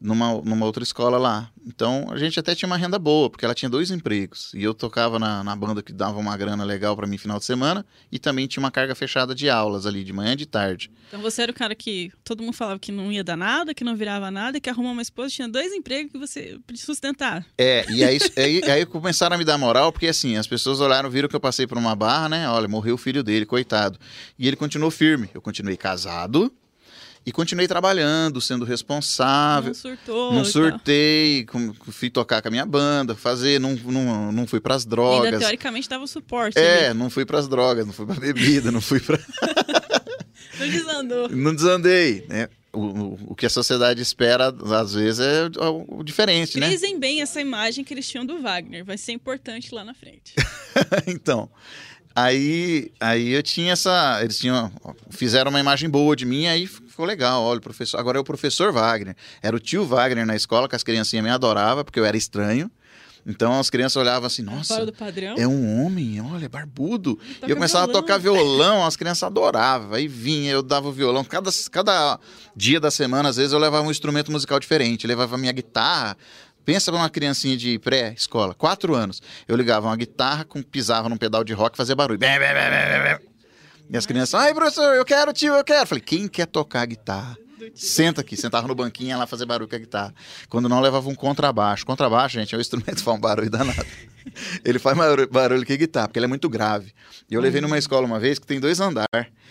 numa, 0.00 0.40
numa 0.42 0.66
outra 0.66 0.82
escola 0.82 1.18
lá. 1.18 1.50
Então 1.66 2.06
a 2.10 2.16
gente 2.16 2.38
até 2.38 2.54
tinha 2.54 2.66
uma 2.66 2.76
renda 2.76 2.98
boa, 2.98 3.28
porque 3.28 3.44
ela 3.44 3.54
tinha 3.54 3.68
dois 3.68 3.90
empregos. 3.90 4.52
E 4.54 4.62
eu 4.62 4.72
tocava 4.72 5.18
na, 5.18 5.42
na 5.44 5.54
banda 5.54 5.82
que 5.82 5.92
dava 5.92 6.18
uma 6.18 6.36
grana 6.36 6.64
legal 6.64 6.96
para 6.96 7.06
mim 7.06 7.18
final 7.18 7.38
de 7.38 7.44
semana, 7.44 7.84
e 8.10 8.18
também 8.18 8.46
tinha 8.46 8.62
uma 8.62 8.70
carga 8.70 8.94
fechada 8.94 9.34
de 9.34 9.50
aulas 9.50 9.86
ali, 9.86 10.04
de 10.04 10.12
manhã 10.12 10.32
e 10.32 10.36
de 10.36 10.46
tarde. 10.46 10.90
Então 11.08 11.20
você 11.20 11.42
era 11.42 11.52
o 11.52 11.54
cara 11.54 11.74
que 11.74 12.12
todo 12.24 12.42
mundo 12.42 12.54
falava 12.54 12.78
que 12.78 12.92
não 12.92 13.10
ia 13.12 13.24
dar 13.24 13.36
nada, 13.36 13.74
que 13.74 13.84
não 13.84 13.96
virava 13.96 14.30
nada, 14.30 14.60
que 14.60 14.70
arrumou 14.70 14.92
uma 14.92 15.02
esposa, 15.02 15.34
tinha 15.34 15.48
dois 15.48 15.72
empregos 15.72 16.12
que 16.12 16.18
você 16.18 16.58
podia 16.66 16.84
sustentar. 16.84 17.44
É, 17.56 17.84
e 17.90 18.04
aí, 18.04 18.18
aí, 18.36 18.62
aí 18.70 18.86
começaram 18.86 19.34
a 19.34 19.38
me 19.38 19.44
dar 19.44 19.58
moral, 19.58 19.92
porque 19.92 20.06
assim, 20.06 20.36
as 20.36 20.46
pessoas 20.46 20.80
olharam, 20.80 21.10
viram 21.10 21.28
que 21.28 21.36
eu 21.36 21.40
passei 21.40 21.66
por 21.66 21.76
uma 21.76 21.94
barra, 21.94 22.28
né? 22.28 22.48
Olha, 22.48 22.68
morreu 22.68 22.94
o 22.94 22.98
filho 22.98 23.22
dele, 23.22 23.44
coitado. 23.44 23.98
E 24.38 24.46
ele 24.46 24.56
continuou 24.56 24.90
firme. 24.90 25.28
Eu 25.34 25.42
continuei 25.42 25.76
casado, 25.76 26.52
e 27.28 27.32
continuei 27.32 27.68
trabalhando, 27.68 28.40
sendo 28.40 28.64
responsável. 28.64 29.68
Não 29.68 29.74
surtou. 29.74 30.32
Não 30.32 30.44
surtei, 30.46 31.46
fui 31.90 32.08
tocar 32.08 32.40
com 32.40 32.48
a 32.48 32.50
minha 32.50 32.64
banda, 32.64 33.14
fazer, 33.14 33.60
não, 33.60 33.74
não, 33.74 34.32
não 34.32 34.46
fui 34.46 34.60
pras 34.60 34.86
drogas. 34.86 35.26
Ainda 35.26 35.38
teoricamente 35.38 35.86
dava 35.86 36.06
suporte. 36.06 36.58
É, 36.58 36.88
ali. 36.88 36.98
não 36.98 37.10
fui 37.10 37.26
pras 37.26 37.46
drogas, 37.46 37.84
não 37.84 37.92
fui 37.92 38.06
pra 38.06 38.14
bebida, 38.14 38.72
não 38.72 38.80
fui 38.80 38.98
pra. 38.98 39.18
não 40.58 40.68
desandou. 40.70 41.28
Não 41.28 41.54
desandei, 41.54 42.24
né? 42.30 42.48
O, 42.72 43.32
o, 43.32 43.34
que 43.34 43.44
a 43.44 43.50
sociedade 43.50 44.00
espera, 44.00 44.48
às 44.48 44.94
vezes, 44.94 45.20
é 45.20 45.50
o, 45.60 45.98
o 45.98 46.02
diferente, 46.02 46.58
né? 46.58 46.68
Frisem 46.68 46.98
bem 46.98 47.20
essa 47.20 47.42
imagem 47.42 47.84
que 47.84 47.92
eles 47.92 48.08
tinham 48.08 48.24
do 48.24 48.40
Wagner, 48.40 48.86
vai 48.86 48.96
ser 48.96 49.12
importante 49.12 49.74
lá 49.74 49.84
na 49.84 49.92
frente. 49.92 50.34
então, 51.06 51.50
Aí, 52.20 52.90
aí 52.98 53.28
eu 53.30 53.42
tinha 53.44 53.72
essa. 53.72 54.18
Eles 54.22 54.38
tinham. 54.38 54.72
Fizeram 55.10 55.50
uma 55.50 55.60
imagem 55.60 55.88
boa 55.88 56.16
de 56.16 56.26
mim, 56.26 56.48
aí 56.48 56.66
ficou 56.66 57.06
legal. 57.06 57.42
Olha, 57.44 57.58
o 57.58 57.62
professor. 57.62 57.98
Agora 57.98 58.18
é 58.18 58.20
o 58.20 58.24
professor 58.24 58.72
Wagner. 58.72 59.14
Era 59.40 59.54
o 59.54 59.60
tio 59.60 59.84
Wagner 59.84 60.26
na 60.26 60.34
escola, 60.34 60.68
que 60.68 60.74
as 60.74 60.82
criancinhas 60.82 61.24
me 61.24 61.30
adoravam, 61.30 61.84
porque 61.84 62.00
eu 62.00 62.04
era 62.04 62.16
estranho. 62.16 62.68
Então 63.26 63.60
as 63.60 63.68
crianças 63.68 63.96
olhavam 63.96 64.26
assim, 64.26 64.40
nossa, 64.40 64.74
é 65.36 65.46
um 65.46 65.84
homem, 65.84 66.18
olha, 66.20 66.46
é 66.46 66.48
barbudo. 66.48 67.18
E 67.46 67.50
eu 67.50 67.56
começava 67.56 67.84
violão. 67.84 67.98
a 67.98 68.02
tocar 68.02 68.18
violão, 68.18 68.86
as 68.86 68.96
crianças 68.96 69.22
adoravam. 69.22 69.92
Aí 69.92 70.08
vinha, 70.08 70.50
eu 70.52 70.62
dava 70.62 70.88
o 70.88 70.92
violão. 70.92 71.22
Cada, 71.22 71.50
cada 71.70 72.18
dia 72.56 72.80
da 72.80 72.90
semana, 72.90 73.28
às 73.28 73.36
vezes, 73.36 73.52
eu 73.52 73.58
levava 73.58 73.86
um 73.86 73.90
instrumento 73.90 74.32
musical 74.32 74.58
diferente. 74.58 75.04
Eu 75.04 75.08
levava 75.08 75.34
a 75.34 75.38
minha 75.38 75.52
guitarra. 75.52 76.16
Pensa 76.68 76.92
pra 76.92 77.00
uma 77.00 77.08
criancinha 77.08 77.56
de 77.56 77.78
pré-escola, 77.78 78.52
quatro 78.52 78.94
anos. 78.94 79.22
Eu 79.48 79.56
ligava 79.56 79.86
uma 79.86 79.96
guitarra, 79.96 80.44
com, 80.44 80.62
pisava 80.62 81.08
num 81.08 81.16
pedal 81.16 81.42
de 81.42 81.54
rock 81.54 81.74
e 81.74 81.78
fazia 81.78 81.96
barulho. 81.96 82.18
E 83.88 83.96
as 83.96 84.04
crianças, 84.04 84.34
ai, 84.38 84.52
professor, 84.52 84.94
eu 84.94 85.02
quero, 85.02 85.32
tio, 85.32 85.54
eu 85.54 85.64
quero. 85.64 85.86
Falei, 85.86 86.04
quem 86.04 86.28
quer 86.28 86.44
tocar 86.44 86.84
guitarra? 86.84 87.38
Senta 87.74 88.20
aqui, 88.20 88.36
sentava 88.36 88.66
no 88.68 88.74
banquinho 88.74 89.08
ia 89.10 89.16
lá 89.16 89.26
fazer 89.26 89.44
barulho 89.46 89.68
com 89.68 89.76
a 89.76 89.78
guitarra. 89.78 90.14
Quando 90.48 90.68
não, 90.68 90.80
levava 90.80 91.08
um 91.08 91.14
contrabaixo. 91.14 91.84
Contrabaixo, 91.86 92.38
gente, 92.38 92.54
é 92.54 92.58
um 92.58 92.60
instrumento 92.60 92.96
que 92.96 93.02
faz 93.02 93.16
um 93.16 93.20
barulho 93.20 93.50
danado. 93.50 93.84
Ele 94.64 94.78
faz 94.78 94.96
maior 94.96 95.26
barulho 95.26 95.64
que 95.64 95.76
guitarra, 95.76 96.08
porque 96.08 96.18
ele 96.18 96.26
é 96.26 96.28
muito 96.28 96.48
grave. 96.48 96.92
E 97.30 97.34
eu 97.34 97.40
levei 97.40 97.60
numa 97.60 97.78
escola 97.78 98.06
uma 98.06 98.18
vez 98.20 98.38
que 98.38 98.46
tem 98.46 98.60
dois 98.60 98.78
andares. 98.80 99.08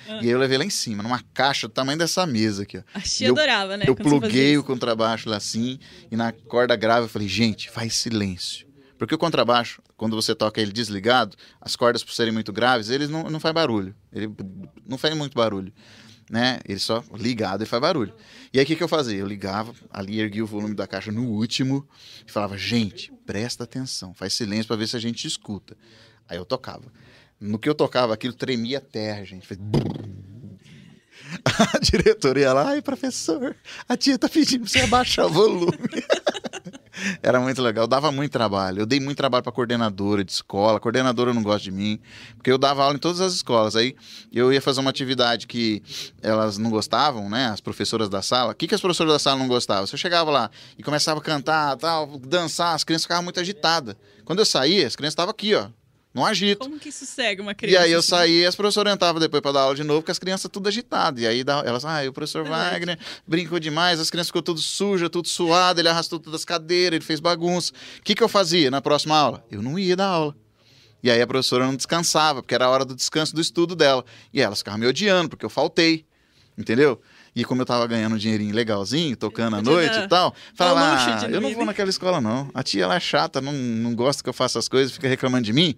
E 0.08 0.12
aí 0.12 0.30
eu 0.30 0.40
levei 0.40 0.58
lá 0.58 0.64
em 0.66 0.70
cima, 0.70 1.02
numa 1.04 1.22
caixa 1.34 1.68
do 1.68 1.74
tamanho 1.74 1.98
dessa 1.98 2.26
mesa 2.26 2.64
aqui, 2.64 2.78
ó. 2.78 2.82
A 2.94 3.02
tia 3.02 3.28
eu- 3.28 3.34
adorava, 3.34 3.76
né? 3.76 3.86
Eu 3.88 3.96
pluguei 3.96 4.58
o 4.58 4.64
contrabaixo 4.64 5.30
lá 5.30 5.38
assim, 5.38 5.80
e 6.12 6.16
na 6.16 6.32
corda 6.32 6.76
grave 6.76 7.06
eu 7.06 7.10
falei, 7.10 7.28
gente, 7.28 7.70
faz 7.70 7.96
silêncio. 7.96 8.68
Porque 8.98 9.14
o 9.14 9.18
contrabaixo, 9.18 9.82
quando 9.96 10.16
você 10.16 10.34
toca 10.34 10.60
ele 10.62 10.72
desligado, 10.72 11.36
as 11.62 11.76
cordas, 11.76 12.04
por 12.04 12.14
serem 12.14 12.34
muito 12.34 12.52
graves, 12.54 12.90
eles 12.90 13.10
não, 13.10 13.24
não 13.30 13.40
faz 13.40 13.54
barulho. 13.54 13.94
Ele 14.12 14.30
não 14.88 14.98
faz 14.98 15.16
muito 15.16 15.36
barulho. 15.36 15.72
Né? 16.30 16.60
Ele 16.68 16.80
só 16.80 17.04
ligado 17.16 17.64
e 17.64 17.66
faz 17.66 17.82
barulho. 17.82 18.14
E 18.54 18.60
aí 18.60 18.66
o 18.66 18.68
que, 18.68 18.76
que 18.76 18.84
eu 18.84 18.88
fazia? 18.88 19.18
Eu 19.18 19.28
ligava, 19.28 19.74
ali 19.90 20.20
erguia 20.20 20.44
o 20.44 20.48
volume 20.48 20.76
da 20.76 20.86
caixa 20.86 21.12
no 21.12 21.24
último 21.24 21.88
e 22.28 22.32
falava, 22.32 22.58
gente, 22.58 23.14
presta 23.26 23.64
atenção, 23.64 24.14
faz 24.14 24.34
silêncio 24.34 24.68
para 24.68 24.76
ver 24.76 24.88
se 24.88 24.98
a 24.98 25.00
gente 25.00 25.26
escuta. 25.26 25.78
Aí 26.28 26.38
eu 26.38 26.46
tocava. 26.46 26.92
No 27.40 27.58
que 27.58 27.70
eu 27.70 27.76
tocava, 27.76 28.14
aquilo 28.14 28.34
tremia 28.34 28.80
a 28.80 28.82
terra, 28.82 29.24
gente. 29.24 29.48
Fez 29.48 29.60
a 31.74 31.80
diretora 31.80 32.40
ia 32.40 32.54
lá, 32.54 32.70
ai, 32.70 32.82
professor, 32.82 33.56
a 33.88 33.98
tia 33.98 34.18
tá 34.18 34.30
pedindo 34.30 34.62
pra 34.62 34.70
você 34.70 34.80
abaixar 34.82 35.26
o 35.26 35.30
volume. 35.30 35.78
Era 37.22 37.40
muito 37.40 37.62
legal, 37.62 37.84
eu 37.84 37.88
dava 37.88 38.12
muito 38.12 38.32
trabalho. 38.32 38.82
Eu 38.82 38.86
dei 38.86 39.00
muito 39.00 39.18
trabalho 39.18 39.44
pra 39.44 39.52
coordenadora 39.52 40.24
de 40.24 40.32
escola. 40.32 40.78
A 40.78 40.80
coordenadora 40.80 41.34
não 41.34 41.44
gosta 41.44 41.64
de 41.64 41.72
mim, 41.72 42.00
porque 42.36 42.52
eu 42.52 42.58
dava 42.58 42.84
aula 42.84 42.96
em 42.96 43.00
todas 43.00 43.22
as 43.22 43.34
escolas. 43.34 43.76
Aí 43.76 43.96
eu 44.32 44.52
ia 44.52 44.62
fazer 44.62 44.80
uma 44.80 44.90
atividade 44.90 45.48
que 45.48 45.82
elas 46.22 46.58
não 46.58 46.70
gostavam, 46.70 47.30
né? 47.30 47.48
As 47.48 47.62
professoras 47.62 48.10
da 48.10 48.22
sala. 48.22 48.52
O 48.52 48.56
que, 48.56 48.68
que 48.68 48.76
as 48.76 48.82
professoras 48.82 49.14
da 49.14 49.20
sala 49.20 49.40
não 49.40 49.48
gostavam? 49.48 49.86
Se 49.86 49.94
eu 49.94 50.00
chegava 50.00 50.32
lá 50.32 50.50
e 50.78 50.84
começava 50.84 51.20
a 51.20 51.24
cantar, 51.24 51.76
tal, 51.78 52.18
dançar, 52.20 52.76
as 52.76 52.84
crianças 52.84 53.04
ficavam 53.04 53.24
muito 53.24 53.40
agitadas. 53.40 53.96
Quando 54.26 54.40
eu 54.40 54.46
saía, 54.46 54.86
as 54.88 54.96
crianças 54.96 55.14
estavam 55.14 55.32
aqui, 55.32 55.56
ó, 55.56 55.68
no 56.18 56.26
agito. 56.26 56.66
Como 56.66 56.80
que 56.80 56.92
sossega 56.92 57.44
uma 57.44 57.54
criança? 57.54 57.80
E 57.80 57.86
aí 57.86 57.92
eu 57.92 58.02
saí 58.02 58.42
e 58.42 58.46
as 58.46 58.56
professoras 58.56 58.92
entravam 58.92 59.22
depois 59.22 59.40
para 59.40 59.52
dar 59.52 59.62
aula 59.62 59.76
de 59.76 59.84
novo, 59.84 60.02
com 60.02 60.12
as 60.12 60.18
crianças 60.18 60.50
tudo 60.52 60.68
agitadas. 60.68 61.22
E 61.22 61.28
aí 61.28 61.44
elas, 61.64 61.86
ah, 61.86 62.02
o 62.10 62.12
professor 62.12 62.42
Verdade. 62.42 62.72
Wagner 62.72 63.00
brincou 63.28 63.60
demais, 63.60 64.00
as 64.00 64.10
crianças 64.10 64.30
ficou 64.30 64.42
tudo 64.42 64.60
suja, 64.60 65.10
tudo 65.10 65.28
suado, 65.28 65.80
ele 65.80 65.88
arrastou 65.88 66.20
todas 66.20 66.42
as 66.42 66.46
cadeiras, 66.46 66.98
ele 66.98 67.06
fez 67.06 67.20
bagunça. 67.20 67.72
O 68.00 68.02
que, 68.02 68.16
que 68.16 68.24
eu 68.24 68.28
fazia 68.28 68.72
na 68.72 68.82
próxima 68.82 69.16
aula? 69.16 69.46
Eu 69.52 69.62
não 69.62 69.78
ia 69.78 69.96
dar 69.96 70.08
aula. 70.08 70.36
E 71.04 71.12
aí 71.12 71.22
a 71.22 71.28
professora 71.28 71.68
não 71.68 71.76
descansava, 71.76 72.42
porque 72.42 72.56
era 72.56 72.66
a 72.66 72.70
hora 72.70 72.84
do 72.84 72.96
descanso 72.96 73.36
do 73.36 73.40
estudo 73.40 73.76
dela. 73.76 74.04
E 74.34 74.42
elas 74.42 74.58
ficavam 74.60 74.80
me 74.80 74.88
odiando, 74.88 75.30
porque 75.30 75.46
eu 75.46 75.50
faltei. 75.52 76.04
Entendeu? 76.58 77.00
E 77.36 77.46
como 77.46 77.62
eu 77.62 77.68
tava 77.68 77.86
ganhando 77.86 78.16
um 78.16 78.18
dinheirinho 78.18 78.56
legalzinho, 78.56 79.16
tocando 79.16 79.58
à 79.58 79.62
noite 79.62 79.96
e 80.00 80.08
tal, 80.08 80.34
falava, 80.56 81.22
ah, 81.22 81.30
eu 81.30 81.40
não 81.40 81.52
vou 81.52 81.60
né?" 81.60 81.66
naquela 81.68 81.88
escola 81.88 82.20
não. 82.20 82.50
A 82.52 82.64
tia, 82.64 82.84
ela 82.84 82.96
é 82.96 83.00
chata, 83.00 83.40
não, 83.40 83.54
não 83.54 83.94
gosta 83.94 84.24
que 84.24 84.30
eu 84.30 84.34
faça 84.34 84.58
as 84.58 84.68
coisas, 84.68 84.92
fica 84.92 85.08
reclamando 85.08 85.46
de 85.46 85.54
mim. 85.54 85.76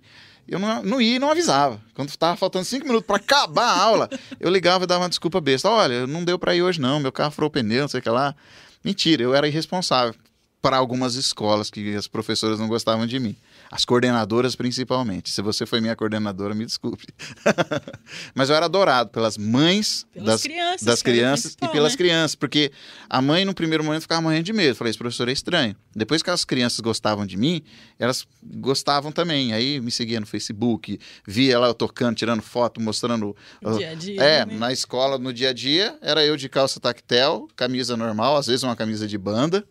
Eu 0.50 0.58
não, 0.60 0.84
não 0.84 1.02
ia 1.02 1.16
e 1.16 1.20
não 1.20 1.30
avisava. 1.30 1.80
Quando 1.94 2.16
tava 2.18 2.36
faltando 2.36 2.66
cinco 2.66 2.86
minutos 2.86 3.06
para 3.06 3.18
acabar 3.18 3.66
a 3.66 3.82
aula, 3.82 4.10
eu 4.40 4.50
ligava 4.50 4.84
e 4.84 4.88
dava 4.88 5.04
uma 5.04 5.10
desculpa 5.10 5.40
besta. 5.40 5.70
Olha, 5.70 6.08
não 6.08 6.24
deu 6.24 6.40
para 6.40 6.56
ir 6.56 6.64
hoje 6.64 6.82
não, 6.82 7.00
meu 7.00 7.12
carro 7.12 7.32
furou 7.32 7.50
o 7.50 7.52
pneu, 7.52 7.82
não 7.82 7.88
sei 7.88 8.00
o 8.00 8.04
que 8.04 8.10
lá. 8.10 8.36
Mentira, 8.84 9.22
eu 9.22 9.36
era 9.36 9.48
irresponsável 9.48 10.16
para 10.62 10.78
algumas 10.78 11.16
escolas 11.16 11.70
que 11.70 11.96
as 11.96 12.08
professoras 12.08 12.60
não 12.60 12.68
gostavam 12.68 13.06
de 13.06 13.20
mim. 13.20 13.36
As 13.72 13.86
coordenadoras, 13.86 14.56
principalmente. 14.56 15.30
Se 15.30 15.42
você 15.44 15.64
foi 15.66 15.80
minha 15.80 15.96
coordenadora, 15.96 16.56
me 16.56 16.66
desculpe. 16.66 17.06
Mas 18.34 18.50
eu 18.50 18.56
era 18.56 18.66
adorado 18.66 19.12
pelas 19.12 19.38
mães 19.38 20.08
Pelas 20.12 20.28
das 20.28 20.42
crianças, 20.42 20.82
das 20.82 21.02
crianças 21.04 21.58
e 21.62 21.68
pelas 21.68 21.92
né? 21.94 21.98
crianças, 21.98 22.36
porque 22.36 22.72
a 23.08 23.22
mãe 23.22 23.46
no 23.46 23.54
primeiro 23.54 23.84
momento 23.84 24.02
ficava 24.02 24.22
morrendo 24.22 24.44
de 24.44 24.54
medo. 24.54 24.76
Falei, 24.76 24.90
esse 24.90 24.98
professor 24.98 25.30
é 25.30 25.32
estranho. 25.32 25.76
Depois 25.96 26.24
que 26.24 26.32
as 26.32 26.44
crianças 26.44 26.80
gostavam 26.80 27.26
de 27.28 27.38
mim, 27.38 27.62
elas 28.00 28.26
gostavam 28.44 29.12
também. 29.12 29.54
Aí 29.54 29.80
me 29.80 29.92
seguia 29.92 30.20
no 30.20 30.26
Facebook, 30.26 31.00
via 31.28 31.54
ela 31.54 31.68
eu 31.68 31.74
tocando, 31.74 32.16
tirando 32.16 32.42
foto, 32.42 32.82
mostrando. 32.82 33.36
No 33.62 33.78
dia 33.78 33.92
a 33.92 33.94
dia, 33.94 34.22
É, 34.22 34.46
né? 34.46 34.56
na 34.58 34.74
escola, 34.74 35.20
no 35.20 35.32
dia 35.32 35.50
a 35.50 35.54
dia, 35.54 35.96
era 36.02 36.26
eu 36.26 36.36
de 36.36 36.50
calça 36.50 36.80
tactel, 36.80 37.48
camisa 37.56 37.96
normal, 37.96 38.36
às 38.36 38.48
vezes 38.48 38.64
uma 38.64 38.76
camisa 38.76 39.08
de 39.08 39.18
banda, 39.18 39.64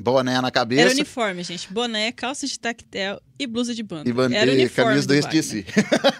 boné 0.00 0.40
na 0.40 0.50
cabeça. 0.50 0.82
Era 0.82 0.90
uniforme, 0.90 1.42
gente. 1.42 1.72
Boné, 1.72 2.12
calça 2.12 2.46
de 2.46 2.58
tactel 2.58 3.20
e 3.38 3.46
blusa 3.46 3.74
de 3.74 3.82
banda. 3.82 4.08
E, 4.08 4.12
ban- 4.12 4.32
Era 4.32 4.50
e 4.50 4.54
uniforme 4.56 4.90
camisa 4.90 5.06
do 5.06 5.14
Wagner. 5.14 5.38
SDC. 5.38 5.66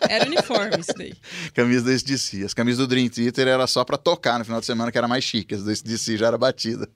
Era 0.08 0.26
uniforme 0.26 0.80
isso 0.80 0.94
daí. 0.96 1.14
camisa 1.54 1.84
do 1.84 1.90
SDC. 1.90 2.44
As 2.44 2.54
camisas 2.54 2.78
do 2.78 2.86
Dream 2.86 3.08
Theater 3.08 3.48
era 3.48 3.66
só 3.66 3.84
pra 3.84 3.96
tocar 3.96 4.38
no 4.38 4.44
final 4.44 4.60
de 4.60 4.66
semana, 4.66 4.92
que 4.92 4.98
era 4.98 5.08
mais 5.08 5.24
chique. 5.24 5.54
As 5.54 5.62
do 5.64 5.70
SDC 5.70 6.16
já 6.16 6.26
era 6.28 6.38
batida. 6.38 6.88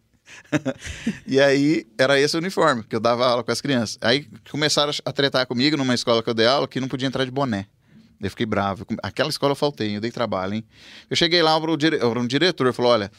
e 1.26 1.41
aí, 1.41 1.87
era 1.99 2.18
esse 2.20 2.37
o 2.37 2.39
uniforme, 2.39 2.82
que 2.82 2.97
eu 2.97 3.01
dava 3.01 3.26
aula 3.26 3.45
com 3.45 3.53
as 3.53 3.61
crianças. 3.61 3.99
Aí 4.01 4.26
começaram 4.51 4.93
a 5.05 5.12
tretar 5.12 5.47
comigo 5.47 5.76
numa 5.76 5.95
escola 5.95 6.22
que 6.22 6.30
eu 6.30 6.35
dei 6.35 6.47
aula, 6.47 6.66
que 6.66 6.80
não 6.80 6.89
podia 6.89 7.07
entrar 7.07 7.24
de 7.24 7.30
boné. 7.30 7.66
Eu 8.20 8.30
fiquei 8.30 8.47
bravo. 8.47 8.87
Aquela 9.03 9.28
escola 9.28 9.53
eu 9.53 9.57
faltei, 9.57 9.97
eu 9.97 10.01
dei 10.01 10.11
trabalho, 10.11 10.55
hein? 10.55 10.64
Eu 11.11 11.16
cheguei 11.16 11.43
lá 11.43 11.61
para 11.61 11.76
dire... 11.76 12.03
um 12.03 12.26
diretor, 12.26 12.72
falou, 12.72 12.93
olha, 12.93 13.11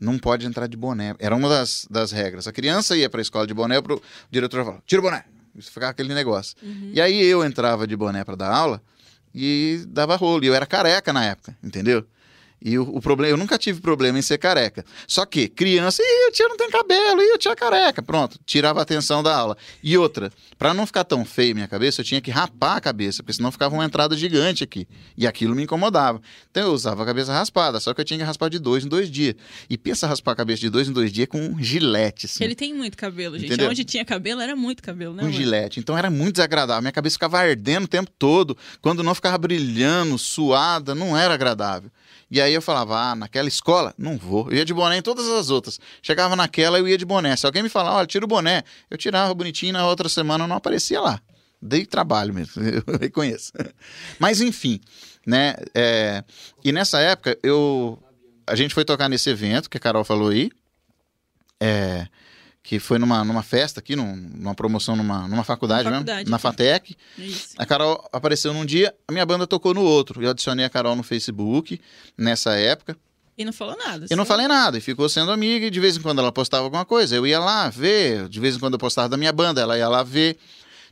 não 0.00 0.18
pode 0.18 0.46
entrar 0.46 0.66
de 0.66 0.76
boné. 0.76 1.14
Era 1.18 1.36
uma 1.36 1.48
das, 1.48 1.86
das 1.90 2.10
regras. 2.10 2.46
A 2.48 2.52
criança 2.52 2.96
ia 2.96 3.08
para 3.10 3.20
a 3.20 3.22
escola 3.22 3.46
de 3.46 3.52
boné, 3.52 3.80
pro... 3.80 3.96
o 3.96 4.02
diretor 4.30 4.64
falou, 4.64 4.82
tira 4.86 5.00
o 5.00 5.04
boné. 5.04 5.24
Isso 5.54 5.70
ficava 5.70 5.90
aquele 5.90 6.14
negócio. 6.14 6.56
E 6.94 7.00
aí 7.00 7.20
eu 7.22 7.44
entrava 7.44 7.86
de 7.86 7.94
boné 7.96 8.24
para 8.24 8.36
dar 8.36 8.52
aula 8.52 8.80
e 9.34 9.84
dava 9.88 10.16
rolo. 10.16 10.44
E 10.44 10.46
eu 10.46 10.54
era 10.54 10.64
careca 10.64 11.12
na 11.12 11.24
época, 11.24 11.56
entendeu? 11.62 12.04
E 12.62 12.78
o, 12.78 12.82
o 12.96 13.00
problema, 13.00 13.32
eu 13.32 13.36
nunca 13.38 13.56
tive 13.56 13.80
problema 13.80 14.18
em 14.18 14.22
ser 14.22 14.36
careca. 14.38 14.84
Só 15.06 15.24
que 15.24 15.48
criança, 15.48 16.02
ih, 16.02 16.28
o 16.28 16.32
tio 16.32 16.48
não 16.48 16.56
tem 16.56 16.70
cabelo, 16.70 17.22
ih, 17.22 17.32
o 17.32 17.38
tio 17.38 17.50
é 17.50 17.56
careca. 17.56 18.02
Pronto, 18.02 18.38
tirava 18.44 18.80
a 18.80 18.82
atenção 18.82 19.22
da 19.22 19.34
aula. 19.34 19.56
E 19.82 19.96
outra, 19.96 20.30
para 20.58 20.74
não 20.74 20.86
ficar 20.86 21.04
tão 21.04 21.24
feio 21.24 21.54
minha 21.54 21.66
cabeça, 21.66 22.02
eu 22.02 22.04
tinha 22.04 22.20
que 22.20 22.30
rapar 22.30 22.76
a 22.76 22.80
cabeça, 22.80 23.22
porque 23.22 23.32
senão 23.32 23.50
ficava 23.50 23.74
uma 23.74 23.84
entrada 23.84 24.16
gigante 24.16 24.62
aqui. 24.62 24.86
E 25.16 25.26
aquilo 25.26 25.54
me 25.54 25.62
incomodava. 25.62 26.20
Então 26.50 26.64
eu 26.64 26.72
usava 26.72 27.02
a 27.02 27.06
cabeça 27.06 27.32
raspada, 27.32 27.80
só 27.80 27.94
que 27.94 28.00
eu 28.00 28.04
tinha 28.04 28.18
que 28.18 28.24
raspar 28.24 28.50
de 28.50 28.58
dois 28.58 28.84
em 28.84 28.88
dois 28.88 29.10
dias. 29.10 29.34
E 29.68 29.78
pensa 29.78 30.06
raspar 30.06 30.32
a 30.32 30.36
cabeça 30.36 30.60
de 30.60 30.68
dois 30.68 30.86
em 30.86 30.92
dois 30.92 31.10
dias 31.10 31.28
com 31.28 31.40
um 31.40 31.62
gilete, 31.62 32.26
assim. 32.26 32.44
Ele 32.44 32.54
tem 32.54 32.74
muito 32.74 32.96
cabelo, 32.96 33.38
gente. 33.38 33.46
Entendeu? 33.46 33.70
Onde 33.70 33.84
tinha 33.84 34.04
cabelo, 34.04 34.40
era 34.40 34.54
muito 34.54 34.82
cabelo, 34.82 35.14
né? 35.14 35.22
com 35.22 35.28
mano? 35.28 35.36
gilete. 35.36 35.80
Então 35.80 35.96
era 35.96 36.10
muito 36.10 36.34
desagradável. 36.34 36.82
Minha 36.82 36.92
cabeça 36.92 37.14
ficava 37.14 37.38
ardendo 37.38 37.84
o 37.84 37.88
tempo 37.88 38.10
todo. 38.18 38.56
Quando 38.82 39.02
não 39.02 39.14
ficava 39.14 39.38
brilhando, 39.38 40.18
suada, 40.18 40.94
não 40.94 41.16
era 41.16 41.32
agradável. 41.32 41.90
E 42.30 42.40
aí 42.40 42.54
eu 42.54 42.62
falava, 42.62 42.96
ah, 42.96 43.14
naquela 43.16 43.48
escola, 43.48 43.92
não 43.98 44.16
vou. 44.16 44.48
Eu 44.50 44.58
ia 44.58 44.64
de 44.64 44.72
boné 44.72 44.98
em 44.98 45.02
todas 45.02 45.26
as 45.28 45.50
outras. 45.50 45.80
Chegava 46.00 46.36
naquela, 46.36 46.78
eu 46.78 46.86
ia 46.86 46.96
de 46.96 47.04
boné. 47.04 47.34
Se 47.36 47.44
alguém 47.44 47.62
me 47.62 47.68
falava, 47.68 47.96
olha, 47.96 48.06
tira 48.06 48.24
o 48.24 48.28
boné, 48.28 48.62
eu 48.88 48.96
tirava 48.96 49.34
bonitinho, 49.34 49.72
na 49.72 49.86
outra 49.86 50.08
semana 50.08 50.44
eu 50.44 50.48
não 50.48 50.56
aparecia 50.56 51.00
lá. 51.00 51.20
Dei 51.60 51.84
trabalho 51.84 52.32
mesmo, 52.32 52.62
eu 52.86 52.98
reconheço. 52.98 53.52
Mas 54.18 54.40
enfim, 54.40 54.80
né? 55.26 55.56
é, 55.74 56.22
E 56.64 56.70
nessa 56.70 57.00
época, 57.00 57.36
eu... 57.42 57.98
a 58.46 58.54
gente 58.54 58.74
foi 58.74 58.84
tocar 58.84 59.08
nesse 59.08 59.28
evento 59.28 59.68
que 59.68 59.76
a 59.76 59.80
Carol 59.80 60.04
falou 60.04 60.28
aí. 60.28 60.50
É, 61.60 62.06
que 62.62 62.78
foi 62.78 62.98
numa, 62.98 63.24
numa 63.24 63.42
festa 63.42 63.80
aqui, 63.80 63.96
num- 63.96 64.14
numa 64.16 64.54
promoção 64.54 64.94
numa, 64.94 65.26
numa 65.26 65.42
faculdade, 65.44 65.84
mesmo, 65.84 66.04
faculdade 66.04 66.30
na 66.30 66.36
aqui. 66.36 66.42
FATEC. 66.42 66.96
Isso. 67.18 67.54
A 67.56 67.64
Carol 67.64 68.06
apareceu 68.12 68.52
num 68.52 68.64
dia, 68.66 68.94
a 69.08 69.12
minha 69.12 69.24
banda 69.24 69.46
tocou 69.46 69.72
no 69.72 69.82
outro. 69.82 70.22
Eu 70.22 70.30
adicionei 70.30 70.64
a 70.64 70.70
Carol 70.70 70.94
no 70.94 71.02
Facebook 71.02 71.80
nessa 72.18 72.54
época. 72.54 72.96
E 73.38 73.44
não 73.44 73.52
falou 73.54 73.76
nada. 73.78 74.06
E 74.10 74.14
não 74.14 74.24
só- 74.24 74.28
falei 74.28 74.46
nada, 74.46 74.76
e 74.76 74.80
ficou 74.82 75.08
sendo 75.08 75.32
amiga, 75.32 75.64
e 75.66 75.70
de 75.70 75.80
vez 75.80 75.96
em 75.96 76.00
quando 76.02 76.18
ela 76.18 76.30
postava 76.30 76.64
alguma 76.64 76.84
coisa, 76.84 77.16
eu 77.16 77.26
ia 77.26 77.38
lá 77.40 77.70
ver, 77.70 78.28
de 78.28 78.38
vez 78.38 78.56
em 78.56 78.58
quando 78.58 78.74
eu 78.74 78.78
postava 78.78 79.08
da 79.08 79.16
minha 79.16 79.32
banda, 79.32 79.60
ela 79.62 79.78
ia 79.78 79.88
lá 79.88 80.02
ver. 80.02 80.36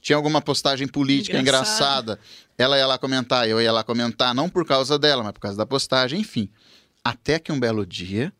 Tinha 0.00 0.16
alguma 0.16 0.40
postagem 0.40 0.86
política 0.88 1.38
Engraçado. 1.38 2.12
engraçada, 2.12 2.20
ela 2.56 2.78
ia 2.78 2.86
lá 2.86 2.96
comentar, 2.96 3.46
eu 3.48 3.60
ia 3.60 3.70
lá 3.72 3.82
comentar, 3.84 4.32
não 4.34 4.48
por 4.48 4.64
causa 4.64 4.98
dela, 4.98 5.22
mas 5.22 5.32
por 5.32 5.40
causa 5.40 5.58
da 5.58 5.66
postagem, 5.66 6.20
enfim. 6.20 6.48
Até 7.04 7.38
que 7.38 7.50
um 7.52 7.58
belo 7.60 7.84
dia, 7.84 8.32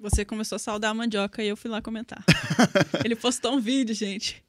Você 0.00 0.24
começou 0.24 0.56
a 0.56 0.58
saudar 0.58 0.92
a 0.92 0.94
mandioca 0.94 1.42
e 1.42 1.48
eu 1.48 1.56
fui 1.56 1.70
lá 1.70 1.82
comentar. 1.82 2.24
Ele 3.04 3.14
postou 3.14 3.54
um 3.54 3.60
vídeo, 3.60 3.94
gente. 3.94 4.42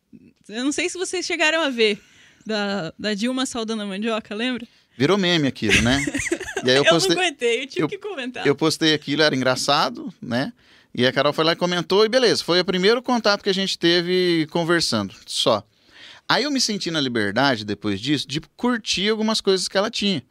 Eu 0.48 0.64
não 0.64 0.72
sei 0.72 0.88
se 0.88 0.98
vocês 0.98 1.26
chegaram 1.26 1.62
a 1.62 1.70
ver. 1.70 2.02
Da, 2.46 2.92
da 2.98 3.14
Dilma 3.14 3.46
saudando 3.46 3.84
a 3.84 3.86
mandioca, 3.86 4.34
lembra? 4.34 4.66
Virou 4.98 5.18
meme 5.18 5.48
aquilo, 5.48 5.82
né? 5.82 6.04
E 6.64 6.70
aí 6.70 6.78
eu, 6.78 6.86
postei. 6.86 7.12
Eu 7.12 7.16
não 7.16 7.24
aguentei, 7.24 7.64
eu 7.64 7.68
tive 7.68 7.82
eu, 7.82 7.88
que 7.88 7.98
comentar. 7.98 8.46
Eu 8.46 8.56
postei 8.56 8.94
aquilo, 8.94 9.24
era 9.24 9.36
engraçado, 9.36 10.14
né? 10.22 10.54
E 10.94 11.08
a 11.08 11.12
Carol 11.12 11.34
foi 11.34 11.44
lá 11.44 11.54
e 11.54 11.56
comentou, 11.56 12.06
e 12.06 12.10
beleza, 12.10 12.44
foi 12.44 12.60
o 12.60 12.66
primeiro 12.66 13.02
contato 13.02 13.42
que 13.42 13.50
a 13.50 13.54
gente 13.54 13.80
teve 13.80 14.48
conversando, 14.52 15.16
só. 15.26 15.64
Aí 16.30 16.44
eu 16.44 16.52
me 16.52 16.62
senti 16.62 16.92
na 16.92 17.02
liberdade, 17.02 17.66
depois 17.66 18.00
disso, 18.00 18.28
de 18.28 18.40
curtir 18.56 19.10
algumas 19.10 19.42
coisas 19.42 19.68
que 19.68 19.76
ela 19.76 19.90
tinha. 19.90 20.22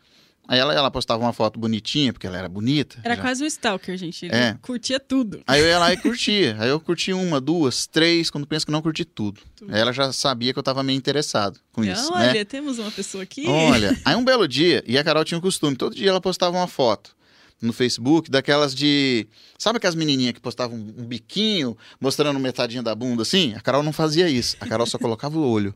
Aí 0.50 0.58
ela, 0.58 0.74
ela 0.74 0.90
postava 0.90 1.22
uma 1.22 1.32
foto 1.32 1.60
bonitinha, 1.60 2.12
porque 2.12 2.26
ela 2.26 2.36
era 2.36 2.48
bonita. 2.48 2.98
Era 3.04 3.14
já. 3.14 3.22
quase 3.22 3.44
um 3.44 3.46
stalker, 3.46 3.96
gente. 3.96 4.26
Ele 4.26 4.34
é. 4.34 4.58
curtia 4.60 4.98
tudo. 4.98 5.40
Aí 5.46 5.60
eu 5.60 5.66
ia 5.68 5.78
lá 5.78 5.92
e 5.92 5.96
curtia. 5.96 6.56
Aí 6.58 6.68
eu 6.68 6.80
curti 6.80 7.12
uma, 7.12 7.40
duas, 7.40 7.86
três, 7.86 8.30
quando 8.30 8.48
penso 8.48 8.66
que 8.66 8.72
não 8.72 8.82
curti 8.82 9.04
tudo. 9.04 9.40
tudo. 9.54 9.72
Aí 9.72 9.80
ela 9.80 9.92
já 9.92 10.12
sabia 10.12 10.52
que 10.52 10.58
eu 10.58 10.62
tava 10.64 10.82
meio 10.82 10.96
interessado 10.96 11.60
com 11.70 11.84
e, 11.84 11.92
isso. 11.92 12.12
Olha, 12.12 12.34
né? 12.34 12.44
temos 12.44 12.80
uma 12.80 12.90
pessoa 12.90 13.22
aqui. 13.22 13.46
Olha, 13.46 13.96
aí 14.04 14.16
um 14.16 14.24
belo 14.24 14.48
dia, 14.48 14.82
e 14.88 14.98
a 14.98 15.04
Carol 15.04 15.24
tinha 15.24 15.38
o 15.38 15.40
costume, 15.40 15.76
todo 15.76 15.94
dia 15.94 16.10
ela 16.10 16.20
postava 16.20 16.56
uma 16.56 16.66
foto 16.66 17.14
no 17.62 17.72
Facebook, 17.72 18.28
daquelas 18.28 18.74
de. 18.74 19.28
Sabe 19.56 19.76
aquelas 19.76 19.94
menininhas 19.94 20.32
que 20.32 20.40
postavam 20.40 20.76
um 20.76 21.06
biquinho, 21.06 21.78
mostrando 22.00 22.40
metadinha 22.40 22.82
da 22.82 22.92
bunda 22.92 23.22
assim? 23.22 23.54
A 23.54 23.60
Carol 23.60 23.84
não 23.84 23.92
fazia 23.92 24.28
isso. 24.28 24.56
A 24.58 24.66
Carol 24.66 24.84
só 24.84 24.98
colocava 24.98 25.38
o 25.38 25.48
olho. 25.48 25.72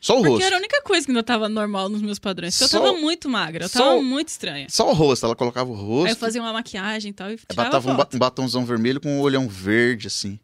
Só 0.00 0.14
o 0.14 0.16
Porque 0.18 0.30
rosto. 0.30 0.46
era 0.46 0.56
a 0.56 0.58
única 0.58 0.80
coisa 0.82 1.06
que 1.06 1.12
não 1.12 1.22
tava 1.22 1.48
normal 1.48 1.88
nos 1.88 2.00
meus 2.00 2.18
padrões. 2.18 2.56
Porque 2.56 2.70
só, 2.70 2.78
eu 2.78 2.82
tava 2.82 2.98
muito 2.98 3.28
magra, 3.28 3.64
eu 3.64 3.68
tava 3.68 4.00
muito 4.00 4.28
estranha. 4.28 4.66
Só 4.70 4.88
o 4.88 4.92
rosto, 4.92 5.26
ela 5.26 5.34
colocava 5.34 5.70
o 5.70 5.74
rosto. 5.74 6.06
Aí 6.06 6.12
eu 6.12 6.16
fazia 6.16 6.40
uma 6.40 6.52
maquiagem 6.52 7.10
e 7.10 7.12
tal. 7.12 7.30
E 7.32 7.38
botava 7.54 7.90
um, 7.90 7.94
um 7.94 8.18
batomzão 8.18 8.64
vermelho 8.64 9.00
com 9.00 9.18
um 9.18 9.20
olhão 9.20 9.48
verde, 9.48 10.06
assim. 10.06 10.38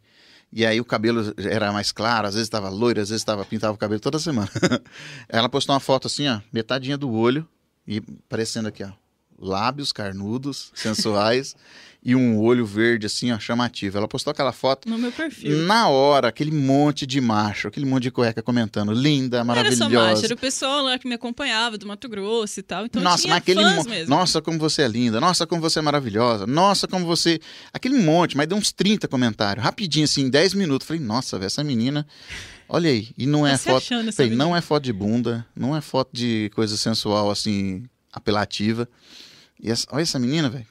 E 0.57 0.65
aí 0.65 0.81
o 0.81 0.85
cabelo 0.85 1.35
era 1.37 1.73
mais 1.73 1.91
claro, 1.91 2.29
às 2.29 2.35
vezes 2.35 2.49
tava 2.49 2.69
loiro, 2.69 3.01
às 3.01 3.09
vezes 3.09 3.25
tava, 3.25 3.45
pintava 3.45 3.75
o 3.75 3.77
cabelo 3.77 4.01
toda 4.01 4.21
semana. 4.21 4.49
ela 5.29 5.49
postou 5.49 5.75
uma 5.75 5.81
foto 5.81 6.07
assim, 6.07 6.29
ó, 6.29 6.41
metadinha 6.53 6.97
do 6.97 7.13
olho, 7.13 7.49
e 7.87 8.01
parecendo 8.29 8.69
aqui, 8.69 8.85
ó, 8.85 8.91
lábios 9.37 9.93
carnudos, 9.93 10.71
sensuais 10.73 11.57
e 12.05 12.15
um 12.15 12.39
olho 12.39 12.67
verde, 12.67 13.07
assim, 13.07 13.33
ó, 13.33 13.39
chamativo. 13.39 13.97
Ela 13.97 14.07
postou 14.07 14.31
aquela 14.31 14.53
foto. 14.53 14.87
No 14.87 14.99
meu 14.99 15.11
perfil. 15.11 15.57
Na 15.61 15.89
hora, 15.89 16.29
aquele 16.29 16.51
monte 16.51 17.07
de 17.07 17.19
macho, 17.19 17.69
aquele 17.69 17.87
monte 17.87 18.03
de 18.03 18.11
cueca 18.11 18.43
comentando. 18.43 18.93
Linda, 18.93 19.43
maravilhosa. 19.43 19.79
Não 19.79 19.87
era 19.87 20.09
só 20.09 20.15
macho, 20.15 20.25
era 20.27 20.35
o 20.35 20.37
pessoal 20.37 20.83
lá 20.83 20.99
que 20.99 21.09
me 21.09 21.15
acompanhava, 21.15 21.79
do 21.79 21.87
Mato 21.87 22.07
Grosso 22.07 22.61
e 22.61 22.63
tal. 22.63 22.85
Então 22.85 23.01
Nossa, 23.01 23.23
tinha 23.23 23.33
mas 23.33 23.43
aquele 23.43 23.63
fãs 23.63 23.87
mesmo. 23.87 24.15
Nossa, 24.15 24.43
como 24.43 24.59
você 24.59 24.83
é 24.83 24.89
linda. 24.89 25.19
Nossa, 25.19 25.47
como 25.47 25.63
você 25.63 25.79
é 25.79 25.83
maravilhosa. 25.83 26.47
Nossa, 26.47 26.87
como 26.87 27.07
você. 27.07 27.41
Aquele 27.73 27.99
monte, 27.99 28.37
mas 28.37 28.47
deu 28.47 28.59
uns 28.59 28.71
30 28.71 29.09
comentários. 29.09 29.65
Rapidinho, 29.65 30.05
assim, 30.05 30.25
em 30.25 30.31
10 30.31 30.53
minutos. 30.53 30.87
Falei, 30.87 31.03
nossa, 31.03 31.39
velho, 31.39 31.47
essa 31.47 31.65
menina. 31.65 32.07
Olha 32.69 32.91
aí. 32.91 33.15
E 33.17 33.25
não 33.27 33.47
é 33.47 33.53
tá 33.53 33.59
foto. 33.59 33.87
Falei, 34.13 34.37
não 34.37 34.55
é 34.55 34.61
foto 34.61 34.83
de 34.83 34.93
bunda, 34.93 35.47
não 35.57 35.75
é 35.75 35.81
foto 35.81 36.11
de 36.13 36.51
coisa 36.55 36.77
sensual, 36.77 37.31
assim, 37.31 37.85
apelativa. 38.13 38.87
E 39.59 39.71
essa, 39.71 39.87
olha 39.91 40.03
essa 40.03 40.19
menina, 40.19 40.51
velho. 40.51 40.67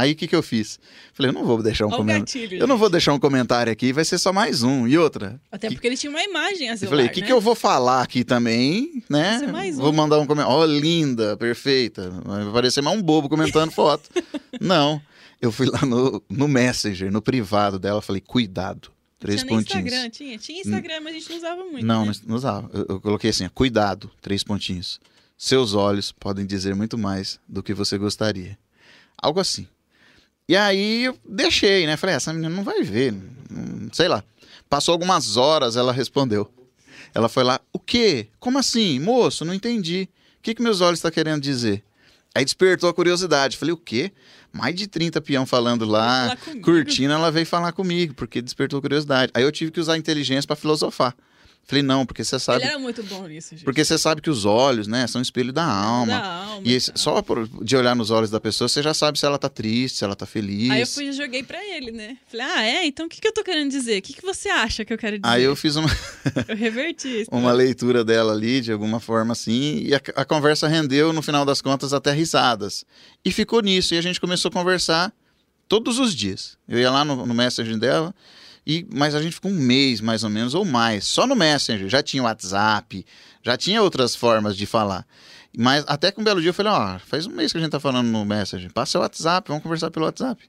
Aí 0.00 0.12
o 0.12 0.16
que, 0.16 0.26
que 0.26 0.34
eu 0.34 0.42
fiz? 0.42 0.80
Falei, 1.12 1.28
eu 1.28 1.34
não 1.34 1.44
vou 1.44 1.62
deixar 1.62 1.84
um 1.84 1.90
comentário. 1.90 2.54
Eu 2.54 2.66
não 2.66 2.78
vou 2.78 2.88
deixar 2.88 3.12
um 3.12 3.18
comentário 3.18 3.70
aqui, 3.70 3.92
vai 3.92 4.02
ser 4.02 4.16
só 4.16 4.32
mais 4.32 4.62
um. 4.62 4.88
E 4.88 4.96
outra. 4.96 5.38
Até 5.52 5.68
porque 5.70 5.86
ele 5.86 5.96
tinha 5.96 6.08
uma 6.08 6.22
imagem 6.22 6.70
a 6.70 6.72
Eu 6.72 6.88
falei, 6.88 7.06
o 7.06 7.10
que, 7.10 7.20
né? 7.20 7.26
que 7.26 7.32
eu 7.32 7.38
vou 7.38 7.54
falar 7.54 8.00
aqui 8.00 8.24
também, 8.24 9.02
né? 9.10 9.46
Mais 9.52 9.78
um. 9.78 9.82
Vou 9.82 9.92
mandar 9.92 10.18
um 10.18 10.26
comentário. 10.26 10.56
Ó, 10.56 10.62
oh, 10.62 10.66
linda, 10.66 11.36
perfeita. 11.36 12.10
Vai 12.24 12.50
parecer 12.50 12.80
mais 12.80 12.98
um 12.98 13.02
bobo 13.02 13.28
comentando 13.28 13.70
foto. 13.70 14.08
não. 14.58 15.02
Eu 15.38 15.52
fui 15.52 15.66
lá 15.66 15.84
no, 15.84 16.22
no 16.30 16.48
Messenger, 16.48 17.12
no 17.12 17.20
privado 17.20 17.78
dela, 17.78 18.00
falei, 18.00 18.22
cuidado. 18.22 18.90
Três 19.18 19.42
tinha 19.42 19.48
pontinhos. 19.54 19.84
Instagram, 19.84 20.08
tinha. 20.08 20.38
Tinha 20.38 20.60
Instagram, 20.60 21.00
mas 21.02 21.14
a 21.14 21.18
gente 21.18 21.28
não 21.28 21.36
usava 21.36 21.64
muito. 21.64 21.86
Não, 21.86 22.06
né? 22.06 22.12
não 22.26 22.36
usava. 22.36 22.70
Eu, 22.72 22.86
eu 22.88 23.00
coloquei 23.00 23.28
assim, 23.28 23.46
cuidado, 23.50 24.10
três 24.22 24.42
pontinhos. 24.42 24.98
Seus 25.36 25.74
olhos 25.74 26.10
podem 26.10 26.46
dizer 26.46 26.74
muito 26.74 26.96
mais 26.96 27.38
do 27.46 27.62
que 27.62 27.74
você 27.74 27.98
gostaria. 27.98 28.58
Algo 29.22 29.40
assim. 29.40 29.68
E 30.50 30.56
aí 30.56 31.04
eu 31.04 31.16
deixei, 31.24 31.86
né? 31.86 31.96
Falei, 31.96 32.16
essa 32.16 32.32
menina 32.32 32.52
não 32.52 32.64
vai 32.64 32.82
ver, 32.82 33.14
sei 33.92 34.08
lá. 34.08 34.24
Passou 34.68 34.90
algumas 34.90 35.36
horas, 35.36 35.76
ela 35.76 35.92
respondeu. 35.92 36.52
Ela 37.14 37.28
foi 37.28 37.44
lá, 37.44 37.60
o 37.72 37.78
quê? 37.78 38.26
Como 38.40 38.58
assim? 38.58 38.98
Moço, 38.98 39.44
não 39.44 39.54
entendi. 39.54 40.08
O 40.40 40.42
que, 40.42 40.52
que 40.52 40.60
meus 40.60 40.80
olhos 40.80 40.98
estão 40.98 41.08
tá 41.08 41.14
querendo 41.14 41.40
dizer? 41.40 41.84
Aí 42.34 42.44
despertou 42.44 42.90
a 42.90 42.92
curiosidade. 42.92 43.56
Falei, 43.56 43.72
o 43.72 43.76
quê? 43.76 44.10
Mais 44.52 44.74
de 44.74 44.88
30 44.88 45.20
peão 45.20 45.46
falando 45.46 45.84
lá, 45.84 46.36
curtindo, 46.64 47.12
ela 47.12 47.30
veio 47.30 47.46
falar 47.46 47.70
comigo, 47.70 48.12
porque 48.14 48.42
despertou 48.42 48.80
a 48.80 48.82
curiosidade. 48.82 49.30
Aí 49.32 49.44
eu 49.44 49.52
tive 49.52 49.70
que 49.70 49.78
usar 49.78 49.92
a 49.92 49.98
inteligência 49.98 50.48
para 50.48 50.56
filosofar. 50.56 51.14
Falei, 51.70 51.84
não, 51.84 52.04
porque 52.04 52.24
você 52.24 52.36
sabe. 52.36 52.62
Ele 52.62 52.70
era 52.70 52.78
muito 52.80 53.00
bom 53.04 53.28
nisso, 53.28 53.50
gente. 53.50 53.64
Porque 53.64 53.84
você 53.84 53.96
sabe 53.96 54.20
que 54.20 54.28
os 54.28 54.44
olhos, 54.44 54.88
né, 54.88 55.06
são 55.06 55.22
espelho 55.22 55.52
da 55.52 55.64
alma. 55.64 56.18
Da 56.18 56.26
alma 56.26 56.62
e 56.64 56.74
esse, 56.74 56.90
só 56.96 57.22
por, 57.22 57.48
de 57.62 57.76
olhar 57.76 57.94
nos 57.94 58.10
olhos 58.10 58.28
da 58.28 58.40
pessoa, 58.40 58.68
você 58.68 58.82
já 58.82 58.92
sabe 58.92 59.20
se 59.20 59.24
ela 59.24 59.38
tá 59.38 59.48
triste, 59.48 59.98
se 59.98 60.04
ela 60.04 60.16
tá 60.16 60.26
feliz. 60.26 60.68
Aí 60.70 60.80
eu 60.80 60.86
fui 60.86 61.04
e 61.04 61.12
joguei 61.12 61.44
pra 61.44 61.64
ele, 61.64 61.92
né? 61.92 62.16
Falei, 62.26 62.46
ah, 62.46 62.62
é? 62.64 62.86
Então 62.86 63.06
o 63.06 63.08
que, 63.08 63.20
que 63.20 63.28
eu 63.28 63.32
tô 63.32 63.44
querendo 63.44 63.70
dizer? 63.70 63.98
O 63.98 64.02
que, 64.02 64.14
que 64.14 64.22
você 64.22 64.48
acha 64.48 64.84
que 64.84 64.92
eu 64.92 64.98
quero 64.98 65.16
dizer? 65.18 65.32
Aí 65.32 65.44
eu 65.44 65.54
fiz 65.54 65.76
uma. 65.76 65.88
eu 66.48 66.56
reverti 66.56 67.20
isso. 67.20 67.30
uma 67.30 67.52
leitura 67.52 68.04
dela 68.04 68.32
ali, 68.32 68.60
de 68.60 68.72
alguma 68.72 68.98
forma 68.98 69.32
assim, 69.32 69.82
e 69.84 69.94
a, 69.94 70.00
a 70.16 70.24
conversa 70.24 70.66
rendeu, 70.66 71.12
no 71.12 71.22
final 71.22 71.44
das 71.44 71.62
contas, 71.62 71.92
até 71.92 72.10
risadas. 72.12 72.84
E 73.24 73.30
ficou 73.30 73.62
nisso, 73.62 73.94
e 73.94 73.98
a 73.98 74.02
gente 74.02 74.20
começou 74.20 74.48
a 74.48 74.52
conversar 74.52 75.12
todos 75.68 76.00
os 76.00 76.16
dias. 76.16 76.58
Eu 76.68 76.80
ia 76.80 76.90
lá 76.90 77.04
no, 77.04 77.24
no 77.24 77.32
messaging 77.32 77.78
dela. 77.78 78.12
E, 78.70 78.86
mas 78.94 79.16
a 79.16 79.22
gente 79.22 79.34
ficou 79.34 79.50
um 79.50 79.58
mês, 79.58 80.00
mais 80.00 80.22
ou 80.22 80.30
menos, 80.30 80.54
ou 80.54 80.64
mais, 80.64 81.04
só 81.04 81.26
no 81.26 81.34
Messenger. 81.34 81.88
Já 81.88 82.02
tinha 82.02 82.22
WhatsApp, 82.22 83.04
já 83.42 83.56
tinha 83.56 83.82
outras 83.82 84.14
formas 84.14 84.56
de 84.56 84.64
falar. 84.64 85.04
Mas 85.58 85.84
até 85.88 86.12
que 86.12 86.20
um 86.20 86.24
belo 86.24 86.40
dia 86.40 86.50
eu 86.50 86.54
falei, 86.54 86.70
ó, 86.70 86.94
oh, 86.94 86.98
faz 87.00 87.26
um 87.26 87.32
mês 87.32 87.50
que 87.50 87.58
a 87.58 87.60
gente 87.60 87.72
tá 87.72 87.80
falando 87.80 88.06
no 88.06 88.24
Messenger. 88.24 88.72
Passa 88.72 88.98
o 88.98 89.02
WhatsApp, 89.02 89.48
vamos 89.48 89.64
conversar 89.64 89.90
pelo 89.90 90.06
WhatsApp. 90.06 90.48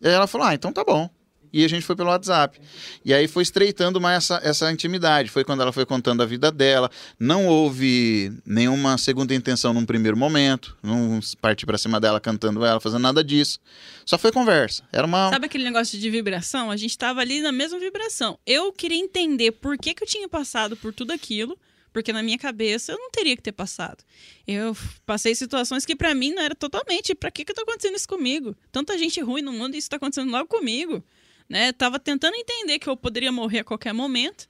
E 0.00 0.08
ela 0.08 0.26
falou, 0.26 0.46
ah, 0.46 0.54
então 0.54 0.72
tá 0.72 0.82
bom 0.82 1.10
e 1.52 1.64
a 1.64 1.68
gente 1.68 1.84
foi 1.84 1.94
pelo 1.94 2.08
WhatsApp. 2.08 2.58
E 3.04 3.12
aí 3.12 3.28
foi 3.28 3.42
estreitando 3.42 4.00
mais 4.00 4.24
essa, 4.24 4.40
essa 4.42 4.72
intimidade. 4.72 5.28
Foi 5.28 5.44
quando 5.44 5.60
ela 5.60 5.72
foi 5.72 5.84
contando 5.84 6.22
a 6.22 6.26
vida 6.26 6.50
dela. 6.50 6.90
Não 7.18 7.46
houve 7.46 8.32
nenhuma 8.46 8.96
segunda 8.96 9.34
intenção 9.34 9.74
num 9.74 9.84
primeiro 9.84 10.16
momento. 10.16 10.76
Não 10.82 11.20
parti 11.40 11.66
para 11.66 11.76
cima 11.76 12.00
dela 12.00 12.18
cantando 12.18 12.64
ela, 12.64 12.80
fazendo 12.80 13.02
nada 13.02 13.22
disso. 13.22 13.60
Só 14.06 14.16
foi 14.16 14.32
conversa. 14.32 14.82
Era 14.90 15.06
uma. 15.06 15.28
Sabe 15.28 15.46
aquele 15.46 15.64
negócio 15.64 15.98
de 15.98 16.10
vibração? 16.10 16.70
A 16.70 16.76
gente 16.76 16.90
estava 16.90 17.20
ali 17.20 17.42
na 17.42 17.52
mesma 17.52 17.78
vibração. 17.78 18.38
Eu 18.46 18.72
queria 18.72 18.98
entender 18.98 19.52
por 19.52 19.76
que, 19.76 19.92
que 19.92 20.02
eu 20.02 20.08
tinha 20.08 20.28
passado 20.28 20.76
por 20.76 20.92
tudo 20.94 21.12
aquilo. 21.12 21.58
Porque 21.92 22.10
na 22.10 22.22
minha 22.22 22.38
cabeça 22.38 22.92
eu 22.92 22.98
não 22.98 23.10
teria 23.10 23.36
que 23.36 23.42
ter 23.42 23.52
passado. 23.52 24.02
Eu 24.46 24.74
passei 25.04 25.34
situações 25.34 25.84
que 25.84 25.94
para 25.94 26.14
mim 26.14 26.32
não 26.32 26.42
era 26.42 26.54
totalmente. 26.54 27.14
Para 27.14 27.30
que 27.30 27.44
que 27.44 27.52
tá 27.52 27.60
acontecendo 27.60 27.96
isso 27.96 28.08
comigo? 28.08 28.56
Tanta 28.72 28.96
gente 28.96 29.20
ruim 29.20 29.42
no 29.42 29.52
mundo 29.52 29.74
e 29.74 29.78
isso 29.78 29.90
tá 29.90 29.96
acontecendo 29.96 30.30
logo 30.30 30.46
comigo 30.46 31.04
né? 31.52 31.70
Tava 31.70 31.98
tentando 31.98 32.34
entender 32.34 32.78
que 32.78 32.88
eu 32.88 32.96
poderia 32.96 33.30
morrer 33.30 33.58
a 33.58 33.64
qualquer 33.64 33.92
momento. 33.92 34.48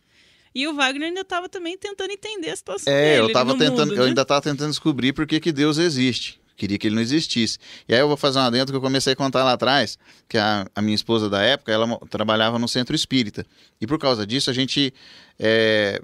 E 0.55 0.69
o 0.69 0.75
Wagner 0.75 1.09
ainda 1.09 1.23
estava 1.23 1.49
também 1.49 1.77
tentando 1.77 2.13
entender 2.13 2.51
a 2.51 2.57
situação 2.57 2.93
é, 2.93 3.17
dele. 3.17 3.31
eu 3.31 3.33
tava 3.33 3.59
tentando, 3.59 3.89
mundo, 3.89 3.95
eu 3.95 4.03
né? 4.03 4.09
ainda 4.11 4.23
estava 4.23 4.41
tentando 4.41 4.71
descobrir 4.71 5.13
por 5.13 5.27
que, 5.27 5.41
que 5.41 5.51
Deus 5.51 5.79
existe. 5.79 6.41
Queria 6.57 6.79
que 6.79 6.87
ele 6.87 6.95
não 6.95 7.03
existisse. 7.03 7.59
E 7.89 7.95
aí 7.95 7.99
eu 7.99 8.07
vou 8.07 8.17
fazer 8.17 8.39
uma 8.39 8.51
dentro 8.51 8.73
que 8.73 8.77
eu 8.77 8.81
comecei 8.81 9.15
a 9.15 9.17
contar 9.17 9.43
lá 9.43 9.55
atrás, 9.55 9.99
que 10.29 10.39
a, 10.39 10.65
a 10.75 10.81
minha 10.83 10.95
esposa 10.95 11.29
da 11.29 11.43
época, 11.43 11.73
ela 11.73 11.99
trabalhava 12.09 12.57
no 12.57 12.69
centro 12.69 12.95
espírita. 12.95 13.45
E 13.81 13.87
por 13.87 13.99
causa 13.99 14.25
disso, 14.25 14.49
a 14.49 14.53
gente 14.53 14.95
é, 15.41 16.01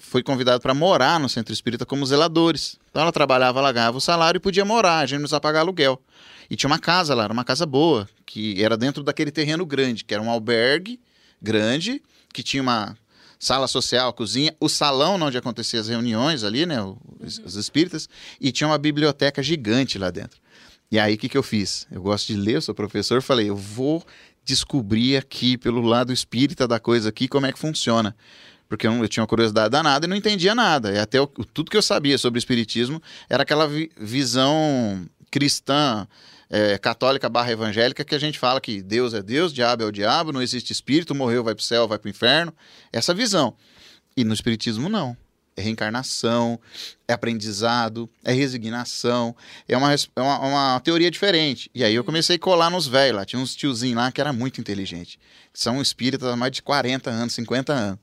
foi 0.00 0.22
convidado 0.22 0.60
para 0.60 0.74
morar 0.74 1.20
no 1.20 1.28
centro 1.28 1.52
espírita 1.52 1.86
como 1.86 2.04
zeladores. 2.04 2.78
Então 2.90 3.02
ela 3.02 3.12
trabalhava, 3.12 3.60
ela 3.60 3.70
ganhava 3.70 3.98
o 3.98 4.00
salário 4.00 4.38
e 4.38 4.40
podia 4.40 4.64
morar, 4.64 4.98
a 4.98 5.06
gente 5.06 5.18
não 5.18 5.20
precisava 5.20 5.40
pagar 5.40 5.60
aluguel. 5.60 6.00
E 6.48 6.56
tinha 6.56 6.68
uma 6.68 6.78
casa 6.78 7.14
lá, 7.14 7.24
era 7.24 7.32
uma 7.32 7.44
casa 7.44 7.64
boa, 7.64 8.08
que 8.26 8.62
era 8.62 8.76
dentro 8.76 9.04
daquele 9.04 9.30
terreno 9.30 9.64
grande, 9.64 10.04
que 10.04 10.12
era 10.12 10.22
um 10.22 10.30
albergue 10.30 10.98
grande, 11.40 12.02
que 12.32 12.42
tinha 12.42 12.62
uma 12.62 12.96
sala 13.38 13.68
social, 13.68 14.12
cozinha, 14.12 14.54
o 14.58 14.68
salão 14.68 15.20
onde 15.20 15.38
aconteciam 15.38 15.80
as 15.80 15.88
reuniões 15.88 16.42
ali, 16.42 16.66
né, 16.66 16.76
os, 17.20 17.38
os 17.38 17.54
espíritas, 17.54 18.08
e 18.40 18.50
tinha 18.50 18.66
uma 18.66 18.78
biblioteca 18.78 19.42
gigante 19.42 19.98
lá 19.98 20.10
dentro. 20.10 20.40
E 20.90 20.98
aí 20.98 21.14
o 21.14 21.18
que, 21.18 21.28
que 21.28 21.38
eu 21.38 21.42
fiz? 21.42 21.86
Eu 21.90 22.02
gosto 22.02 22.26
de 22.26 22.34
ler, 22.34 22.56
eu 22.56 22.62
sou 22.62 22.74
professor, 22.74 23.22
falei, 23.22 23.48
eu 23.48 23.56
vou 23.56 24.04
descobrir 24.44 25.16
aqui 25.16 25.56
pelo 25.56 25.80
lado 25.80 26.12
espírita 26.12 26.66
da 26.66 26.80
coisa 26.80 27.10
aqui 27.10 27.28
como 27.28 27.46
é 27.46 27.52
que 27.52 27.58
funciona 27.58 28.16
porque 28.70 28.86
eu, 28.86 28.92
eu, 29.02 29.08
tinha 29.08 29.20
uma 29.20 29.26
curiosidade 29.26 29.68
danada 29.68 30.06
e 30.06 30.08
não 30.08 30.16
entendia 30.16 30.54
nada. 30.54 30.92
E 30.92 30.98
até 30.98 31.20
o, 31.20 31.26
tudo 31.26 31.70
que 31.70 31.76
eu 31.76 31.82
sabia 31.82 32.16
sobre 32.16 32.38
o 32.38 32.40
espiritismo 32.40 33.02
era 33.28 33.42
aquela 33.42 33.66
vi, 33.66 33.90
visão 33.98 35.04
cristã 35.28 36.06
é, 36.48 36.78
católica 36.78 37.28
barra 37.28 37.50
evangélica 37.50 38.04
que 38.04 38.14
a 38.14 38.18
gente 38.18 38.38
fala 38.38 38.60
que 38.60 38.80
Deus 38.80 39.12
é 39.12 39.22
Deus, 39.22 39.52
diabo 39.52 39.82
é 39.82 39.86
o 39.86 39.90
diabo, 39.90 40.30
não 40.30 40.40
existe 40.40 40.72
espírito, 40.72 41.16
morreu, 41.16 41.42
vai 41.42 41.52
para 41.52 41.60
o 41.60 41.64
céu, 41.64 41.88
vai 41.88 41.98
para 41.98 42.06
o 42.06 42.10
inferno. 42.10 42.54
Essa 42.92 43.12
visão. 43.12 43.56
E 44.16 44.22
no 44.22 44.32
espiritismo 44.32 44.88
não. 44.88 45.16
É 45.56 45.62
reencarnação, 45.62 46.58
é 47.08 47.12
aprendizado, 47.12 48.08
é 48.24 48.32
resignação, 48.32 49.34
é 49.68 49.76
uma, 49.76 49.92
é 49.92 50.20
uma, 50.20 50.38
uma 50.38 50.80
teoria 50.80 51.10
diferente. 51.10 51.68
E 51.74 51.82
aí 51.82 51.92
eu 51.92 52.04
comecei 52.04 52.36
a 52.36 52.38
colar 52.38 52.70
nos 52.70 52.86
velhos 52.86 53.16
lá. 53.16 53.24
Tinha 53.24 53.42
uns 53.42 53.56
tiozinhos 53.56 53.96
lá 53.96 54.12
que 54.12 54.20
era 54.20 54.32
muito 54.32 54.60
inteligente. 54.60 55.18
São 55.52 55.82
espíritas 55.82 56.28
há 56.28 56.36
mais 56.36 56.52
de 56.52 56.62
40 56.62 57.10
anos, 57.10 57.34
50 57.34 57.72
anos. 57.72 57.98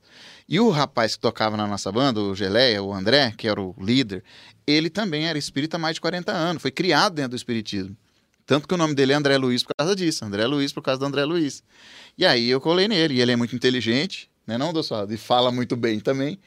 E 0.48 0.60
o 0.60 0.70
rapaz 0.70 1.16
que 1.16 1.22
tocava 1.22 1.58
na 1.58 1.68
nossa 1.68 1.92
banda, 1.92 2.22
o 2.22 2.34
Geleia, 2.34 2.82
o 2.82 2.94
André, 2.94 3.34
que 3.38 3.48
era 3.48 3.62
o 3.62 3.76
líder, 3.80 4.24
ele 4.66 4.90
também 4.90 5.28
era 5.28 5.38
espírita 5.38 5.76
há 5.76 5.80
mais 5.80 5.96
de 5.96 6.02
40 6.02 6.32
anos, 6.32 6.62
foi 6.62 6.72
criado 6.72 7.16
dentro 7.16 7.32
do 7.32 7.36
espiritismo. 7.36 7.98
Tanto 8.46 8.66
que 8.66 8.74
o 8.74 8.78
nome 8.78 8.96
dele 8.96 9.12
é 9.12 9.16
André 9.16 9.38
Luiz 9.38 9.62
por 9.62 9.74
causa 9.78 9.94
disso, 9.94 10.24
André 10.24 10.48
Luiz 10.48 10.72
por 10.72 10.82
causa 10.82 11.00
do 11.00 11.06
André 11.06 11.26
Luiz. 11.26 11.62
E 12.18 12.26
aí 12.26 12.50
eu 12.50 12.62
colei 12.62 12.88
nele, 12.88 13.16
e 13.16 13.22
ele 13.22 13.34
é 13.34 13.36
muito 13.36 13.54
inteligente, 13.54 14.30
né 14.48 14.58
não, 14.58 14.72
Dossado? 14.72 15.14
E 15.14 15.18
fala 15.18 15.52
muito 15.52 15.76
bem 15.76 16.00
também. 16.00 16.40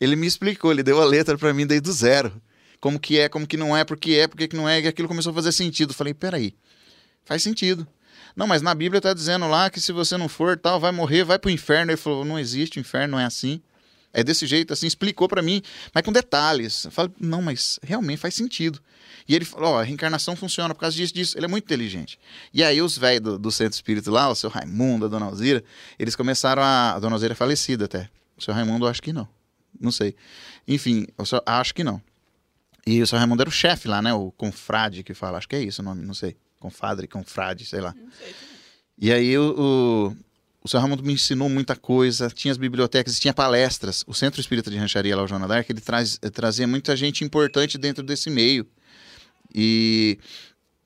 Ele 0.00 0.14
me 0.14 0.28
explicou, 0.28 0.70
ele 0.70 0.84
deu 0.84 1.02
a 1.02 1.04
letra 1.04 1.36
para 1.36 1.52
mim 1.52 1.66
desde 1.66 1.90
o 1.90 1.92
zero. 1.92 2.40
Como 2.78 3.00
que 3.00 3.18
é, 3.18 3.28
como 3.28 3.44
que 3.44 3.56
não 3.56 3.76
é, 3.76 3.84
por 3.84 3.96
que 3.96 4.16
é, 4.16 4.28
por 4.28 4.36
que 4.36 4.54
não 4.54 4.68
é, 4.68 4.80
e 4.80 4.86
aquilo 4.86 5.08
começou 5.08 5.32
a 5.32 5.34
fazer 5.34 5.50
sentido. 5.50 5.92
Falei, 5.92 6.14
peraí, 6.14 6.54
faz 7.24 7.42
sentido. 7.42 7.84
Não, 8.38 8.46
mas 8.46 8.62
na 8.62 8.72
Bíblia 8.72 9.00
tá 9.00 9.12
dizendo 9.12 9.48
lá 9.48 9.68
que 9.68 9.80
se 9.80 9.90
você 9.90 10.16
não 10.16 10.28
for 10.28 10.56
tal, 10.56 10.78
vai 10.78 10.92
morrer, 10.92 11.24
vai 11.24 11.40
pro 11.40 11.50
inferno. 11.50 11.90
Ele 11.90 11.96
falou, 11.96 12.24
não 12.24 12.38
existe, 12.38 12.78
o 12.78 12.80
inferno 12.80 13.16
não 13.16 13.18
é 13.18 13.24
assim. 13.24 13.60
É 14.12 14.22
desse 14.22 14.46
jeito, 14.46 14.72
assim, 14.72 14.86
explicou 14.86 15.28
para 15.28 15.42
mim, 15.42 15.60
mas 15.92 16.04
com 16.04 16.12
detalhes. 16.12 16.84
Eu 16.84 16.92
falei, 16.92 17.10
não, 17.18 17.42
mas 17.42 17.80
realmente 17.82 18.20
faz 18.20 18.36
sentido. 18.36 18.80
E 19.26 19.34
ele 19.34 19.44
falou, 19.44 19.72
ó, 19.72 19.80
a 19.80 19.82
reencarnação 19.82 20.36
funciona 20.36 20.72
por 20.72 20.82
causa 20.82 20.94
disso, 20.94 21.12
disso. 21.12 21.36
Ele 21.36 21.46
é 21.46 21.48
muito 21.48 21.64
inteligente. 21.64 22.16
E 22.54 22.62
aí 22.62 22.80
os 22.80 22.96
velhos 22.96 23.22
do, 23.22 23.38
do, 23.40 23.50
Centro 23.50 23.74
Espírito 23.74 24.08
lá, 24.08 24.30
o 24.30 24.36
seu 24.36 24.48
Raimundo, 24.48 25.06
a 25.06 25.08
Dona 25.08 25.26
Alzira, 25.26 25.64
eles 25.98 26.14
começaram 26.14 26.62
a... 26.62 26.92
A 26.92 27.00
Dona 27.00 27.16
Alzira 27.16 27.32
é 27.32 27.34
falecida 27.34 27.86
até. 27.86 28.08
O 28.36 28.40
seu 28.40 28.54
Raimundo, 28.54 28.86
eu 28.86 28.88
acho 28.88 29.02
que 29.02 29.12
não. 29.12 29.28
Não 29.80 29.90
sei. 29.90 30.14
Enfim, 30.66 31.08
eu 31.18 31.26
só, 31.26 31.42
acho 31.44 31.74
que 31.74 31.82
não. 31.82 32.00
E 32.86 33.02
o 33.02 33.06
seu 33.06 33.18
Raimundo 33.18 33.42
era 33.42 33.50
o 33.50 33.52
chefe 33.52 33.88
lá, 33.88 34.00
né? 34.00 34.14
O 34.14 34.30
confrade 34.30 35.02
que 35.02 35.12
fala. 35.12 35.38
Acho 35.38 35.48
que 35.48 35.56
é 35.56 35.60
isso 35.60 35.82
o 35.82 35.84
nome, 35.84 36.06
não 36.06 36.14
sei. 36.14 36.36
Confadre, 36.58 37.06
confrade, 37.06 37.64
sei 37.64 37.80
lá. 37.80 37.92
Sei. 37.92 38.34
E 39.00 39.12
aí 39.12 39.38
o, 39.38 39.54
o, 39.56 40.16
o 40.64 40.68
seu 40.68 40.80
Raimundo 40.80 41.04
me 41.04 41.12
ensinou 41.12 41.48
muita 41.48 41.76
coisa. 41.76 42.28
Tinha 42.28 42.50
as 42.50 42.58
bibliotecas, 42.58 43.18
tinha 43.18 43.32
palestras. 43.32 44.04
O 44.06 44.12
Centro 44.12 44.40
Espírita 44.40 44.70
de 44.70 44.76
Rancharia 44.76 45.16
lá, 45.16 45.22
o 45.22 45.28
Joana 45.28 45.46
Dark, 45.46 45.70
ele 45.70 45.80
traz, 45.80 46.18
trazia 46.32 46.66
muita 46.66 46.96
gente 46.96 47.24
importante 47.24 47.78
dentro 47.78 48.02
desse 48.02 48.28
meio. 48.28 48.66
E 49.54 50.18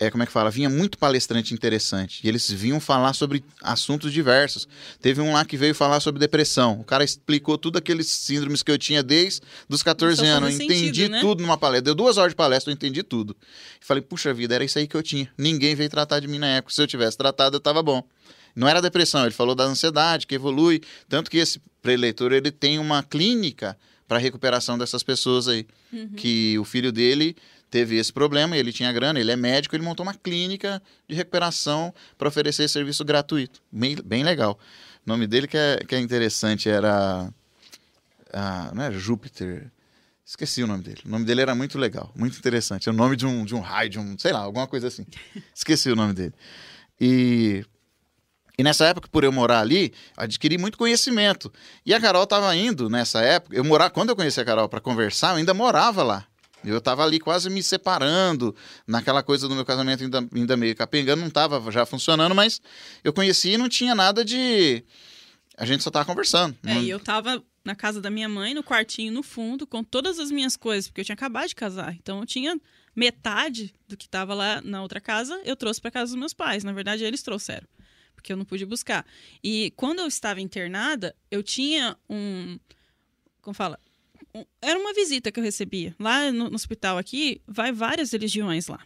é, 0.02 0.10
como 0.10 0.22
é 0.22 0.26
que 0.26 0.32
fala? 0.32 0.50
Vinha 0.50 0.68
muito 0.68 0.98
palestrante 0.98 1.54
interessante. 1.54 2.20
E 2.24 2.28
eles 2.28 2.50
vinham 2.50 2.80
falar 2.80 3.12
sobre 3.12 3.44
assuntos 3.62 4.12
diversos. 4.12 4.66
Teve 5.00 5.20
um 5.20 5.32
lá 5.32 5.44
que 5.44 5.56
veio 5.56 5.74
falar 5.74 6.00
sobre 6.00 6.18
depressão. 6.18 6.80
O 6.80 6.84
cara 6.84 7.04
explicou 7.04 7.56
tudo 7.56 7.78
aqueles 7.78 8.08
síndromes 8.08 8.62
que 8.62 8.70
eu 8.70 8.78
tinha 8.78 9.02
desde 9.02 9.40
os 9.68 9.82
14 9.82 10.26
anos. 10.26 10.58
Eu 10.58 10.64
entendi 10.64 10.86
sentido, 10.86 11.12
né? 11.12 11.20
tudo 11.20 11.42
numa 11.42 11.56
palestra. 11.56 11.82
Deu 11.82 11.94
duas 11.94 12.16
horas 12.16 12.32
de 12.32 12.36
palestra, 12.36 12.72
eu 12.72 12.74
entendi 12.74 13.02
tudo. 13.02 13.36
E 13.80 13.84
falei, 13.84 14.02
puxa 14.02 14.34
vida, 14.34 14.54
era 14.56 14.64
isso 14.64 14.78
aí 14.78 14.88
que 14.88 14.96
eu 14.96 15.02
tinha. 15.02 15.30
Ninguém 15.38 15.74
veio 15.76 15.88
tratar 15.88 16.18
de 16.18 16.26
mim 16.26 16.38
na 16.38 16.48
época. 16.48 16.74
Se 16.74 16.82
eu 16.82 16.86
tivesse 16.86 17.16
tratado, 17.16 17.56
eu 17.56 17.60
tava 17.60 17.80
bom. 17.80 18.02
Não 18.56 18.68
era 18.68 18.82
depressão, 18.82 19.22
ele 19.22 19.30
falou 19.30 19.54
da 19.54 19.64
ansiedade, 19.64 20.26
que 20.26 20.34
evolui. 20.34 20.80
Tanto 21.08 21.30
que 21.30 21.38
esse 21.38 21.60
preleitor, 21.80 22.32
ele 22.32 22.50
tem 22.50 22.78
uma 22.78 23.02
clínica 23.04 23.78
para 24.08 24.18
recuperação 24.18 24.76
dessas 24.76 25.02
pessoas 25.02 25.48
aí. 25.48 25.64
Uhum. 25.92 26.08
Que 26.16 26.58
o 26.58 26.64
filho 26.64 26.90
dele 26.90 27.36
teve 27.72 27.96
esse 27.96 28.12
problema, 28.12 28.54
ele 28.54 28.70
tinha 28.70 28.92
grana, 28.92 29.18
ele 29.18 29.32
é 29.32 29.36
médico, 29.36 29.74
ele 29.74 29.82
montou 29.82 30.04
uma 30.04 30.12
clínica 30.12 30.80
de 31.08 31.16
recuperação 31.16 31.92
para 32.18 32.28
oferecer 32.28 32.68
serviço 32.68 33.02
gratuito. 33.02 33.62
Bem, 33.72 33.96
bem 34.04 34.22
legal. 34.22 34.60
O 35.06 35.10
nome 35.10 35.26
dele 35.26 35.48
que 35.48 35.56
é, 35.56 35.78
que 35.78 35.94
é 35.94 35.98
interessante 35.98 36.68
era. 36.68 37.32
Ah, 38.30 38.70
não 38.74 38.82
era 38.82 38.96
Júpiter. 38.96 39.72
Esqueci 40.24 40.62
o 40.62 40.66
nome 40.66 40.84
dele. 40.84 41.00
O 41.06 41.08
nome 41.08 41.24
dele 41.24 41.40
era 41.40 41.54
muito 41.54 41.78
legal, 41.78 42.12
muito 42.14 42.38
interessante. 42.38 42.90
É 42.90 42.92
o 42.92 42.94
nome 42.94 43.16
de 43.16 43.26
um, 43.26 43.42
de 43.44 43.54
um 43.54 43.60
raio, 43.60 43.88
de 43.88 43.98
um, 43.98 44.18
sei 44.18 44.32
lá, 44.32 44.40
alguma 44.40 44.66
coisa 44.66 44.88
assim. 44.88 45.06
Esqueci 45.56 45.90
o 45.90 45.96
nome 45.96 46.12
dele. 46.12 46.34
E, 47.00 47.64
e 48.58 48.62
nessa 48.62 48.84
época, 48.84 49.08
por 49.10 49.24
eu 49.24 49.32
morar 49.32 49.60
ali, 49.60 49.94
adquiri 50.14 50.58
muito 50.58 50.76
conhecimento. 50.76 51.50
E 51.86 51.94
a 51.94 52.00
Carol 52.00 52.24
estava 52.24 52.54
indo 52.54 52.90
nessa 52.90 53.22
época. 53.22 53.56
Eu 53.56 53.64
morar, 53.64 53.88
quando 53.88 54.10
eu 54.10 54.16
conheci 54.16 54.38
a 54.40 54.44
Carol 54.44 54.68
para 54.68 54.80
conversar, 54.80 55.30
eu 55.30 55.36
ainda 55.36 55.54
morava 55.54 56.02
lá. 56.02 56.26
Eu 56.64 56.78
estava 56.78 57.02
ali 57.04 57.18
quase 57.18 57.50
me 57.50 57.62
separando, 57.62 58.54
naquela 58.86 59.22
coisa 59.22 59.48
do 59.48 59.54
meu 59.54 59.64
casamento 59.64 60.04
ainda, 60.04 60.26
ainda 60.34 60.56
meio 60.56 60.74
capengando, 60.76 61.20
não 61.20 61.28
estava 61.28 61.70
já 61.70 61.84
funcionando, 61.84 62.34
mas 62.34 62.60
eu 63.02 63.12
conheci 63.12 63.50
e 63.50 63.58
não 63.58 63.68
tinha 63.68 63.94
nada 63.94 64.24
de. 64.24 64.84
A 65.56 65.66
gente 65.66 65.82
só 65.82 65.90
estava 65.90 66.04
conversando. 66.04 66.56
É, 66.64 66.74
não... 66.74 66.82
e 66.82 66.90
eu 66.90 66.98
estava 66.98 67.42
na 67.64 67.74
casa 67.74 68.00
da 68.00 68.10
minha 68.10 68.28
mãe, 68.28 68.54
no 68.54 68.62
quartinho 68.62 69.12
no 69.12 69.22
fundo, 69.22 69.66
com 69.66 69.84
todas 69.84 70.18
as 70.18 70.30
minhas 70.30 70.56
coisas, 70.56 70.88
porque 70.88 71.00
eu 71.00 71.04
tinha 71.04 71.14
acabado 71.14 71.48
de 71.48 71.54
casar. 71.54 71.94
Então 71.94 72.20
eu 72.20 72.26
tinha 72.26 72.58
metade 72.94 73.74
do 73.88 73.96
que 73.96 74.06
estava 74.06 74.34
lá 74.34 74.60
na 74.62 74.82
outra 74.82 75.00
casa, 75.00 75.40
eu 75.44 75.56
trouxe 75.56 75.80
para 75.80 75.90
casa 75.90 76.12
dos 76.12 76.18
meus 76.18 76.34
pais. 76.34 76.64
Na 76.64 76.72
verdade, 76.72 77.04
eles 77.04 77.22
trouxeram, 77.22 77.66
porque 78.14 78.32
eu 78.32 78.36
não 78.36 78.44
pude 78.44 78.66
buscar. 78.66 79.06
E 79.42 79.72
quando 79.76 80.00
eu 80.00 80.06
estava 80.06 80.40
internada, 80.40 81.14
eu 81.30 81.42
tinha 81.42 81.96
um. 82.08 82.58
Como 83.40 83.54
fala? 83.54 83.78
Era 84.60 84.78
uma 84.78 84.92
visita 84.94 85.30
que 85.30 85.38
eu 85.38 85.44
recebia. 85.44 85.94
Lá 85.98 86.30
no, 86.32 86.48
no, 86.48 86.54
hospital 86.54 86.98
aqui, 86.98 87.40
vai 87.46 87.72
várias 87.72 88.12
religiões 88.12 88.66
lá. 88.66 88.80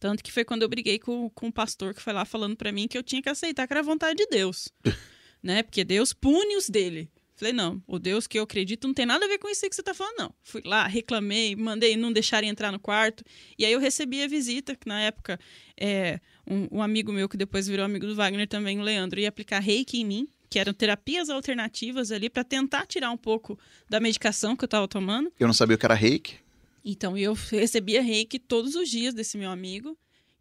Tanto 0.00 0.22
que 0.22 0.32
foi 0.32 0.44
quando 0.44 0.62
eu 0.62 0.68
briguei 0.68 0.98
com, 0.98 1.30
com 1.30 1.48
o 1.48 1.52
pastor 1.52 1.94
que 1.94 2.02
foi 2.02 2.12
lá 2.12 2.24
falando 2.24 2.56
para 2.56 2.72
mim 2.72 2.86
que 2.86 2.96
eu 2.96 3.02
tinha 3.02 3.22
que 3.22 3.28
aceitar 3.28 3.66
que 3.66 3.72
era 3.72 3.80
a 3.80 3.84
vontade 3.84 4.16
de 4.16 4.26
Deus. 4.26 4.68
né? 5.42 5.62
Porque 5.62 5.84
Deus 5.84 6.12
pune 6.12 6.56
os 6.56 6.68
dele. 6.68 7.10
Falei, 7.34 7.52
não, 7.52 7.80
o 7.86 8.00
Deus 8.00 8.26
que 8.26 8.36
eu 8.36 8.42
acredito 8.42 8.88
não 8.88 8.92
tem 8.92 9.06
nada 9.06 9.24
a 9.24 9.28
ver 9.28 9.38
com 9.38 9.48
isso 9.48 9.68
que 9.68 9.74
você 9.74 9.82
tá 9.82 9.94
falando, 9.94 10.18
não. 10.18 10.34
Fui 10.42 10.60
lá, 10.64 10.88
reclamei, 10.88 11.54
mandei 11.54 11.96
não 11.96 12.12
deixarem 12.12 12.50
entrar 12.50 12.72
no 12.72 12.80
quarto. 12.80 13.22
E 13.56 13.64
aí 13.64 13.72
eu 13.72 13.78
recebi 13.78 14.20
a 14.24 14.26
visita, 14.26 14.74
que 14.74 14.88
na 14.88 15.00
época 15.00 15.38
é, 15.80 16.18
um, 16.44 16.78
um 16.78 16.82
amigo 16.82 17.12
meu, 17.12 17.28
que 17.28 17.36
depois 17.36 17.68
virou 17.68 17.86
amigo 17.86 18.08
do 18.08 18.16
Wagner 18.16 18.48
também, 18.48 18.80
o 18.80 18.82
Leandro, 18.82 19.20
ia 19.20 19.28
aplicar 19.28 19.60
reiki 19.60 20.00
em 20.00 20.04
mim 20.04 20.28
que 20.48 20.58
eram 20.58 20.72
terapias 20.72 21.28
alternativas 21.28 22.10
ali 22.10 22.30
para 22.30 22.44
tentar 22.44 22.86
tirar 22.86 23.10
um 23.10 23.16
pouco 23.16 23.58
da 23.88 24.00
medicação 24.00 24.56
que 24.56 24.64
eu 24.64 24.66
estava 24.66 24.88
tomando. 24.88 25.32
Eu 25.38 25.46
não 25.46 25.54
sabia 25.54 25.76
o 25.76 25.78
que 25.78 25.86
era 25.86 25.94
reiki. 25.94 26.36
Então, 26.84 27.18
eu 27.18 27.36
recebia 27.50 28.02
reiki 28.02 28.38
todos 28.38 28.74
os 28.74 28.88
dias 28.88 29.12
desse 29.12 29.36
meu 29.36 29.50
amigo. 29.50 29.96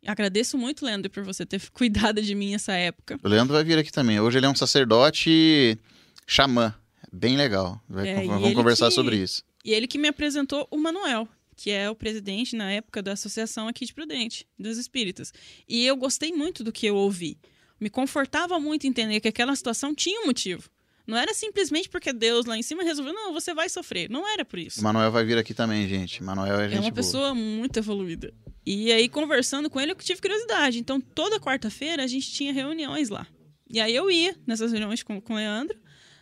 Agradeço 0.05 0.57
muito, 0.57 0.85
Leandro, 0.85 1.09
por 1.11 1.23
você 1.23 1.45
ter 1.45 1.61
cuidado 1.71 2.21
de 2.21 2.33
mim 2.33 2.51
nessa 2.51 2.73
época. 2.73 3.19
O 3.21 3.27
Leandro 3.27 3.53
vai 3.53 3.63
vir 3.63 3.77
aqui 3.77 3.91
também. 3.91 4.19
Hoje 4.19 4.37
ele 4.37 4.45
é 4.45 4.49
um 4.49 4.55
sacerdote 4.55 5.77
xamã. 6.25 6.73
Bem 7.11 7.35
legal. 7.35 7.81
Vai, 7.89 8.07
é, 8.07 8.25
vamos 8.25 8.53
conversar 8.53 8.89
que, 8.89 8.95
sobre 8.95 9.17
isso. 9.17 9.43
E 9.65 9.73
ele 9.73 9.87
que 9.87 9.97
me 9.97 10.07
apresentou 10.07 10.67
o 10.71 10.77
Manuel, 10.77 11.27
que 11.55 11.71
é 11.71 11.89
o 11.89 11.95
presidente 11.95 12.55
na 12.55 12.71
época 12.71 13.01
da 13.01 13.13
Associação 13.13 13.67
aqui 13.67 13.85
de 13.85 13.93
Prudente, 13.93 14.47
dos 14.57 14.77
Espíritas. 14.77 15.33
E 15.67 15.85
eu 15.85 15.97
gostei 15.97 16.31
muito 16.31 16.63
do 16.63 16.71
que 16.71 16.85
eu 16.85 16.95
ouvi 16.95 17.37
me 17.79 17.89
confortava 17.89 18.59
muito 18.59 18.87
entender 18.87 19.19
que 19.19 19.27
aquela 19.27 19.55
situação 19.55 19.93
tinha 19.93 20.21
um 20.21 20.25
motivo. 20.27 20.69
Não 21.05 21.17
era 21.17 21.33
simplesmente 21.33 21.87
porque 21.87 22.11
Deus 22.11 22.45
lá 22.45 22.57
em 22.57 22.61
cima 22.61 22.83
resolveu, 22.83 23.13
não, 23.13 23.31
você 23.31 23.53
vai 23.53 23.69
sofrer. 23.69 24.09
Não 24.09 24.27
era 24.27 24.43
por 24.43 24.59
isso. 24.59 24.81
O 24.81 24.83
Manuel 24.83 25.09
vai 25.09 25.23
vir 25.23 25.37
aqui 25.37 25.53
também, 25.53 25.87
gente. 25.87 26.21
Manuel 26.21 26.59
é 26.59 26.63
gente 26.67 26.73
É 26.73 26.79
uma 26.79 26.81
boa. 26.81 26.93
pessoa 26.93 27.33
muito 27.33 27.77
evoluída. 27.77 28.33
E 28.65 28.91
aí, 28.91 29.07
conversando 29.07 29.69
com 29.69 29.79
ele, 29.79 29.93
eu 29.93 29.95
tive 29.95 30.19
curiosidade. 30.19 30.79
Então, 30.79 30.99
toda 30.99 31.39
quarta-feira 31.39 32.03
a 32.03 32.07
gente 32.07 32.29
tinha 32.29 32.51
reuniões 32.51 33.07
lá. 33.07 33.25
E 33.69 33.79
aí 33.79 33.95
eu 33.95 34.11
ia 34.11 34.35
nessas 34.45 34.71
reuniões 34.73 35.01
com, 35.01 35.21
com 35.21 35.33
o 35.33 35.35
Leandro, 35.37 35.79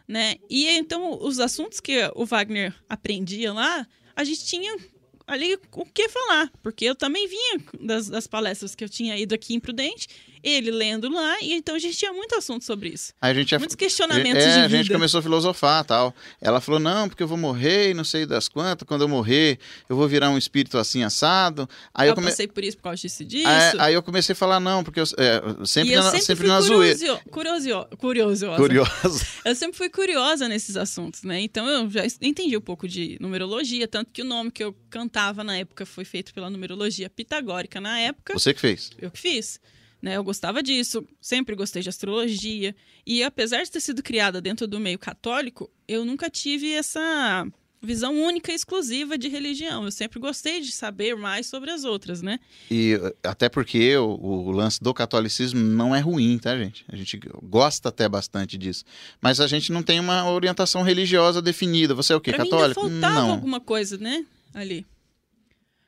né? 0.07 0.35
E 0.47 0.67
então, 0.69 1.17
os 1.19 1.39
assuntos 1.39 1.79
que 1.79 2.07
o 2.15 2.23
Wagner 2.23 2.75
aprendia 2.87 3.51
lá, 3.51 3.87
a 4.15 4.23
gente 4.23 4.45
tinha 4.45 4.77
ali 5.25 5.57
o 5.71 5.85
que 5.85 6.07
falar. 6.09 6.51
Porque 6.61 6.85
eu 6.85 6.93
também 6.93 7.27
vinha 7.27 7.59
das, 7.81 8.07
das 8.07 8.27
palestras 8.27 8.75
que 8.75 8.83
eu 8.83 8.89
tinha 8.89 9.17
ido 9.17 9.33
aqui 9.33 9.55
em 9.55 9.59
Prudente 9.59 10.07
ele 10.45 10.69
lendo 10.69 11.09
lá, 11.09 11.41
e 11.41 11.53
então 11.53 11.75
a 11.75 11.79
gente 11.79 11.97
tinha 11.97 12.13
muito 12.13 12.35
assunto 12.35 12.63
sobre 12.63 12.89
isso. 12.89 13.13
A 13.19 13.33
gente 13.33 13.57
Muitos 13.57 13.75
questionamentos 13.75 14.43
é, 14.43 14.47
de 14.47 14.53
vida. 14.53 14.65
A 14.65 14.69
gente 14.69 14.91
começou 14.91 15.19
a 15.19 15.23
filosofar 15.23 15.83
tal. 15.83 16.13
Ela 16.39 16.61
falou, 16.61 16.79
não, 16.79 17.09
porque 17.09 17.23
eu 17.23 17.27
vou 17.27 17.37
morrer 17.37 17.91
e 17.91 17.93
não 17.93 18.03
sei 18.03 18.25
das 18.25 18.47
quantas, 18.47 18.87
quando 18.87 19.01
eu 19.01 19.07
morrer 19.07 19.57
eu 19.89 19.95
vou 19.95 20.07
virar 20.07 20.29
um 20.29 20.37
espírito 20.37 20.77
assim 20.77 21.03
assado. 21.03 21.67
Aí 21.93 22.07
eu, 22.07 22.11
eu 22.11 22.15
come... 22.15 22.27
passei 22.27 22.47
por 22.47 22.63
isso 22.63 22.77
por 22.77 22.83
causa 22.83 23.01
disso 23.01 23.25
disso. 23.25 23.47
É, 23.47 23.73
aí 23.79 23.93
eu 23.93 24.03
comecei 24.03 24.33
a 24.33 24.35
falar, 24.35 24.59
não, 24.59 24.83
porque 24.83 24.99
eu, 24.99 25.03
é, 25.17 25.65
sempre, 25.65 25.93
eu 25.93 26.03
na, 26.03 26.11
sempre, 26.11 26.25
sempre 26.25 26.47
na 26.47 26.61
zoeira. 26.61 27.17
Curioso, 27.31 27.87
curioso, 27.97 28.47
curiosa. 28.55 29.25
Eu 29.45 29.55
sempre 29.55 29.77
fui 29.77 29.89
curiosa 29.89 30.47
nesses 30.47 30.75
assuntos, 30.75 31.23
né? 31.23 31.39
Então 31.39 31.67
eu 31.67 31.89
já 31.89 32.03
entendi 32.21 32.57
um 32.57 32.61
pouco 32.61 32.87
de 32.87 33.17
numerologia, 33.19 33.87
tanto 33.87 34.11
que 34.11 34.21
o 34.21 34.25
nome 34.25 34.49
que 34.49 34.63
eu 34.63 34.75
cantava 34.89 35.43
na 35.43 35.57
época 35.57 35.85
foi 35.85 36.03
feito 36.03 36.33
pela 36.33 36.49
numerologia 36.49 37.09
pitagórica 37.09 37.79
na 37.79 37.99
época. 37.99 38.33
Você 38.33 38.53
que 38.53 38.59
fez? 38.59 38.91
Eu 38.99 39.11
que 39.11 39.19
fiz. 39.19 39.59
Né? 40.05 40.17
Eu 40.17 40.23
gostava 40.23 40.61
disso, 40.61 41.03
sempre 41.19 41.55
gostei 41.55 41.81
de 41.81 41.89
astrologia. 41.89 42.75
E 43.07 43.23
apesar 43.23 43.63
de 43.63 43.71
ter 43.71 43.79
sido 43.79 44.03
criada 44.03 44.39
dentro 44.39 44.67
do 44.67 44.79
meio 44.79 44.99
católico, 44.99 45.67
eu 45.87 46.05
nunca 46.05 46.29
tive 46.29 46.71
essa 46.73 47.43
visão 47.81 48.15
única 48.15 48.51
e 48.51 48.55
exclusiva 48.55 49.17
de 49.17 49.27
religião. 49.29 49.83
Eu 49.83 49.91
sempre 49.91 50.19
gostei 50.19 50.61
de 50.61 50.71
saber 50.71 51.15
mais 51.15 51.47
sobre 51.47 51.71
as 51.71 51.83
outras, 51.83 52.21
né? 52.21 52.39
E 52.69 52.99
até 53.23 53.49
porque 53.49 53.97
o, 53.97 54.05
o, 54.05 54.51
lance 54.51 54.79
do 54.79 54.93
catolicismo 54.93 55.59
não 55.59 55.95
é 55.95 56.01
ruim, 56.01 56.37
tá, 56.37 56.55
gente? 56.55 56.85
A 56.87 56.95
gente 56.95 57.19
gosta 57.41 57.89
até 57.89 58.07
bastante 58.07 58.59
disso. 58.59 58.85
Mas 59.19 59.39
a 59.39 59.47
gente 59.47 59.71
não 59.71 59.81
tem 59.81 59.99
uma 59.99 60.29
orientação 60.29 60.83
religiosa 60.83 61.41
definida. 61.41 61.95
Você 61.95 62.13
é 62.13 62.15
o 62.15 62.21
quê? 62.21 62.31
Pra 62.31 62.43
Católico? 62.43 62.83
Mim 62.83 62.93
ainda 62.93 63.07
faltava 63.07 63.27
não. 63.27 63.33
alguma 63.33 63.59
coisa, 63.59 63.97
né? 63.97 64.23
Ali. 64.53 64.85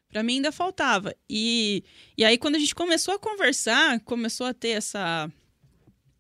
Para 0.10 0.24
mim 0.24 0.36
ainda 0.36 0.52
faltava. 0.52 1.14
E, 1.30 1.84
e 2.18 2.24
aí, 2.24 2.38
quando 2.38 2.56
a 2.56 2.60
gente 2.60 2.74
começou 2.74 3.14
a 3.14 3.20
conversar, 3.20 4.00
começou 4.02 4.48
a 4.48 4.54
ter 4.54 4.70
essa. 4.70 5.32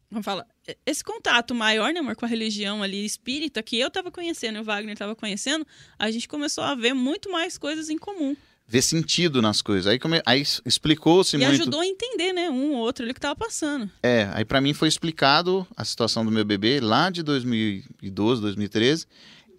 Como 0.09 0.23
fala? 0.23 0.45
esse 0.85 1.03
contato 1.03 1.55
maior, 1.55 1.93
né, 1.93 1.99
amor, 1.99 2.15
com 2.15 2.25
a 2.25 2.27
religião 2.27 2.83
ali 2.83 3.05
espírita 3.05 3.63
que 3.63 3.77
eu 3.79 3.89
tava 3.89 4.11
conhecendo 4.11 4.57
e 4.57 4.61
o 4.61 4.63
Wagner 4.63 4.97
tava 4.97 5.15
conhecendo, 5.15 5.65
a 5.97 6.11
gente 6.11 6.27
começou 6.27 6.63
a 6.63 6.75
ver 6.75 6.93
muito 6.93 7.31
mais 7.31 7.57
coisas 7.57 7.89
em 7.89 7.97
comum. 7.97 8.35
Ver 8.67 8.81
sentido 8.81 9.41
nas 9.41 9.61
coisas. 9.61 9.87
Aí, 9.87 9.97
come... 9.97 10.21
aí 10.25 10.43
explicou-se 10.65 11.37
E 11.37 11.39
muito. 11.39 11.51
ajudou 11.61 11.79
a 11.79 11.85
entender, 11.85 12.33
né, 12.33 12.49
um 12.49 12.73
ou 12.73 12.79
outro 12.79 13.05
ali 13.05 13.13
que 13.13 13.19
tava 13.19 13.35
passando. 13.35 13.89
É, 14.03 14.29
aí 14.33 14.43
pra 14.43 14.59
mim 14.59 14.73
foi 14.73 14.89
explicado 14.89 15.65
a 15.75 15.85
situação 15.85 16.25
do 16.25 16.31
meu 16.31 16.43
bebê 16.43 16.81
lá 16.81 17.09
de 17.09 17.23
2012, 17.23 18.41
2013. 18.41 19.05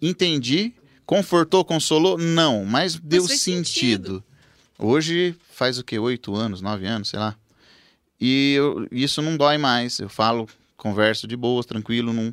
Entendi. 0.01 0.73
Confortou, 1.09 1.65
consolou? 1.65 2.19
Não, 2.19 2.63
mas 2.63 2.95
deu 2.95 3.25
fez 3.25 3.41
sentido. 3.41 3.63
sentido. 3.63 4.23
Hoje 4.77 5.35
faz 5.51 5.79
o 5.79 5.83
quê? 5.83 5.97
Oito 5.97 6.35
anos, 6.35 6.61
nove 6.61 6.85
anos, 6.85 7.09
sei 7.09 7.17
lá. 7.17 7.35
E 8.21 8.53
eu- 8.53 8.87
isso 8.91 9.19
não 9.19 9.35
dói 9.35 9.57
mais. 9.57 9.97
Eu 9.97 10.07
falo, 10.07 10.47
converso 10.77 11.25
de 11.27 11.35
boas, 11.35 11.65
tranquilo, 11.65 12.13
não. 12.13 12.31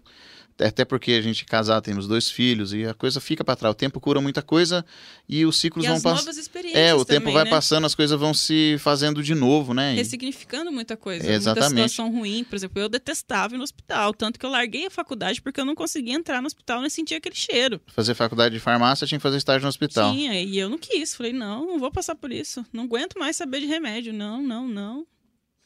Até 0.58 0.86
porque 0.86 1.12
a 1.12 1.20
gente 1.20 1.42
é 1.42 1.46
casado, 1.46 1.82
temos 1.84 2.08
dois 2.08 2.30
filhos 2.30 2.72
e 2.72 2.86
a 2.86 2.94
coisa 2.94 3.20
fica 3.20 3.44
pra 3.44 3.54
trás. 3.54 3.72
O 3.72 3.76
tempo 3.76 4.00
cura 4.00 4.22
muita 4.22 4.40
coisa 4.40 4.86
e 5.28 5.44
os 5.44 5.58
ciclos 5.58 5.84
E 5.84 5.88
vão 5.88 5.96
as 5.98 6.02
passando. 6.02 6.18
novas 6.20 6.38
experiências 6.38 6.82
É, 6.82 6.94
o 6.94 7.04
tempo 7.04 7.20
também, 7.20 7.34
vai 7.34 7.44
né? 7.44 7.50
passando, 7.50 7.84
as 7.84 7.94
coisas 7.94 8.18
vão 8.18 8.32
se 8.32 8.76
fazendo 8.78 9.22
de 9.22 9.34
novo, 9.34 9.74
né? 9.74 9.92
Ressignificando 9.94 10.72
muita 10.72 10.96
coisa. 10.96 11.30
Exatamente. 11.30 11.74
Muita 11.74 11.88
situação 11.88 12.10
ruim. 12.10 12.42
Por 12.44 12.56
exemplo, 12.56 12.80
eu 12.80 12.88
detestava 12.88 13.54
ir 13.54 13.58
no 13.58 13.64
hospital. 13.64 14.14
Tanto 14.14 14.38
que 14.38 14.46
eu 14.46 14.50
larguei 14.50 14.86
a 14.86 14.90
faculdade 14.90 15.42
porque 15.42 15.60
eu 15.60 15.64
não 15.66 15.74
conseguia 15.74 16.14
entrar 16.14 16.40
no 16.40 16.46
hospital 16.46 16.82
e 16.86 16.90
sentir 16.90 17.16
aquele 17.16 17.34
cheiro. 17.34 17.78
fazer 17.88 18.14
faculdade 18.14 18.54
de 18.54 18.60
farmácia, 18.60 19.06
tinha 19.06 19.18
que 19.18 19.22
fazer 19.22 19.36
estágio 19.36 19.62
no 19.62 19.68
hospital. 19.68 20.12
Tinha, 20.14 20.40
e 20.42 20.56
eu 20.58 20.70
não 20.70 20.78
quis. 20.78 21.14
Falei, 21.14 21.34
não, 21.34 21.66
não 21.66 21.78
vou 21.78 21.90
passar 21.90 22.14
por 22.14 22.32
isso. 22.32 22.64
Não 22.72 22.84
aguento 22.84 23.18
mais 23.18 23.36
saber 23.36 23.60
de 23.60 23.66
remédio. 23.66 24.12
Não, 24.14 24.42
não, 24.42 24.66
não. 24.66 25.06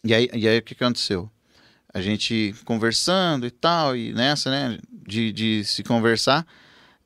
E 0.04 0.12
aí, 0.14 0.28
e 0.34 0.48
aí 0.48 0.58
o 0.58 0.62
que 0.62 0.74
aconteceu? 0.74 1.30
A 1.92 2.00
gente 2.00 2.54
conversando 2.64 3.46
e 3.46 3.50
tal, 3.50 3.96
e 3.96 4.12
nessa, 4.12 4.50
né, 4.50 4.78
de, 5.06 5.32
de 5.32 5.64
se 5.64 5.82
conversar, 5.82 6.46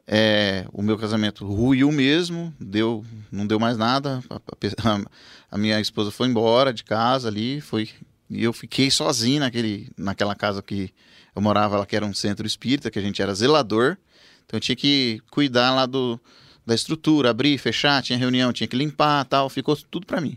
é, 0.06 0.66
o 0.73 0.82
meu 0.82 0.98
casamento 0.98 1.47
ruiu 1.47 1.90
mesmo, 1.90 2.55
deu, 2.61 3.05
não 3.32 3.47
deu 3.47 3.59
mais 3.59 3.78
nada. 3.78 4.23
A, 4.28 4.36
a 4.36 5.01
a- 5.51 5.59
minha 5.59 5.81
esposa 5.81 6.11
foi 6.11 6.28
embora 6.28 6.73
de 6.73 6.85
casa 6.85 7.28
ali, 7.28 7.61
foi, 7.61 7.89
e 8.28 8.44
eu 8.44 8.52
fiquei 8.52 8.90
sozinho 8.90 9.40
naquele, 9.40 9.90
naquela 9.97 10.35
casa 10.35 10.61
que 10.62 10.93
eu 11.35 11.40
morava 11.40 11.78
lá, 11.78 11.86
que 11.86 11.97
era 11.97 12.05
um 12.05 12.12
centro 12.15 12.47
espírita, 12.47 12.90
que 12.90 12.98
a 12.98 13.02
gente 13.02 13.23
era 13.23 13.35
zelador. 13.35 13.97
Então 14.44 14.59
eu 14.59 14.61
tinha 14.61 14.77
que 14.77 15.20
cuidar 15.31 15.74
lá 15.74 15.86
do, 15.86 16.20
da 16.66 16.74
estrutura, 16.74 17.31
abrir, 17.31 17.56
fechar, 17.56 18.02
tinha 18.02 18.19
reunião, 18.19 18.52
tinha 18.52 18.69
que 18.69 18.77
limpar 18.77 19.24
tal, 19.24 19.48
ficou 19.48 19.74
tudo 19.77 20.06
pra 20.06 20.20
mim. 20.20 20.36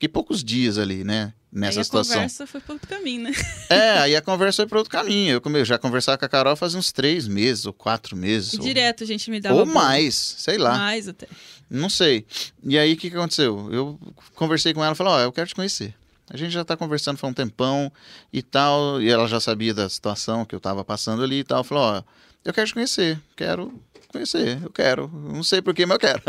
Fiquei 0.00 0.08
poucos 0.08 0.42
dias 0.42 0.78
ali, 0.78 1.04
né, 1.04 1.34
nessa 1.52 1.78
Aí 1.78 1.82
a 1.82 1.84
situação. 1.84 2.14
conversa 2.14 2.46
foi 2.46 2.58
para 2.62 2.72
outro 2.72 2.88
caminho, 2.88 3.24
né? 3.24 3.32
É, 3.68 3.98
aí 3.98 4.16
a 4.16 4.22
conversa 4.22 4.62
foi 4.62 4.66
para 4.66 4.78
outro 4.78 4.90
caminho. 4.90 5.38
Eu, 5.44 5.64
já 5.66 5.76
conversava 5.76 6.16
com 6.16 6.24
a 6.24 6.28
Carol 6.28 6.56
faz 6.56 6.74
uns 6.74 6.90
três 6.90 7.28
meses 7.28 7.66
ou 7.66 7.74
quatro 7.74 8.16
meses. 8.16 8.54
Ou- 8.54 8.60
direto 8.60 9.04
a 9.04 9.06
gente 9.06 9.30
me 9.30 9.38
dava. 9.40 9.56
ou 9.56 9.66
mais, 9.66 10.14
sei 10.38 10.56
lá. 10.56 10.70
Mais 10.70 11.06
até. 11.06 11.28
Não 11.68 11.90
sei. 11.90 12.24
E 12.64 12.78
aí, 12.78 12.94
o 12.94 12.96
que, 12.96 13.10
que 13.10 13.16
aconteceu? 13.16 13.68
Eu 13.70 14.00
conversei 14.34 14.72
com 14.72 14.82
ela 14.82 14.94
e 14.94 14.96
falei, 14.96 15.12
ó, 15.12 15.20
eu 15.20 15.32
quero 15.32 15.48
te 15.48 15.54
conhecer. 15.54 15.94
A 16.30 16.36
gente 16.38 16.52
já 16.52 16.64
tá 16.64 16.78
conversando 16.78 17.18
faz 17.18 17.30
um 17.30 17.34
tempão 17.34 17.92
e 18.32 18.40
tal, 18.40 19.02
e 19.02 19.10
ela 19.10 19.28
já 19.28 19.38
sabia 19.38 19.74
da 19.74 19.86
situação 19.90 20.46
que 20.46 20.54
eu 20.54 20.60
tava 20.60 20.82
passando 20.82 21.22
ali 21.22 21.40
e 21.40 21.44
tal. 21.44 21.62
Falou, 21.62 21.84
ó, 21.84 22.02
eu 22.42 22.54
quero 22.54 22.68
te 22.68 22.72
conhecer, 22.72 23.20
quero 23.36 23.78
conhecer, 24.08 24.62
eu 24.62 24.70
quero. 24.70 25.08
Não 25.12 25.42
sei 25.42 25.60
porquê, 25.60 25.84
mas 25.84 25.96
eu 25.96 26.00
quero. 26.00 26.22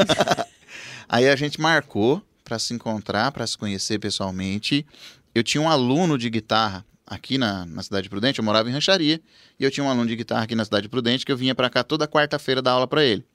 aí 1.08 1.30
a 1.30 1.38
gente 1.38 1.62
marcou 1.62 2.22
para 2.52 2.60
se 2.60 2.74
encontrar, 2.74 3.32
para 3.32 3.48
se 3.48 3.58
conhecer 3.58 3.98
pessoalmente. 3.98 4.86
Eu 5.34 5.42
tinha 5.42 5.62
um 5.62 5.70
aluno 5.70 6.18
de 6.18 6.30
guitarra 6.30 6.86
aqui 7.08 7.38
na, 7.38 7.66
na 7.66 7.82
Cidade 7.82 8.10
Prudente, 8.10 8.40
eu 8.40 8.44
morava 8.44 8.70
em 8.70 8.74
Rancharia, 8.74 9.22
e 9.58 9.64
eu 9.64 9.72
tinha 9.72 9.86
um 9.86 9.90
aluno 9.90 10.06
de 10.06 10.18
guitarra 10.18 10.44
aqui 10.44 10.54
na 10.54 10.66
Cidade 10.66 10.90
Prudente 10.90 11.26
que 11.26 11.32
eu 11.32 11.38
vinha 11.38 11.56
para 11.56 11.70
cá 11.70 11.82
toda 11.82 12.06
quarta-feira 12.10 12.62
dar 12.62 12.72
aula 12.72 12.88
para 12.88 13.06
ele. 13.06 13.26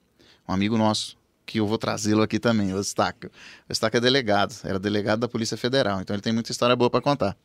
Um 0.47 0.53
amigo 0.53 0.77
nosso, 0.77 1.17
que 1.47 1.59
eu 1.59 1.65
vou 1.65 1.79
trazê-lo 1.79 2.21
aqui 2.21 2.37
também, 2.37 2.71
o 2.75 2.79
Estaca. 2.79 3.31
O 3.67 3.73
Estaca 3.73 3.97
é 3.97 4.01
delegado, 4.01 4.53
era 4.63 4.77
delegado 4.77 5.21
da 5.21 5.27
Polícia 5.27 5.57
Federal, 5.57 5.99
então 5.99 6.15
ele 6.15 6.21
tem 6.21 6.31
muita 6.31 6.51
história 6.51 6.75
boa 6.75 6.91
para 6.91 7.01
contar. 7.01 7.35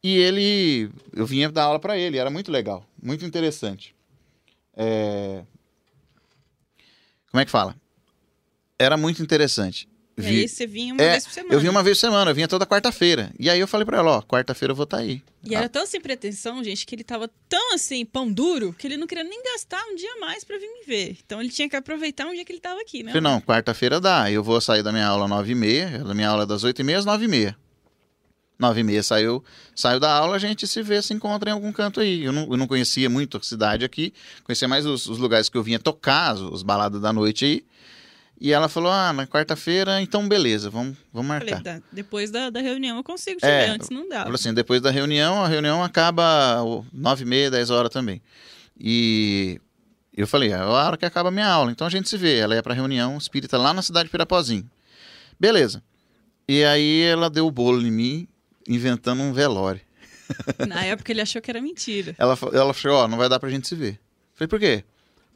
E 0.00 0.16
ele, 0.16 0.92
eu 1.12 1.26
vinha 1.26 1.50
dar 1.50 1.64
aula 1.64 1.80
para 1.80 1.98
ele, 1.98 2.18
era 2.18 2.30
muito 2.30 2.52
legal, 2.52 2.86
muito 3.02 3.24
interessante. 3.24 3.96
É, 4.76 5.42
Como 7.32 7.40
é 7.40 7.44
que 7.44 7.50
fala? 7.50 7.74
Era 8.78 8.96
muito 8.96 9.20
interessante. 9.20 9.88
Vi- 10.22 10.40
aí 10.42 10.48
você 10.48 10.66
vinha 10.66 10.94
uma 10.94 11.02
É, 11.02 11.10
vez 11.12 11.24
por 11.24 11.32
semana. 11.32 11.54
Eu 11.54 11.60
vinha 11.60 11.70
uma 11.70 11.82
vez 11.82 11.96
por 11.96 12.00
semana, 12.00 12.30
eu 12.30 12.34
vinha 12.34 12.48
toda 12.48 12.66
quarta-feira. 12.66 13.32
E 13.38 13.48
aí 13.48 13.60
eu 13.60 13.68
falei 13.68 13.84
pra 13.84 13.98
ela, 13.98 14.18
ó, 14.18 14.22
quarta-feira 14.22 14.72
eu 14.72 14.76
vou 14.76 14.84
estar 14.84 14.98
aí. 14.98 15.22
E 15.44 15.54
era 15.54 15.68
tão 15.68 15.86
sem 15.86 16.00
pretensão, 16.00 16.62
gente, 16.64 16.84
que 16.84 16.94
ele 16.94 17.04
tava 17.04 17.30
tão 17.48 17.74
assim, 17.74 18.04
pão 18.04 18.30
duro, 18.30 18.72
que 18.76 18.86
ele 18.86 18.96
não 18.96 19.06
queria 19.06 19.24
nem 19.24 19.42
gastar 19.44 19.82
um 19.86 19.94
dia 19.94 20.16
mais 20.20 20.44
pra 20.44 20.58
vir 20.58 20.66
me 20.68 20.84
ver. 20.86 21.16
Então 21.24 21.40
ele 21.40 21.50
tinha 21.50 21.68
que 21.68 21.76
aproveitar 21.76 22.26
um 22.26 22.34
dia 22.34 22.44
que 22.44 22.52
ele 22.52 22.60
tava 22.60 22.80
aqui, 22.80 23.02
né? 23.02 23.12
Falei, 23.12 23.22
não, 23.22 23.40
quarta-feira 23.40 24.00
dá. 24.00 24.30
Eu 24.30 24.42
vou 24.42 24.60
sair 24.60 24.82
da 24.82 24.90
minha 24.92 25.06
aula 25.06 25.24
às 25.24 25.30
nove 25.30 25.52
e 25.52 25.54
meia. 25.54 25.98
Da 26.04 26.14
minha 26.14 26.28
aula 26.28 26.42
é 26.42 26.46
das 26.46 26.64
oito 26.64 26.80
e 26.80 26.84
meia 26.84 26.98
às 26.98 27.04
nove 27.04 27.24
e 27.24 27.28
meia. 27.28 27.56
Nove 28.58 28.80
e 28.80 28.82
meia 28.82 29.04
saiu, 29.04 29.44
saiu 29.72 30.00
da 30.00 30.10
aula, 30.12 30.34
a 30.34 30.38
gente 30.38 30.66
se 30.66 30.82
vê, 30.82 31.00
se 31.00 31.14
encontra 31.14 31.48
em 31.48 31.52
algum 31.52 31.70
canto 31.70 32.00
aí. 32.00 32.24
Eu 32.24 32.32
não, 32.32 32.42
eu 32.50 32.56
não 32.56 32.66
conhecia 32.66 33.08
muito 33.08 33.36
a 33.36 33.40
cidade 33.40 33.84
aqui, 33.84 34.12
conhecia 34.42 34.66
mais 34.66 34.84
os, 34.84 35.06
os 35.06 35.16
lugares 35.18 35.48
que 35.48 35.56
eu 35.56 35.62
vinha 35.62 35.78
tocar, 35.78 36.34
os, 36.34 36.40
os 36.40 36.62
baladas 36.64 37.00
da 37.00 37.12
noite 37.12 37.44
aí. 37.44 37.64
E 38.40 38.52
ela 38.52 38.68
falou, 38.68 38.92
ah, 38.92 39.12
na 39.12 39.26
quarta-feira, 39.26 40.00
então 40.00 40.28
beleza, 40.28 40.70
vamos, 40.70 40.96
vamos 41.12 41.28
Falei, 41.38 41.54
marcar. 41.54 41.80
"Tá, 41.80 41.82
depois 41.90 42.30
da, 42.30 42.50
da 42.50 42.60
reunião 42.60 42.96
eu 42.98 43.02
consigo 43.02 43.40
te 43.40 43.46
É, 43.46 43.66
ver, 43.66 43.70
antes 43.72 43.90
não 43.90 44.08
dava. 44.08 44.24
Falou 44.24 44.36
assim, 44.36 44.54
depois 44.54 44.80
da 44.80 44.90
reunião, 44.92 45.42
a 45.44 45.48
reunião 45.48 45.82
acaba 45.82 46.62
nove 46.92 47.24
e 47.24 47.26
meia, 47.26 47.50
dez 47.50 47.68
horas 47.70 47.90
também. 47.90 48.22
E 48.78 49.60
eu 50.16 50.26
falei, 50.26 50.50
é 50.52 50.54
a 50.54 50.66
hora 50.66 50.96
que 50.96 51.04
acaba 51.04 51.30
a 51.30 51.32
minha 51.32 51.48
aula, 51.48 51.72
então 51.72 51.84
a 51.86 51.90
gente 51.90 52.08
se 52.08 52.16
vê. 52.16 52.38
Ela 52.38 52.54
ia 52.54 52.62
pra 52.62 52.74
reunião 52.74 53.18
espírita 53.18 53.58
lá 53.58 53.74
na 53.74 53.82
cidade 53.82 54.04
de 54.04 54.10
Pirapozinho. 54.12 54.70
Beleza. 55.38 55.82
E 56.46 56.64
aí 56.64 57.02
ela 57.02 57.28
deu 57.28 57.46
o 57.46 57.50
bolo 57.50 57.82
em 57.84 57.90
mim, 57.90 58.28
inventando 58.68 59.20
um 59.20 59.32
velório. 59.32 59.80
Na 60.68 60.84
época 60.84 61.10
ele 61.10 61.20
achou 61.20 61.40
que 61.42 61.50
era 61.50 61.60
mentira. 61.60 62.14
Ela, 62.18 62.38
ela 62.52 62.72
falou, 62.74 62.98
ó, 62.98 63.08
não 63.08 63.18
vai 63.18 63.28
dar 63.28 63.40
pra 63.40 63.50
gente 63.50 63.66
se 63.66 63.74
ver. 63.74 63.98
Falei, 64.34 64.48
por 64.48 64.60
quê? 64.60 64.84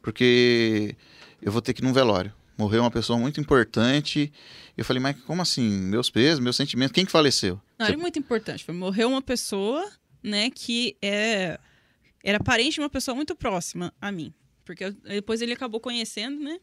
Porque 0.01 0.95
eu 1.41 1.51
vou 1.51 1.61
ter 1.61 1.73
que 1.73 1.81
ir 1.81 1.85
num 1.85 1.93
velório. 1.93 2.31
Morreu 2.57 2.81
uma 2.81 2.91
pessoa 2.91 3.17
muito 3.17 3.39
importante. 3.39 4.31
Eu 4.77 4.85
falei, 4.85 5.01
mas 5.01 5.19
como 5.21 5.41
assim? 5.41 5.67
Meus 5.69 6.09
pesos, 6.09 6.39
meus 6.39 6.55
sentimentos, 6.55 6.93
quem 6.93 7.05
que 7.05 7.11
faleceu? 7.11 7.59
Não, 7.79 7.85
era 7.87 7.97
muito 7.97 8.19
importante. 8.19 8.63
Foi, 8.63 8.73
morreu 8.73 9.09
uma 9.09 9.21
pessoa, 9.21 9.89
né, 10.21 10.49
que 10.49 10.95
é, 11.01 11.59
era 12.23 12.39
parente 12.39 12.75
de 12.75 12.79
uma 12.79 12.89
pessoa 12.89 13.15
muito 13.15 13.35
próxima 13.35 13.93
a 13.99 14.11
mim. 14.11 14.33
Porque 14.65 14.85
eu- 14.85 14.93
depois 14.93 15.41
ele 15.41 15.53
acabou 15.53 15.79
conhecendo, 15.79 16.39
né? 16.41 16.59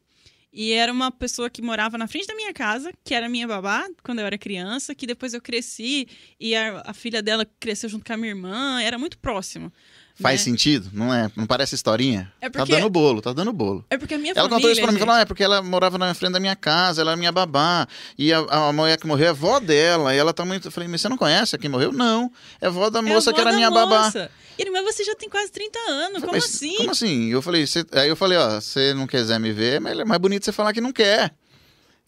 E 0.53 0.73
era 0.73 0.93
uma 0.93 1.12
pessoa 1.12 1.49
que 1.49 1.62
morava 1.62 1.97
na 1.97 2.09
frente 2.09 2.27
da 2.27 2.35
minha 2.35 2.53
casa, 2.53 2.93
que 3.05 3.15
era 3.15 3.29
minha 3.29 3.47
babá 3.47 3.87
quando 4.03 4.19
eu 4.19 4.27
era 4.27 4.37
criança, 4.37 4.95
que 4.97 5.07
depois 5.07 5.33
eu 5.33 5.41
cresci 5.41 6.09
e 6.41 6.57
a, 6.57 6.83
a 6.87 6.93
filha 6.93 7.23
dela 7.23 7.47
cresceu 7.61 7.89
junto 7.89 8.05
com 8.05 8.12
a 8.12 8.17
minha 8.17 8.31
irmã, 8.31 8.81
era 8.83 8.99
muito 8.99 9.17
próximo. 9.19 9.73
Faz 10.20 10.40
né? 10.40 10.44
sentido? 10.44 10.88
Não 10.92 11.12
é? 11.12 11.30
Não 11.36 11.47
parece 11.47 11.74
historinha? 11.74 12.32
É 12.40 12.48
Tá 12.51 12.60
porque- 12.60 12.72
dando 12.72 12.88
bolo, 12.90 13.20
tá 13.22 13.32
dando 13.32 13.52
bolo. 13.52 13.84
É 13.90 13.97
porque 13.98 14.14
a 14.14 14.18
minha 14.18 14.32
Ela 14.32 14.42
família. 14.48 14.56
contou 14.56 14.70
isso 14.70 14.80
pra 14.80 14.90
mim, 14.92 14.98
gente, 14.98 15.06
falou, 15.06 15.14
ah, 15.14 15.20
é 15.20 15.24
porque 15.24 15.42
ela 15.42 15.62
morava 15.62 15.97
na 15.98 16.12
frente 16.14 16.32
da 16.32 16.40
minha 16.40 16.55
casa, 16.56 17.01
ela 17.01 17.12
era 17.12 17.16
minha 17.16 17.32
babá, 17.32 17.86
e 18.18 18.32
a, 18.32 18.38
a 18.38 18.72
mulher 18.72 18.98
que 18.98 19.06
morreu 19.06 19.26
é 19.26 19.30
avó 19.30 19.59
dela, 19.60 20.14
e 20.14 20.18
ela 20.18 20.32
tá 20.32 20.44
muito... 20.44 20.68
Eu 20.68 20.72
falei, 20.72 20.88
mas 20.88 21.01
você 21.01 21.09
não 21.09 21.16
conhece 21.16 21.56
a 21.56 21.59
quem 21.59 21.70
morreu? 21.70 21.92
Não, 21.92 22.30
é 22.60 22.66
avó 22.66 22.90
da 22.90 22.98
é 22.98 23.02
moça 23.02 23.30
avó 23.30 23.34
que 23.36 23.40
era 23.40 23.52
minha 23.56 23.70
babá. 23.70 24.05
moça. 24.05 24.30
E 24.59 24.62
ele, 24.62 24.70
mas 24.70 24.84
você 24.94 25.02
já 25.05 25.14
tem 25.14 25.28
quase 25.28 25.51
30 25.51 25.78
anos, 25.88 26.20
como 26.20 26.32
Mas 26.32 26.44
assim? 26.44 26.76
Como 26.76 26.90
assim? 26.90 27.28
Eu 27.30 27.40
falei, 27.40 27.66
"Cê-" 27.66 27.86
aí 27.92 28.09
eu 28.09 28.16
falei, 28.16 28.36
ó, 28.36 28.60
você 28.60 28.92
não 28.92 29.06
quiser 29.06 29.40
me 29.40 29.52
ver, 29.52 29.80
mas 29.80 29.98
é 29.98 30.05
mais 30.05 30.20
bonito 30.20 30.44
você 30.44 30.52
falar 30.52 30.72
que 30.74 30.80
não 30.82 30.92
quer. 30.92 31.32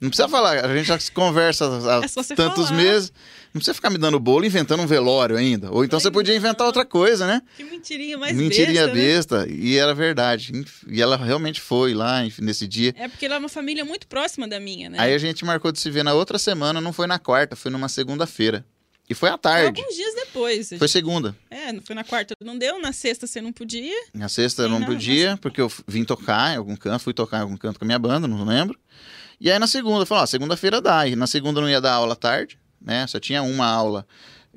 Não 0.02 0.08
precisa 0.10 0.28
falar, 0.28 0.64
a 0.64 0.76
gente 0.76 0.86
já 0.86 0.98
se 0.98 1.12
conversa 1.12 1.64
há 1.64 2.04
É 2.04 2.34
tantos 2.34 2.68
falar. 2.68 2.76
meses. 2.82 3.12
Não 3.54 3.60
precisa 3.60 3.72
ficar 3.74 3.88
me 3.88 3.98
dando 3.98 4.18
bolo 4.18 4.44
inventando 4.44 4.82
um 4.82 4.86
velório 4.86 5.36
ainda. 5.36 5.70
Ou 5.70 5.84
então 5.84 6.00
você 6.00 6.10
podia 6.10 6.34
inventar 6.34 6.66
outra 6.66 6.84
coisa, 6.84 7.24
né? 7.24 7.40
Que 7.56 7.62
mentirinha 7.62 8.18
mais 8.18 8.36
Mentirinha 8.36 8.88
besta, 8.88 9.38
né? 9.42 9.46
besta. 9.46 9.52
E 9.52 9.76
era 9.76 9.94
verdade. 9.94 10.52
E 10.88 11.00
ela 11.00 11.16
realmente 11.16 11.60
foi 11.60 11.94
lá 11.94 12.20
nesse 12.40 12.66
dia. 12.66 12.92
É 12.98 13.06
porque 13.06 13.26
ela 13.26 13.36
é 13.36 13.38
uma 13.38 13.48
família 13.48 13.84
muito 13.84 14.08
próxima 14.08 14.48
da 14.48 14.58
minha, 14.58 14.90
né? 14.90 14.98
Aí 14.98 15.14
a 15.14 15.18
gente 15.18 15.44
marcou 15.44 15.70
de 15.70 15.78
se 15.78 15.88
ver 15.88 16.02
na 16.02 16.14
outra 16.14 16.36
semana, 16.36 16.80
não 16.80 16.92
foi 16.92 17.06
na 17.06 17.20
quarta, 17.20 17.54
foi 17.54 17.70
numa 17.70 17.88
segunda-feira. 17.88 18.66
E 19.08 19.14
foi 19.14 19.28
à 19.28 19.32
Foi 19.32 19.38
tarde. 19.40 19.80
alguns 19.80 19.94
dias 19.94 20.14
depois. 20.16 20.70
Foi 20.78 20.88
segunda. 20.88 21.36
É, 21.48 21.72
não 21.72 21.82
foi 21.82 21.94
na 21.94 22.02
quarta, 22.02 22.34
não 22.42 22.58
deu. 22.58 22.80
Na 22.80 22.92
sexta 22.92 23.26
você 23.26 23.40
não 23.40 23.52
podia. 23.52 23.94
Na 24.12 24.28
sexta 24.28 24.62
eu 24.62 24.68
não, 24.68 24.82
podia, 24.82 25.36
porque 25.40 25.60
eu 25.60 25.70
vim 25.86 26.02
tocar 26.02 26.54
em 26.54 26.56
algum 26.56 26.74
canto, 26.74 27.02
fui 27.04 27.12
tocar 27.14 27.38
em 27.38 27.42
algum 27.42 27.56
canto 27.56 27.78
com 27.78 27.84
a 27.84 27.86
minha 27.86 27.98
banda, 27.98 28.26
não 28.26 28.42
lembro. 28.44 28.76
E 29.40 29.50
aí 29.50 29.58
na 29.58 29.66
segunda, 29.66 30.06
falei, 30.06 30.22
ó, 30.22 30.26
segunda-feira 30.26 30.80
dá. 30.80 31.06
E 31.06 31.16
na 31.16 31.26
segunda 31.26 31.60
não 31.60 31.68
ia 31.68 31.80
dar 31.80 31.94
aula 31.94 32.12
à 32.12 32.16
tarde, 32.16 32.58
né? 32.80 33.06
Só 33.06 33.18
tinha 33.18 33.42
uma 33.42 33.66
aula 33.66 34.06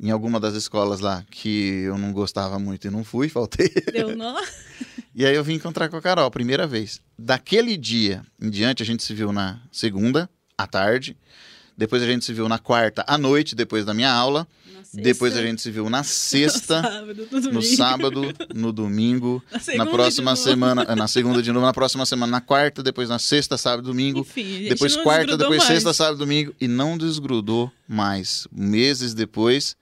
em 0.02 0.12
alguma 0.12 0.40
das 0.40 0.56
escolas 0.56 1.00
lá 1.00 1.24
que 1.32 1.84
eu 1.86 1.98
não 1.98 2.12
gostava 2.12 2.60
muito 2.60 2.88
e 2.88 2.90
não 2.90 3.04
fui, 3.04 3.28
faltei. 3.30 3.72
Deu 3.92 4.16
nó. 4.16 4.42
E 5.14 5.26
aí 5.26 5.36
eu 5.36 5.44
vim 5.44 5.54
encontrar 5.54 5.88
com 5.90 5.96
a 5.96 6.02
Carol, 6.02 6.30
primeira 6.30 6.68
vez. 6.68 7.02
Daquele 7.18 7.78
dia 7.78 8.22
em 8.42 8.50
diante, 8.50 8.84
a 8.84 8.86
gente 8.86 9.04
se 9.04 9.14
viu 9.14 9.32
na 9.32 9.62
segunda, 9.72 10.30
à 10.58 10.68
tarde. 10.68 11.18
Depois 11.78 12.02
a 12.02 12.06
gente 12.06 12.24
se 12.24 12.34
viu 12.34 12.48
na 12.48 12.58
quarta 12.58 13.04
à 13.08 13.18
noite, 13.18 13.56
depois 13.56 13.86
da 13.86 13.94
minha 13.94 14.12
aula. 14.12 14.48
Depois 14.94 15.36
a 15.36 15.42
gente 15.42 15.62
se 15.62 15.70
viu 15.70 15.90
na 15.90 16.04
sexta, 16.06 16.82
sábado, 16.82 17.28
no, 17.30 17.52
no 17.52 17.62
sábado, 17.62 18.22
no 18.54 18.72
domingo, 18.72 19.44
Na 19.76 19.84
na 19.84 19.92
próxima 19.92 20.36
semana, 20.38 20.86
eh, 20.88 20.96
na 20.96 21.08
segunda 21.08 21.42
de 21.42 21.52
novo, 21.52 21.66
na 21.66 21.74
próxima 21.74 22.06
semana 22.06 22.32
na 22.32 22.42
quarta, 22.42 22.82
depois 22.82 23.10
na 23.10 23.20
sexta, 23.20 23.58
sábado, 23.58 23.88
domingo, 23.88 24.20
Enfim, 24.22 24.70
depois 24.70 24.96
quarta, 24.96 25.36
depois 25.36 25.58
mais. 25.58 25.68
sexta, 25.68 25.94
sábado, 25.94 26.18
domingo 26.18 26.54
e 26.62 26.68
não 26.68 26.98
desgrudou 26.98 27.70
mais. 27.88 28.48
Meses 28.52 29.14
depois, 29.14 29.76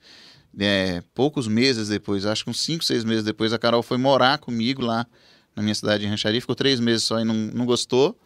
é, 0.58 1.00
poucos 1.14 1.46
meses 1.46 1.88
depois, 1.88 2.26
acho 2.26 2.44
que 2.44 2.50
uns 2.50 2.60
5, 2.60 2.84
6 2.84 3.04
meses 3.04 3.22
depois, 3.24 3.52
a 3.52 3.58
Carol 3.58 3.82
foi 3.82 3.98
morar 3.98 4.38
comigo 4.38 4.82
lá 4.82 5.06
na 5.54 5.62
minha 5.62 5.74
cidade 5.74 6.04
em 6.04 6.08
Rancharia, 6.08 6.40
ficou 6.40 6.56
três 6.56 6.80
meses 6.80 7.04
só 7.04 7.20
e 7.20 7.24
não, 7.24 7.34
não 7.34 7.64
gostou. 7.64 8.18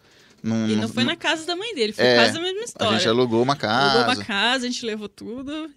Não, 0.42 0.68
E 0.68 0.76
não 0.76 0.88
foi 0.88 1.02
não- 1.04 1.10
na 1.12 1.16
casa 1.16 1.44
da 1.46 1.56
mãe 1.56 1.74
dele, 1.74 1.92
foi 1.92 2.04
É, 2.04 2.14
quase 2.16 2.38
a 2.38 2.40
mesma 2.40 2.60
a 2.60 2.64
história. 2.64 2.98
gente 2.98 3.08
alugou 3.08 3.42
uma 3.42 3.54
Alugou 3.54 3.68
casa. 3.68 4.04
uma 4.20 4.24
casa, 4.24 4.66
a 4.66 4.70
gente 4.70 4.84
levou 4.86 5.08
tudo. 5.08 5.70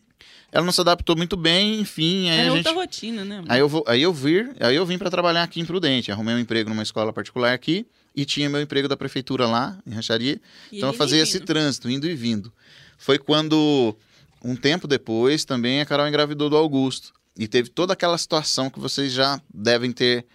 Ela 0.52 0.66
não 0.66 0.72
se 0.74 0.82
adaptou 0.82 1.16
muito 1.16 1.38
bem, 1.38 1.80
enfim, 1.80 2.30
aí 2.30 2.40
Era 2.40 2.50
a 2.50 2.54
outra 2.54 2.72
gente 2.72 2.80
rotina, 2.82 3.24
né? 3.24 3.42
Aí 3.48 3.60
eu, 3.62 3.70
vou, 3.70 3.84
aí 3.88 4.02
eu 4.02 4.14
vir, 4.14 4.54
aí 4.60 4.76
eu 4.76 4.86
vim 4.86 4.98
para 4.98 5.10
trabalhar 5.10 5.44
aqui 5.44 5.62
em 5.62 5.66
Prudente. 5.66 6.12
Arrumei 6.12 6.36
um 6.36 6.40
emprego 6.40 6.70
numa 6.70 6.84
escola 6.84 7.14
particular 7.14 7.54
aqui 7.54 7.86
e 8.14 8.26
tinha 8.26 8.50
meu 8.50 8.62
emprego 8.62 8.88
da 8.88 8.98
prefeitura 8.98 9.48
lá, 9.48 9.78
em 9.88 9.92
Rancharia. 9.94 10.40
E 10.72 10.78
Então 10.78 10.90
eu 10.90 10.94
fazia 10.94 11.22
esse 11.24 11.40
trânsito, 11.40 11.90
indo 11.90 12.06
e 12.06 12.14
vindo. 12.14 12.52
Foi 12.98 13.18
quando, 13.18 13.96
um 14.44 14.56
tempo 14.56 14.88
depois, 14.88 15.46
também 15.46 15.80
a 15.80 15.86
Carol 15.86 16.08
engravidou 16.08 16.50
do 16.50 16.58
Augusto. 16.58 17.14
E 17.38 17.48
teve 17.48 17.70
toda 17.70 17.94
aquela 17.94 18.18
situação 18.18 18.70
que 18.70 18.78
vocês 18.80 19.14
já 19.14 19.42
devem 19.54 19.94
ter 19.94 20.26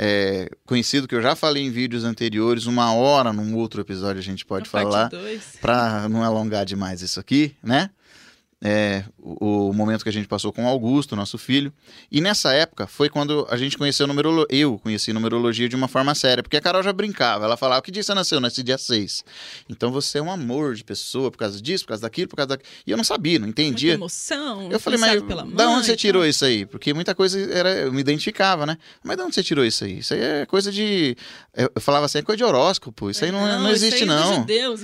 é, 0.00 0.48
conhecido, 0.64 1.08
que 1.08 1.14
eu 1.14 1.20
já 1.20 1.34
falei 1.34 1.64
em 1.64 1.70
vídeos 1.70 2.04
anteriores. 2.04 2.66
Uma 2.66 2.94
hora, 2.94 3.32
num 3.32 3.56
outro 3.56 3.80
episódio, 3.80 4.20
a 4.20 4.22
gente 4.22 4.46
pode 4.46 4.68
falar 4.68 5.10
para 5.60 6.08
não 6.08 6.22
alongar 6.22 6.64
demais 6.64 7.02
isso 7.02 7.18
aqui, 7.18 7.56
né? 7.60 7.90
É, 8.60 9.04
o, 9.18 9.68
o 9.68 9.72
momento 9.72 10.02
que 10.02 10.08
a 10.08 10.12
gente 10.12 10.26
passou 10.26 10.52
com 10.52 10.64
o 10.64 10.68
Augusto, 10.68 11.14
nosso 11.14 11.38
filho. 11.38 11.72
E 12.10 12.20
nessa 12.20 12.52
época 12.52 12.88
foi 12.88 13.08
quando 13.08 13.46
a 13.48 13.56
gente 13.56 13.78
conheceu 13.78 14.06
numerologia. 14.06 14.48
Eu 14.50 14.78
conheci 14.78 15.12
numerologia 15.12 15.68
de 15.68 15.76
uma 15.76 15.86
forma 15.86 16.12
séria, 16.14 16.42
porque 16.42 16.56
a 16.56 16.60
Carol 16.60 16.82
já 16.82 16.92
brincava. 16.92 17.44
Ela 17.44 17.56
falava: 17.56 17.80
Que 17.82 17.92
dia 17.92 18.02
você 18.02 18.12
nasceu? 18.14 18.40
Nesse 18.40 18.64
dia 18.64 18.76
6. 18.76 19.24
Então 19.68 19.92
você 19.92 20.18
é 20.18 20.22
um 20.22 20.30
amor 20.30 20.74
de 20.74 20.82
pessoa 20.82 21.30
por 21.30 21.38
causa 21.38 21.62
disso, 21.62 21.84
por 21.84 21.90
causa 21.90 22.02
daquilo, 22.02 22.28
por 22.28 22.36
causa 22.36 22.48
daquilo. 22.48 22.68
E 22.84 22.90
eu 22.90 22.96
não 22.96 23.04
sabia, 23.04 23.38
não 23.38 23.46
Muita 23.46 23.62
entendia. 23.62 23.94
emoção. 23.94 24.68
Eu 24.72 24.80
falei, 24.80 24.98
mas 24.98 25.22
pela 25.22 25.42
da 25.42 25.66
mãe 25.66 25.76
onde 25.76 25.86
você 25.86 25.96
tirou 25.96 26.26
isso 26.26 26.44
aí? 26.44 26.66
Porque 26.66 26.92
muita 26.92 27.14
coisa 27.14 27.38
era, 27.52 27.70
eu 27.70 27.92
me 27.92 28.00
identificava, 28.00 28.66
né? 28.66 28.76
Mas 29.04 29.16
de 29.16 29.22
onde 29.22 29.34
você 29.36 29.42
tirou 29.42 29.64
isso 29.64 29.84
aí? 29.84 29.98
Isso 30.00 30.14
aí 30.14 30.20
é 30.20 30.46
coisa 30.46 30.72
de. 30.72 31.16
Eu 31.54 31.80
falava 31.80 32.06
assim, 32.06 32.18
é 32.18 32.22
coisa 32.22 32.36
de 32.36 32.44
horóscopo. 32.44 33.08
Isso 33.08 33.24
aí 33.24 33.30
não, 33.30 33.40
não 33.40 33.72
isso 33.72 33.84
existe, 33.84 34.02
é 34.02 34.06
não. 34.06 34.36
judeus. 34.36 34.80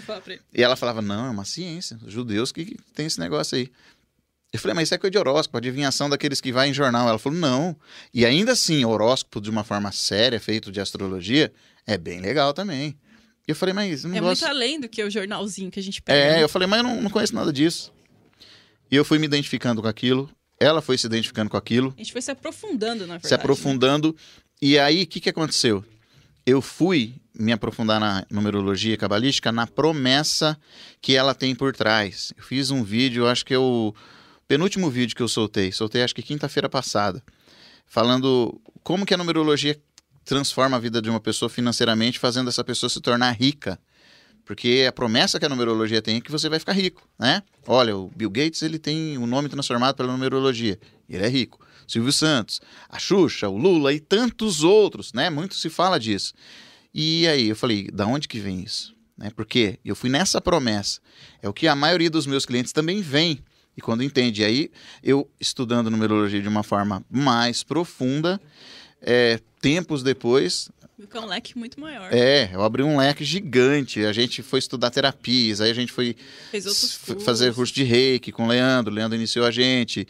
E 0.52 0.62
ela 0.62 0.76
falava, 0.76 1.02
não, 1.02 1.26
é 1.26 1.30
uma 1.30 1.44
ciência. 1.44 1.98
Os 2.06 2.12
judeus 2.12 2.52
que 2.52 2.76
tem 2.94 3.06
esse 3.06 3.18
negócio 3.18 3.56
aí. 3.56 3.63
Eu 4.52 4.58
falei, 4.60 4.74
mas 4.74 4.84
isso 4.88 4.94
é 4.94 4.98
coisa 4.98 5.10
de 5.10 5.18
horóscopo, 5.18 5.58
adivinhação 5.58 6.08
daqueles 6.08 6.40
que 6.40 6.52
vai 6.52 6.68
em 6.68 6.74
jornal. 6.74 7.08
Ela 7.08 7.18
falou, 7.18 7.38
não. 7.38 7.76
E 8.12 8.24
ainda 8.24 8.52
assim, 8.52 8.84
horóscopo 8.84 9.40
de 9.40 9.50
uma 9.50 9.64
forma 9.64 9.90
séria, 9.90 10.38
feito 10.38 10.70
de 10.70 10.80
astrologia, 10.80 11.52
é 11.86 11.98
bem 11.98 12.20
legal 12.20 12.54
também. 12.54 12.96
E 13.46 13.50
eu 13.50 13.56
falei, 13.56 13.74
mas 13.74 14.04
eu 14.04 14.10
não 14.10 14.16
É 14.16 14.20
gosto. 14.20 14.42
muito 14.42 14.50
além 14.56 14.80
do 14.80 14.88
que 14.88 15.02
o 15.02 15.10
jornalzinho 15.10 15.70
que 15.72 15.80
a 15.80 15.82
gente 15.82 16.00
pega. 16.00 16.18
É, 16.18 16.32
né? 16.36 16.42
eu 16.44 16.48
falei, 16.48 16.68
mas 16.68 16.78
eu 16.78 16.84
não, 16.84 17.02
não 17.02 17.10
conheço 17.10 17.34
nada 17.34 17.52
disso. 17.52 17.92
E 18.90 18.94
eu 18.96 19.04
fui 19.04 19.18
me 19.18 19.26
identificando 19.26 19.82
com 19.82 19.88
aquilo, 19.88 20.30
ela 20.60 20.80
foi 20.80 20.96
se 20.96 21.06
identificando 21.06 21.50
com 21.50 21.56
aquilo, 21.56 21.92
A 21.96 21.98
gente 22.00 22.12
foi 22.12 22.22
se 22.22 22.30
aprofundando, 22.30 23.00
na 23.08 23.14
verdade. 23.14 23.26
se 23.28 23.34
aprofundando. 23.34 24.16
E 24.62 24.78
aí, 24.78 25.02
o 25.02 25.06
que, 25.06 25.18
que 25.20 25.28
aconteceu? 25.30 25.84
Eu 26.46 26.60
fui 26.60 27.14
me 27.34 27.52
aprofundar 27.52 27.98
na 27.98 28.26
numerologia 28.30 28.96
cabalística 28.98 29.50
na 29.50 29.66
promessa 29.66 30.58
que 31.00 31.16
ela 31.16 31.34
tem 31.34 31.54
por 31.54 31.74
trás. 31.74 32.34
Eu 32.36 32.44
fiz 32.44 32.70
um 32.70 32.84
vídeo, 32.84 33.26
acho 33.26 33.44
que 33.46 33.54
é 33.54 33.58
o 33.58 33.94
penúltimo 34.46 34.90
vídeo 34.90 35.16
que 35.16 35.22
eu 35.22 35.28
soltei. 35.28 35.72
Soltei 35.72 36.02
acho 36.02 36.14
que 36.14 36.22
quinta-feira 36.22 36.68
passada. 36.68 37.22
Falando 37.86 38.60
como 38.82 39.06
que 39.06 39.14
a 39.14 39.16
numerologia 39.16 39.80
transforma 40.24 40.76
a 40.76 40.80
vida 40.80 41.00
de 41.00 41.08
uma 41.08 41.20
pessoa 41.20 41.48
financeiramente, 41.48 42.18
fazendo 42.18 42.48
essa 42.48 42.62
pessoa 42.62 42.90
se 42.90 43.00
tornar 43.00 43.32
rica. 43.32 43.78
Porque 44.44 44.84
a 44.86 44.92
promessa 44.92 45.40
que 45.40 45.46
a 45.46 45.48
numerologia 45.48 46.02
tem 46.02 46.18
é 46.18 46.20
que 46.20 46.30
você 46.30 46.50
vai 46.50 46.58
ficar 46.58 46.72
rico, 46.72 47.08
né? 47.18 47.42
Olha, 47.66 47.96
o 47.96 48.10
Bill 48.14 48.28
Gates, 48.28 48.60
ele 48.60 48.78
tem 48.78 49.16
o 49.16 49.26
nome 49.26 49.48
transformado 49.48 49.96
pela 49.96 50.12
numerologia. 50.12 50.78
Ele 51.08 51.24
é 51.24 51.28
rico. 51.28 51.63
Silvio 51.86 52.12
Santos, 52.12 52.60
a 52.88 52.98
Xuxa, 52.98 53.48
o 53.48 53.56
Lula 53.56 53.92
e 53.92 54.00
tantos 54.00 54.62
outros, 54.62 55.12
né? 55.12 55.30
Muito 55.30 55.54
se 55.54 55.68
fala 55.68 55.98
disso. 55.98 56.34
E 56.92 57.26
aí 57.26 57.48
eu 57.48 57.56
falei, 57.56 57.88
da 57.92 58.06
onde 58.06 58.28
que 58.28 58.38
vem 58.38 58.62
isso? 58.62 58.94
Né? 59.16 59.30
Porque 59.34 59.78
eu 59.84 59.94
fui 59.96 60.10
nessa 60.10 60.40
promessa. 60.40 61.00
É 61.42 61.48
o 61.48 61.52
que 61.52 61.66
a 61.66 61.74
maioria 61.74 62.10
dos 62.10 62.26
meus 62.26 62.46
clientes 62.46 62.72
também 62.72 63.00
vem. 63.00 63.40
E 63.76 63.80
quando 63.80 64.02
entende, 64.04 64.42
E 64.42 64.44
aí 64.44 64.70
eu 65.02 65.28
estudando 65.40 65.90
numerologia 65.90 66.40
de 66.40 66.48
uma 66.48 66.62
forma 66.62 67.04
mais 67.10 67.62
profunda, 67.62 68.40
é, 69.02 69.40
tempos 69.60 70.02
depois, 70.02 70.70
Fica 70.98 71.20
um 71.20 71.26
leque 71.26 71.58
muito 71.58 71.80
maior. 71.80 72.08
é, 72.12 72.48
eu 72.52 72.62
abri 72.62 72.82
um 72.82 72.96
leque 72.96 73.24
gigante. 73.24 74.04
A 74.04 74.12
gente 74.12 74.42
foi 74.42 74.60
estudar 74.60 74.90
terapias, 74.90 75.60
aí 75.60 75.70
a 75.70 75.74
gente 75.74 75.90
foi 75.90 76.16
fazer 77.24 77.52
curso 77.52 77.74
de 77.74 77.82
reiki 77.82 78.30
com 78.30 78.44
o 78.44 78.46
Leandro. 78.46 78.92
O 78.92 78.94
Leandro 78.94 79.16
iniciou 79.16 79.44
a 79.44 79.50
gente. 79.50 80.06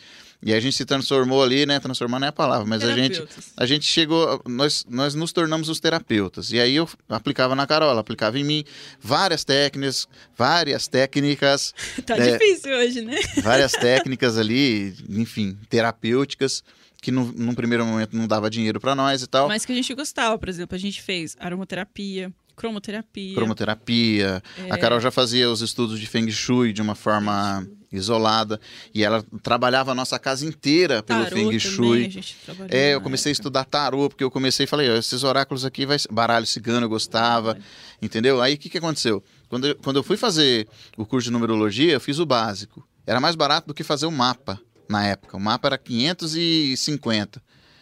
E 0.46 0.52
a 0.52 0.60
gente 0.60 0.76
se 0.76 0.84
transformou 0.84 1.42
ali, 1.42 1.64
né? 1.64 1.80
Transformar 1.80 2.20
não 2.20 2.26
é 2.26 2.28
a 2.28 2.32
palavra, 2.32 2.66
mas 2.66 2.84
a 2.84 2.94
gente, 2.94 3.22
a 3.56 3.64
gente 3.64 3.86
chegou, 3.86 4.42
nós, 4.46 4.84
nós 4.88 5.14
nos 5.14 5.32
tornamos 5.32 5.70
os 5.70 5.80
terapeutas. 5.80 6.52
E 6.52 6.60
aí 6.60 6.76
eu 6.76 6.86
aplicava 7.08 7.54
na 7.54 7.66
Carola, 7.66 8.00
aplicava 8.00 8.38
em 8.38 8.44
mim 8.44 8.62
várias 9.00 9.42
técnicas, 9.42 10.06
várias 10.36 10.86
técnicas, 10.86 11.72
Tá 12.04 12.16
É. 12.18 12.36
difícil 12.36 12.76
hoje, 12.76 13.00
né? 13.00 13.16
várias 13.42 13.72
técnicas 13.80 14.36
ali, 14.36 14.94
enfim, 15.08 15.56
terapêuticas, 15.70 16.62
que 17.00 17.10
no, 17.10 17.24
num 17.32 17.54
primeiro 17.54 17.84
momento 17.86 18.14
não 18.16 18.26
dava 18.26 18.50
dinheiro 18.50 18.78
para 18.80 18.94
nós 18.94 19.22
e 19.22 19.26
tal. 19.26 19.48
Mas 19.48 19.64
que 19.64 19.72
a 19.72 19.74
gente 19.74 19.94
gostava, 19.94 20.38
por 20.38 20.48
exemplo, 20.48 20.74
a 20.74 20.78
gente 20.78 21.00
fez 21.02 21.36
aromaterapia, 21.40 22.30
cromoterapia. 22.56 23.34
cromoterapia. 23.34 24.42
É. 24.66 24.72
A 24.72 24.78
Carol 24.78 25.00
já 25.00 25.10
fazia 25.10 25.50
os 25.50 25.60
estudos 25.60 25.98
de 26.00 26.06
Feng 26.06 26.30
Shui 26.30 26.72
de 26.72 26.80
uma 26.82 26.94
forma 26.94 27.66
isolada. 27.92 28.60
E 28.92 29.04
ela 29.04 29.24
trabalhava 29.42 29.92
a 29.92 29.94
nossa 29.94 30.18
casa 30.18 30.44
inteira 30.44 31.02
pelo 31.02 31.24
tarô 31.24 31.36
Feng 31.36 31.44
também, 31.44 31.58
Shui. 31.60 32.24
trabalhou 32.44 32.68
É, 32.76 32.94
eu 32.94 33.00
comecei 33.00 33.30
a 33.30 33.32
estudar 33.32 33.64
tarô, 33.64 34.08
porque 34.08 34.24
eu 34.24 34.30
comecei 34.30 34.64
e 34.64 34.66
falei, 34.66 34.88
esses 34.98 35.22
oráculos 35.22 35.64
aqui, 35.64 35.86
vai 35.86 35.98
ser- 35.98 36.10
baralho 36.12 36.44
cigano, 36.46 36.86
eu 36.86 36.88
gostava, 36.88 37.56
entendeu? 38.02 38.42
Aí 38.42 38.54
o 38.54 38.58
que, 38.58 38.68
que 38.68 38.78
aconteceu? 38.78 39.22
Quando 39.48 39.68
eu, 39.68 39.76
quando 39.76 39.96
eu 39.96 40.02
fui 40.02 40.16
fazer 40.16 40.66
o 40.96 41.06
curso 41.06 41.26
de 41.26 41.32
numerologia, 41.32 41.92
eu 41.92 42.00
fiz 42.00 42.18
o 42.18 42.26
básico. 42.26 42.84
Era 43.06 43.20
mais 43.20 43.36
barato 43.36 43.68
do 43.68 43.74
que 43.74 43.84
fazer 43.84 44.06
o 44.06 44.10
mapa 44.10 44.60
na 44.88 45.06
época. 45.06 45.36
O 45.36 45.40
mapa 45.40 45.68
era 45.68 45.78
550, 45.78 47.40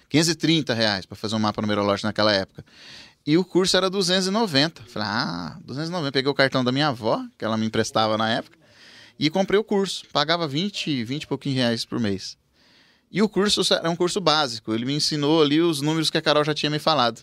530 0.08 0.74
reais 0.74 1.06
para 1.06 1.16
fazer 1.16 1.34
um 1.36 1.38
mapa 1.38 1.62
numerológico 1.62 2.06
naquela 2.06 2.32
época. 2.32 2.64
E 3.26 3.36
o 3.38 3.44
curso 3.44 3.76
era 3.76 3.88
290. 3.88 4.82
Falei, 4.84 5.08
ah, 5.08 5.58
290. 5.64 6.12
Peguei 6.12 6.30
o 6.30 6.34
cartão 6.34 6.64
da 6.64 6.72
minha 6.72 6.88
avó, 6.88 7.24
que 7.38 7.44
ela 7.44 7.56
me 7.56 7.66
emprestava 7.66 8.18
na 8.18 8.28
época, 8.30 8.58
e 9.18 9.30
comprei 9.30 9.58
o 9.58 9.64
curso. 9.64 10.04
Pagava 10.12 10.48
20, 10.48 11.04
20 11.04 11.22
e 11.22 11.26
pouquinho 11.26 11.54
reais 11.56 11.84
por 11.84 12.00
mês. 12.00 12.36
E 13.10 13.22
o 13.22 13.28
curso 13.28 13.62
era 13.72 13.88
um 13.90 13.94
curso 13.96 14.20
básico. 14.20 14.72
Ele 14.74 14.84
me 14.86 14.94
ensinou 14.94 15.42
ali 15.42 15.60
os 15.60 15.80
números 15.80 16.10
que 16.10 16.18
a 16.18 16.22
Carol 16.22 16.44
já 16.44 16.54
tinha 16.54 16.70
me 16.70 16.78
falado. 16.78 17.22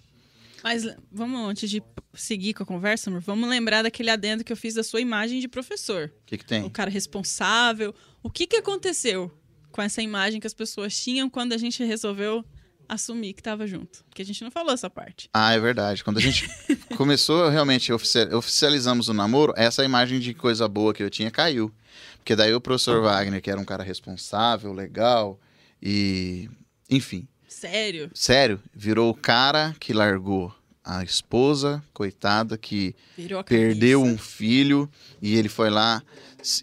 Mas 0.64 0.86
vamos, 1.12 1.50
antes 1.50 1.70
de 1.70 1.82
seguir 2.14 2.54
com 2.54 2.64
a 2.64 2.66
conversa, 2.66 3.10
amor, 3.10 3.22
vamos 3.22 3.50
lembrar 3.50 3.82
daquele 3.82 4.10
adendo 4.10 4.44
que 4.44 4.52
eu 4.52 4.58
fiz 4.58 4.74
da 4.76 4.84
sua 4.84 5.02
imagem 5.02 5.40
de 5.40 5.48
professor. 5.48 6.12
O 6.22 6.26
que, 6.26 6.38
que 6.38 6.44
O 6.44 6.48
tem? 6.48 6.70
cara 6.70 6.92
responsável. 6.92 7.94
O 8.22 8.30
que, 8.30 8.46
que 8.46 8.58
aconteceu 8.58 9.32
com 9.72 9.82
essa 9.82 10.02
imagem 10.02 10.40
que 10.40 10.48
as 10.48 10.54
pessoas 10.54 10.98
tinham 10.98 11.30
quando 11.30 11.54
a 11.54 11.58
gente 11.58 11.84
resolveu 11.84 12.44
assumir 12.90 13.34
que 13.34 13.40
estava 13.42 13.66
junto? 13.68 14.04
Porque 14.10 14.22
a 14.22 14.26
gente 14.26 14.44
não 14.44 14.52
falou 14.52 14.74
essa 14.74 14.90
parte. 14.90 15.30
Ah, 15.34 15.54
é 15.54 15.60
verdade. 15.60 16.04
Quando 16.04 16.18
a 16.18 16.22
gente 16.22 16.50
começou 16.98 17.48
realmente, 17.50 17.94
oficia- 17.94 18.36
oficializamos 18.36 19.08
o 19.08 19.14
namoro, 19.14 19.54
essa 19.56 19.86
imagem 19.86 20.20
de 20.20 20.34
coisa 20.34 20.68
boa 20.68 20.94
que 20.94 21.02
eu 21.04 21.10
tinha 21.10 21.32
caiu. 21.32 21.72
Porque 22.18 22.36
daí 22.36 22.54
o 22.54 22.60
professor 22.62 23.02
Wagner, 23.02 23.42
que 23.42 23.50
era 23.50 23.60
um 23.62 23.66
cara 23.66 23.84
responsável, 23.84 24.74
legal 24.74 25.40
e. 25.82 26.50
Enfim. 26.90 27.28
Sério. 27.48 28.10
Sério, 28.14 28.60
virou 28.74 29.10
o 29.10 29.14
cara 29.16 29.76
que 29.80 29.94
largou 29.94 30.54
a 30.84 31.04
esposa, 31.04 31.84
coitada, 31.94 32.58
que 32.58 32.96
Virou 33.18 33.40
a 33.40 33.44
perdeu 33.44 34.02
um 34.04 34.18
filho 34.18 34.90
e 35.22 35.36
ele 35.36 35.50
foi 35.50 35.70
lá 35.70 36.02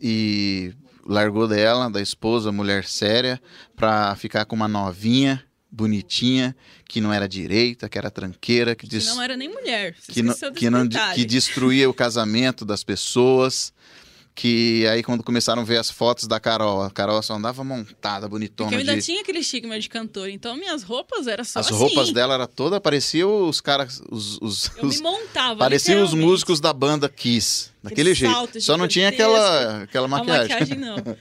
e 0.02 0.72
largou 1.04 1.46
dela, 1.46 1.88
da 1.90 2.00
esposa, 2.00 2.50
mulher 2.50 2.84
séria, 2.84 3.40
pra 3.76 4.14
ficar 4.16 4.44
com 4.44 4.56
uma 4.56 4.66
novinha, 4.66 5.44
bonitinha, 5.76 6.56
que 6.88 7.00
não 7.00 7.12
era 7.12 7.28
direita, 7.28 7.88
que 7.88 7.98
era 7.98 8.10
tranqueira, 8.10 8.74
que, 8.74 8.88
Que 8.88 9.04
não 9.04 9.20
era 9.20 9.36
nem 9.36 9.48
mulher. 9.48 9.94
Que, 10.10 10.22
não, 10.22 10.34
que, 10.54 10.70
não, 10.70 10.88
que 11.14 11.24
destruía 11.26 11.88
o 11.90 11.94
casamento 11.94 12.64
das 12.64 12.82
pessoas. 12.82 13.72
Que 14.38 14.86
aí 14.88 15.02
quando 15.02 15.22
começaram 15.22 15.62
a 15.62 15.64
ver 15.64 15.78
as 15.78 15.90
fotos 15.90 16.26
da 16.26 16.38
Carol, 16.38 16.82
a 16.82 16.90
Carol 16.90 17.22
só 17.22 17.34
andava 17.36 17.64
montada, 17.64 18.28
bonitona. 18.28 18.68
Porque 18.68 18.74
eu 18.74 18.80
ainda 18.80 18.94
de- 19.00 19.02
tinha 19.06 19.22
aquele 19.22 19.38
estigma 19.38 19.80
de 19.80 19.88
cantor, 19.88 20.28
então 20.28 20.54
minhas 20.58 20.82
roupas 20.82 21.26
eram 21.26 21.42
só 21.42 21.60
As 21.60 21.66
assim. 21.68 21.74
roupas 21.74 22.12
dela 22.12 22.34
era 22.34 22.46
toda, 22.46 22.78
parecia 22.78 23.26
os 23.26 23.62
caras, 23.62 24.02
os, 24.10 24.38
os, 24.42 24.70
Eu 24.76 24.88
os- 24.88 24.96
me 24.96 25.02
montava. 25.02 25.58
parecia 25.58 25.98
os 26.04 26.12
músicos 26.12 26.60
da 26.60 26.70
banda 26.70 27.08
Kiss, 27.08 27.70
daquele 27.82 28.12
jeito. 28.12 28.60
Só 28.60 28.76
não 28.76 28.86
tinha 28.86 29.08
aquela, 29.08 29.84
aquela 29.84 30.04
A 30.04 30.08
maquiagem. 30.08 30.48
maquiagem 30.50 30.78
não. 30.78 30.96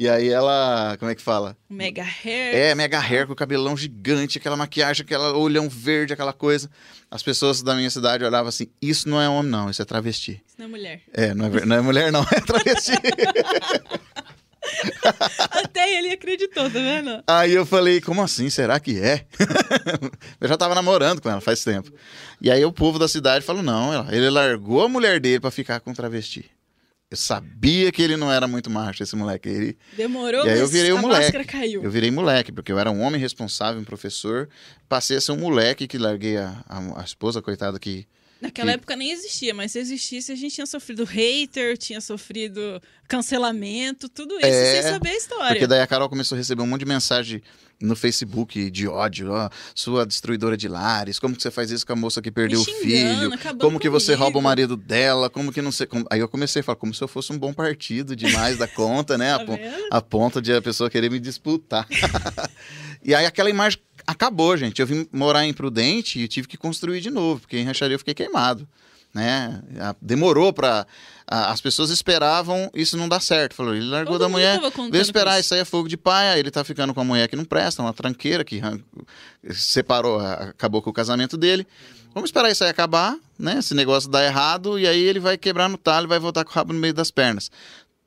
E 0.00 0.08
aí 0.08 0.30
ela, 0.30 0.96
como 0.98 1.10
é 1.10 1.14
que 1.14 1.20
fala? 1.20 1.54
Mega 1.68 2.02
hair. 2.02 2.56
É, 2.56 2.74
mega 2.74 2.98
hair 2.98 3.26
com 3.26 3.34
o 3.34 3.36
cabelão 3.36 3.76
gigante, 3.76 4.38
aquela 4.38 4.56
maquiagem, 4.56 5.04
aquela 5.04 5.36
olhão 5.36 5.68
verde, 5.68 6.14
aquela 6.14 6.32
coisa. 6.32 6.70
As 7.10 7.22
pessoas 7.22 7.60
da 7.60 7.74
minha 7.74 7.90
cidade 7.90 8.24
olhavam 8.24 8.48
assim: 8.48 8.68
isso 8.80 9.06
não 9.06 9.20
é 9.20 9.28
homem, 9.28 9.50
não, 9.50 9.68
isso 9.68 9.82
é 9.82 9.84
travesti. 9.84 10.42
Isso 10.46 10.56
não 10.56 10.64
é 10.64 10.68
mulher. 10.70 11.02
É, 11.12 11.34
não 11.34 11.44
é, 11.44 11.66
não 11.66 11.76
é 11.76 11.80
mulher, 11.82 12.10
não, 12.10 12.22
é 12.32 12.40
travesti. 12.40 12.92
Até 15.50 15.98
ele 15.98 16.12
acreditou, 16.12 16.62
tá 16.62 16.78
vendo? 16.78 17.22
Aí 17.26 17.52
eu 17.52 17.66
falei, 17.66 18.00
como 18.00 18.22
assim? 18.22 18.48
Será 18.48 18.80
que 18.80 18.98
é? 18.98 19.26
eu 20.40 20.48
já 20.48 20.56
tava 20.56 20.74
namorando 20.74 21.20
com 21.20 21.28
ela 21.28 21.42
faz 21.42 21.62
tempo. 21.62 21.92
E 22.40 22.50
aí 22.50 22.64
o 22.64 22.72
povo 22.72 22.98
da 22.98 23.06
cidade 23.06 23.44
falou: 23.44 23.62
não, 23.62 24.10
ele 24.10 24.30
largou 24.30 24.82
a 24.82 24.88
mulher 24.88 25.20
dele 25.20 25.40
pra 25.40 25.50
ficar 25.50 25.78
com 25.80 25.92
travesti. 25.92 26.50
Eu 27.10 27.16
sabia 27.16 27.90
que 27.90 28.00
ele 28.00 28.16
não 28.16 28.30
era 28.32 28.46
muito 28.46 28.70
macho, 28.70 29.02
esse 29.02 29.16
moleque. 29.16 29.48
Ele, 29.48 29.78
Demorou, 29.96 30.46
E 30.46 30.48
aí 30.50 30.58
eu 30.58 30.62
mas 30.62 30.70
virei 30.70 30.92
o 30.92 30.96
a 30.98 31.02
moleque. 31.02 31.22
máscara 31.24 31.44
caiu. 31.44 31.82
eu 31.82 31.90
virei 31.90 32.08
moleque, 32.10 32.52
porque 32.52 32.70
eu 32.70 32.78
era 32.78 32.88
um 32.90 33.00
homem 33.00 33.20
responsável, 33.20 33.80
um 33.80 33.84
professor. 33.84 34.48
Passei 34.88 35.16
a 35.16 35.20
ser 35.20 35.32
um 35.32 35.36
moleque 35.36 35.88
que 35.88 35.98
larguei 35.98 36.36
a, 36.36 36.64
a, 36.68 37.00
a 37.00 37.04
esposa, 37.04 37.42
coitada, 37.42 37.78
que. 37.80 38.06
Naquela 38.40 38.70
que- 38.72 38.74
época 38.76 38.96
nem 38.96 39.10
existia, 39.10 39.52
mas 39.52 39.72
se 39.72 39.78
existisse, 39.78 40.32
a 40.32 40.34
gente 40.34 40.54
tinha 40.54 40.66
sofrido 40.66 41.04
hater, 41.04 41.76
tinha 41.76 42.00
sofrido 42.00 42.80
cancelamento, 43.06 44.08
tudo 44.08 44.34
isso 44.36 44.46
É, 44.46 44.82
sem 44.82 44.90
saber 44.90 45.10
a 45.10 45.16
história. 45.16 45.48
Porque 45.48 45.66
daí 45.66 45.80
a 45.80 45.86
Carol 45.86 46.08
começou 46.08 46.36
a 46.36 46.38
receber 46.38 46.62
um 46.62 46.66
monte 46.66 46.80
de 46.80 46.86
mensagem 46.86 47.42
no 47.80 47.96
Facebook 47.96 48.70
de 48.70 48.86
ódio, 48.86 49.32
ó, 49.32 49.48
sua 49.74 50.04
destruidora 50.04 50.54
de 50.56 50.68
lares, 50.68 51.18
como 51.18 51.34
que 51.34 51.42
você 51.42 51.50
faz 51.50 51.70
isso 51.70 51.86
com 51.86 51.94
a 51.94 51.96
moça 51.96 52.20
que 52.20 52.30
perdeu 52.30 52.60
o 52.60 52.64
xingando, 52.64 52.82
filho, 52.84 53.32
acabando 53.32 53.60
como 53.64 53.80
que 53.80 53.88
você 53.88 54.14
rouba 54.14 54.38
o 54.38 54.42
marido 54.42 54.76
dela, 54.76 55.30
como 55.30 55.50
que 55.50 55.62
não 55.62 55.72
sei, 55.72 55.86
como- 55.86 56.06
aí 56.10 56.20
eu 56.20 56.28
comecei 56.28 56.60
a 56.60 56.62
falar 56.62 56.76
como 56.76 56.92
se 56.92 57.02
eu 57.02 57.08
fosse 57.08 57.32
um 57.32 57.38
bom 57.38 57.54
partido 57.54 58.14
demais 58.14 58.58
da 58.58 58.68
conta, 58.68 59.16
né, 59.16 59.32
a, 59.34 59.38
Tá 59.38 59.44
pon- 59.46 59.56
vendo? 59.56 59.86
a 59.90 60.00
ponto 60.02 60.42
de 60.42 60.52
a 60.52 60.60
pessoa 60.60 60.90
querer 60.90 61.10
me 61.10 61.18
disputar. 61.18 61.86
e 63.02 63.14
aí 63.14 63.24
aquela 63.24 63.48
imagem 63.50 63.78
acabou, 64.10 64.56
gente, 64.56 64.80
eu 64.80 64.86
vim 64.86 65.06
morar 65.12 65.44
em 65.46 65.52
Prudente 65.52 66.18
e 66.20 66.28
tive 66.28 66.46
que 66.48 66.56
construir 66.56 67.00
de 67.00 67.10
novo, 67.10 67.40
porque 67.40 67.56
em 67.58 67.64
Rancharia 67.64 67.94
eu 67.94 67.98
fiquei 67.98 68.14
queimado. 68.14 68.68
Né? 69.12 69.60
Demorou 70.00 70.52
pra. 70.52 70.86
a- 71.26 71.50
As 71.50 71.60
pessoas 71.60 71.90
esperavam 71.90 72.70
isso 72.72 72.96
não 72.96 73.08
dar 73.08 73.18
certo. 73.20 73.54
Falou, 73.54 73.74
ele 73.74 73.86
largou 73.86 74.12
Todo 74.14 74.20
da 74.20 74.28
mulher. 74.28 74.60
Veio 74.92 75.02
esperar, 75.02 75.34
com 75.34 75.40
isso 75.40 75.52
aí 75.54 75.60
é 75.60 75.64
fogo 75.64 75.88
de 75.88 75.96
pai, 75.96 76.28
aí 76.28 76.38
ele 76.38 76.50
tá 76.50 76.62
ficando 76.62 76.94
com 76.94 77.00
a 77.00 77.04
mulher 77.04 77.26
que 77.28 77.34
não 77.34 77.44
presta, 77.44 77.82
uma 77.82 77.92
tranqueira 77.92 78.44
que 78.44 78.60
separou, 79.52 80.20
acabou 80.20 80.80
com 80.82 80.90
o 80.90 80.92
casamento 80.92 81.36
dele. 81.36 81.66
Vamos 82.14 82.28
esperar 82.28 82.50
isso 82.50 82.64
aí 82.64 82.70
acabar, 82.70 83.16
né? 83.38 83.58
Esse 83.58 83.74
negócio 83.74 84.08
dar 84.10 84.24
errado, 84.24 84.78
e 84.78 84.86
aí 84.86 85.00
ele 85.00 85.20
vai 85.20 85.36
quebrar 85.38 85.68
no 85.68 85.76
talho 85.78 86.04
e 86.04 86.08
vai 86.08 86.18
voltar 86.18 86.44
com 86.44 86.50
o 86.50 86.54
rabo 86.54 86.72
no 86.72 86.78
meio 86.78 86.94
das 86.94 87.10
pernas. 87.10 87.50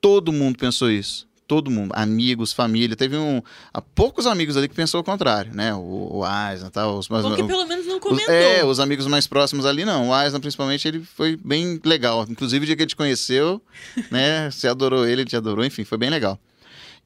Todo 0.00 0.32
mundo 0.32 0.58
pensou 0.58 0.90
isso. 0.90 1.26
Todo 1.46 1.70
mundo, 1.70 1.92
amigos, 1.94 2.52
família. 2.54 2.96
Teve 2.96 3.16
um, 3.18 3.42
há 3.72 3.80
poucos 3.80 4.26
amigos 4.26 4.56
ali 4.56 4.66
que 4.66 4.74
pensou 4.74 5.00
o 5.00 5.04
contrário, 5.04 5.52
né? 5.54 5.74
O, 5.74 6.20
o 6.20 6.24
Eisner, 6.24 6.70
tal, 6.70 6.96
os, 6.98 7.06
Bom 7.06 7.34
que 7.34 7.44
pelo 7.44 7.66
menos 7.66 7.86
não 7.86 7.96
os- 7.96 8.00
comentou. 8.02 8.34
é, 8.34 8.64
os 8.64 8.80
amigos 8.80 9.06
mais 9.06 9.26
próximos 9.26 9.66
ali 9.66 9.84
não. 9.84 10.08
O 10.08 10.18
Eisner, 10.22 10.40
principalmente, 10.40 10.88
ele 10.88 11.00
foi 11.00 11.36
bem 11.36 11.78
legal. 11.84 12.24
Inclusive, 12.28 12.62
o 12.62 12.66
dia 12.66 12.74
que 12.76 12.82
ele 12.82 12.88
te 12.88 12.96
conheceu, 12.96 13.60
né? 14.10 14.48
Você 14.52 14.66
adorou 14.68 15.04
ele, 15.06 15.20
ele 15.22 15.28
te 15.28 15.36
adorou, 15.36 15.64
enfim, 15.64 15.84
foi 15.84 15.98
bem 15.98 16.08
legal. 16.08 16.38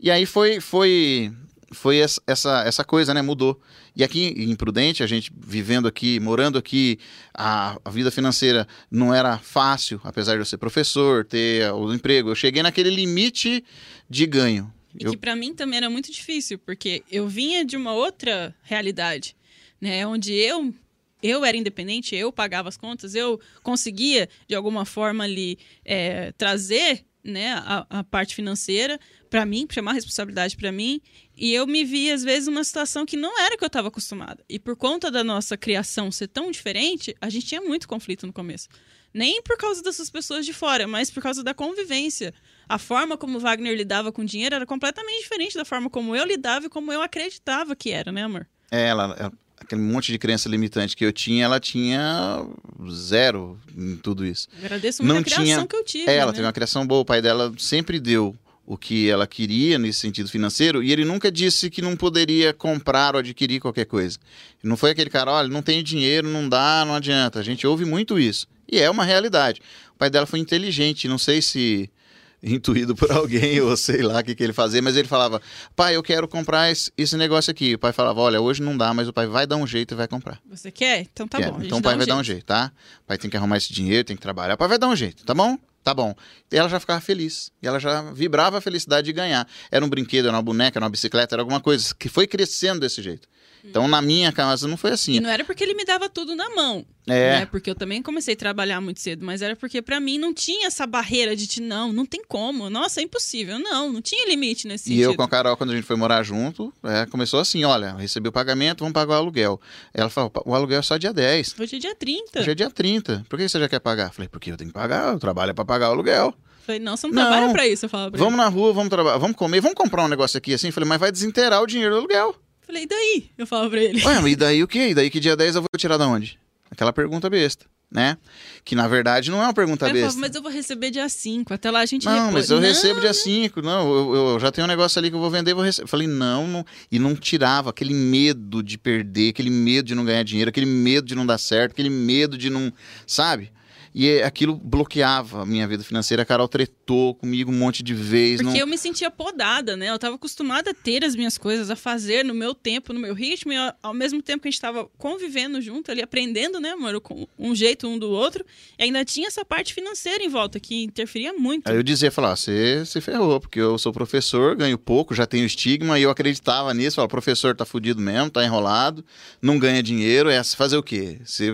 E 0.00 0.08
aí 0.08 0.24
foi, 0.24 0.60
foi, 0.60 1.32
foi 1.72 1.98
essa, 1.98 2.20
essa, 2.26 2.62
essa 2.64 2.84
coisa, 2.84 3.12
né? 3.12 3.20
Mudou. 3.22 3.60
E 3.94 4.02
aqui 4.04 4.26
em 4.36 4.54
Prudente, 4.56 5.02
a 5.02 5.06
gente 5.06 5.30
vivendo 5.36 5.86
aqui, 5.88 6.18
morando 6.20 6.56
aqui, 6.58 6.98
a, 7.34 7.78
a 7.84 7.90
vida 7.90 8.10
financeira 8.10 8.66
não 8.90 9.12
era 9.12 9.38
fácil, 9.38 10.00
apesar 10.04 10.34
de 10.34 10.40
eu 10.40 10.44
ser 10.46 10.56
professor, 10.58 11.24
ter 11.24 11.70
o 11.72 11.92
emprego. 11.92 12.30
Eu 12.30 12.34
cheguei 12.34 12.62
naquele 12.62 12.90
limite 12.90 13.64
de 14.08 14.26
ganho. 14.26 14.72
E 14.98 15.04
Eu- 15.04 15.10
que 15.12 15.16
pra 15.16 15.36
mim 15.36 15.54
também 15.54 15.76
era 15.76 15.90
muito 15.90 16.10
difícil, 16.10 16.58
porque 16.58 17.02
eu 17.10 17.28
vinha 17.28 17.64
de 17.64 17.76
uma 17.76 17.92
outra 17.92 18.54
realidade, 18.62 19.36
né? 19.80 20.06
Onde 20.06 20.32
eu 20.32 20.74
eu 21.20 21.44
era 21.44 21.56
independente, 21.56 22.14
eu 22.14 22.30
pagava 22.30 22.68
as 22.68 22.76
contas, 22.76 23.12
eu 23.12 23.40
conseguia 23.64 24.28
de 24.46 24.54
alguma 24.54 24.84
forma 24.84 25.24
ali 25.24 25.58
é, 25.84 26.30
trazer 26.38 27.04
né, 27.24 27.54
a, 27.54 27.84
a 27.90 28.04
parte 28.04 28.36
financeira 28.36 29.00
para 29.28 29.44
mim, 29.44 29.66
chamar 29.68 29.90
a 29.90 29.94
responsabilidade 29.94 30.56
para 30.56 30.70
mim, 30.70 31.00
e 31.38 31.54
eu 31.54 31.66
me 31.66 31.84
vi 31.84 32.10
às 32.10 32.22
vezes 32.24 32.48
numa 32.48 32.64
situação 32.64 33.06
que 33.06 33.16
não 33.16 33.38
era 33.40 33.56
que 33.56 33.64
eu 33.64 33.68
estava 33.68 33.88
acostumada. 33.88 34.42
E 34.48 34.58
por 34.58 34.76
conta 34.76 35.10
da 35.10 35.22
nossa 35.22 35.56
criação 35.56 36.10
ser 36.10 36.28
tão 36.28 36.50
diferente, 36.50 37.14
a 37.20 37.28
gente 37.30 37.46
tinha 37.46 37.60
muito 37.60 37.86
conflito 37.88 38.26
no 38.26 38.32
começo. 38.32 38.68
Nem 39.14 39.40
por 39.42 39.56
causa 39.56 39.82
dessas 39.82 40.10
pessoas 40.10 40.44
de 40.44 40.52
fora, 40.52 40.86
mas 40.86 41.10
por 41.10 41.22
causa 41.22 41.42
da 41.42 41.54
convivência. 41.54 42.34
A 42.68 42.78
forma 42.78 43.16
como 43.16 43.38
Wagner 43.40 43.74
lidava 43.74 44.12
com 44.12 44.22
dinheiro 44.24 44.54
era 44.54 44.66
completamente 44.66 45.22
diferente 45.22 45.54
da 45.56 45.64
forma 45.64 45.88
como 45.88 46.14
eu 46.14 46.24
lidava 46.26 46.66
e 46.66 46.68
como 46.68 46.92
eu 46.92 47.00
acreditava 47.00 47.74
que 47.74 47.90
era, 47.90 48.12
né, 48.12 48.24
amor? 48.24 48.46
É, 48.70 48.88
ela, 48.88 49.16
ela- 49.18 49.32
aquele 49.58 49.80
monte 49.80 50.12
de 50.12 50.18
crença 50.18 50.48
limitante 50.48 50.94
que 50.94 51.04
eu 51.04 51.12
tinha, 51.12 51.44
ela 51.46 51.58
tinha 51.58 52.46
zero 52.90 53.58
em 53.76 53.96
tudo 53.96 54.24
isso. 54.26 54.46
Agradeço 54.58 55.02
muito 55.02 55.14
Não 55.14 55.20
a 55.20 55.24
criação 55.24 55.44
tinha- 55.44 55.66
que 55.66 55.76
eu 55.76 55.84
tive. 55.84 56.10
É, 56.10 56.16
ela 56.16 56.30
né? 56.30 56.36
teve 56.36 56.46
uma 56.46 56.52
criação 56.52 56.86
boa, 56.86 57.00
o 57.00 57.04
pai 57.04 57.22
dela 57.22 57.52
sempre 57.58 57.98
deu 57.98 58.36
o 58.68 58.76
que 58.76 59.08
ela 59.08 59.26
queria 59.26 59.78
nesse 59.78 59.98
sentido 59.98 60.28
financeiro 60.28 60.82
e 60.82 60.92
ele 60.92 61.02
nunca 61.02 61.32
disse 61.32 61.70
que 61.70 61.80
não 61.80 61.96
poderia 61.96 62.52
comprar 62.52 63.14
ou 63.14 63.20
adquirir 63.20 63.60
qualquer 63.60 63.86
coisa. 63.86 64.18
Não 64.62 64.76
foi 64.76 64.90
aquele 64.90 65.08
cara, 65.08 65.32
olha, 65.32 65.48
não 65.48 65.62
tem 65.62 65.82
dinheiro, 65.82 66.28
não 66.28 66.46
dá, 66.46 66.84
não 66.86 66.94
adianta. 66.94 67.38
A 67.40 67.42
gente 67.42 67.66
ouve 67.66 67.86
muito 67.86 68.18
isso. 68.18 68.46
E 68.70 68.78
é 68.78 68.90
uma 68.90 69.04
realidade. 69.04 69.62
O 69.94 69.98
pai 69.98 70.10
dela 70.10 70.26
foi 70.26 70.38
inteligente, 70.38 71.08
não 71.08 71.16
sei 71.16 71.40
se 71.40 71.90
intuído 72.42 72.94
por 72.94 73.10
alguém 73.10 73.58
ou 73.62 73.74
sei 73.74 74.02
lá 74.02 74.20
o 74.20 74.22
que, 74.22 74.34
que 74.34 74.44
ele 74.44 74.52
fazia, 74.52 74.82
mas 74.82 74.98
ele 74.98 75.08
falava, 75.08 75.40
pai, 75.74 75.96
eu 75.96 76.02
quero 76.02 76.28
comprar 76.28 76.70
esse, 76.70 76.92
esse 76.94 77.16
negócio 77.16 77.50
aqui. 77.50 77.72
O 77.72 77.78
pai 77.78 77.94
falava, 77.94 78.20
olha, 78.20 78.38
hoje 78.38 78.60
não 78.60 78.76
dá, 78.76 78.92
mas 78.92 79.08
o 79.08 79.14
pai 79.14 79.26
vai 79.26 79.46
dar 79.46 79.56
um 79.56 79.66
jeito 79.66 79.94
e 79.94 79.96
vai 79.96 80.06
comprar. 80.06 80.38
Você 80.44 80.70
quer? 80.70 81.00
Então 81.10 81.26
tá 81.26 81.38
Quero. 81.38 81.52
bom. 81.52 81.62
Então 81.62 81.78
o 81.78 81.82
pai 81.82 81.96
vai 81.96 82.04
dar 82.04 82.16
um 82.16 82.22
jeito. 82.22 82.36
jeito, 82.36 82.44
tá? 82.44 82.70
O 83.02 83.06
pai 83.06 83.16
tem 83.16 83.30
que 83.30 83.36
arrumar 83.38 83.56
esse 83.56 83.72
dinheiro, 83.72 84.04
tem 84.04 84.14
que 84.14 84.20
trabalhar. 84.20 84.56
O 84.56 84.58
pai 84.58 84.68
vai 84.68 84.78
dar 84.78 84.88
um 84.88 84.96
jeito, 84.96 85.24
tá 85.24 85.32
bom? 85.32 85.58
Tá 85.88 85.94
bom. 85.94 86.14
Ela 86.52 86.68
já 86.68 86.78
ficava 86.78 87.00
feliz. 87.00 87.50
E 87.62 87.66
ela 87.66 87.80
já 87.80 88.02
vibrava 88.12 88.58
a 88.58 88.60
felicidade 88.60 89.06
de 89.06 89.12
ganhar. 89.14 89.48
Era 89.70 89.82
um 89.82 89.88
brinquedo, 89.88 90.26
era 90.26 90.36
uma 90.36 90.42
boneca, 90.42 90.78
era 90.78 90.84
uma 90.84 90.90
bicicleta, 90.90 91.34
era 91.34 91.40
alguma 91.40 91.62
coisa 91.62 91.94
que 91.98 92.10
foi 92.10 92.26
crescendo 92.26 92.80
desse 92.80 93.00
jeito. 93.00 93.26
Então 93.64 93.86
na 93.88 94.00
minha 94.00 94.32
casa 94.32 94.66
não 94.68 94.76
foi 94.76 94.90
E 94.90 94.94
assim. 94.94 95.20
não 95.20 95.28
era 95.30 95.44
porque 95.44 95.62
ele 95.64 95.74
me 95.74 95.84
dava 95.84 96.08
tudo 96.08 96.34
na 96.36 96.48
mão. 96.54 96.84
É. 97.06 97.40
Né? 97.40 97.46
Porque 97.46 97.70
eu 97.70 97.74
também 97.74 98.02
comecei 98.02 98.34
a 98.34 98.36
trabalhar 98.36 98.80
muito 98.80 99.00
cedo, 99.00 99.24
mas 99.24 99.40
era 99.40 99.56
porque 99.56 99.80
pra 99.80 99.98
mim 99.98 100.18
não 100.18 100.34
tinha 100.34 100.66
essa 100.66 100.86
barreira 100.86 101.34
de 101.34 101.46
te, 101.46 101.60
não, 101.62 101.90
não 101.92 102.04
tem 102.04 102.22
como. 102.26 102.68
Nossa, 102.68 103.00
é 103.00 103.02
impossível. 103.04 103.58
Não, 103.58 103.90
não 103.92 104.02
tinha 104.02 104.28
limite 104.28 104.66
nesse 104.68 104.84
E 104.90 104.92
sentido. 104.92 105.10
eu 105.10 105.14
com 105.16 105.22
a 105.22 105.28
Carol, 105.28 105.56
quando 105.56 105.70
a 105.70 105.74
gente 105.74 105.84
foi 105.86 105.96
morar 105.96 106.22
junto, 106.22 106.72
é, 106.84 107.06
começou 107.06 107.40
assim: 107.40 107.64
olha, 107.64 107.94
recebi 107.94 108.28
o 108.28 108.32
pagamento, 108.32 108.80
vamos 108.80 108.92
pagar 108.92 109.14
o 109.14 109.18
aluguel. 109.18 109.60
Ela 109.94 110.10
falou: 110.10 110.30
o 110.44 110.54
aluguel 110.54 110.80
é 110.80 110.82
só 110.82 110.96
dia 110.98 111.12
10. 111.12 111.54
Hoje 111.58 111.76
é 111.76 111.78
dia 111.78 111.94
30. 111.94 112.40
Hoje 112.40 112.50
é 112.50 112.54
dia 112.54 112.70
30. 112.70 113.24
Por 113.28 113.38
que 113.38 113.48
você 113.48 113.58
já 113.58 113.68
quer 113.68 113.80
pagar? 113.80 114.12
Falei, 114.12 114.28
porque 114.28 114.50
eu 114.52 114.56
tenho 114.56 114.68
que 114.70 114.74
pagar, 114.74 115.12
eu 115.14 115.18
trabalho 115.18 115.50
é 115.50 115.54
pra 115.54 115.64
pagar 115.64 115.88
o 115.88 115.92
aluguel. 115.92 116.34
Falei, 116.66 116.80
não, 116.82 116.94
você 116.98 117.06
não, 117.06 117.14
Não. 117.14 117.26
trabalha 117.26 117.50
pra 117.52 117.66
isso, 117.66 117.86
eu 117.86 117.88
pra 117.88 118.10
Vamos 118.12 118.36
na 118.36 118.46
rua, 118.48 118.74
vamos 118.74 118.90
trabalhar, 118.90 119.16
vamos 119.16 119.34
comer, 119.38 119.58
vamos 119.62 119.74
comprar 119.74 120.04
um 120.04 120.08
negócio 120.08 120.36
aqui 120.36 120.52
assim. 120.52 120.70
Falei, 120.70 120.86
mas 120.86 121.00
vai 121.00 121.10
desinteirar 121.10 121.62
o 121.62 121.66
dinheiro 121.66 121.94
do 121.94 121.98
aluguel. 122.00 122.34
Falei, 122.68 122.82
e 122.82 122.86
daí? 122.86 123.30
Eu 123.38 123.46
falava 123.46 123.70
pra 123.70 123.82
ele. 123.82 124.04
Ué, 124.04 124.30
e 124.30 124.36
daí 124.36 124.62
o 124.62 124.68
quê? 124.68 124.88
E 124.90 124.94
daí 124.94 125.08
que 125.08 125.18
dia 125.18 125.34
10 125.34 125.56
eu 125.56 125.62
vou 125.62 125.68
tirar 125.78 125.96
da 125.96 126.06
onde? 126.06 126.38
Aquela 126.70 126.92
pergunta 126.92 127.30
besta, 127.30 127.64
né? 127.90 128.18
Que 128.62 128.74
na 128.76 128.86
verdade 128.86 129.30
não 129.30 129.40
é 129.40 129.44
uma 129.44 129.54
pergunta 129.54 129.88
eu 129.88 129.92
besta. 129.94 130.20
mas 130.20 130.34
eu 130.34 130.42
vou 130.42 130.52
receber 130.52 130.90
dia 130.90 131.08
5, 131.08 131.54
até 131.54 131.70
lá 131.70 131.80
a 131.80 131.86
gente 131.86 132.04
Não, 132.04 132.30
mas 132.30 132.50
eu 132.50 132.60
Não, 132.60 132.68
recebo 132.68 133.00
dia 133.00 133.14
5. 133.14 133.62
Não, 133.62 133.90
eu, 133.90 134.14
eu 134.34 134.40
já 134.40 134.52
tenho 134.52 134.66
um 134.66 134.68
negócio 134.68 134.98
ali 134.98 135.08
que 135.08 135.16
eu 135.16 135.20
vou 135.20 135.30
vender, 135.30 135.54
vou 135.54 135.64
receber. 135.64 135.88
Falei, 135.88 136.06
não, 136.06 136.46
não. 136.46 136.66
E 136.92 136.98
não 136.98 137.16
tirava 137.16 137.70
aquele 137.70 137.94
medo 137.94 138.62
de 138.62 138.76
perder, 138.76 139.30
aquele 139.30 139.48
medo 139.48 139.86
de 139.86 139.94
não 139.94 140.04
ganhar 140.04 140.22
dinheiro, 140.22 140.50
aquele 140.50 140.66
medo 140.66 141.06
de 141.06 141.14
não 141.14 141.24
dar 141.24 141.38
certo, 141.38 141.72
aquele 141.72 141.88
medo 141.88 142.36
de 142.36 142.50
não. 142.50 142.70
Sabe? 143.06 143.50
E 143.94 144.06
é- 144.10 144.24
aquilo 144.24 144.54
bloqueava 144.54 145.40
a 145.42 145.46
minha 145.46 145.66
vida 145.66 145.82
financeira. 145.82 146.22
A 146.22 146.26
Carol 146.26 146.48
tretou 146.88 147.14
comigo 147.14 147.50
um 147.50 147.54
monte 147.54 147.82
de 147.82 147.92
vezes. 147.92 148.40
Porque 148.42 148.54
não... 148.58 148.60
eu 148.60 148.66
me 148.66 148.78
sentia 148.78 149.10
podada, 149.10 149.76
né? 149.76 149.90
Eu 149.90 149.98
tava 149.98 150.16
acostumada 150.16 150.70
a 150.70 150.74
ter 150.74 151.04
as 151.04 151.14
minhas 151.14 151.36
coisas, 151.36 151.70
a 151.70 151.76
fazer 151.76 152.24
no 152.24 152.34
meu 152.34 152.54
tempo, 152.54 152.92
no 152.92 153.00
meu 153.00 153.14
ritmo, 153.14 153.52
e 153.52 153.56
ao- 153.82 153.94
mesmo 153.94 154.22
tempo 154.22 154.42
que 154.42 154.48
a 154.48 154.50
gente 154.50 154.60
tava 154.60 154.88
convivendo 154.96 155.60
junto 155.60 155.90
ali, 155.90 156.00
aprendendo, 156.00 156.60
né, 156.60 156.70
amor? 156.70 157.00
Com 157.00 157.26
um 157.38 157.54
jeito 157.54 157.86
um 157.86 157.98
do 157.98 158.10
outro, 158.10 158.44
e 158.78 158.84
ainda 158.84 159.04
tinha 159.04 159.26
essa 159.26 159.44
parte 159.44 159.74
financeira 159.74 160.22
em 160.24 160.28
volta, 160.28 160.58
que 160.58 160.84
interferia 160.84 161.32
muito. 161.32 161.68
Aí 161.68 161.76
eu 161.76 161.82
dizia, 161.82 162.10
falar, 162.10 162.36
você 162.36 162.84
se 162.86 163.00
ferrou, 163.00 163.40
porque 163.40 163.60
eu 163.60 163.76
sou 163.76 163.92
professor, 163.92 164.54
ganho 164.56 164.78
pouco, 164.78 165.14
já 165.14 165.26
tenho 165.26 165.44
estigma, 165.44 165.98
e 165.98 166.02
eu 166.04 166.10
acreditava 166.10 166.72
nisso, 166.72 166.96
falava, 166.96 167.10
professor 167.10 167.54
tá 167.56 167.64
fudido 167.64 168.00
mesmo, 168.00 168.30
tá 168.30 168.44
enrolado, 168.44 169.04
não 169.42 169.58
ganha 169.58 169.82
dinheiro, 169.82 170.30
é 170.30 170.42
fazer 170.44 170.76
o 170.76 170.82
quê? 170.82 171.18
Se... 171.24 171.48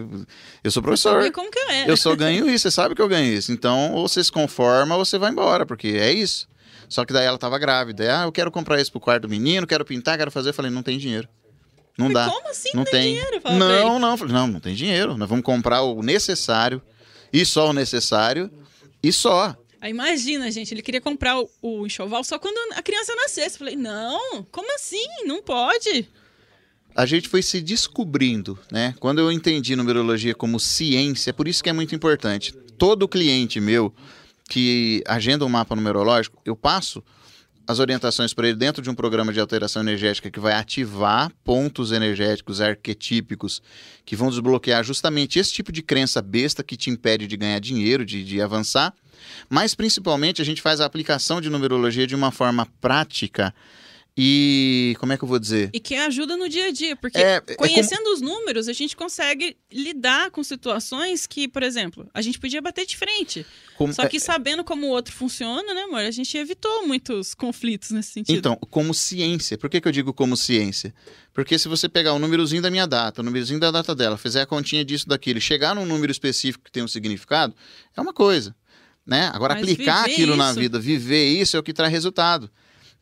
Eu 0.63 0.71
sou 0.71 0.83
professor, 0.83 1.15
Sabia 1.15 1.33
como 1.33 1.51
que 1.51 1.59
eu 1.59 1.69
era. 1.71 1.91
eu 1.91 1.97
só 1.97 2.15
ganho 2.15 2.49
isso, 2.49 2.63
você 2.65 2.71
sabe 2.71 2.95
que 2.95 3.03
eu 3.03 3.09
ganho 3.09 3.33
isso. 3.33 3.51
Então, 3.51 3.93
ou 3.95 4.07
você 4.07 4.23
se 4.23 4.31
conforma 4.31 4.97
ou 4.97 5.05
você 5.05 5.19
vai 5.19 5.24
embora, 5.31 5.67
porque 5.67 5.89
é 5.89 6.13
isso. 6.13 6.49
Só 6.89 7.05
que 7.05 7.13
daí 7.13 7.27
ela 7.27 7.39
tava 7.39 7.59
grávida. 7.59 8.21
Ah, 8.21 8.25
eu 8.25 8.33
quero 8.33 8.51
comprar 8.51 8.81
isso 8.81 8.91
pro 8.91 9.01
quarto 9.01 9.23
do 9.23 9.29
menino, 9.29 9.67
quero 9.67 9.85
pintar, 9.85 10.19
quero 10.19 10.31
fazer. 10.31 10.51
Eu 10.51 10.55
falei, 10.55 10.71
não 10.71 10.83
tem 10.83 10.99
dinheiro. 10.99 11.29
Não 11.97 12.07
Mas 12.07 12.15
dá. 12.15 12.31
Como 12.31 12.49
assim 12.49 12.71
não 12.75 12.85
tem, 12.85 13.15
dinheiro? 13.15 13.41
Fala 13.41 13.57
Não, 13.57 13.99
não. 13.99 14.17
Falei, 14.17 14.35
não, 14.35 14.47
não 14.47 14.61
tem 14.61 14.75
dinheiro. 14.75 15.17
Nós 15.17 15.29
vamos 15.29 15.45
comprar 15.45 15.83
o 15.83 16.03
necessário 16.03 16.83
e 17.33 17.45
só 17.45 17.71
o 17.71 17.73
necessário 17.73 18.51
e 19.03 19.13
só. 19.13 19.57
Aí 19.81 19.91
imagina, 19.91 20.51
gente, 20.51 20.73
ele 20.73 20.83
queria 20.83 21.01
comprar 21.01 21.39
o, 21.39 21.51
o 21.61 21.87
enxoval 21.87 22.25
só 22.25 22.39
quando 22.39 22.73
a 22.75 22.83
criança 22.83 23.15
nascesse. 23.15 23.57
Eu 23.57 23.59
falei, 23.59 23.77
não, 23.77 24.43
como 24.51 24.75
assim? 24.75 25.07
Não 25.27 25.43
pode. 25.43 26.09
A 26.97 27.05
gente 27.07 27.29
foi 27.29 27.43
se 27.43 27.61
descobrindo, 27.61 28.59
né? 28.71 28.95
Quando 29.01 29.19
eu 29.19 29.31
entendi 29.31 29.75
numerologia 29.75 30.35
como 30.35 30.61
ciência, 30.61 31.35
por 31.35 31.49
isso 31.49 31.63
que 31.63 31.69
é 31.69 31.73
muito 31.73 31.95
importante. 31.95 32.53
Todo 32.79 33.09
cliente 33.09 33.61
meu 33.61 33.93
que 34.49 35.03
agenda 35.07 35.45
um 35.45 35.49
mapa 35.49 35.75
numerológico, 35.75 36.41
eu 36.45 36.55
passo 36.55 37.03
as 37.67 37.79
orientações 37.79 38.35
para 38.35 38.47
ele 38.47 38.57
dentro 38.57 38.83
de 38.83 38.91
um 38.91 38.95
programa 38.95 39.33
de 39.33 39.41
alteração 39.41 39.81
energética 39.81 40.31
que 40.31 40.39
vai 40.39 40.53
ativar 40.53 41.33
pontos 41.43 41.93
energéticos 41.93 42.61
arquetípicos 42.61 43.63
que 44.05 44.15
vão 44.15 44.29
desbloquear 44.29 44.85
justamente 44.85 45.39
esse 45.39 45.53
tipo 45.53 45.73
de 45.73 45.83
crença 45.83 46.21
besta 46.21 46.63
que 46.63 46.77
te 46.77 46.91
impede 46.91 47.27
de 47.27 47.37
ganhar 47.37 47.59
dinheiro, 47.61 48.05
de, 48.05 48.23
de 48.23 48.41
avançar. 48.41 48.93
Mas 49.49 49.75
principalmente 49.75 50.43
a 50.43 50.45
gente 50.45 50.61
faz 50.61 50.81
a 50.81 50.85
aplicação 50.85 51.41
de 51.41 51.49
numerologia 51.49 52.07
de 52.07 52.15
uma 52.15 52.31
forma 52.31 52.67
prática 52.81 53.55
e 54.17 54.95
como 55.01 55.13
é 55.13 55.17
que 55.19 55.25
eu 55.25 55.29
vou 55.29 55.41
dizer? 55.41 55.71
E 55.73 55.81
que 55.81 55.97
ajuda 55.97 56.37
no 56.37 56.49
dia 56.49 56.67
a 56.67 56.71
dia, 56.71 56.95
porque 56.95 57.19
É, 57.19 57.43
é 57.47 57.55
conhecendo 57.57 58.13
os 58.13 58.21
números, 58.21 58.69
a 58.69 58.73
gente 58.73 58.95
consegue 58.97 59.57
lidar 59.73 60.31
com 60.31 60.43
situações 60.45 61.27
que, 61.27 61.49
por 61.49 61.65
exemplo, 61.65 62.09
a 62.15 62.23
gente 62.23 62.39
podia 62.39 62.63
bater 62.63 62.87
de 62.87 62.97
frente. 62.97 63.45
Como- 63.77 63.93
Só 63.93 64.07
que 64.07 64.21
sabendo 64.21 64.63
como 64.63 64.87
o 64.87 64.91
outro 64.91 65.13
funciona, 65.13 65.75
né, 65.75 65.83
amor? 65.83 65.99
A 66.01 66.11
gente 66.13 66.37
evitou 66.39 66.87
muitos 66.87 67.35
conflitos 67.35 67.91
nesse 67.91 68.13
sentido. 68.13 68.37
Então, 68.39 68.57
como 68.71 68.95
ciência. 68.95 69.59
Por 69.59 69.69
que, 69.69 69.81
que 69.81 69.89
eu 69.89 69.93
digo 69.93 70.13
como 70.15 70.37
ciência? 70.37 70.95
Porque 71.33 71.59
se 71.59 71.67
você 71.67 71.89
pegar 71.89 72.13
o 72.15 72.19
númerozinho 72.21 72.63
da 72.63 72.71
minha 72.71 72.87
data, 72.87 73.21
o 73.21 73.25
númerozinho 73.25 73.59
da 73.59 73.73
data 73.73 73.97
dela, 73.97 74.17
fizer 74.17 74.43
a 74.43 74.47
continha 74.47 74.85
disso, 74.85 75.09
daquilo, 75.09 75.41
chegar 75.41 75.75
num 75.75 75.85
número 75.85 76.13
específico 76.13 76.63
que 76.65 76.71
tem 76.71 76.85
um 76.85 76.89
significado, 76.89 77.53
é 77.97 78.01
uma 78.01 78.13
coisa. 78.13 78.55
Né? 79.05 79.29
Agora, 79.35 79.55
Mas 79.55 79.65
aplicar 79.65 80.05
aquilo 80.07 80.37
na 80.37 80.51
isso- 80.53 80.61
vida, 80.61 80.79
viver 80.79 81.27
isso 81.29 81.57
é 81.57 81.61
o 81.61 81.63
que 81.65 81.73
traz 81.75 81.91
resultado. 81.93 82.49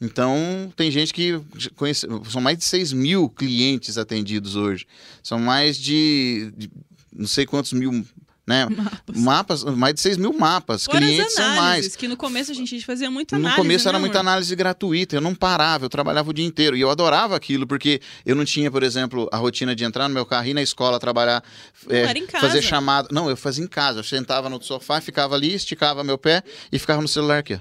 Então, 0.04 0.72
tem 0.74 0.90
gente 0.90 1.14
que 1.14 1.40
conhece, 1.76 2.08
são 2.28 2.40
mais 2.40 2.58
de 2.58 2.64
6 2.64 2.92
mil 2.92 3.28
clientes 3.28 3.96
atendidos 3.96 4.56
hoje. 4.56 4.84
São 5.22 5.38
mais 5.38 5.76
de, 5.76 6.52
de 6.56 6.68
não 7.16 7.28
sei 7.28 7.46
quantos 7.46 7.72
mil, 7.72 8.04
né? 8.44 8.66
Mapas. 8.66 9.16
Mapas, 9.16 9.64
mais 9.64 9.94
de 9.94 10.00
6 10.00 10.16
mil 10.16 10.32
mapas. 10.32 10.86
Fora 10.86 10.98
clientes 10.98 11.32
são 11.34 11.54
mais. 11.54 11.94
que 11.94 12.08
no 12.08 12.16
começo 12.16 12.50
a 12.50 12.54
gente 12.54 12.84
fazia 12.84 13.08
muita 13.12 13.36
No 13.38 13.42
análise. 13.46 13.62
começo 13.62 13.84
né, 13.84 13.88
era 13.90 13.96
amor? 13.98 14.06
muita 14.08 14.18
análise 14.18 14.56
gratuita, 14.56 15.14
eu 15.14 15.20
não 15.20 15.36
parava, 15.36 15.84
eu 15.84 15.88
trabalhava 15.88 16.30
o 16.30 16.34
dia 16.34 16.44
inteiro. 16.44 16.76
E 16.76 16.80
eu 16.80 16.90
adorava 16.90 17.36
aquilo, 17.36 17.64
porque 17.64 18.00
eu 18.26 18.34
não 18.34 18.44
tinha, 18.44 18.72
por 18.72 18.82
exemplo, 18.82 19.28
a 19.30 19.36
rotina 19.36 19.72
de 19.72 19.84
entrar 19.84 20.08
no 20.08 20.14
meu 20.14 20.26
carro, 20.26 20.48
ir 20.48 20.54
na 20.54 20.62
escola, 20.62 20.98
trabalhar, 20.98 21.44
é, 21.88 22.12
fazer 22.40 22.60
chamada. 22.60 23.06
Não, 23.12 23.30
eu 23.30 23.36
fazia 23.36 23.62
em 23.64 23.68
casa. 23.68 24.00
Eu 24.00 24.04
sentava 24.04 24.48
no 24.48 24.60
sofá, 24.60 25.00
ficava 25.00 25.36
ali, 25.36 25.54
esticava 25.54 26.02
meu 26.02 26.18
pé 26.18 26.42
e 26.72 26.78
ficava 26.80 27.00
no 27.00 27.06
celular 27.06 27.38
aqui. 27.38 27.60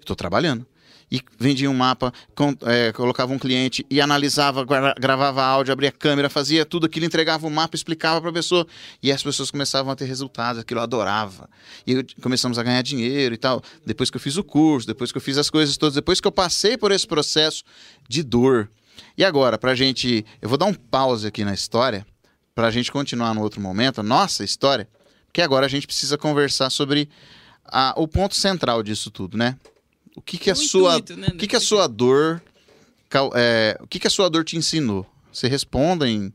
Estou 0.00 0.16
trabalhando. 0.16 0.66
E 1.10 1.20
vendia 1.38 1.70
um 1.70 1.74
mapa, 1.74 2.12
com- 2.34 2.56
é, 2.62 2.90
colocava 2.92 3.32
um 3.32 3.38
cliente 3.38 3.86
e 3.88 4.00
analisava, 4.00 4.64
gra- 4.64 4.94
gravava 4.98 5.44
áudio, 5.44 5.72
abria 5.72 5.92
câmera, 5.92 6.28
fazia 6.28 6.66
tudo 6.66 6.86
aquilo, 6.86 7.06
entregava 7.06 7.46
o 7.46 7.50
mapa, 7.50 7.76
explicava 7.76 8.20
para 8.20 8.30
a 8.30 8.32
pessoa. 8.32 8.66
E 9.00 9.12
as 9.12 9.22
pessoas 9.22 9.48
começavam 9.50 9.92
a 9.92 9.94
ter 9.94 10.04
resultados, 10.06 10.60
aquilo 10.60 10.80
eu 10.80 10.82
adorava. 10.84 11.48
E 11.86 11.92
eu- 11.92 12.04
começamos 12.20 12.58
a 12.58 12.62
ganhar 12.64 12.82
dinheiro 12.82 13.34
e 13.34 13.38
tal. 13.38 13.62
Depois 13.84 14.10
que 14.10 14.16
eu 14.16 14.20
fiz 14.20 14.36
o 14.36 14.42
curso, 14.42 14.84
depois 14.86 15.12
que 15.12 15.18
eu 15.18 15.22
fiz 15.22 15.38
as 15.38 15.48
coisas 15.48 15.76
todas, 15.76 15.94
depois 15.94 16.20
que 16.20 16.26
eu 16.26 16.32
passei 16.32 16.76
por 16.76 16.90
esse 16.90 17.06
processo 17.06 17.62
de 18.08 18.24
dor. 18.24 18.68
E 19.16 19.24
agora, 19.24 19.56
pra 19.58 19.74
gente. 19.76 20.26
Eu 20.42 20.48
vou 20.48 20.58
dar 20.58 20.66
um 20.66 20.74
pause 20.74 21.26
aqui 21.26 21.44
na 21.44 21.54
história, 21.54 22.04
pra 22.52 22.68
gente 22.70 22.90
continuar 22.90 23.32
no 23.32 23.42
outro 23.42 23.60
momento, 23.60 24.00
a 24.00 24.02
nossa 24.02 24.42
história, 24.42 24.88
porque 25.26 25.40
agora 25.40 25.66
a 25.66 25.68
gente 25.68 25.86
precisa 25.86 26.18
conversar 26.18 26.68
sobre 26.70 27.08
a- 27.64 27.94
o 27.96 28.08
ponto 28.08 28.34
central 28.34 28.82
disso 28.82 29.08
tudo, 29.10 29.36
né? 29.36 29.56
O 30.16 30.20
que, 30.22 30.38
que 30.38 30.50
a 30.50 30.54
sua, 30.54 30.96
intuito, 30.96 31.20
né, 31.20 31.28
o 31.28 31.36
que, 31.36 31.46
que 31.46 31.54
a 31.56 31.60
sua 31.60 31.86
dor, 31.86 32.42
é, 33.34 33.78
o 33.80 33.86
que, 33.86 34.00
que 34.00 34.06
a 34.06 34.10
sua 34.10 34.28
dor 34.28 34.44
te 34.44 34.56
ensinou? 34.56 35.06
Você 35.32 35.46
responda 35.46 36.08
em, 36.08 36.32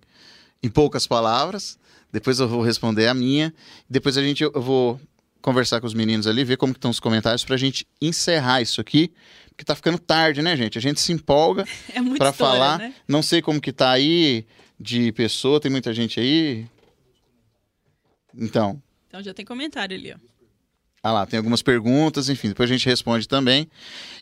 em 0.64 0.70
poucas 0.70 1.06
palavras. 1.08 1.78
Depois 2.12 2.40
eu 2.40 2.48
vou 2.48 2.62
responder 2.62 3.08
a 3.08 3.14
minha. 3.14 3.54
Depois 3.90 4.18
a 4.18 4.22
gente 4.22 4.44
eu 4.44 4.62
vou 4.62 5.00
conversar 5.42 5.82
com 5.82 5.88
os 5.88 5.94
meninos 5.94 6.28
ali, 6.28 6.44
ver 6.44 6.56
como 6.58 6.72
estão 6.72 6.92
os 6.92 7.00
comentários 7.00 7.44
pra 7.44 7.58
gente 7.58 7.88
encerrar 8.00 8.62
isso 8.62 8.80
aqui, 8.80 9.12
porque 9.50 9.64
tá 9.66 9.76
ficando 9.76 9.98
tarde, 9.98 10.42
né, 10.42 10.56
gente? 10.56 10.78
A 10.78 10.82
gente 10.82 11.02
se 11.02 11.12
empolga 11.12 11.66
É 11.94 12.00
história, 12.00 12.32
falar. 12.34 12.78
né? 12.78 12.94
Não 13.08 13.24
sei 13.24 13.42
como 13.42 13.60
que 13.60 13.74
tá 13.74 13.90
aí 13.90 14.46
de 14.80 15.12
pessoa, 15.14 15.60
tem 15.60 15.72
muita 15.72 15.94
gente 15.94 16.20
aí. 16.20 16.68
Então, 18.36 18.82
Então 19.08 19.22
já 19.24 19.34
tem 19.34 19.44
comentário 19.44 19.98
ali, 19.98 20.14
ó. 20.14 20.18
Ah 21.04 21.12
lá, 21.12 21.26
tem 21.26 21.38
algumas 21.38 21.62
perguntas, 21.62 22.30
enfim, 22.30 22.50
depois 22.50 22.70
a 22.70 22.74
gente 22.74 22.86
responde 22.86 23.28
também. 23.28 23.68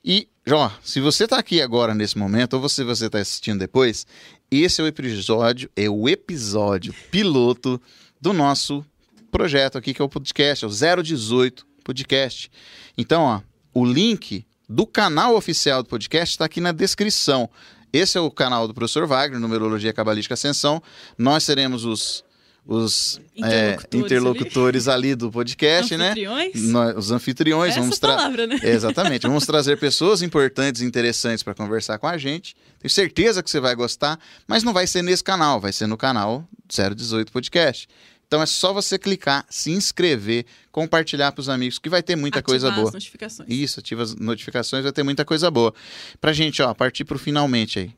E, 0.04 0.30
ó, 0.50 0.72
se 0.82 1.02
você 1.02 1.28
tá 1.28 1.38
aqui 1.38 1.62
agora 1.62 1.94
nesse 1.94 2.18
momento, 2.18 2.54
ou 2.54 2.70
se 2.70 2.84
você 2.84 3.10
tá 3.10 3.20
assistindo 3.20 3.60
depois, 3.60 4.08
esse 4.50 4.80
é 4.80 4.84
o 4.84 4.88
episódio, 4.88 5.70
é 5.76 5.90
o 5.90 6.08
episódio 6.08 6.94
piloto 7.12 7.82
do 8.22 8.32
nosso 8.32 8.86
projeto 9.30 9.78
aqui, 9.78 9.94
que 9.94 10.02
é 10.02 10.06
o 10.06 10.10
podcast, 10.10 10.64
é 10.64 10.68
o 10.68 11.04
018 11.04 11.68
Podcast. 11.84 12.50
Então, 12.98 13.24
ó, 13.24 13.42
o 13.74 13.86
link 13.86 14.46
do 14.68 14.86
canal 14.86 15.36
oficial 15.36 15.84
do 15.84 15.90
podcast 15.90 16.34
está 16.34 16.46
aqui 16.46 16.62
na 16.62 16.72
descrição. 16.72 17.50
Esse 17.92 18.18
é 18.18 18.22
o 18.22 18.30
canal 18.30 18.68
do 18.68 18.74
professor 18.74 19.08
Wagner, 19.08 19.40
Numerologia 19.40 19.92
Cabalística 19.92 20.36
Ascensão. 20.36 20.82
Nós 21.18 21.44
seremos 21.44 21.86
os, 21.86 22.24
os 22.72 23.20
é, 23.36 23.72
Interlocutores 23.72 24.06
interlocutores 24.06 24.88
ali 24.88 25.16
do 25.16 25.32
podcast, 25.32 25.98
né? 25.98 26.10
Anfitriões? 26.12 26.62
Nós, 26.70 26.96
os 26.98 27.12
anfitriões, 27.12 27.72
Essa 27.72 27.80
vamos 27.82 27.98
palavra, 27.98 28.46
né? 28.46 28.60
Exatamente, 28.62 29.24
vamos 29.26 29.44
trazer 29.46 29.80
pessoas 29.80 30.22
importantes 30.22 30.82
e 30.82 30.86
interessantes 30.86 31.42
para 31.42 31.56
conversar 31.56 31.98
com 31.98 32.06
a 32.06 32.16
gente. 32.16 32.56
Tenho 32.80 32.90
certeza 32.92 33.42
que 33.42 33.50
você 33.50 33.60
vai 33.60 33.74
gostar, 33.74 34.20
mas 34.48 34.62
não 34.64 34.72
vai 34.72 34.86
ser 34.86 35.02
nesse 35.02 35.24
canal, 35.24 35.60
vai 35.60 35.74
ser 35.74 35.88
no 35.88 35.98
canal 35.98 36.48
018 36.68 37.32
Podcast. 37.32 37.88
Então 38.28 38.40
é 38.40 38.46
só 38.46 38.72
você 38.72 39.00
clicar, 39.00 39.44
se 39.50 39.72
inscrever, 39.72 40.46
compartilhar 40.72 41.32
para 41.32 41.42
os 41.42 41.50
amigos, 41.50 41.80
que 41.80 41.90
vai 41.90 42.04
ter 42.04 42.16
muita 42.16 42.44
coisa 42.44 42.68
Ativar 42.68 42.80
boa. 42.82 42.90
as 42.90 42.94
notificações. 42.94 43.50
Isso, 43.50 43.80
ativa 43.80 44.04
as 44.04 44.14
notificações, 44.14 44.84
vai 44.84 44.92
ter 44.94 45.02
muita 45.02 45.26
coisa 45.26 45.50
boa. 45.50 45.74
Pra 46.22 46.32
gente, 46.32 46.62
ó, 46.62 46.72
partir 46.76 47.04
pro 47.04 47.18
finalmente 47.18 47.80
aí. 47.80 47.92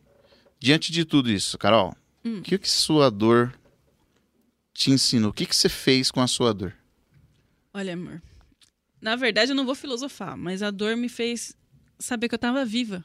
Diante 0.57 0.93
de 0.93 1.03
tudo 1.03 1.29
isso, 1.29 1.57
Carol, 1.57 1.93
Hum. 2.23 2.37
o 2.37 2.41
que 2.41 2.57
que 2.57 2.69
sua 2.69 3.11
dor 3.11 3.51
te 4.73 4.91
ensinou? 4.91 5.31
O 5.31 5.33
que 5.33 5.45
que 5.45 5.55
você 5.55 5.69
fez 5.69 6.11
com 6.11 6.21
a 6.21 6.27
sua 6.27 6.53
dor? 6.53 6.75
Olha, 7.73 7.93
amor. 7.93 8.21
Na 9.01 9.15
verdade, 9.15 9.51
eu 9.51 9.55
não 9.55 9.65
vou 9.65 9.75
filosofar, 9.75 10.37
mas 10.37 10.61
a 10.61 10.69
dor 10.69 10.95
me 10.95 11.09
fez 11.09 11.55
saber 11.97 12.29
que 12.29 12.35
eu 12.35 12.39
tava 12.39 12.63
viva. 12.63 13.03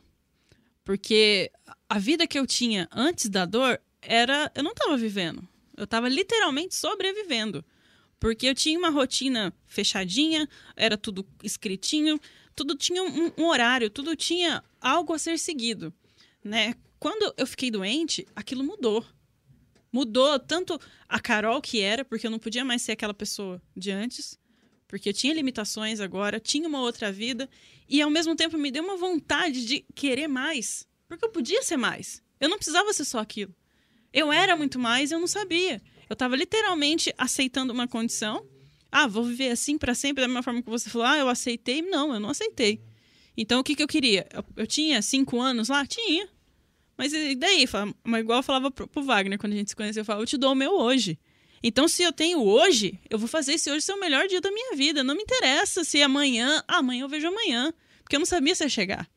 Porque 0.85 1.51
a 1.89 1.99
vida 1.99 2.27
que 2.27 2.39
eu 2.39 2.47
tinha 2.47 2.89
antes 2.93 3.29
da 3.29 3.45
dor 3.45 3.81
era. 4.01 4.51
Eu 4.55 4.63
não 4.63 4.75
tava 4.75 4.97
vivendo. 4.97 5.47
Eu 5.77 5.87
tava 5.87 6.09
literalmente 6.09 6.75
sobrevivendo. 6.75 7.65
Porque 8.19 8.47
eu 8.47 8.55
tinha 8.55 8.79
uma 8.79 8.89
rotina 8.89 9.53
fechadinha, 9.67 10.49
era 10.75 10.97
tudo 10.97 11.27
escritinho, 11.43 12.19
tudo 12.55 12.75
tinha 12.75 13.03
um, 13.03 13.33
um 13.37 13.45
horário, 13.47 13.91
tudo 13.91 14.17
tinha 14.17 14.65
algo 14.81 15.13
a 15.13 15.19
ser 15.19 15.39
seguido. 15.39 15.93
Né? 16.43 16.75
Quando 16.99 17.35
eu 17.37 17.47
fiquei 17.47 17.71
doente, 17.71 18.27
aquilo 18.35 18.65
mudou. 18.65 19.05
Mudou 19.97 20.39
tanto 20.39 20.78
a 21.09 21.18
Carol 21.18 21.59
que 21.62 21.81
era, 21.81 22.05
porque 22.05 22.27
eu 22.27 22.31
não 22.31 22.39
podia 22.39 22.62
mais 22.62 22.82
ser 22.82 22.93
aquela 22.93 23.14
pessoa 23.14 23.62
de 23.74 23.90
antes, 23.90 24.39
porque 24.86 25.09
eu 25.09 25.12
tinha 25.14 25.32
limitações 25.32 26.01
agora, 26.01 26.39
tinha 26.39 26.68
uma 26.68 26.82
outra 26.82 27.10
vida, 27.10 27.48
e 27.89 28.02
ao 28.02 28.10
mesmo 28.10 28.36
tempo 28.36 28.59
me 28.59 28.70
deu 28.70 28.85
uma 28.85 28.98
vontade 28.98 29.64
de 29.64 29.86
querer 29.94 30.28
mais, 30.28 30.86
porque 31.09 31.24
eu 31.24 31.31
podia 31.31 31.62
ser 31.62 31.78
mais. 31.78 32.23
Eu 32.39 32.51
não 32.51 32.59
precisava 32.59 32.93
ser 32.93 33.06
só 33.06 33.20
aquilo. 33.20 33.55
Eu 34.12 34.31
era 34.31 34.55
muito 34.55 34.78
mais, 34.78 35.12
eu 35.12 35.18
não 35.18 35.27
sabia. 35.27 35.81
Eu 36.10 36.12
estava 36.12 36.36
literalmente 36.36 37.14
aceitando 37.16 37.73
uma 37.73 37.89
condição. 37.89 38.47
Ah, 38.93 39.06
vou 39.06 39.24
viver 39.24 39.51
assim 39.51 39.78
para 39.78 39.94
sempre, 39.94 40.20
da 40.20 40.28
mesma 40.28 40.43
forma 40.43 40.60
que 40.60 40.68
você 40.68 40.90
falou. 40.90 41.06
Ah, 41.06 41.16
eu 41.16 41.28
aceitei. 41.31 41.81
Não, 41.81 42.12
eu 42.12 42.20
não 42.20 42.28
aceitei. 42.28 42.82
Então, 43.35 43.60
o 43.60 43.64
que, 43.64 43.74
que 43.74 43.82
eu 43.82 43.89
queria? 43.89 44.27
Eu, 44.31 44.44
eu 44.56 44.66
tinha 44.66 45.01
cinco 45.01 45.40
anos 45.40 45.70
lá? 45.70 45.86
Tinha. 45.86 46.28
Mas 46.97 47.12
e 47.12 47.35
daí? 47.35 47.64
Mas 48.05 48.20
igual 48.20 48.39
eu 48.39 48.43
falava 48.43 48.70
pro, 48.70 48.86
pro 48.86 49.02
Wagner 49.02 49.39
quando 49.39 49.52
a 49.52 49.56
gente 49.56 49.70
se 49.70 49.77
conheceu, 49.77 50.01
eu 50.01 50.05
falava, 50.05 50.23
eu 50.23 50.27
te 50.27 50.36
dou 50.36 50.52
o 50.52 50.55
meu 50.55 50.73
hoje. 50.73 51.18
Então, 51.62 51.89
se 51.89 52.02
eu 52.02 52.12
tenho 52.12 52.43
hoje, 52.43 52.98
eu 53.10 53.18
vou 53.18 53.28
fazer 53.28 53.55
esse 53.55 53.70
hoje 53.70 53.85
ser 53.85 53.93
o 53.93 54.01
melhor 54.01 54.27
dia 54.28 54.40
da 54.40 54.51
minha 54.51 54.77
vida. 54.77 55.02
Não 55.02 55.14
me 55.14 55.23
interessa 55.23 55.82
se 55.85 55.98
é 55.98 56.05
amanhã. 56.05 56.62
Amanhã 56.68 57.02
eu 57.02 57.09
vejo 57.09 57.27
amanhã. 57.27 57.73
Porque 58.02 58.16
eu 58.16 58.20
não 58.20 58.27
sabia 58.27 58.55
se 58.55 58.62
ia 58.62 58.68
chegar. 58.68 59.09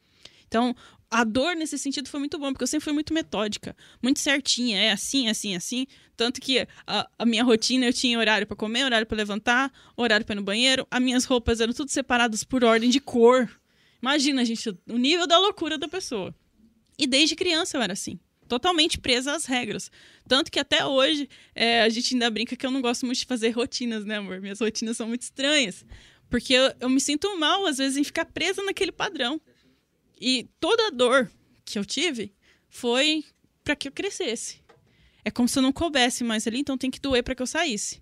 Então, 0.47 0.75
a 1.11 1.23
dor 1.23 1.55
nesse 1.55 1.77
sentido 1.77 2.07
foi 2.07 2.19
muito 2.19 2.37
bom, 2.37 2.51
porque 2.51 2.63
eu 2.63 2.67
sempre 2.67 2.83
fui 2.83 2.93
muito 2.93 3.13
metódica, 3.13 3.75
muito 4.01 4.19
certinha, 4.19 4.79
é 4.79 4.91
assim, 4.91 5.27
assim, 5.27 5.55
assim. 5.55 5.87
Tanto 6.15 6.39
que 6.41 6.67
a, 6.85 7.09
a 7.17 7.25
minha 7.25 7.43
rotina 7.43 7.85
eu 7.85 7.93
tinha 7.93 8.17
horário 8.17 8.45
para 8.45 8.55
comer, 8.55 8.83
horário 8.83 9.07
para 9.07 9.17
levantar, 9.17 9.71
horário 9.95 10.25
para 10.25 10.33
ir 10.33 10.37
no 10.37 10.43
banheiro. 10.43 10.87
As 10.89 11.01
minhas 11.01 11.25
roupas 11.25 11.59
eram 11.59 11.73
tudo 11.73 11.89
separadas 11.89 12.43
por 12.43 12.63
ordem 12.63 12.89
de 12.89 12.99
cor. 12.99 13.49
Imagina, 14.01 14.45
gente, 14.45 14.69
o 14.87 14.97
nível 14.97 15.27
da 15.27 15.37
loucura 15.37 15.77
da 15.77 15.87
pessoa. 15.87 16.33
E 16.99 17.07
desde 17.07 17.33
criança 17.33 17.77
eu 17.77 17.81
era 17.81 17.93
assim, 17.93 18.19
totalmente 18.45 18.99
presa 18.99 19.33
às 19.33 19.45
regras. 19.45 19.89
Tanto 20.27 20.51
que 20.51 20.59
até 20.59 20.85
hoje 20.85 21.29
é, 21.55 21.81
a 21.81 21.87
gente 21.87 22.13
ainda 22.13 22.29
brinca 22.29 22.57
que 22.57 22.65
eu 22.65 22.71
não 22.71 22.81
gosto 22.81 23.05
muito 23.05 23.19
de 23.19 23.25
fazer 23.25 23.51
rotinas, 23.51 24.03
né, 24.03 24.17
amor? 24.17 24.41
Minhas 24.41 24.59
rotinas 24.59 24.97
são 24.97 25.07
muito 25.07 25.21
estranhas. 25.21 25.85
Porque 26.29 26.53
eu, 26.53 26.73
eu 26.81 26.89
me 26.89 26.99
sinto 26.99 27.39
mal, 27.39 27.65
às 27.65 27.77
vezes, 27.77 27.97
em 27.97 28.03
ficar 28.03 28.25
presa 28.25 28.61
naquele 28.63 28.91
padrão. 28.91 29.39
E 30.19 30.49
toda 30.59 30.87
a 30.87 30.89
dor 30.89 31.31
que 31.63 31.79
eu 31.79 31.85
tive 31.85 32.33
foi 32.67 33.23
para 33.63 33.77
que 33.77 33.87
eu 33.87 33.91
crescesse. 33.93 34.59
É 35.23 35.31
como 35.31 35.47
se 35.47 35.57
eu 35.57 35.63
não 35.63 35.71
coubesse 35.71 36.23
mais 36.23 36.45
ali, 36.45 36.59
então 36.59 36.77
tem 36.77 36.91
que 36.91 36.99
doer 36.99 37.23
para 37.23 37.33
que 37.33 37.41
eu 37.41 37.47
saísse. 37.47 38.01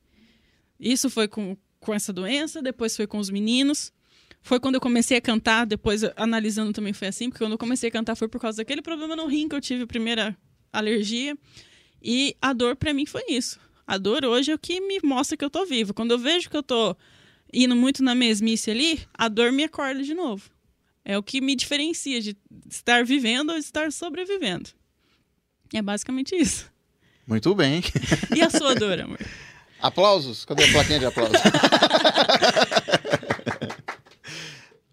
Isso 0.80 1.08
foi 1.08 1.28
com, 1.28 1.56
com 1.80 1.94
essa 1.94 2.12
doença, 2.12 2.62
depois 2.64 2.96
foi 2.96 3.06
com 3.06 3.20
os 3.20 3.30
meninos. 3.30 3.94
Foi 4.48 4.62
quando 4.62 4.76
eu 4.76 4.82
comecei 4.82 5.18
a 5.18 5.22
cantar, 5.22 5.66
depois 5.66 6.06
analisando 6.16 6.72
também 6.72 6.94
foi 6.94 7.10
assim, 7.10 7.30
porque 7.30 7.44
quando 7.44 7.52
eu 7.52 7.58
comecei 7.58 7.90
a 7.90 7.92
cantar 7.92 8.16
foi 8.16 8.30
por 8.30 8.40
causa 8.40 8.60
daquele 8.60 8.82
problema 8.82 9.14
no 9.14 9.28
rim 9.28 9.50
que 9.50 9.54
eu 9.54 9.60
tive 9.60 9.84
a 9.84 9.88
primeira 9.88 10.38
alergia. 10.72 11.38
E 12.02 12.34
a 12.42 12.54
dor 12.54 12.78
para 12.78 12.94
mim 12.94 13.06
foi 13.06 13.24
isso. 13.28 13.60
A 13.86 13.98
dor 13.98 14.24
hoje 14.24 14.50
é 14.50 14.56
o 14.56 14.58
que 14.58 14.80
me 14.80 15.02
mostra 15.04 15.36
que 15.36 15.44
eu 15.44 15.50
tô 15.50 15.66
vivo. 15.66 15.94
Quando 15.94 16.12
eu 16.12 16.18
vejo 16.18 16.50
que 16.50 16.56
eu 16.56 16.64
tô 16.64 16.96
indo 17.54 17.76
muito 17.76 18.02
na 18.02 18.16
mesmice 18.16 18.72
ali, 18.72 19.02
a 19.14 19.28
dor 19.28 19.52
me 19.52 19.66
acorda 19.66 20.02
de 20.02 20.14
novo. 20.14 20.50
É 21.04 21.18
o 21.18 21.24
que 21.24 21.42
me 21.42 21.54
diferencia 21.54 22.22
de 22.22 22.38
estar 22.72 23.04
vivendo 23.04 23.50
ou 23.50 23.56
de 23.56 23.66
estar 23.66 23.92
sobrevivendo. 23.92 24.70
É 25.74 25.82
basicamente 25.82 26.34
isso. 26.34 26.72
Muito 27.28 27.54
bem. 27.54 27.84
E 28.34 28.42
a 28.42 28.50
sua 28.50 28.74
dor, 28.76 28.98
amor? 28.98 29.20
Aplausos? 29.82 30.46
Cadê 30.46 30.64
a 30.64 30.72
plaquinha 30.72 31.00
de 31.00 31.06
aplausos? 31.06 31.36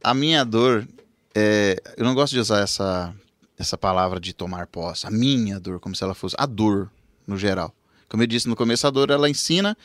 a 0.05 0.15
minha 0.15 0.45
dor, 0.45 0.87
é, 1.35 1.83
eu 1.97 2.05
não 2.05 2.15
gosto 2.15 2.35
de 2.35 2.39
usar 2.39 2.61
essa, 2.61 3.15
essa 3.59 3.77
palavra 3.77 4.21
de 4.21 4.35
tomar 4.35 4.67
posse. 4.67 5.07
A 5.07 5.11
minha 5.11 5.59
dor, 5.59 5.81
como 5.81 5.97
se 5.97 6.05
ela 6.05 6.15
fosse 6.15 6.37
a 6.39 6.47
dor, 6.47 6.91
no 7.27 7.39
geral. 7.39 7.75
Como 8.09 8.23
eu 8.23 8.27
disse 8.27 8.47
no 8.47 8.55
começo, 8.55 8.87
a 8.87 8.91
dor 8.91 9.11
ela 9.11 9.29
ensina 9.29 9.77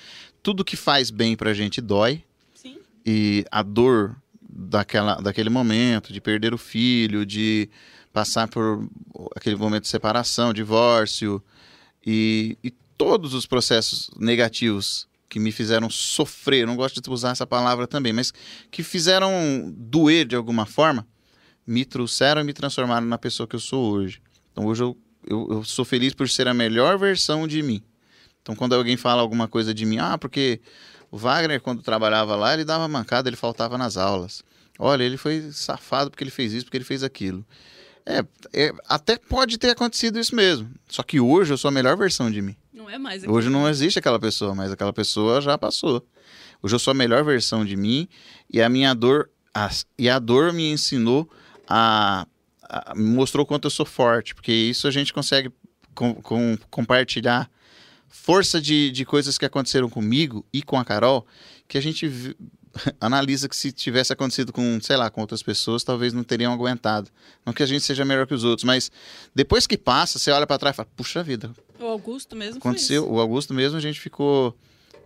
tudo 0.44 0.66
que 0.66 0.76
faz 0.76 1.10
bem 1.10 1.36
pra 1.36 1.54
gente 1.54 1.80
dói. 1.82 2.24
Sim. 2.54 2.78
E 3.06 3.46
a 3.50 3.64
dor 3.64 4.16
daquela, 4.42 5.16
daquele 5.16 5.50
momento, 5.50 6.12
de 6.12 6.20
perder 6.20 6.54
o 6.54 6.58
filho, 6.58 7.26
de 7.26 7.70
passar 8.12 8.48
por 8.48 8.88
aquele 9.36 9.56
momento 9.56 9.84
de 9.84 9.90
separação, 9.90 10.54
divórcio 10.54 11.42
e, 12.06 12.58
e 12.64 12.72
todos 12.98 13.34
os 13.34 13.46
processos 13.46 14.12
negativos 14.18 15.09
que 15.30 15.40
me 15.40 15.52
fizeram 15.52 15.90
sofrer, 15.90 16.66
não 16.66 16.76
gosto 16.76 17.00
de 17.00 17.10
usar 17.10 17.32
essa 17.32 17.46
palavra 17.46 17.88
também, 17.88 18.12
mas 18.12 18.34
que 18.72 18.82
fizeram 18.82 19.72
doer 19.78 20.26
de 20.26 20.36
alguma 20.36 20.66
forma, 20.66 21.08
me 21.66 21.86
trouxeram 21.86 22.42
e 22.42 22.44
me 22.44 22.52
transformaram 22.52 23.06
na 23.06 23.18
pessoa 23.18 23.48
que 23.48 23.56
eu 23.56 23.60
sou 23.60 23.94
hoje. 23.94 24.22
Então 24.52 24.66
hoje 24.66 24.84
eu, 24.84 24.98
eu, 25.28 25.48
eu 25.52 25.64
sou 25.64 25.86
feliz 25.86 26.14
por 26.14 26.28
ser 26.28 26.48
a 26.48 26.54
melhor 26.54 26.98
versão 26.98 27.48
de 27.48 27.62
mim. 27.62 27.84
Então 28.42 28.56
quando 28.56 28.74
alguém 28.74 28.98
fala 28.98 29.22
alguma 29.22 29.48
coisa 29.48 29.74
de 29.74 29.86
mim, 29.86 30.00
ah, 30.00 30.18
porque 30.18 30.60
o 31.12 31.18
Wagner, 31.18 31.62
quando 31.62 31.84
trabalhava 31.84 32.36
lá, 32.36 32.54
ele 32.54 32.66
dava 32.66 32.88
mancada, 32.88 33.30
ele 33.30 33.36
faltava 33.36 33.78
nas 33.78 33.98
aulas. 33.98 34.44
Olha, 34.80 35.04
ele 35.04 35.18
foi 35.18 35.52
safado 35.52 36.10
porque 36.10 36.24
ele 36.24 36.32
fez 36.32 36.54
isso, 36.54 36.66
porque 36.66 36.78
ele 36.78 36.84
fez 36.84 37.04
aquilo. 37.04 37.46
É, 38.06 38.26
é, 38.54 38.74
até 38.88 39.18
pode 39.18 39.58
ter 39.58 39.70
acontecido 39.70 40.20
isso 40.20 40.36
mesmo. 40.36 40.72
Só 40.88 41.04
que 41.04 41.20
hoje 41.20 41.54
eu 41.54 41.58
sou 41.58 41.70
a 41.70 41.72
melhor 41.72 41.96
versão 41.96 42.32
de 42.32 42.42
mim. 42.42 42.56
Não 42.80 42.90
é 42.90 42.98
mais. 42.98 43.26
Hoje 43.26 43.50
não 43.50 43.68
existe 43.68 44.00
aquela 44.00 44.18
pessoa, 44.18 44.56
mas 44.56 44.72
aquela 44.72 44.94
pessoa 44.94 45.42
já 45.42 45.58
passou. 45.58 46.02
Hoje 46.64 46.76
eu 46.76 46.80
sou 46.80 46.92
a 46.92 46.94
melhor 46.94 47.26
versão 47.26 47.66
de 47.66 47.76
mim 47.76 48.08
e 48.50 48.62
a 48.62 48.70
minha 48.70 48.94
dor, 48.94 49.30
a, 49.54 49.70
e 49.98 50.10
a 50.10 50.18
dor 50.18 50.54
me 50.54 50.72
ensinou 50.72 51.30
a, 51.68 52.26
a, 52.64 52.96
mostrou 52.96 53.46
quanto 53.46 53.66
eu 53.66 53.70
sou 53.70 53.86
forte, 53.86 54.34
porque 54.34 54.54
isso 54.54 54.88
a 54.88 54.92
gente 54.92 55.12
consegue 55.12 55.52
com, 55.94 56.16
com, 56.22 56.58
compartilhar 56.70 57.52
força 58.08 58.62
de, 58.62 58.92
de 58.92 59.04
coisas 59.04 59.38
que 59.38 59.44
aconteceram 59.44 59.90
comigo 59.90 60.46
e 60.54 60.64
com 60.64 60.80
a 60.80 60.86
Carol, 60.86 61.28
que 61.68 61.78
a 61.78 61.82
gente 61.82 62.34
analisa 63.00 63.48
que 63.50 63.56
se 63.56 63.72
tivesse 63.72 64.14
acontecido 64.14 64.52
com, 64.52 64.80
sei 64.82 64.98
lá, 64.98 65.10
com 65.10 65.22
outras 65.22 65.44
pessoas, 65.44 65.84
talvez 65.84 66.14
não 66.14 66.24
teriam 66.24 66.54
aguentado. 66.54 67.10
Não 67.46 67.54
que 67.54 67.64
a 67.64 67.66
gente 67.66 67.84
seja 67.84 68.06
melhor 68.06 68.28
que 68.28 68.34
os 68.34 68.44
outros, 68.44 68.64
mas 68.64 68.92
depois 69.34 69.68
que 69.68 69.78
passa, 69.78 70.20
você 70.20 70.32
olha 70.32 70.48
para 70.48 70.58
trás 70.58 70.76
e 70.76 70.78
fala, 70.78 70.90
puxa 70.96 71.24
vida. 71.24 71.52
O 71.80 71.86
Augusto 71.86 72.36
mesmo 72.36 72.58
aconteceu. 72.58 73.10
O 73.10 73.20
Augusto 73.20 73.54
mesmo, 73.54 73.78
a 73.78 73.82
gente 73.82 74.00
ficou 74.00 74.56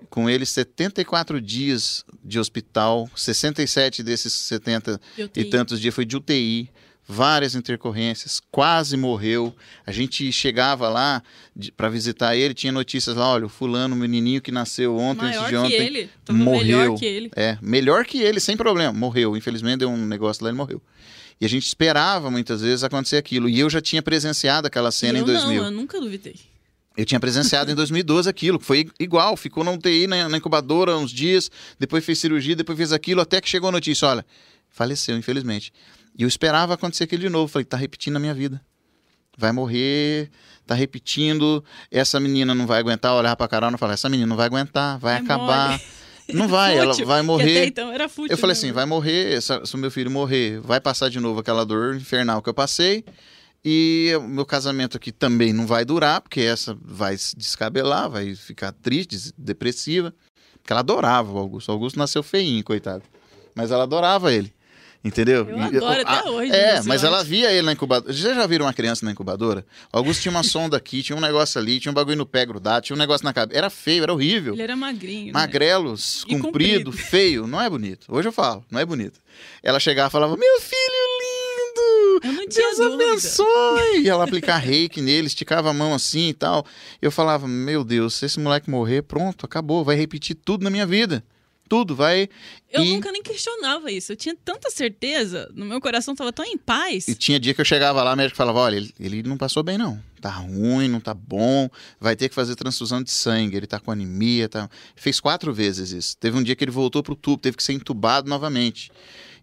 com 0.10 0.30
ele 0.30 0.46
74 0.46 1.40
dias 1.40 2.06
de 2.24 2.40
hospital, 2.40 3.10
67 3.16 4.04
desses 4.04 4.34
70 4.34 5.00
e 5.36 5.46
tantos 5.46 5.80
dias 5.80 5.96
foi 5.96 6.06
de 6.06 6.18
UTI 6.18 6.70
várias 7.08 7.56
intercorrências, 7.56 8.42
quase 8.52 8.96
morreu. 8.96 9.54
A 9.86 9.92
gente 9.92 10.32
chegava 10.32 10.88
lá 10.90 11.22
para 11.76 11.90
visitar 11.90 12.36
ele, 12.36 12.54
tinha 12.54 12.72
notícias 12.72 13.16
lá, 13.16 13.30
olha, 13.30 13.46
o 13.46 13.50
fulano, 13.50 13.96
o 13.96 14.00
menininho 14.00 14.42
que 14.42 14.52
nasceu 14.52 14.98
ontem, 14.98 15.26
Maior 15.26 15.40
antes 15.40 15.50
de 15.50 15.58
ontem, 15.58 15.78
que 15.78 15.84
ele. 15.84 16.10
morreu. 16.30 16.62
Melhor 16.66 16.98
que 16.98 17.06
ele. 17.06 17.32
É, 17.36 17.58
melhor 17.62 18.06
que 18.06 18.22
ele, 18.22 18.40
sem 18.40 18.56
problema, 18.56 18.94
morreu. 18.94 19.36
Infelizmente 19.36 19.80
deu 19.80 19.90
um 19.90 20.06
negócio 20.06 20.44
lá 20.44 20.50
e 20.50 20.54
morreu. 20.54 20.82
E 21.40 21.46
a 21.46 21.50
gente 21.50 21.66
esperava 21.66 22.32
muitas 22.32 22.62
vezes 22.62 22.84
acontecer 22.84 23.18
aquilo. 23.18 23.50
E 23.50 23.60
eu 23.60 23.70
já 23.70 23.82
tinha 23.82 24.02
presenciado 24.02 24.68
aquela 24.68 24.92
cena 24.92 25.20
eu 25.20 25.24
em 25.24 25.26
2000. 25.26 25.62
Não, 25.62 25.66
eu 25.66 25.72
nunca 25.72 26.00
duvidei. 26.00 26.36
Eu 26.96 27.06
tinha 27.06 27.20
presenciado 27.20 27.72
em 27.72 27.76
2012 27.76 28.30
aquilo, 28.30 28.60
que 28.60 28.66
foi 28.66 28.88
igual, 29.00 29.36
ficou 29.36 29.64
na 29.64 29.72
UTI, 29.72 30.06
na, 30.06 30.30
na 30.30 30.38
incubadora 30.38 30.96
uns 30.96 31.12
dias, 31.12 31.50
depois 31.80 32.06
fez 32.06 32.20
cirurgia, 32.20 32.56
depois 32.56 32.78
fez 32.78 32.94
aquilo, 32.94 33.20
até 33.20 33.42
que 33.42 33.50
chegou 33.50 33.70
a 33.70 33.72
notícia, 33.72 34.08
olha, 34.08 34.24
faleceu, 34.70 35.18
infelizmente. 35.18 35.74
E 36.18 36.24
eu 36.24 36.28
esperava 36.28 36.74
acontecer 36.74 37.06
aquilo 37.06 37.22
de 37.22 37.30
novo. 37.30 37.48
Falei, 37.48 37.66
tá 37.66 37.78
repetindo 37.78 38.16
a 38.18 38.20
minha 38.20 38.34
vida. 38.34 38.62
Vai 39.38 39.52
morrer, 39.52 40.30
tá 40.66 40.76
repetindo. 40.76 41.64
Essa 41.90 42.20
menina 42.20 42.54
não 42.54 42.68
vai 42.68 42.80
aguentar 42.80 43.14
olhar 43.16 43.36
pra 43.36 43.48
Carol 43.48 43.72
e 43.74 43.78
falar: 43.78 43.94
essa 43.94 44.10
menina 44.10 44.28
não 44.28 44.36
vai 44.36 44.46
aguentar, 44.46 45.00
vai 45.00 45.18
acabar. 45.18 45.80
Não 46.34 46.48
vai, 46.48 46.78
ela 46.80 46.94
vai 47.04 47.22
morrer. 47.22 47.66
então 47.66 47.92
era 47.92 48.08
fútil, 48.08 48.32
eu 48.32 48.38
falei 48.38 48.54
assim: 48.54 48.72
vai 48.72 48.86
morrer, 48.86 49.42
se 49.42 49.76
o 49.76 49.78
meu 49.78 49.92
filho 49.92 50.10
morrer, 50.10 50.58
vai 50.62 50.80
passar 50.80 51.10
de 51.10 51.20
novo 51.20 51.42
aquela 51.42 51.66
dor 51.66 51.98
infernal 51.98 52.42
que 52.42 52.48
eu 52.48 52.54
passei. 52.54 53.04
E 53.66 54.14
o 54.18 54.22
meu 54.24 54.46
casamento 54.46 54.96
aqui 54.96 55.12
também 55.12 55.52
não 55.52 55.66
vai 55.68 55.84
durar, 55.84 56.22
porque 56.22 56.40
essa 56.40 56.78
vai 56.82 57.18
se 57.18 57.36
descabelar, 57.36 58.10
vai 58.10 58.36
ficar 58.36 58.72
triste, 58.72 59.34
depressiva. 59.38 60.14
Porque 60.62 60.72
ela 60.72 60.80
adorava 60.80 61.32
o 61.32 61.38
Augusto. 61.38 61.70
O 61.70 61.72
Augusto 61.74 62.00
nasceu 62.00 62.24
feinho, 62.24 62.64
coitado. 62.64 63.04
Mas 63.56 63.72
ela 63.72 63.84
adorava 63.84 64.34
ele. 64.34 64.54
Entendeu? 65.04 65.46
Eu 65.50 65.60
adoro 65.60 66.02
até 66.02 66.30
a, 66.30 66.32
hoje. 66.32 66.52
É, 66.54 66.82
mas 66.84 67.04
ela 67.04 67.24
via 67.26 67.52
ele 67.52 67.64
na 67.64 67.74
incubadora. 67.74 68.14
Vocês 68.14 68.36
já 68.36 68.48
viram 68.48 68.66
uma 68.66 68.74
criança 68.74 69.06
na 69.06 69.12
incubadora? 69.12 69.66
Augusto 69.92 70.22
tinha 70.22 70.32
uma 70.32 70.44
sonda 70.44 70.78
aqui, 70.78 71.04
tinha 71.04 71.18
um 71.18 71.20
negócio 71.20 71.60
ali, 71.60 71.78
tinha 71.78 71.92
um 71.92 71.94
bagulho 71.94 72.16
no 72.16 72.26
pé 72.26 72.46
grudado, 72.46 72.86
tinha 72.86 72.96
um 72.96 73.00
negócio 73.00 73.26
na 73.26 73.34
cabeça. 73.34 73.58
Era 73.58 73.70
feio, 73.70 74.04
era 74.04 74.14
horrível. 74.14 74.54
Ele 74.54 74.62
era 74.62 74.78
magrinho. 74.78 75.34
Magrelos, 75.34 76.26
né? 76.30 76.40
comprido, 76.40 76.86
comprido, 76.86 76.92
feio. 76.94 77.46
Não 77.46 77.60
é 77.60 77.70
bonito. 77.70 78.08
Hoje 78.08 78.30
eu 78.30 78.32
falo, 78.32 78.64
não 78.72 78.80
é 78.80 78.86
bonito. 78.86 79.20
Ela 79.62 79.78
chegava 79.78 80.08
e 80.08 80.12
falava: 80.12 80.38
Meu 80.38 80.62
filho 80.62 82.22
lindo! 82.22 82.54
Deus 82.56 82.78
dúvida. 82.78 83.04
abençoe! 83.04 84.04
E 84.04 84.10
ela 84.10 84.24
aplicar 84.24 84.58
reiki 84.58 85.02
nele, 85.02 85.28
esticava 85.28 85.70
a 85.70 85.74
mão 85.74 85.94
assim 85.94 86.30
e 86.30 86.34
tal. 86.34 86.66
Eu 87.02 87.12
falava: 87.12 87.46
Meu 87.46 87.84
Deus, 87.84 88.16
se 88.16 88.26
esse 88.26 88.40
moleque 88.40 88.70
morrer, 88.70 89.02
pronto, 89.02 89.46
acabou, 89.46 89.84
vai 89.84 89.98
repetir 89.98 90.36
tudo 90.36 90.64
na 90.64 90.70
minha 90.70 90.86
vida 90.86 91.22
tudo, 91.74 91.96
vai. 91.96 92.30
Eu 92.72 92.84
e... 92.84 92.94
nunca 92.94 93.12
nem 93.12 93.24
questionava 93.24 93.92
isso. 93.92 94.12
Eu 94.12 94.16
tinha 94.16 94.38
tanta 94.46 94.70
certeza, 94.70 95.52
no 95.56 95.66
meu 95.66 95.82
coração 95.82 96.12
estava 96.12 96.32
tão 96.32 96.46
em 96.46 96.56
paz. 96.56 97.08
E 97.08 97.16
tinha 97.16 97.40
dia 97.40 97.52
que 97.52 97.60
eu 97.60 97.66
chegava 97.66 98.04
lá, 98.04 98.14
o 98.14 98.16
médico 98.16 98.38
falava: 98.38 98.60
olha, 98.60 98.76
ele, 98.76 98.94
ele 99.00 99.24
não 99.24 99.38
passou 99.38 99.64
bem, 99.64 99.76
não. 99.76 100.00
Tá 100.22 100.30
ruim, 100.30 100.88
não 100.88 101.00
tá 101.00 101.16
bom, 101.16 101.68
vai 102.00 102.16
ter 102.16 102.30
que 102.30 102.36
fazer 102.36 102.56
transfusão 102.56 103.02
de 103.02 103.10
sangue, 103.10 103.58
ele 103.58 103.66
tá 103.66 103.80
com 103.80 103.90
anemia. 103.90 104.48
Tá... 104.48 104.70
Fez 104.96 105.20
quatro 105.20 105.52
vezes 105.52 105.90
isso. 105.90 106.16
Teve 106.16 106.38
um 106.38 106.44
dia 106.44 106.56
que 106.56 106.64
ele 106.64 106.70
voltou 106.70 107.02
pro 107.02 107.16
tubo, 107.16 107.42
teve 107.42 107.58
que 107.58 107.64
ser 107.64 107.74
entubado 107.74 108.30
novamente. 108.30 108.92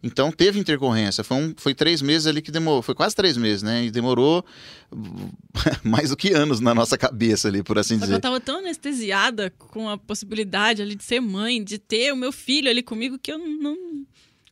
Então 0.02 0.32
teve 0.32 0.58
intercorrência. 0.58 1.22
Foi, 1.22 1.36
um, 1.36 1.54
foi 1.56 1.74
três 1.74 2.00
meses 2.00 2.26
ali 2.26 2.40
que 2.40 2.50
demorou. 2.50 2.82
Foi 2.82 2.94
quase 2.94 3.14
três 3.14 3.36
meses, 3.36 3.62
né? 3.62 3.84
E 3.84 3.90
demorou 3.90 4.44
mais 5.84 6.10
do 6.10 6.16
que 6.16 6.32
anos 6.32 6.60
na 6.60 6.74
nossa 6.74 6.96
cabeça 6.96 7.48
ali, 7.48 7.62
por 7.62 7.78
assim 7.78 7.98
Só 7.98 8.04
dizer. 8.04 8.14
eu 8.14 8.20
tava 8.20 8.40
tão 8.40 8.58
anestesiada 8.58 9.50
com 9.50 9.88
a 9.88 9.98
possibilidade 9.98 10.80
ali 10.82 10.94
de 10.94 11.04
ser 11.04 11.20
mãe, 11.20 11.62
de 11.62 11.78
ter 11.78 12.12
o 12.12 12.16
meu 12.16 12.32
filho 12.32 12.70
ali 12.70 12.82
comigo, 12.82 13.18
que 13.18 13.32
eu 13.32 13.38
não. 13.38 13.76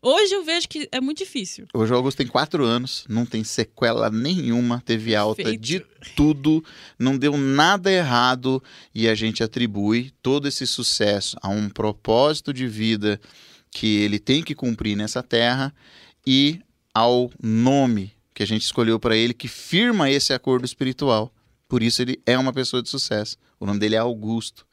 Hoje 0.00 0.32
eu 0.32 0.44
vejo 0.44 0.68
que 0.68 0.88
é 0.92 1.00
muito 1.00 1.18
difícil. 1.18 1.66
Hoje 1.74 1.92
o 1.92 1.96
Augusto 1.96 2.18
tem 2.18 2.26
quatro 2.26 2.64
anos, 2.64 3.04
não 3.08 3.26
tem 3.26 3.42
sequela 3.42 4.08
nenhuma, 4.08 4.80
teve 4.84 5.16
alta 5.16 5.42
Perfeito. 5.42 5.60
de 5.60 5.84
tudo, 6.14 6.64
não 6.96 7.18
deu 7.18 7.36
nada 7.36 7.90
errado 7.90 8.62
e 8.94 9.08
a 9.08 9.14
gente 9.16 9.42
atribui 9.42 10.12
todo 10.22 10.46
esse 10.46 10.68
sucesso 10.68 11.36
a 11.42 11.48
um 11.48 11.68
propósito 11.68 12.52
de 12.52 12.68
vida 12.68 13.20
que 13.70 13.98
ele 13.98 14.18
tem 14.18 14.42
que 14.42 14.54
cumprir 14.54 14.96
nessa 14.96 15.22
terra 15.22 15.74
e 16.26 16.60
ao 16.94 17.30
nome 17.42 18.12
que 18.34 18.42
a 18.42 18.46
gente 18.46 18.62
escolheu 18.62 18.98
para 18.98 19.16
ele 19.16 19.34
que 19.34 19.48
firma 19.48 20.10
esse 20.10 20.32
acordo 20.32 20.64
espiritual. 20.64 21.32
Por 21.68 21.82
isso 21.82 22.00
ele 22.02 22.20
é 22.24 22.38
uma 22.38 22.52
pessoa 22.52 22.82
de 22.82 22.88
sucesso. 22.88 23.36
O 23.60 23.66
nome 23.66 23.78
dele 23.78 23.94
é 23.94 23.98
Augusto. 23.98 24.66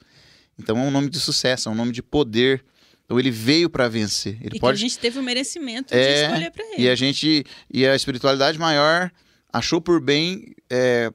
Então 0.57 0.77
é 0.77 0.81
um 0.81 0.91
nome 0.91 1.09
de 1.09 1.19
sucesso, 1.19 1.67
é 1.67 1.71
um 1.71 1.75
nome 1.75 1.91
de 1.91 2.01
poder. 2.01 2.63
Então 3.03 3.19
ele 3.19 3.31
veio 3.31 3.69
para 3.69 3.87
vencer. 3.89 4.37
Ele 4.41 4.55
e 4.57 4.59
pode 4.59 4.79
que 4.79 4.85
a 4.85 4.87
gente 4.87 4.99
teve 4.99 5.19
o 5.19 5.23
merecimento 5.23 5.93
É, 5.93 6.13
de 6.13 6.23
escolher 6.25 6.51
para 6.51 6.65
ele. 6.73 6.83
e 6.83 6.89
a 6.89 6.95
gente 6.95 7.43
e 7.71 7.85
a 7.85 7.95
espiritualidade 7.95 8.57
maior 8.57 9.11
achou 9.51 9.81
por 9.81 9.99
bem 10.01 10.55
é, 10.69 11.11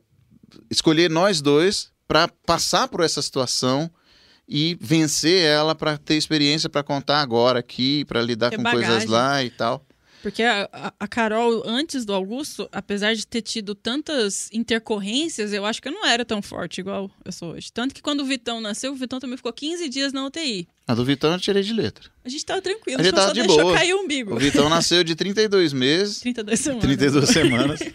escolher 0.71 1.09
nós 1.11 1.41
dois 1.41 1.91
para 2.07 2.29
passar 2.29 2.89
por 2.89 3.01
essa 3.03 3.23
situação 3.23 3.91
e 4.51 4.77
vencer 4.81 5.45
ela 5.45 5.75
para 5.77 5.97
ter 5.97 6.17
experiência 6.17 6.69
para 6.69 6.83
contar 6.83 7.21
agora 7.21 7.61
aqui, 7.61 8.05
para 8.07 8.21
lidar 8.21 8.51
Ter 8.51 8.57
com 8.57 8.65
coisas 8.65 8.89
bagagem. 8.89 9.09
lá 9.09 9.45
e 9.45 9.51
tal. 9.51 9.87
Porque 10.23 10.43
a, 10.43 10.69
a- 11.01 11.09
Carol, 11.09 11.63
antes 11.65 12.05
do 12.05 12.13
Augusto, 12.13 12.69
apesar 12.73 13.15
de 13.15 13.27
ter 13.27 13.41
tido 13.41 13.75
tantas 13.75 14.51
intercorrências, 14.53 15.53
eu 15.53 15.65
acho 15.65 15.81
que 15.81 15.89
eu 15.89 15.93
não 15.93 16.05
era 16.07 16.25
tão 16.27 16.43
forte 16.43 16.81
igual 16.81 17.11
eu 17.25 17.33
sou 17.33 17.53
hoje. 17.53 17.73
Tanto 17.73 17.95
que 17.95 18.03
quando 18.03 18.21
o 18.21 18.25
Vitão 18.27 18.61
nasceu, 18.61 18.93
o 18.93 18.97
Vitão 18.97 19.19
também 19.19 19.37
ficou 19.39 19.51
15 19.53 19.89
dias 19.89 20.13
na 20.13 20.27
UTI. 20.27 20.69
A 20.87 20.95
do 20.95 21.05
Vitão 21.07 21.33
eu 21.33 21.39
tirei 21.41 21.63
de 21.63 21.73
letra. 21.73 22.11
A 22.23 22.29
gente 22.29 22.45
tava 22.45 22.61
tranquilo, 22.61 23.01
A 23.01 23.03
gente 23.05 23.15
só 23.15 23.21
tava 23.23 23.33
de 23.33 23.41
deixou 23.43 23.63
boa. 23.63 23.75
cair 23.75 23.95
o 23.95 24.01
umbigo. 24.03 24.35
O 24.35 24.39
Vitão 24.39 24.69
nasceu 24.69 25.03
de 25.03 25.15
32 25.15 25.73
meses, 25.73 26.21
32 26.21 26.61
semanas. 26.61 26.83
32 26.85 27.29
semanas. 27.31 27.81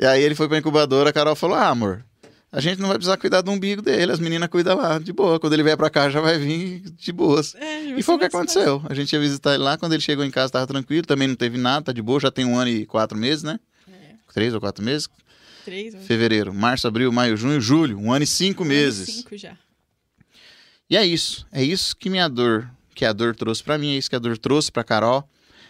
E 0.00 0.06
aí 0.06 0.22
ele 0.22 0.36
foi 0.36 0.46
pra 0.48 0.58
incubadora, 0.58 1.10
a 1.10 1.12
Carol 1.12 1.34
falou: 1.34 1.56
Ah, 1.56 1.68
amor, 1.70 2.04
a 2.50 2.60
gente 2.60 2.78
não 2.80 2.88
vai 2.88 2.96
precisar 2.96 3.16
cuidar 3.16 3.40
do 3.42 3.50
umbigo 3.50 3.82
dele, 3.82 4.10
as 4.12 4.18
meninas 4.18 4.48
cuidam 4.48 4.76
lá, 4.76 4.98
de 4.98 5.12
boa. 5.12 5.38
Quando 5.38 5.52
ele 5.52 5.62
vier 5.62 5.76
pra 5.76 5.90
cá, 5.90 6.08
já 6.08 6.20
vai 6.20 6.38
vir 6.38 6.80
de 6.96 7.12
boas. 7.12 7.54
É, 7.54 7.84
E 7.98 8.02
foi 8.02 8.14
o 8.14 8.18
que 8.18 8.24
aconteceu. 8.24 8.82
A 8.88 8.94
gente 8.94 9.12
ia 9.12 9.20
visitar 9.20 9.54
ele 9.54 9.62
lá, 9.62 9.76
quando 9.76 9.92
ele 9.92 10.02
chegou 10.02 10.24
em 10.24 10.30
casa, 10.30 10.52
tava 10.52 10.66
tranquilo, 10.66 11.06
também 11.06 11.28
não 11.28 11.34
teve 11.36 11.58
nada, 11.58 11.86
tá 11.86 11.92
de 11.92 12.00
boa, 12.02 12.18
já 12.20 12.30
tem 12.30 12.44
um 12.44 12.56
ano 12.58 12.70
e 12.70 12.86
quatro 12.86 13.16
meses, 13.18 13.42
né? 13.42 13.58
É, 13.88 14.14
Três 14.32 14.54
ou 14.54 14.60
quatro 14.60 14.84
meses? 14.84 15.08
três, 15.64 15.92
eu 15.92 15.98
acho. 16.00 16.06
Fevereiro, 16.08 16.54
março, 16.54 16.88
abril, 16.88 17.12
maio, 17.12 17.36
junho, 17.36 17.60
julho, 17.60 17.98
um 17.98 18.10
ano 18.10 18.24
e 18.24 18.26
cinco 18.26 18.64
meses. 18.64 19.06
Cinco 19.16 19.36
já. 19.36 19.54
E 20.88 20.96
é 20.96 21.04
isso. 21.04 21.46
É 21.52 21.62
isso 21.62 21.94
que 21.94 22.08
minha 22.08 22.26
dor, 22.28 22.70
que 22.94 23.04
a 23.04 23.12
dor 23.12 23.36
trouxe 23.36 23.62
pra 23.62 23.76
mim, 23.76 23.94
é 23.94 23.98
isso 23.98 24.08
que 24.08 24.16
a 24.16 24.18
dor 24.18 24.38
trouxe 24.38 24.72
pra 24.72 24.82
Carol. 24.82 25.28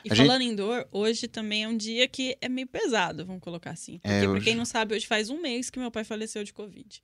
E 0.08 0.12
A 0.12 0.14
gente- 0.14 0.26
falando 0.26 0.42
em 0.42 0.54
dor, 0.54 0.88
hoje 0.90 1.28
também 1.28 1.64
é 1.64 1.68
um 1.68 1.76
dia 1.76 2.06
que 2.08 2.36
é 2.40 2.48
meio 2.48 2.66
pesado, 2.66 3.24
vamos 3.26 3.42
colocar 3.42 3.70
assim. 3.70 3.98
Porque, 3.98 4.08
É, 4.08 4.20
pra 4.22 4.30
hoje- 4.30 4.44
quem 4.44 4.54
não 4.54 4.64
sabe, 4.64 4.94
hoje 4.94 5.06
faz 5.06 5.30
um 5.30 5.40
mês 5.40 5.70
que 5.70 5.78
meu 5.78 5.90
pai 5.90 6.04
faleceu 6.04 6.42
de 6.44 6.52
Covid. 6.52 7.02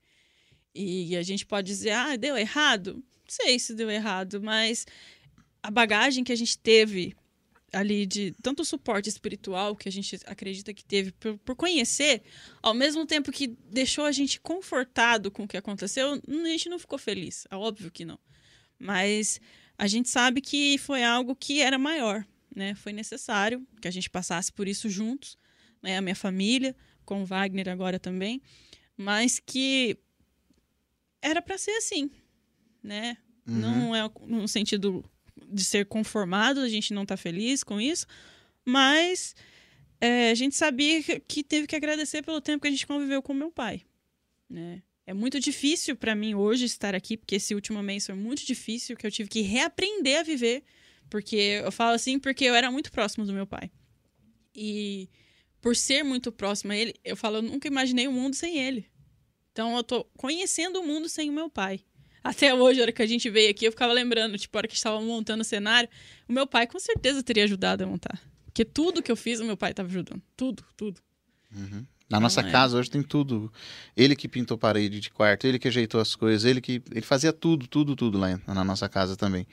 E 0.75 1.17
a 1.17 1.23
gente 1.23 1.47
pode 1.47 1.67
dizer, 1.69 1.91
ah, 1.91 2.17
deu 2.17 2.37
errado? 2.37 2.95
Não 2.95 3.03
sei 3.29 3.59
se 3.59 3.75
deu 3.75 3.91
errado, 3.91 4.41
mas 4.43 4.87
a 5.63 5.71
bagagem 5.71 6.25
que 6.25 6.33
a 6.33 6.37
gente 6.37 6.59
teve 6.59 7.15
ali 7.73 8.07
de 8.07 8.33
tanto 8.43 8.65
suporte 8.65 9.09
espiritual 9.09 9.75
que 9.75 9.89
a 9.89 9.93
gente 9.93 10.19
acredita 10.27 10.73
que 10.73 10.85
teve 10.85 11.11
por, 11.13 11.37
por 11.39 11.57
conhecer, 11.57 12.23
ao 12.63 12.73
mesmo 12.75 13.05
tempo 13.05 13.33
que 13.33 13.49
deixou 13.49 14.05
a 14.05 14.13
gente 14.13 14.39
confortado 14.41 15.31
com 15.31 15.43
o 15.45 15.49
que 15.49 15.57
aconteceu, 15.57 16.13
a 16.13 16.49
gente 16.49 16.69
não 16.69 16.79
ficou 16.79 16.99
feliz. 16.99 17.47
É 17.51 17.57
óbvio 17.57 17.91
que 17.91 18.05
não. 18.05 18.19
Mas 18.79 19.41
a 19.77 19.87
gente 19.89 20.09
sabe 20.09 20.41
que 20.41 20.79
foi 20.79 21.03
algo 21.03 21.35
que 21.35 21.61
era 21.61 21.79
maior, 21.79 22.25
né? 22.55 22.75
Foi 22.75 22.93
necessário 22.93 23.67
que 23.81 23.89
a 23.89 23.91
gente 23.91 24.09
passasse 24.11 24.53
por 24.53 24.69
isso 24.69 24.89
juntos, 24.89 25.37
né? 25.83 25.97
A 25.99 26.01
minha 26.01 26.15
família, 26.15 26.75
com 27.05 27.23
o 27.23 27.27
Wagner 27.27 27.69
agora 27.69 27.99
também, 27.99 28.41
mas 28.97 29.39
que 29.39 29.99
era 31.21 31.41
para 31.43 31.59
ser 31.59 31.73
assim, 31.73 32.11
né? 32.83 33.17
Uhum. 33.47 33.59
Não 33.59 33.97
é 33.97 34.11
no 34.27 34.47
sentido 34.49 35.05
de 35.49 35.65
ser 35.65 35.87
conformado, 35.87 36.61
a 36.61 36.69
gente 36.69 36.95
não 36.95 37.05
tá 37.05 37.17
feliz 37.17 37.63
com 37.65 37.81
isso, 37.81 38.07
mas 38.65 39.35
é, 40.01 40.31
a 40.31 40.35
gente 40.35 40.55
sabia 40.55 41.03
que- 41.03 41.21
que 41.21 41.43
teve 41.43 41.67
que 41.67 41.77
agradecer 41.77 42.23
pelo 42.23 42.41
tempo 42.41 42.63
que 42.63 42.69
a 42.69 42.71
gente 42.71 42.87
conviveu 42.87 43.23
com 43.23 43.35
meu 43.35 43.51
pai, 43.51 43.83
né? 44.49 44.83
É 45.07 45.13
muito 45.13 45.39
difícil 45.39 45.97
para 45.97 46.15
mim 46.15 46.35
hoje 46.35 46.65
estar 46.65 46.95
aqui, 46.95 47.17
porque 47.17 47.35
esse 47.35 47.55
último 47.55 47.83
mês 47.83 48.07
foi 48.07 48.15
muito 48.15 48.45
difícil, 48.47 48.97
que 48.97 49.07
eu 49.07 49.11
tive 49.11 49.29
que 49.29 49.43
reaprender 49.43 50.21
a 50.21 50.23
viver, 50.23 50.63
porque 51.11 51.61
eu 51.65 51.73
falo 51.73 51.95
assim 51.95 52.19
porque 52.19 52.45
eu 52.45 52.55
era 52.55 52.71
muito 52.71 52.91
próximo 52.91 53.25
do 53.25 53.33
meu 53.33 53.47
pai. 53.47 53.71
E 54.55 55.09
por 55.61 55.75
ser 55.75 56.03
muito 56.03 56.31
próximo 56.31 56.73
a 56.73 56.77
ele, 56.77 56.95
eu 57.05 57.17
falo, 57.17 57.37
eu 57.37 57.43
nunca 57.43 57.67
imaginei 57.67 58.07
o 58.07 58.13
mundo 58.13 58.35
sem 58.35 58.59
ele. 58.59 58.87
Então 59.53 59.77
eu 59.77 59.83
tô 59.83 60.05
conhecendo 60.17 60.81
o 60.81 60.87
mundo 60.87 61.09
sem 61.09 61.31
o 61.31 61.33
meu 61.33 61.49
pai. 61.49 61.81
Até 62.23 62.55
hoje, 62.55 62.81
a 62.81 62.85
hora 62.85 62.93
que 62.93 63.03
a 63.03 63.07
gente 63.07 63.29
veio 63.29 63.51
aqui, 63.51 63.67
eu 63.67 63.71
ficava 63.71 63.93
lembrando, 63.93 64.39
tipo, 64.39 64.57
a 64.57 64.61
hora 64.61 64.69
que 64.69 64.75
estava 64.75 64.99
montando 65.01 65.43
o 65.43 65.45
cenário, 65.45 65.89
o 66.27 66.33
meu 66.33 66.47
pai 66.47 66.67
com 66.67 66.79
certeza 66.79 67.23
teria 67.23 67.45
ajudado 67.45 67.85
a 67.85 67.87
montar. 67.87 68.19
Porque 68.47 68.65
tudo 68.65 69.03
que 69.03 69.13
eu 69.13 69.17
fiz, 69.17 69.41
o 69.41 69.45
meu 69.45 69.57
pai 69.57 69.73
estava 69.73 69.89
ajudando. 69.89 70.23
Tudo, 70.37 70.65
tudo. 70.77 71.01
Na 72.09 72.21
nossa 72.21 72.43
Não 72.43 72.49
é. 72.49 72.53
casa 72.53 72.77
hoje 72.79 72.91
tem 72.91 73.03
tudo. 73.03 73.53
Ele 73.97 74.15
que 74.15 74.29
pintou 74.29 74.57
parede 74.57 75.01
de 75.01 75.11
quarto, 75.11 75.47
ele 75.47 75.59
que 75.59 75.69
ajeitou 75.69 76.01
as 76.01 76.15
coisas, 76.15 76.45
ele 76.45 76.61
que. 76.61 76.83
Ele 76.91 77.03
fazia 77.03 77.33
tudo, 77.33 77.67
tudo, 77.67 77.97
tudo 77.97 78.19
lá 78.19 78.41
na 78.47 78.65
nossa 78.65 78.89
casa 78.89 79.17
também. 79.17 79.47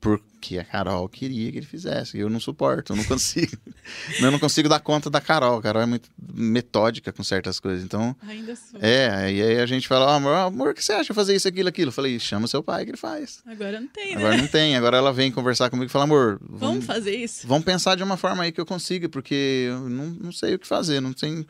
Porque 0.00 0.56
a 0.58 0.64
Carol 0.64 1.08
queria 1.08 1.50
que 1.50 1.58
ele 1.58 1.66
fizesse. 1.66 2.16
E 2.16 2.20
eu 2.20 2.30
não 2.30 2.38
suporto, 2.38 2.92
eu 2.92 2.96
não 2.96 3.02
consigo. 3.02 3.56
eu 4.22 4.30
não 4.30 4.38
consigo 4.38 4.68
dar 4.68 4.78
conta 4.78 5.10
da 5.10 5.20
Carol. 5.20 5.58
A 5.58 5.62
Carol 5.62 5.82
é 5.82 5.86
muito 5.86 6.08
metódica 6.32 7.12
com 7.12 7.24
certas 7.24 7.58
coisas. 7.58 7.82
Então, 7.84 8.14
Ainda 8.22 8.54
sou. 8.54 8.78
é, 8.80 9.32
e 9.32 9.42
aí 9.42 9.58
a 9.58 9.66
gente 9.66 9.88
fala, 9.88 10.06
"Ó, 10.06 10.10
amor, 10.14 10.36
amor, 10.36 10.70
o 10.70 10.74
que 10.74 10.84
você 10.84 10.92
acha 10.92 11.06
de 11.12 11.14
fazer 11.14 11.34
isso, 11.34 11.48
aquilo, 11.48 11.68
aquilo? 11.68 11.88
Eu 11.88 11.92
falei, 11.92 12.16
chama 12.20 12.46
seu 12.46 12.62
pai 12.62 12.84
que 12.84 12.92
ele 12.92 12.96
faz. 12.96 13.42
Agora 13.44 13.80
não 13.80 13.88
tem, 13.88 14.14
né? 14.14 14.20
Agora 14.20 14.36
não 14.36 14.46
tem, 14.46 14.76
agora 14.76 14.96
ela 14.98 15.12
vem 15.12 15.32
conversar 15.32 15.68
comigo 15.68 15.86
e 15.88 15.92
fala, 15.92 16.04
amor, 16.04 16.38
Vamos 16.42 16.60
vamos, 16.60 16.84
fazer 16.86 17.16
isso? 17.16 17.44
vamos 17.48 17.64
pensar 17.64 17.96
de 17.96 18.04
uma 18.04 18.16
forma 18.16 18.44
aí 18.44 18.52
que 18.52 18.60
eu 18.60 18.66
consiga, 18.66 19.08
porque 19.08 19.66
eu 19.68 19.88
não, 19.88 20.06
não 20.06 20.30
sei 20.32 20.54
o 20.54 20.58
que 20.60 20.66
fazer, 20.66 21.00
não 21.00 21.12
tem, 21.12 21.44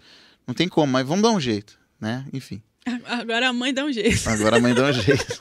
não 0.46 0.54
tem 0.54 0.68
como, 0.68 0.90
mas 0.90 1.06
vamos 1.06 1.22
dar 1.22 1.30
um 1.32 1.40
jeito, 1.40 1.78
né? 2.00 2.24
Enfim. 2.32 2.62
Agora 3.04 3.50
a 3.50 3.52
mãe 3.52 3.74
dá 3.74 3.84
um 3.84 3.92
jeito. 3.92 4.26
Agora 4.26 4.56
a 4.56 4.60
mãe 4.60 4.72
dá 4.72 4.84
um 4.86 4.92
jeito. 4.94 5.38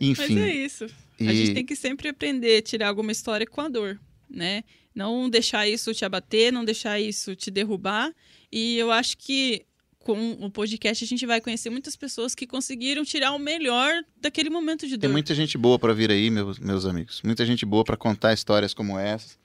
Enfim. 0.00 0.34
Mas 0.34 0.44
é 0.44 0.54
isso. 0.54 0.86
A 1.28 1.32
e- 1.32 1.36
gente 1.36 1.54
tem 1.54 1.64
que 1.66 1.76
sempre 1.76 2.08
aprender 2.08 2.58
a 2.58 2.62
tirar 2.62 2.88
alguma 2.88 3.12
história 3.12 3.46
com 3.46 3.60
a 3.60 3.68
dor, 3.68 4.00
né? 4.28 4.62
Não 4.94 5.28
deixar 5.28 5.68
isso 5.68 5.94
te 5.94 6.04
abater, 6.04 6.52
não 6.52 6.64
deixar 6.64 7.00
isso 7.00 7.34
te 7.34 7.50
derrubar. 7.50 8.12
E 8.50 8.76
eu 8.76 8.90
acho 8.90 9.16
que 9.16 9.64
com 10.00 10.32
o 10.32 10.50
podcast 10.50 11.04
a 11.04 11.06
gente 11.06 11.24
vai 11.24 11.40
conhecer 11.40 11.70
muitas 11.70 11.94
pessoas 11.96 12.34
que 12.34 12.46
conseguiram 12.46 13.04
tirar 13.04 13.32
o 13.32 13.38
melhor 13.38 14.02
daquele 14.20 14.50
momento 14.50 14.86
de 14.86 14.96
dor. 14.96 15.00
Tem 15.02 15.10
muita 15.10 15.34
gente 15.34 15.56
boa 15.56 15.78
pra 15.78 15.92
vir 15.92 16.10
aí, 16.10 16.28
meus, 16.30 16.58
meus 16.58 16.84
amigos. 16.84 17.22
Muita 17.22 17.46
gente 17.46 17.64
boa 17.64 17.84
pra 17.84 17.96
contar 17.96 18.32
histórias 18.32 18.74
como 18.74 18.98
essa, 18.98 19.36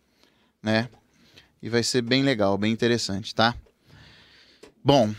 né? 0.61 0.89
E 1.61 1.69
vai 1.69 1.83
ser 1.83 2.01
bem 2.01 2.23
legal, 2.23 2.57
bem 2.57 2.71
interessante, 2.73 3.33
tá? 3.33 3.55
Bom, 4.83 5.13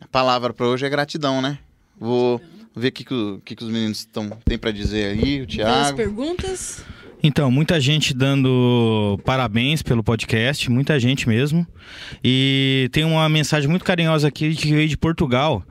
a 0.00 0.06
palavra 0.08 0.52
pra 0.52 0.66
hoje 0.66 0.86
é 0.86 0.88
gratidão, 0.88 1.40
né? 1.40 1.58
Vou 1.96 2.40
ver 2.78 2.88
o 2.88 2.92
que, 2.92 3.04
que, 3.04 3.14
o- 3.14 3.40
que 3.44 3.54
que 3.56 3.64
os 3.64 3.70
meninos 3.70 4.04
tão, 4.04 4.30
têm 4.44 4.56
pra 4.58 4.70
dizer 4.70 5.06
aí, 5.18 5.42
o 5.42 5.46
Thiago. 5.46 5.96
perguntas, 5.96 6.84
Então, 7.22 7.50
muita 7.50 7.80
gente 7.80 8.14
dando 8.14 9.18
parabéns 9.24 9.82
pelo 9.82 10.02
podcast, 10.04 10.70
muita 10.70 10.98
gente 11.00 11.28
mesmo. 11.28 11.66
E 12.22 12.88
tem 12.92 13.04
uma 13.04 13.28
mensagem 13.28 13.68
muito 13.68 13.84
carinhosa 13.84 14.28
aqui 14.28 14.54
que 14.54 14.72
veio 14.72 14.88
de 14.88 14.96
Portugal, 14.96 15.64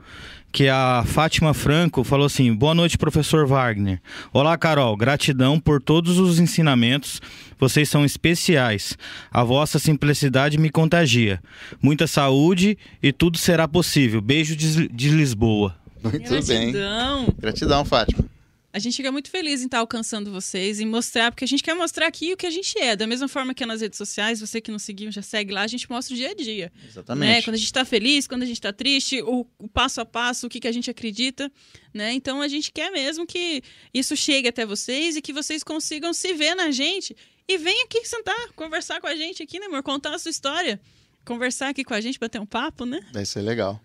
que 0.52 0.68
a 0.68 1.04
Fátima 1.06 1.52
Franco 1.54 2.04
falou 2.04 2.26
assim: 2.26 2.52
Boa 2.54 2.74
noite, 2.74 2.98
professor 2.98 3.46
Wagner. 3.46 4.00
Olá, 4.32 4.56
Carol. 4.58 4.96
Gratidão 4.96 5.58
por 5.60 5.80
todos 5.80 6.18
os 6.18 6.38
ensinamentos. 6.38 7.20
Vocês 7.58 7.88
são 7.88 8.04
especiais. 8.04 8.96
A 9.30 9.42
vossa 9.42 9.78
simplicidade 9.78 10.58
me 10.58 10.70
contagia. 10.70 11.40
Muita 11.82 12.06
saúde 12.06 12.76
e 13.02 13.12
tudo 13.12 13.36
será 13.38 13.66
possível. 13.66 14.20
Beijo 14.20 14.54
de, 14.56 14.88
de 14.88 15.10
Lisboa. 15.10 15.74
Muito 16.02 16.46
bem. 16.46 16.72
gratidão. 16.72 17.34
Gratidão, 17.38 17.84
Fátima. 17.84 18.28
A 18.70 18.78
gente 18.78 18.96
fica 18.96 19.10
muito 19.10 19.30
feliz 19.30 19.62
em 19.62 19.64
estar 19.64 19.78
alcançando 19.78 20.30
vocês 20.30 20.78
e 20.78 20.84
mostrar, 20.84 21.32
porque 21.32 21.42
a 21.42 21.48
gente 21.48 21.62
quer 21.62 21.74
mostrar 21.74 22.06
aqui 22.06 22.34
o 22.34 22.36
que 22.36 22.46
a 22.46 22.50
gente 22.50 22.78
é. 22.78 22.94
Da 22.94 23.06
mesma 23.06 23.26
forma 23.26 23.54
que 23.54 23.62
é 23.62 23.66
nas 23.66 23.80
redes 23.80 23.96
sociais, 23.96 24.40
você 24.40 24.60
que 24.60 24.70
não 24.70 24.78
seguiu, 24.78 25.10
já 25.10 25.22
segue 25.22 25.52
lá, 25.52 25.62
a 25.62 25.66
gente 25.66 25.90
mostra 25.90 26.14
o 26.14 26.16
dia 26.16 26.30
a 26.30 26.34
dia. 26.34 26.70
né? 26.76 26.86
Exatamente. 26.86 27.44
Quando 27.44 27.54
a 27.54 27.58
gente 27.58 27.72
tá 27.72 27.84
feliz, 27.84 28.26
quando 28.26 28.42
a 28.42 28.46
gente 28.46 28.60
tá 28.60 28.72
triste, 28.72 29.22
o, 29.22 29.46
o 29.58 29.68
passo 29.68 30.02
a 30.02 30.04
passo, 30.04 30.46
o 30.46 30.50
que, 30.50 30.60
que 30.60 30.68
a 30.68 30.72
gente 30.72 30.90
acredita, 30.90 31.50
né? 31.94 32.12
Então 32.12 32.42
a 32.42 32.46
gente 32.46 32.70
quer 32.70 32.90
mesmo 32.90 33.26
que 33.26 33.62
isso 33.92 34.14
chegue 34.14 34.48
até 34.48 34.66
vocês 34.66 35.16
e 35.16 35.22
que 35.22 35.32
vocês 35.32 35.64
consigam 35.64 36.12
se 36.12 36.34
ver 36.34 36.54
na 36.54 36.70
gente 36.70 37.16
e 37.48 37.56
venha 37.56 37.84
aqui 37.86 38.04
sentar, 38.04 38.52
conversar 38.54 39.00
com 39.00 39.06
a 39.06 39.16
gente 39.16 39.42
aqui, 39.42 39.58
né, 39.58 39.66
amor? 39.66 39.82
Contar 39.82 40.14
a 40.14 40.18
sua 40.18 40.30
história. 40.30 40.78
Conversar 41.24 41.70
aqui 41.70 41.82
com 41.84 41.94
a 41.94 42.00
gente, 42.00 42.18
bater 42.18 42.38
um 42.40 42.46
papo, 42.46 42.84
né? 42.84 43.00
Vai 43.12 43.24
ser 43.24 43.40
legal. 43.40 43.80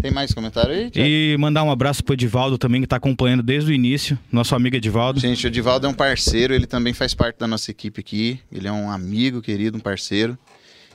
Tem 0.00 0.12
mais 0.12 0.32
comentário 0.32 0.72
aí, 0.72 0.90
Thiago? 0.90 1.08
E 1.08 1.36
mandar 1.38 1.64
um 1.64 1.70
abraço 1.70 2.04
pro 2.04 2.14
Edivaldo 2.14 2.56
também, 2.56 2.80
que 2.80 2.86
tá 2.86 2.96
acompanhando 2.96 3.42
desde 3.42 3.70
o 3.70 3.74
início. 3.74 4.18
Nosso 4.30 4.54
amigo 4.54 4.76
Edivaldo. 4.76 5.18
Gente, 5.18 5.46
o 5.46 5.50
Divaldo 5.50 5.86
é 5.86 5.90
um 5.90 5.94
parceiro, 5.94 6.54
ele 6.54 6.66
também 6.66 6.94
faz 6.94 7.14
parte 7.14 7.38
da 7.38 7.48
nossa 7.48 7.70
equipe 7.70 8.00
aqui. 8.00 8.40
Ele 8.50 8.68
é 8.68 8.72
um 8.72 8.90
amigo 8.90 9.42
querido, 9.42 9.76
um 9.76 9.80
parceiro. 9.80 10.38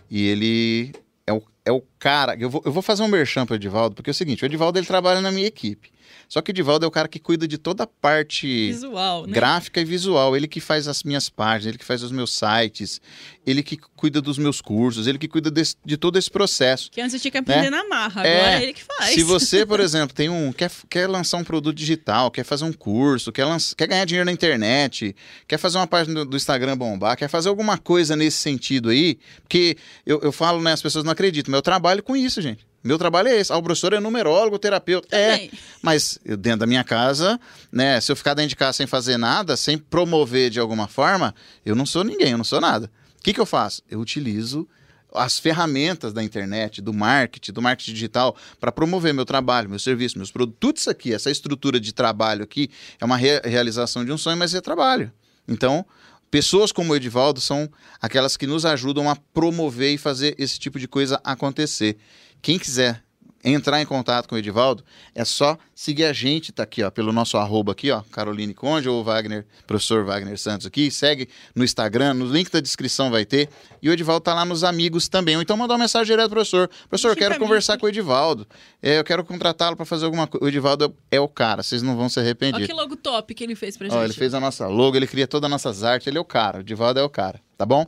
E 0.09 0.25
ele 0.25 0.93
é 1.27 1.33
o, 1.33 1.43
é 1.65 1.71
o 1.71 1.83
cara. 1.99 2.35
Eu 2.39 2.49
vou, 2.49 2.61
eu 2.65 2.71
vou 2.71 2.81
fazer 2.81 3.03
um 3.03 3.07
merchan 3.09 3.45
pro 3.45 3.55
Edivaldo, 3.55 3.95
porque 3.95 4.09
é 4.09 4.11
o 4.11 4.15
seguinte: 4.15 4.43
o 4.43 4.45
Edivaldo 4.45 4.79
ele 4.79 4.85
trabalha 4.85 5.19
na 5.19 5.31
minha 5.31 5.47
equipe. 5.47 5.91
Só 6.33 6.41
que 6.41 6.49
o 6.49 6.51
Edivaldo 6.51 6.83
é 6.83 6.87
o 6.87 6.91
cara 6.91 7.07
que 7.07 7.19
cuida 7.19 7.47
de 7.47 7.59
toda 7.59 7.83
a 7.83 7.87
parte 7.87 8.47
Visual, 8.71 9.27
né? 9.27 9.33
gráfica 9.33 9.79
e 9.79 9.85
visual. 9.85 10.35
Ele 10.35 10.47
que 10.47 10.59
faz 10.59 10.87
as 10.87 11.03
minhas 11.03 11.29
páginas, 11.29 11.67
ele 11.67 11.77
que 11.77 11.85
faz 11.85 12.01
os 12.01 12.11
meus 12.11 12.33
sites, 12.33 12.99
ele 13.45 13.61
que 13.61 13.77
cuida 13.95 14.19
dos 14.19 14.39
meus 14.39 14.59
cursos, 14.59 15.05
ele 15.05 15.19
que 15.19 15.27
cuida 15.27 15.51
desse- 15.51 15.75
de 15.85 15.95
todo 15.95 16.17
esse 16.17 16.31
processo. 16.31 16.89
Que 16.89 17.01
antes 17.01 17.13
eu 17.13 17.19
tinha 17.19 17.31
que 17.31 17.37
aprender 17.37 17.69
na 17.69 17.87
marra, 17.87 18.25
É. 18.25 18.39
agora 18.39 18.59
é 18.59 18.63
ele 18.63 18.73
que 18.73 18.83
faz. 18.83 19.13
Se 19.13 19.21
você, 19.21 19.63
por 19.63 19.79
exemplo, 19.79 20.15
tem 20.15 20.27
um 20.27 20.51
quer, 20.51 20.71
quer 20.89 21.07
lançar 21.07 21.37
um 21.37 21.43
produto 21.43 21.75
digital, 21.75 22.31
quer 22.31 22.43
fazer 22.43 22.65
um 22.65 22.73
curso, 22.73 23.31
quer, 23.31 23.45
lança- 23.45 23.75
quer 23.75 23.85
ganhar 23.85 24.03
dinheiro 24.05 24.25
na 24.25 24.31
internet, 24.31 25.15
quer 25.47 25.59
fazer 25.59 25.77
uma 25.77 25.85
página 25.85 26.15
do, 26.25 26.31
do 26.31 26.35
Instagram 26.35 26.75
bombar, 26.75 27.15
quer 27.15 27.27
fazer 27.27 27.47
alguma 27.49 27.77
coisa 27.77 28.15
nesse 28.15 28.37
sentido 28.37 28.89
aí, 28.89 29.19
porque 29.43 29.77
eu, 30.03 30.19
eu 30.23 30.31
falo, 30.31 30.59
né, 30.63 30.73
as 30.73 30.81
pessoas 30.81 31.05
não 31.05 31.11
acreditam, 31.11 31.51
mas 31.51 31.59
eu 31.59 31.61
trabalho 31.61 32.01
com 32.01 32.15
isso, 32.17 32.41
gente. 32.41 32.65
Meu 32.83 32.97
trabalho 32.97 33.29
é 33.29 33.37
esse. 33.39 33.51
Ah, 33.51 33.57
o 33.57 33.63
professor 33.63 33.93
é 33.93 33.99
numerólogo, 33.99 34.59
terapeuta. 34.59 35.07
É, 35.15 35.31
Também. 35.31 35.51
mas 35.81 36.19
eu, 36.25 36.35
dentro 36.35 36.59
da 36.59 36.67
minha 36.67 36.83
casa, 36.83 37.39
né, 37.71 38.01
se 38.01 38.11
eu 38.11 38.15
ficar 38.15 38.33
dentro 38.33 38.49
de 38.49 38.55
casa 38.55 38.73
sem 38.73 38.85
fazer 38.87 39.17
nada, 39.17 39.55
sem 39.55 39.77
promover 39.77 40.49
de 40.49 40.59
alguma 40.59 40.87
forma, 40.87 41.33
eu 41.65 41.75
não 41.75 41.85
sou 41.85 42.03
ninguém, 42.03 42.31
eu 42.31 42.37
não 42.37 42.43
sou 42.43 42.59
nada. 42.59 42.91
O 43.19 43.23
que, 43.23 43.33
que 43.33 43.39
eu 43.39 43.45
faço? 43.45 43.81
Eu 43.89 43.99
utilizo 44.01 44.67
as 45.15 45.37
ferramentas 45.39 46.11
da 46.11 46.23
internet, 46.23 46.81
do 46.81 46.91
marketing, 46.91 47.53
do 47.53 47.61
marketing 47.61 47.93
digital, 47.93 48.35
para 48.59 48.71
promover 48.71 49.13
meu 49.13 49.25
trabalho, 49.25 49.69
meu 49.69 49.77
serviço, 49.79 50.17
meus 50.17 50.31
produtos. 50.31 50.57
Tudo 50.59 50.77
isso 50.77 50.89
aqui, 50.89 51.13
essa 51.13 51.29
estrutura 51.31 51.79
de 51.79 51.93
trabalho 51.93 52.43
aqui, 52.43 52.69
é 52.99 53.05
uma 53.05 53.15
re- 53.15 53.39
realização 53.45 54.03
de 54.03 54.11
um 54.11 54.17
sonho, 54.17 54.35
mas 54.37 54.53
é 54.55 54.59
trabalho. 54.59 55.11
Então, 55.47 55.85
pessoas 56.31 56.71
como 56.71 56.91
o 56.93 56.95
Edivaldo 56.95 57.39
são 57.39 57.69
aquelas 58.01 58.35
que 58.35 58.47
nos 58.47 58.65
ajudam 58.65 59.07
a 59.07 59.15
promover 59.15 59.93
e 59.93 59.97
fazer 59.99 60.35
esse 60.39 60.57
tipo 60.59 60.79
de 60.79 60.87
coisa 60.87 61.21
acontecer. 61.23 61.95
Quem 62.43 62.59
quiser 62.59 63.01
entrar 63.41 63.81
em 63.81 63.85
contato 63.85 64.27
com 64.27 64.35
o 64.35 64.37
Edivaldo, 64.37 64.83
é 65.15 65.25
só 65.25 65.57
seguir 65.73 66.05
a 66.05 66.13
gente, 66.13 66.51
tá 66.51 66.63
aqui, 66.63 66.81
ó, 66.83 66.89
pelo 66.89 67.11
nosso 67.11 67.37
arroba 67.37 67.71
aqui, 67.73 67.89
ó, 67.91 68.01
Caroline 68.11 68.53
Conde 68.53 68.87
ou 68.87 69.03
Wagner, 69.03 69.45
professor 69.67 70.05
Wagner 70.05 70.37
Santos 70.37 70.65
aqui, 70.65 70.89
segue 70.91 71.27
no 71.53 71.63
Instagram, 71.63 72.13
no 72.13 72.25
link 72.25 72.49
da 72.49 72.61
descrição 72.61 73.11
vai 73.11 73.25
ter, 73.25 73.49
e 73.81 73.89
o 73.89 73.93
Edivaldo 73.93 74.21
tá 74.21 74.33
lá 74.33 74.45
nos 74.45 74.63
amigos 74.63 75.09
também, 75.09 75.35
ou 75.35 75.41
então 75.41 75.57
mandar 75.57 75.73
uma 75.73 75.79
mensagem 75.81 76.13
direto 76.13 76.29
pro 76.29 76.35
professor, 76.35 76.69
professor, 76.89 77.09
eu 77.09 77.15
quero 77.17 77.37
conversar 77.37 77.77
com 77.77 77.85
o 77.85 77.89
Edivaldo, 77.89 78.47
É, 78.81 78.99
eu 78.99 79.03
quero 79.03 79.25
contratá-lo 79.25 79.75
para 79.75 79.85
fazer 79.85 80.05
alguma 80.05 80.25
coisa, 80.25 80.45
o 80.45 80.47
Edivaldo 80.47 80.95
é 81.11 81.19
o 81.19 81.27
cara, 81.27 81.63
vocês 81.63 81.81
não 81.81 81.97
vão 81.97 82.07
se 82.07 82.19
arrepender. 82.19 82.55
Olha 82.55 82.67
que 82.67 82.73
logo 82.73 82.95
top 82.95 83.33
que 83.33 83.43
ele 83.43 83.55
fez 83.55 83.77
pra 83.77 83.87
gente. 83.87 83.97
Ó, 83.97 84.03
ele 84.03 84.13
fez 84.13 84.33
a 84.33 84.39
nossa 84.39 84.67
logo, 84.67 84.95
ele 84.95 85.07
cria 85.07 85.27
todas 85.27 85.47
as 85.47 85.51
nossas 85.51 85.83
artes, 85.83 86.07
ele 86.07 86.17
é 86.17 86.21
o 86.21 86.25
cara. 86.25 86.59
O 86.59 86.63
Divaldo 86.63 86.99
é 86.99 87.03
o 87.03 87.09
cara, 87.09 87.41
tá 87.57 87.65
bom? 87.65 87.85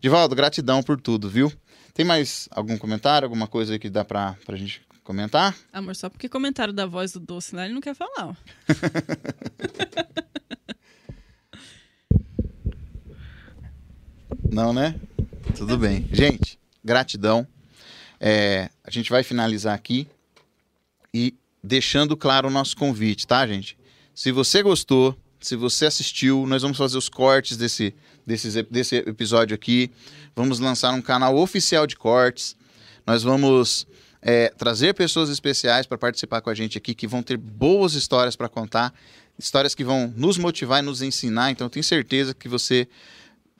Divaldo, 0.00 0.34
gratidão 0.34 0.82
por 0.82 1.00
tudo, 1.00 1.28
viu? 1.30 1.50
Tem 1.98 2.06
mais 2.06 2.48
algum 2.52 2.78
comentário, 2.78 3.26
alguma 3.26 3.48
coisa 3.48 3.72
aí 3.72 3.78
que 3.80 3.90
dá 3.90 4.04
pra, 4.04 4.36
pra 4.46 4.56
gente 4.56 4.80
comentar? 5.02 5.52
Amor, 5.72 5.96
só 5.96 6.08
porque 6.08 6.28
comentaram 6.28 6.72
da 6.72 6.86
voz 6.86 7.10
do 7.10 7.18
doce 7.18 7.56
lá, 7.56 7.64
ele 7.64 7.74
não 7.74 7.80
quer 7.80 7.92
falar, 7.92 8.28
ó. 8.28 8.34
Não, 14.50 14.72
né? 14.72 14.94
Tudo 15.56 15.76
bem. 15.76 16.08
Gente, 16.12 16.58
gratidão. 16.84 17.46
É, 18.20 18.70
a 18.82 18.90
gente 18.90 19.10
vai 19.10 19.22
finalizar 19.22 19.74
aqui 19.74 20.06
e 21.14 21.34
deixando 21.62 22.16
claro 22.16 22.48
o 22.48 22.50
nosso 22.50 22.76
convite, 22.76 23.26
tá, 23.26 23.46
gente? 23.46 23.78
Se 24.14 24.32
você 24.32 24.62
gostou, 24.62 25.16
se 25.40 25.54
você 25.54 25.86
assistiu, 25.86 26.46
nós 26.46 26.62
vamos 26.62 26.76
fazer 26.76 26.98
os 26.98 27.08
cortes 27.08 27.56
desse, 27.56 27.94
desses 28.26 28.56
ep- 28.56 28.70
desse 28.70 28.96
episódio 28.96 29.54
aqui. 29.54 29.90
Vamos 30.34 30.58
lançar 30.60 30.92
um 30.92 31.02
canal 31.02 31.36
oficial 31.36 31.86
de 31.86 31.96
cortes. 31.96 32.56
Nós 33.06 33.22
vamos 33.22 33.86
é, 34.20 34.48
trazer 34.56 34.94
pessoas 34.94 35.30
especiais 35.30 35.86
para 35.86 35.98
participar 35.98 36.40
com 36.40 36.50
a 36.50 36.54
gente 36.54 36.78
aqui, 36.78 36.94
que 36.94 37.06
vão 37.06 37.22
ter 37.22 37.36
boas 37.36 37.94
histórias 37.94 38.36
para 38.36 38.48
contar, 38.48 38.92
histórias 39.38 39.74
que 39.74 39.84
vão 39.84 40.12
nos 40.16 40.38
motivar 40.38 40.82
e 40.82 40.86
nos 40.86 41.02
ensinar. 41.02 41.50
Então, 41.50 41.68
tenho 41.68 41.84
certeza 41.84 42.34
que 42.34 42.48
você 42.48 42.88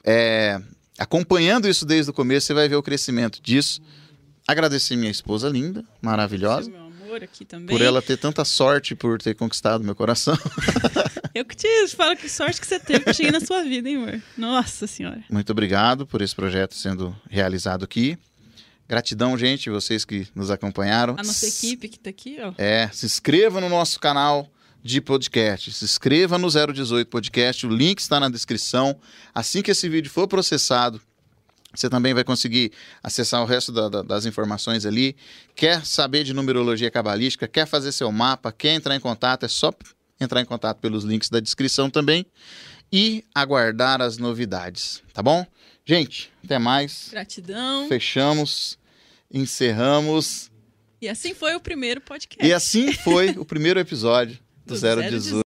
é, 0.05 0.61
acompanhando 0.99 1.69
isso 1.69 1.87
desde 1.87 2.11
o 2.11 2.15
começo, 2.15 2.47
você 2.47 2.55
vai 2.55 2.69
ver 2.69 2.77
o 2.77 2.83
crescimento 2.83 3.41
disso. 3.41 3.81
Agradecer 4.47 4.97
minha 4.97 5.11
esposa 5.11 5.49
linda, 5.49 5.85
maravilhosa, 6.01 6.71
amor 7.09 7.25
aqui 7.25 7.45
também. 7.45 7.75
por 7.77 7.85
ela 7.85 8.01
ter 8.03 8.17
tanta 8.17 8.45
sorte 8.45 8.95
por 8.95 9.21
ter 9.21 9.35
conquistado 9.35 9.83
meu 9.83 9.95
coração. 9.95 10.37
Eu 11.35 11.45
que 11.45 11.57
te 11.57 11.89
falo 11.89 12.17
que 12.17 12.29
sorte 12.29 12.61
que 12.61 12.67
você 12.67 12.79
teve 12.81 13.05
que 13.05 13.15
cheguei 13.15 13.31
na 13.31 13.41
sua 13.41 13.63
vida, 13.63 13.89
hein, 13.89 13.97
amor? 13.97 14.23
Nossa 14.37 14.87
senhora. 14.87 15.23
Muito 15.31 15.51
obrigado 15.51 16.07
por 16.07 16.21
esse 16.21 16.35
projeto 16.35 16.75
sendo 16.75 17.15
realizado 17.31 17.85
aqui. 17.85 18.19
Gratidão, 18.89 19.37
gente, 19.37 19.69
vocês 19.69 20.05
que 20.05 20.27
nos 20.35 20.51
acompanharam. 20.51 21.15
A 21.19 21.23
nossa 21.23 21.47
equipe 21.47 21.89
que 21.89 21.99
tá 21.99 22.11
aqui, 22.11 22.39
ó. 22.41 22.53
É, 22.57 22.89
se 22.93 23.05
inscreva 23.07 23.61
no 23.61 23.69
nosso 23.69 24.01
canal 24.01 24.49
de 24.83 25.01
podcast. 25.01 25.73
Se 25.73 25.85
inscreva 25.85 26.39
no 26.39 26.49
018 26.49 27.07
Podcast, 27.09 27.67
o 27.67 27.71
link 27.71 27.99
está 27.99 28.19
na 28.19 28.29
descrição. 28.29 28.99
Assim 29.35 29.61
que 29.61 29.71
esse 29.71 29.89
vídeo 29.89 30.11
for 30.11 30.27
processado, 30.27 31.01
você 31.75 31.89
também 31.91 32.15
vai 32.15 32.25
conseguir 32.25 32.73
acessar 33.03 33.43
o 33.43 33.45
resto 33.45 33.71
da- 33.73 33.89
da- 33.89 34.03
das 34.03 34.25
informações 34.27 34.87
ali. 34.87 35.15
Quer 35.55 35.85
saber 35.85 36.25
de 36.25 36.33
numerologia 36.33 36.91
cabalística, 36.91 37.47
quer 37.47 37.67
fazer 37.67 37.93
seu 37.93 38.11
mapa, 38.11 38.51
quer 38.51 38.75
entrar 38.75 38.97
em 38.97 39.01
contato, 39.01 39.45
é 39.45 39.49
só 39.49 39.73
entrar 40.21 40.41
em 40.41 40.45
contato 40.45 40.79
pelos 40.79 41.05
links 41.05 41.29
da 41.29 41.41
descrição 41.41 41.89
também 41.91 42.25
e 42.93 43.23
aguardar 43.35 44.01
as 44.01 44.17
novidades, 44.19 45.03
tá 45.13 45.23
bom? 45.23 45.47
Gente, 45.85 46.31
até 46.45 46.59
mais. 46.59 47.09
Gratidão. 47.11 47.87
Fechamos, 47.89 48.79
encerramos. 49.31 50.51
E 51.01 51.09
assim 51.09 51.35
foi 51.35 51.55
o 51.55 51.61
primeiro 51.61 52.01
podcast. 52.01 52.47
E 52.47 52.53
assim 52.53 52.93
foi 52.93 53.31
o 53.39 53.45
primeiro 53.45 53.79
episódio 53.79 54.39
do 54.67 54.75
Do 54.79 54.81
018. 54.81 55.43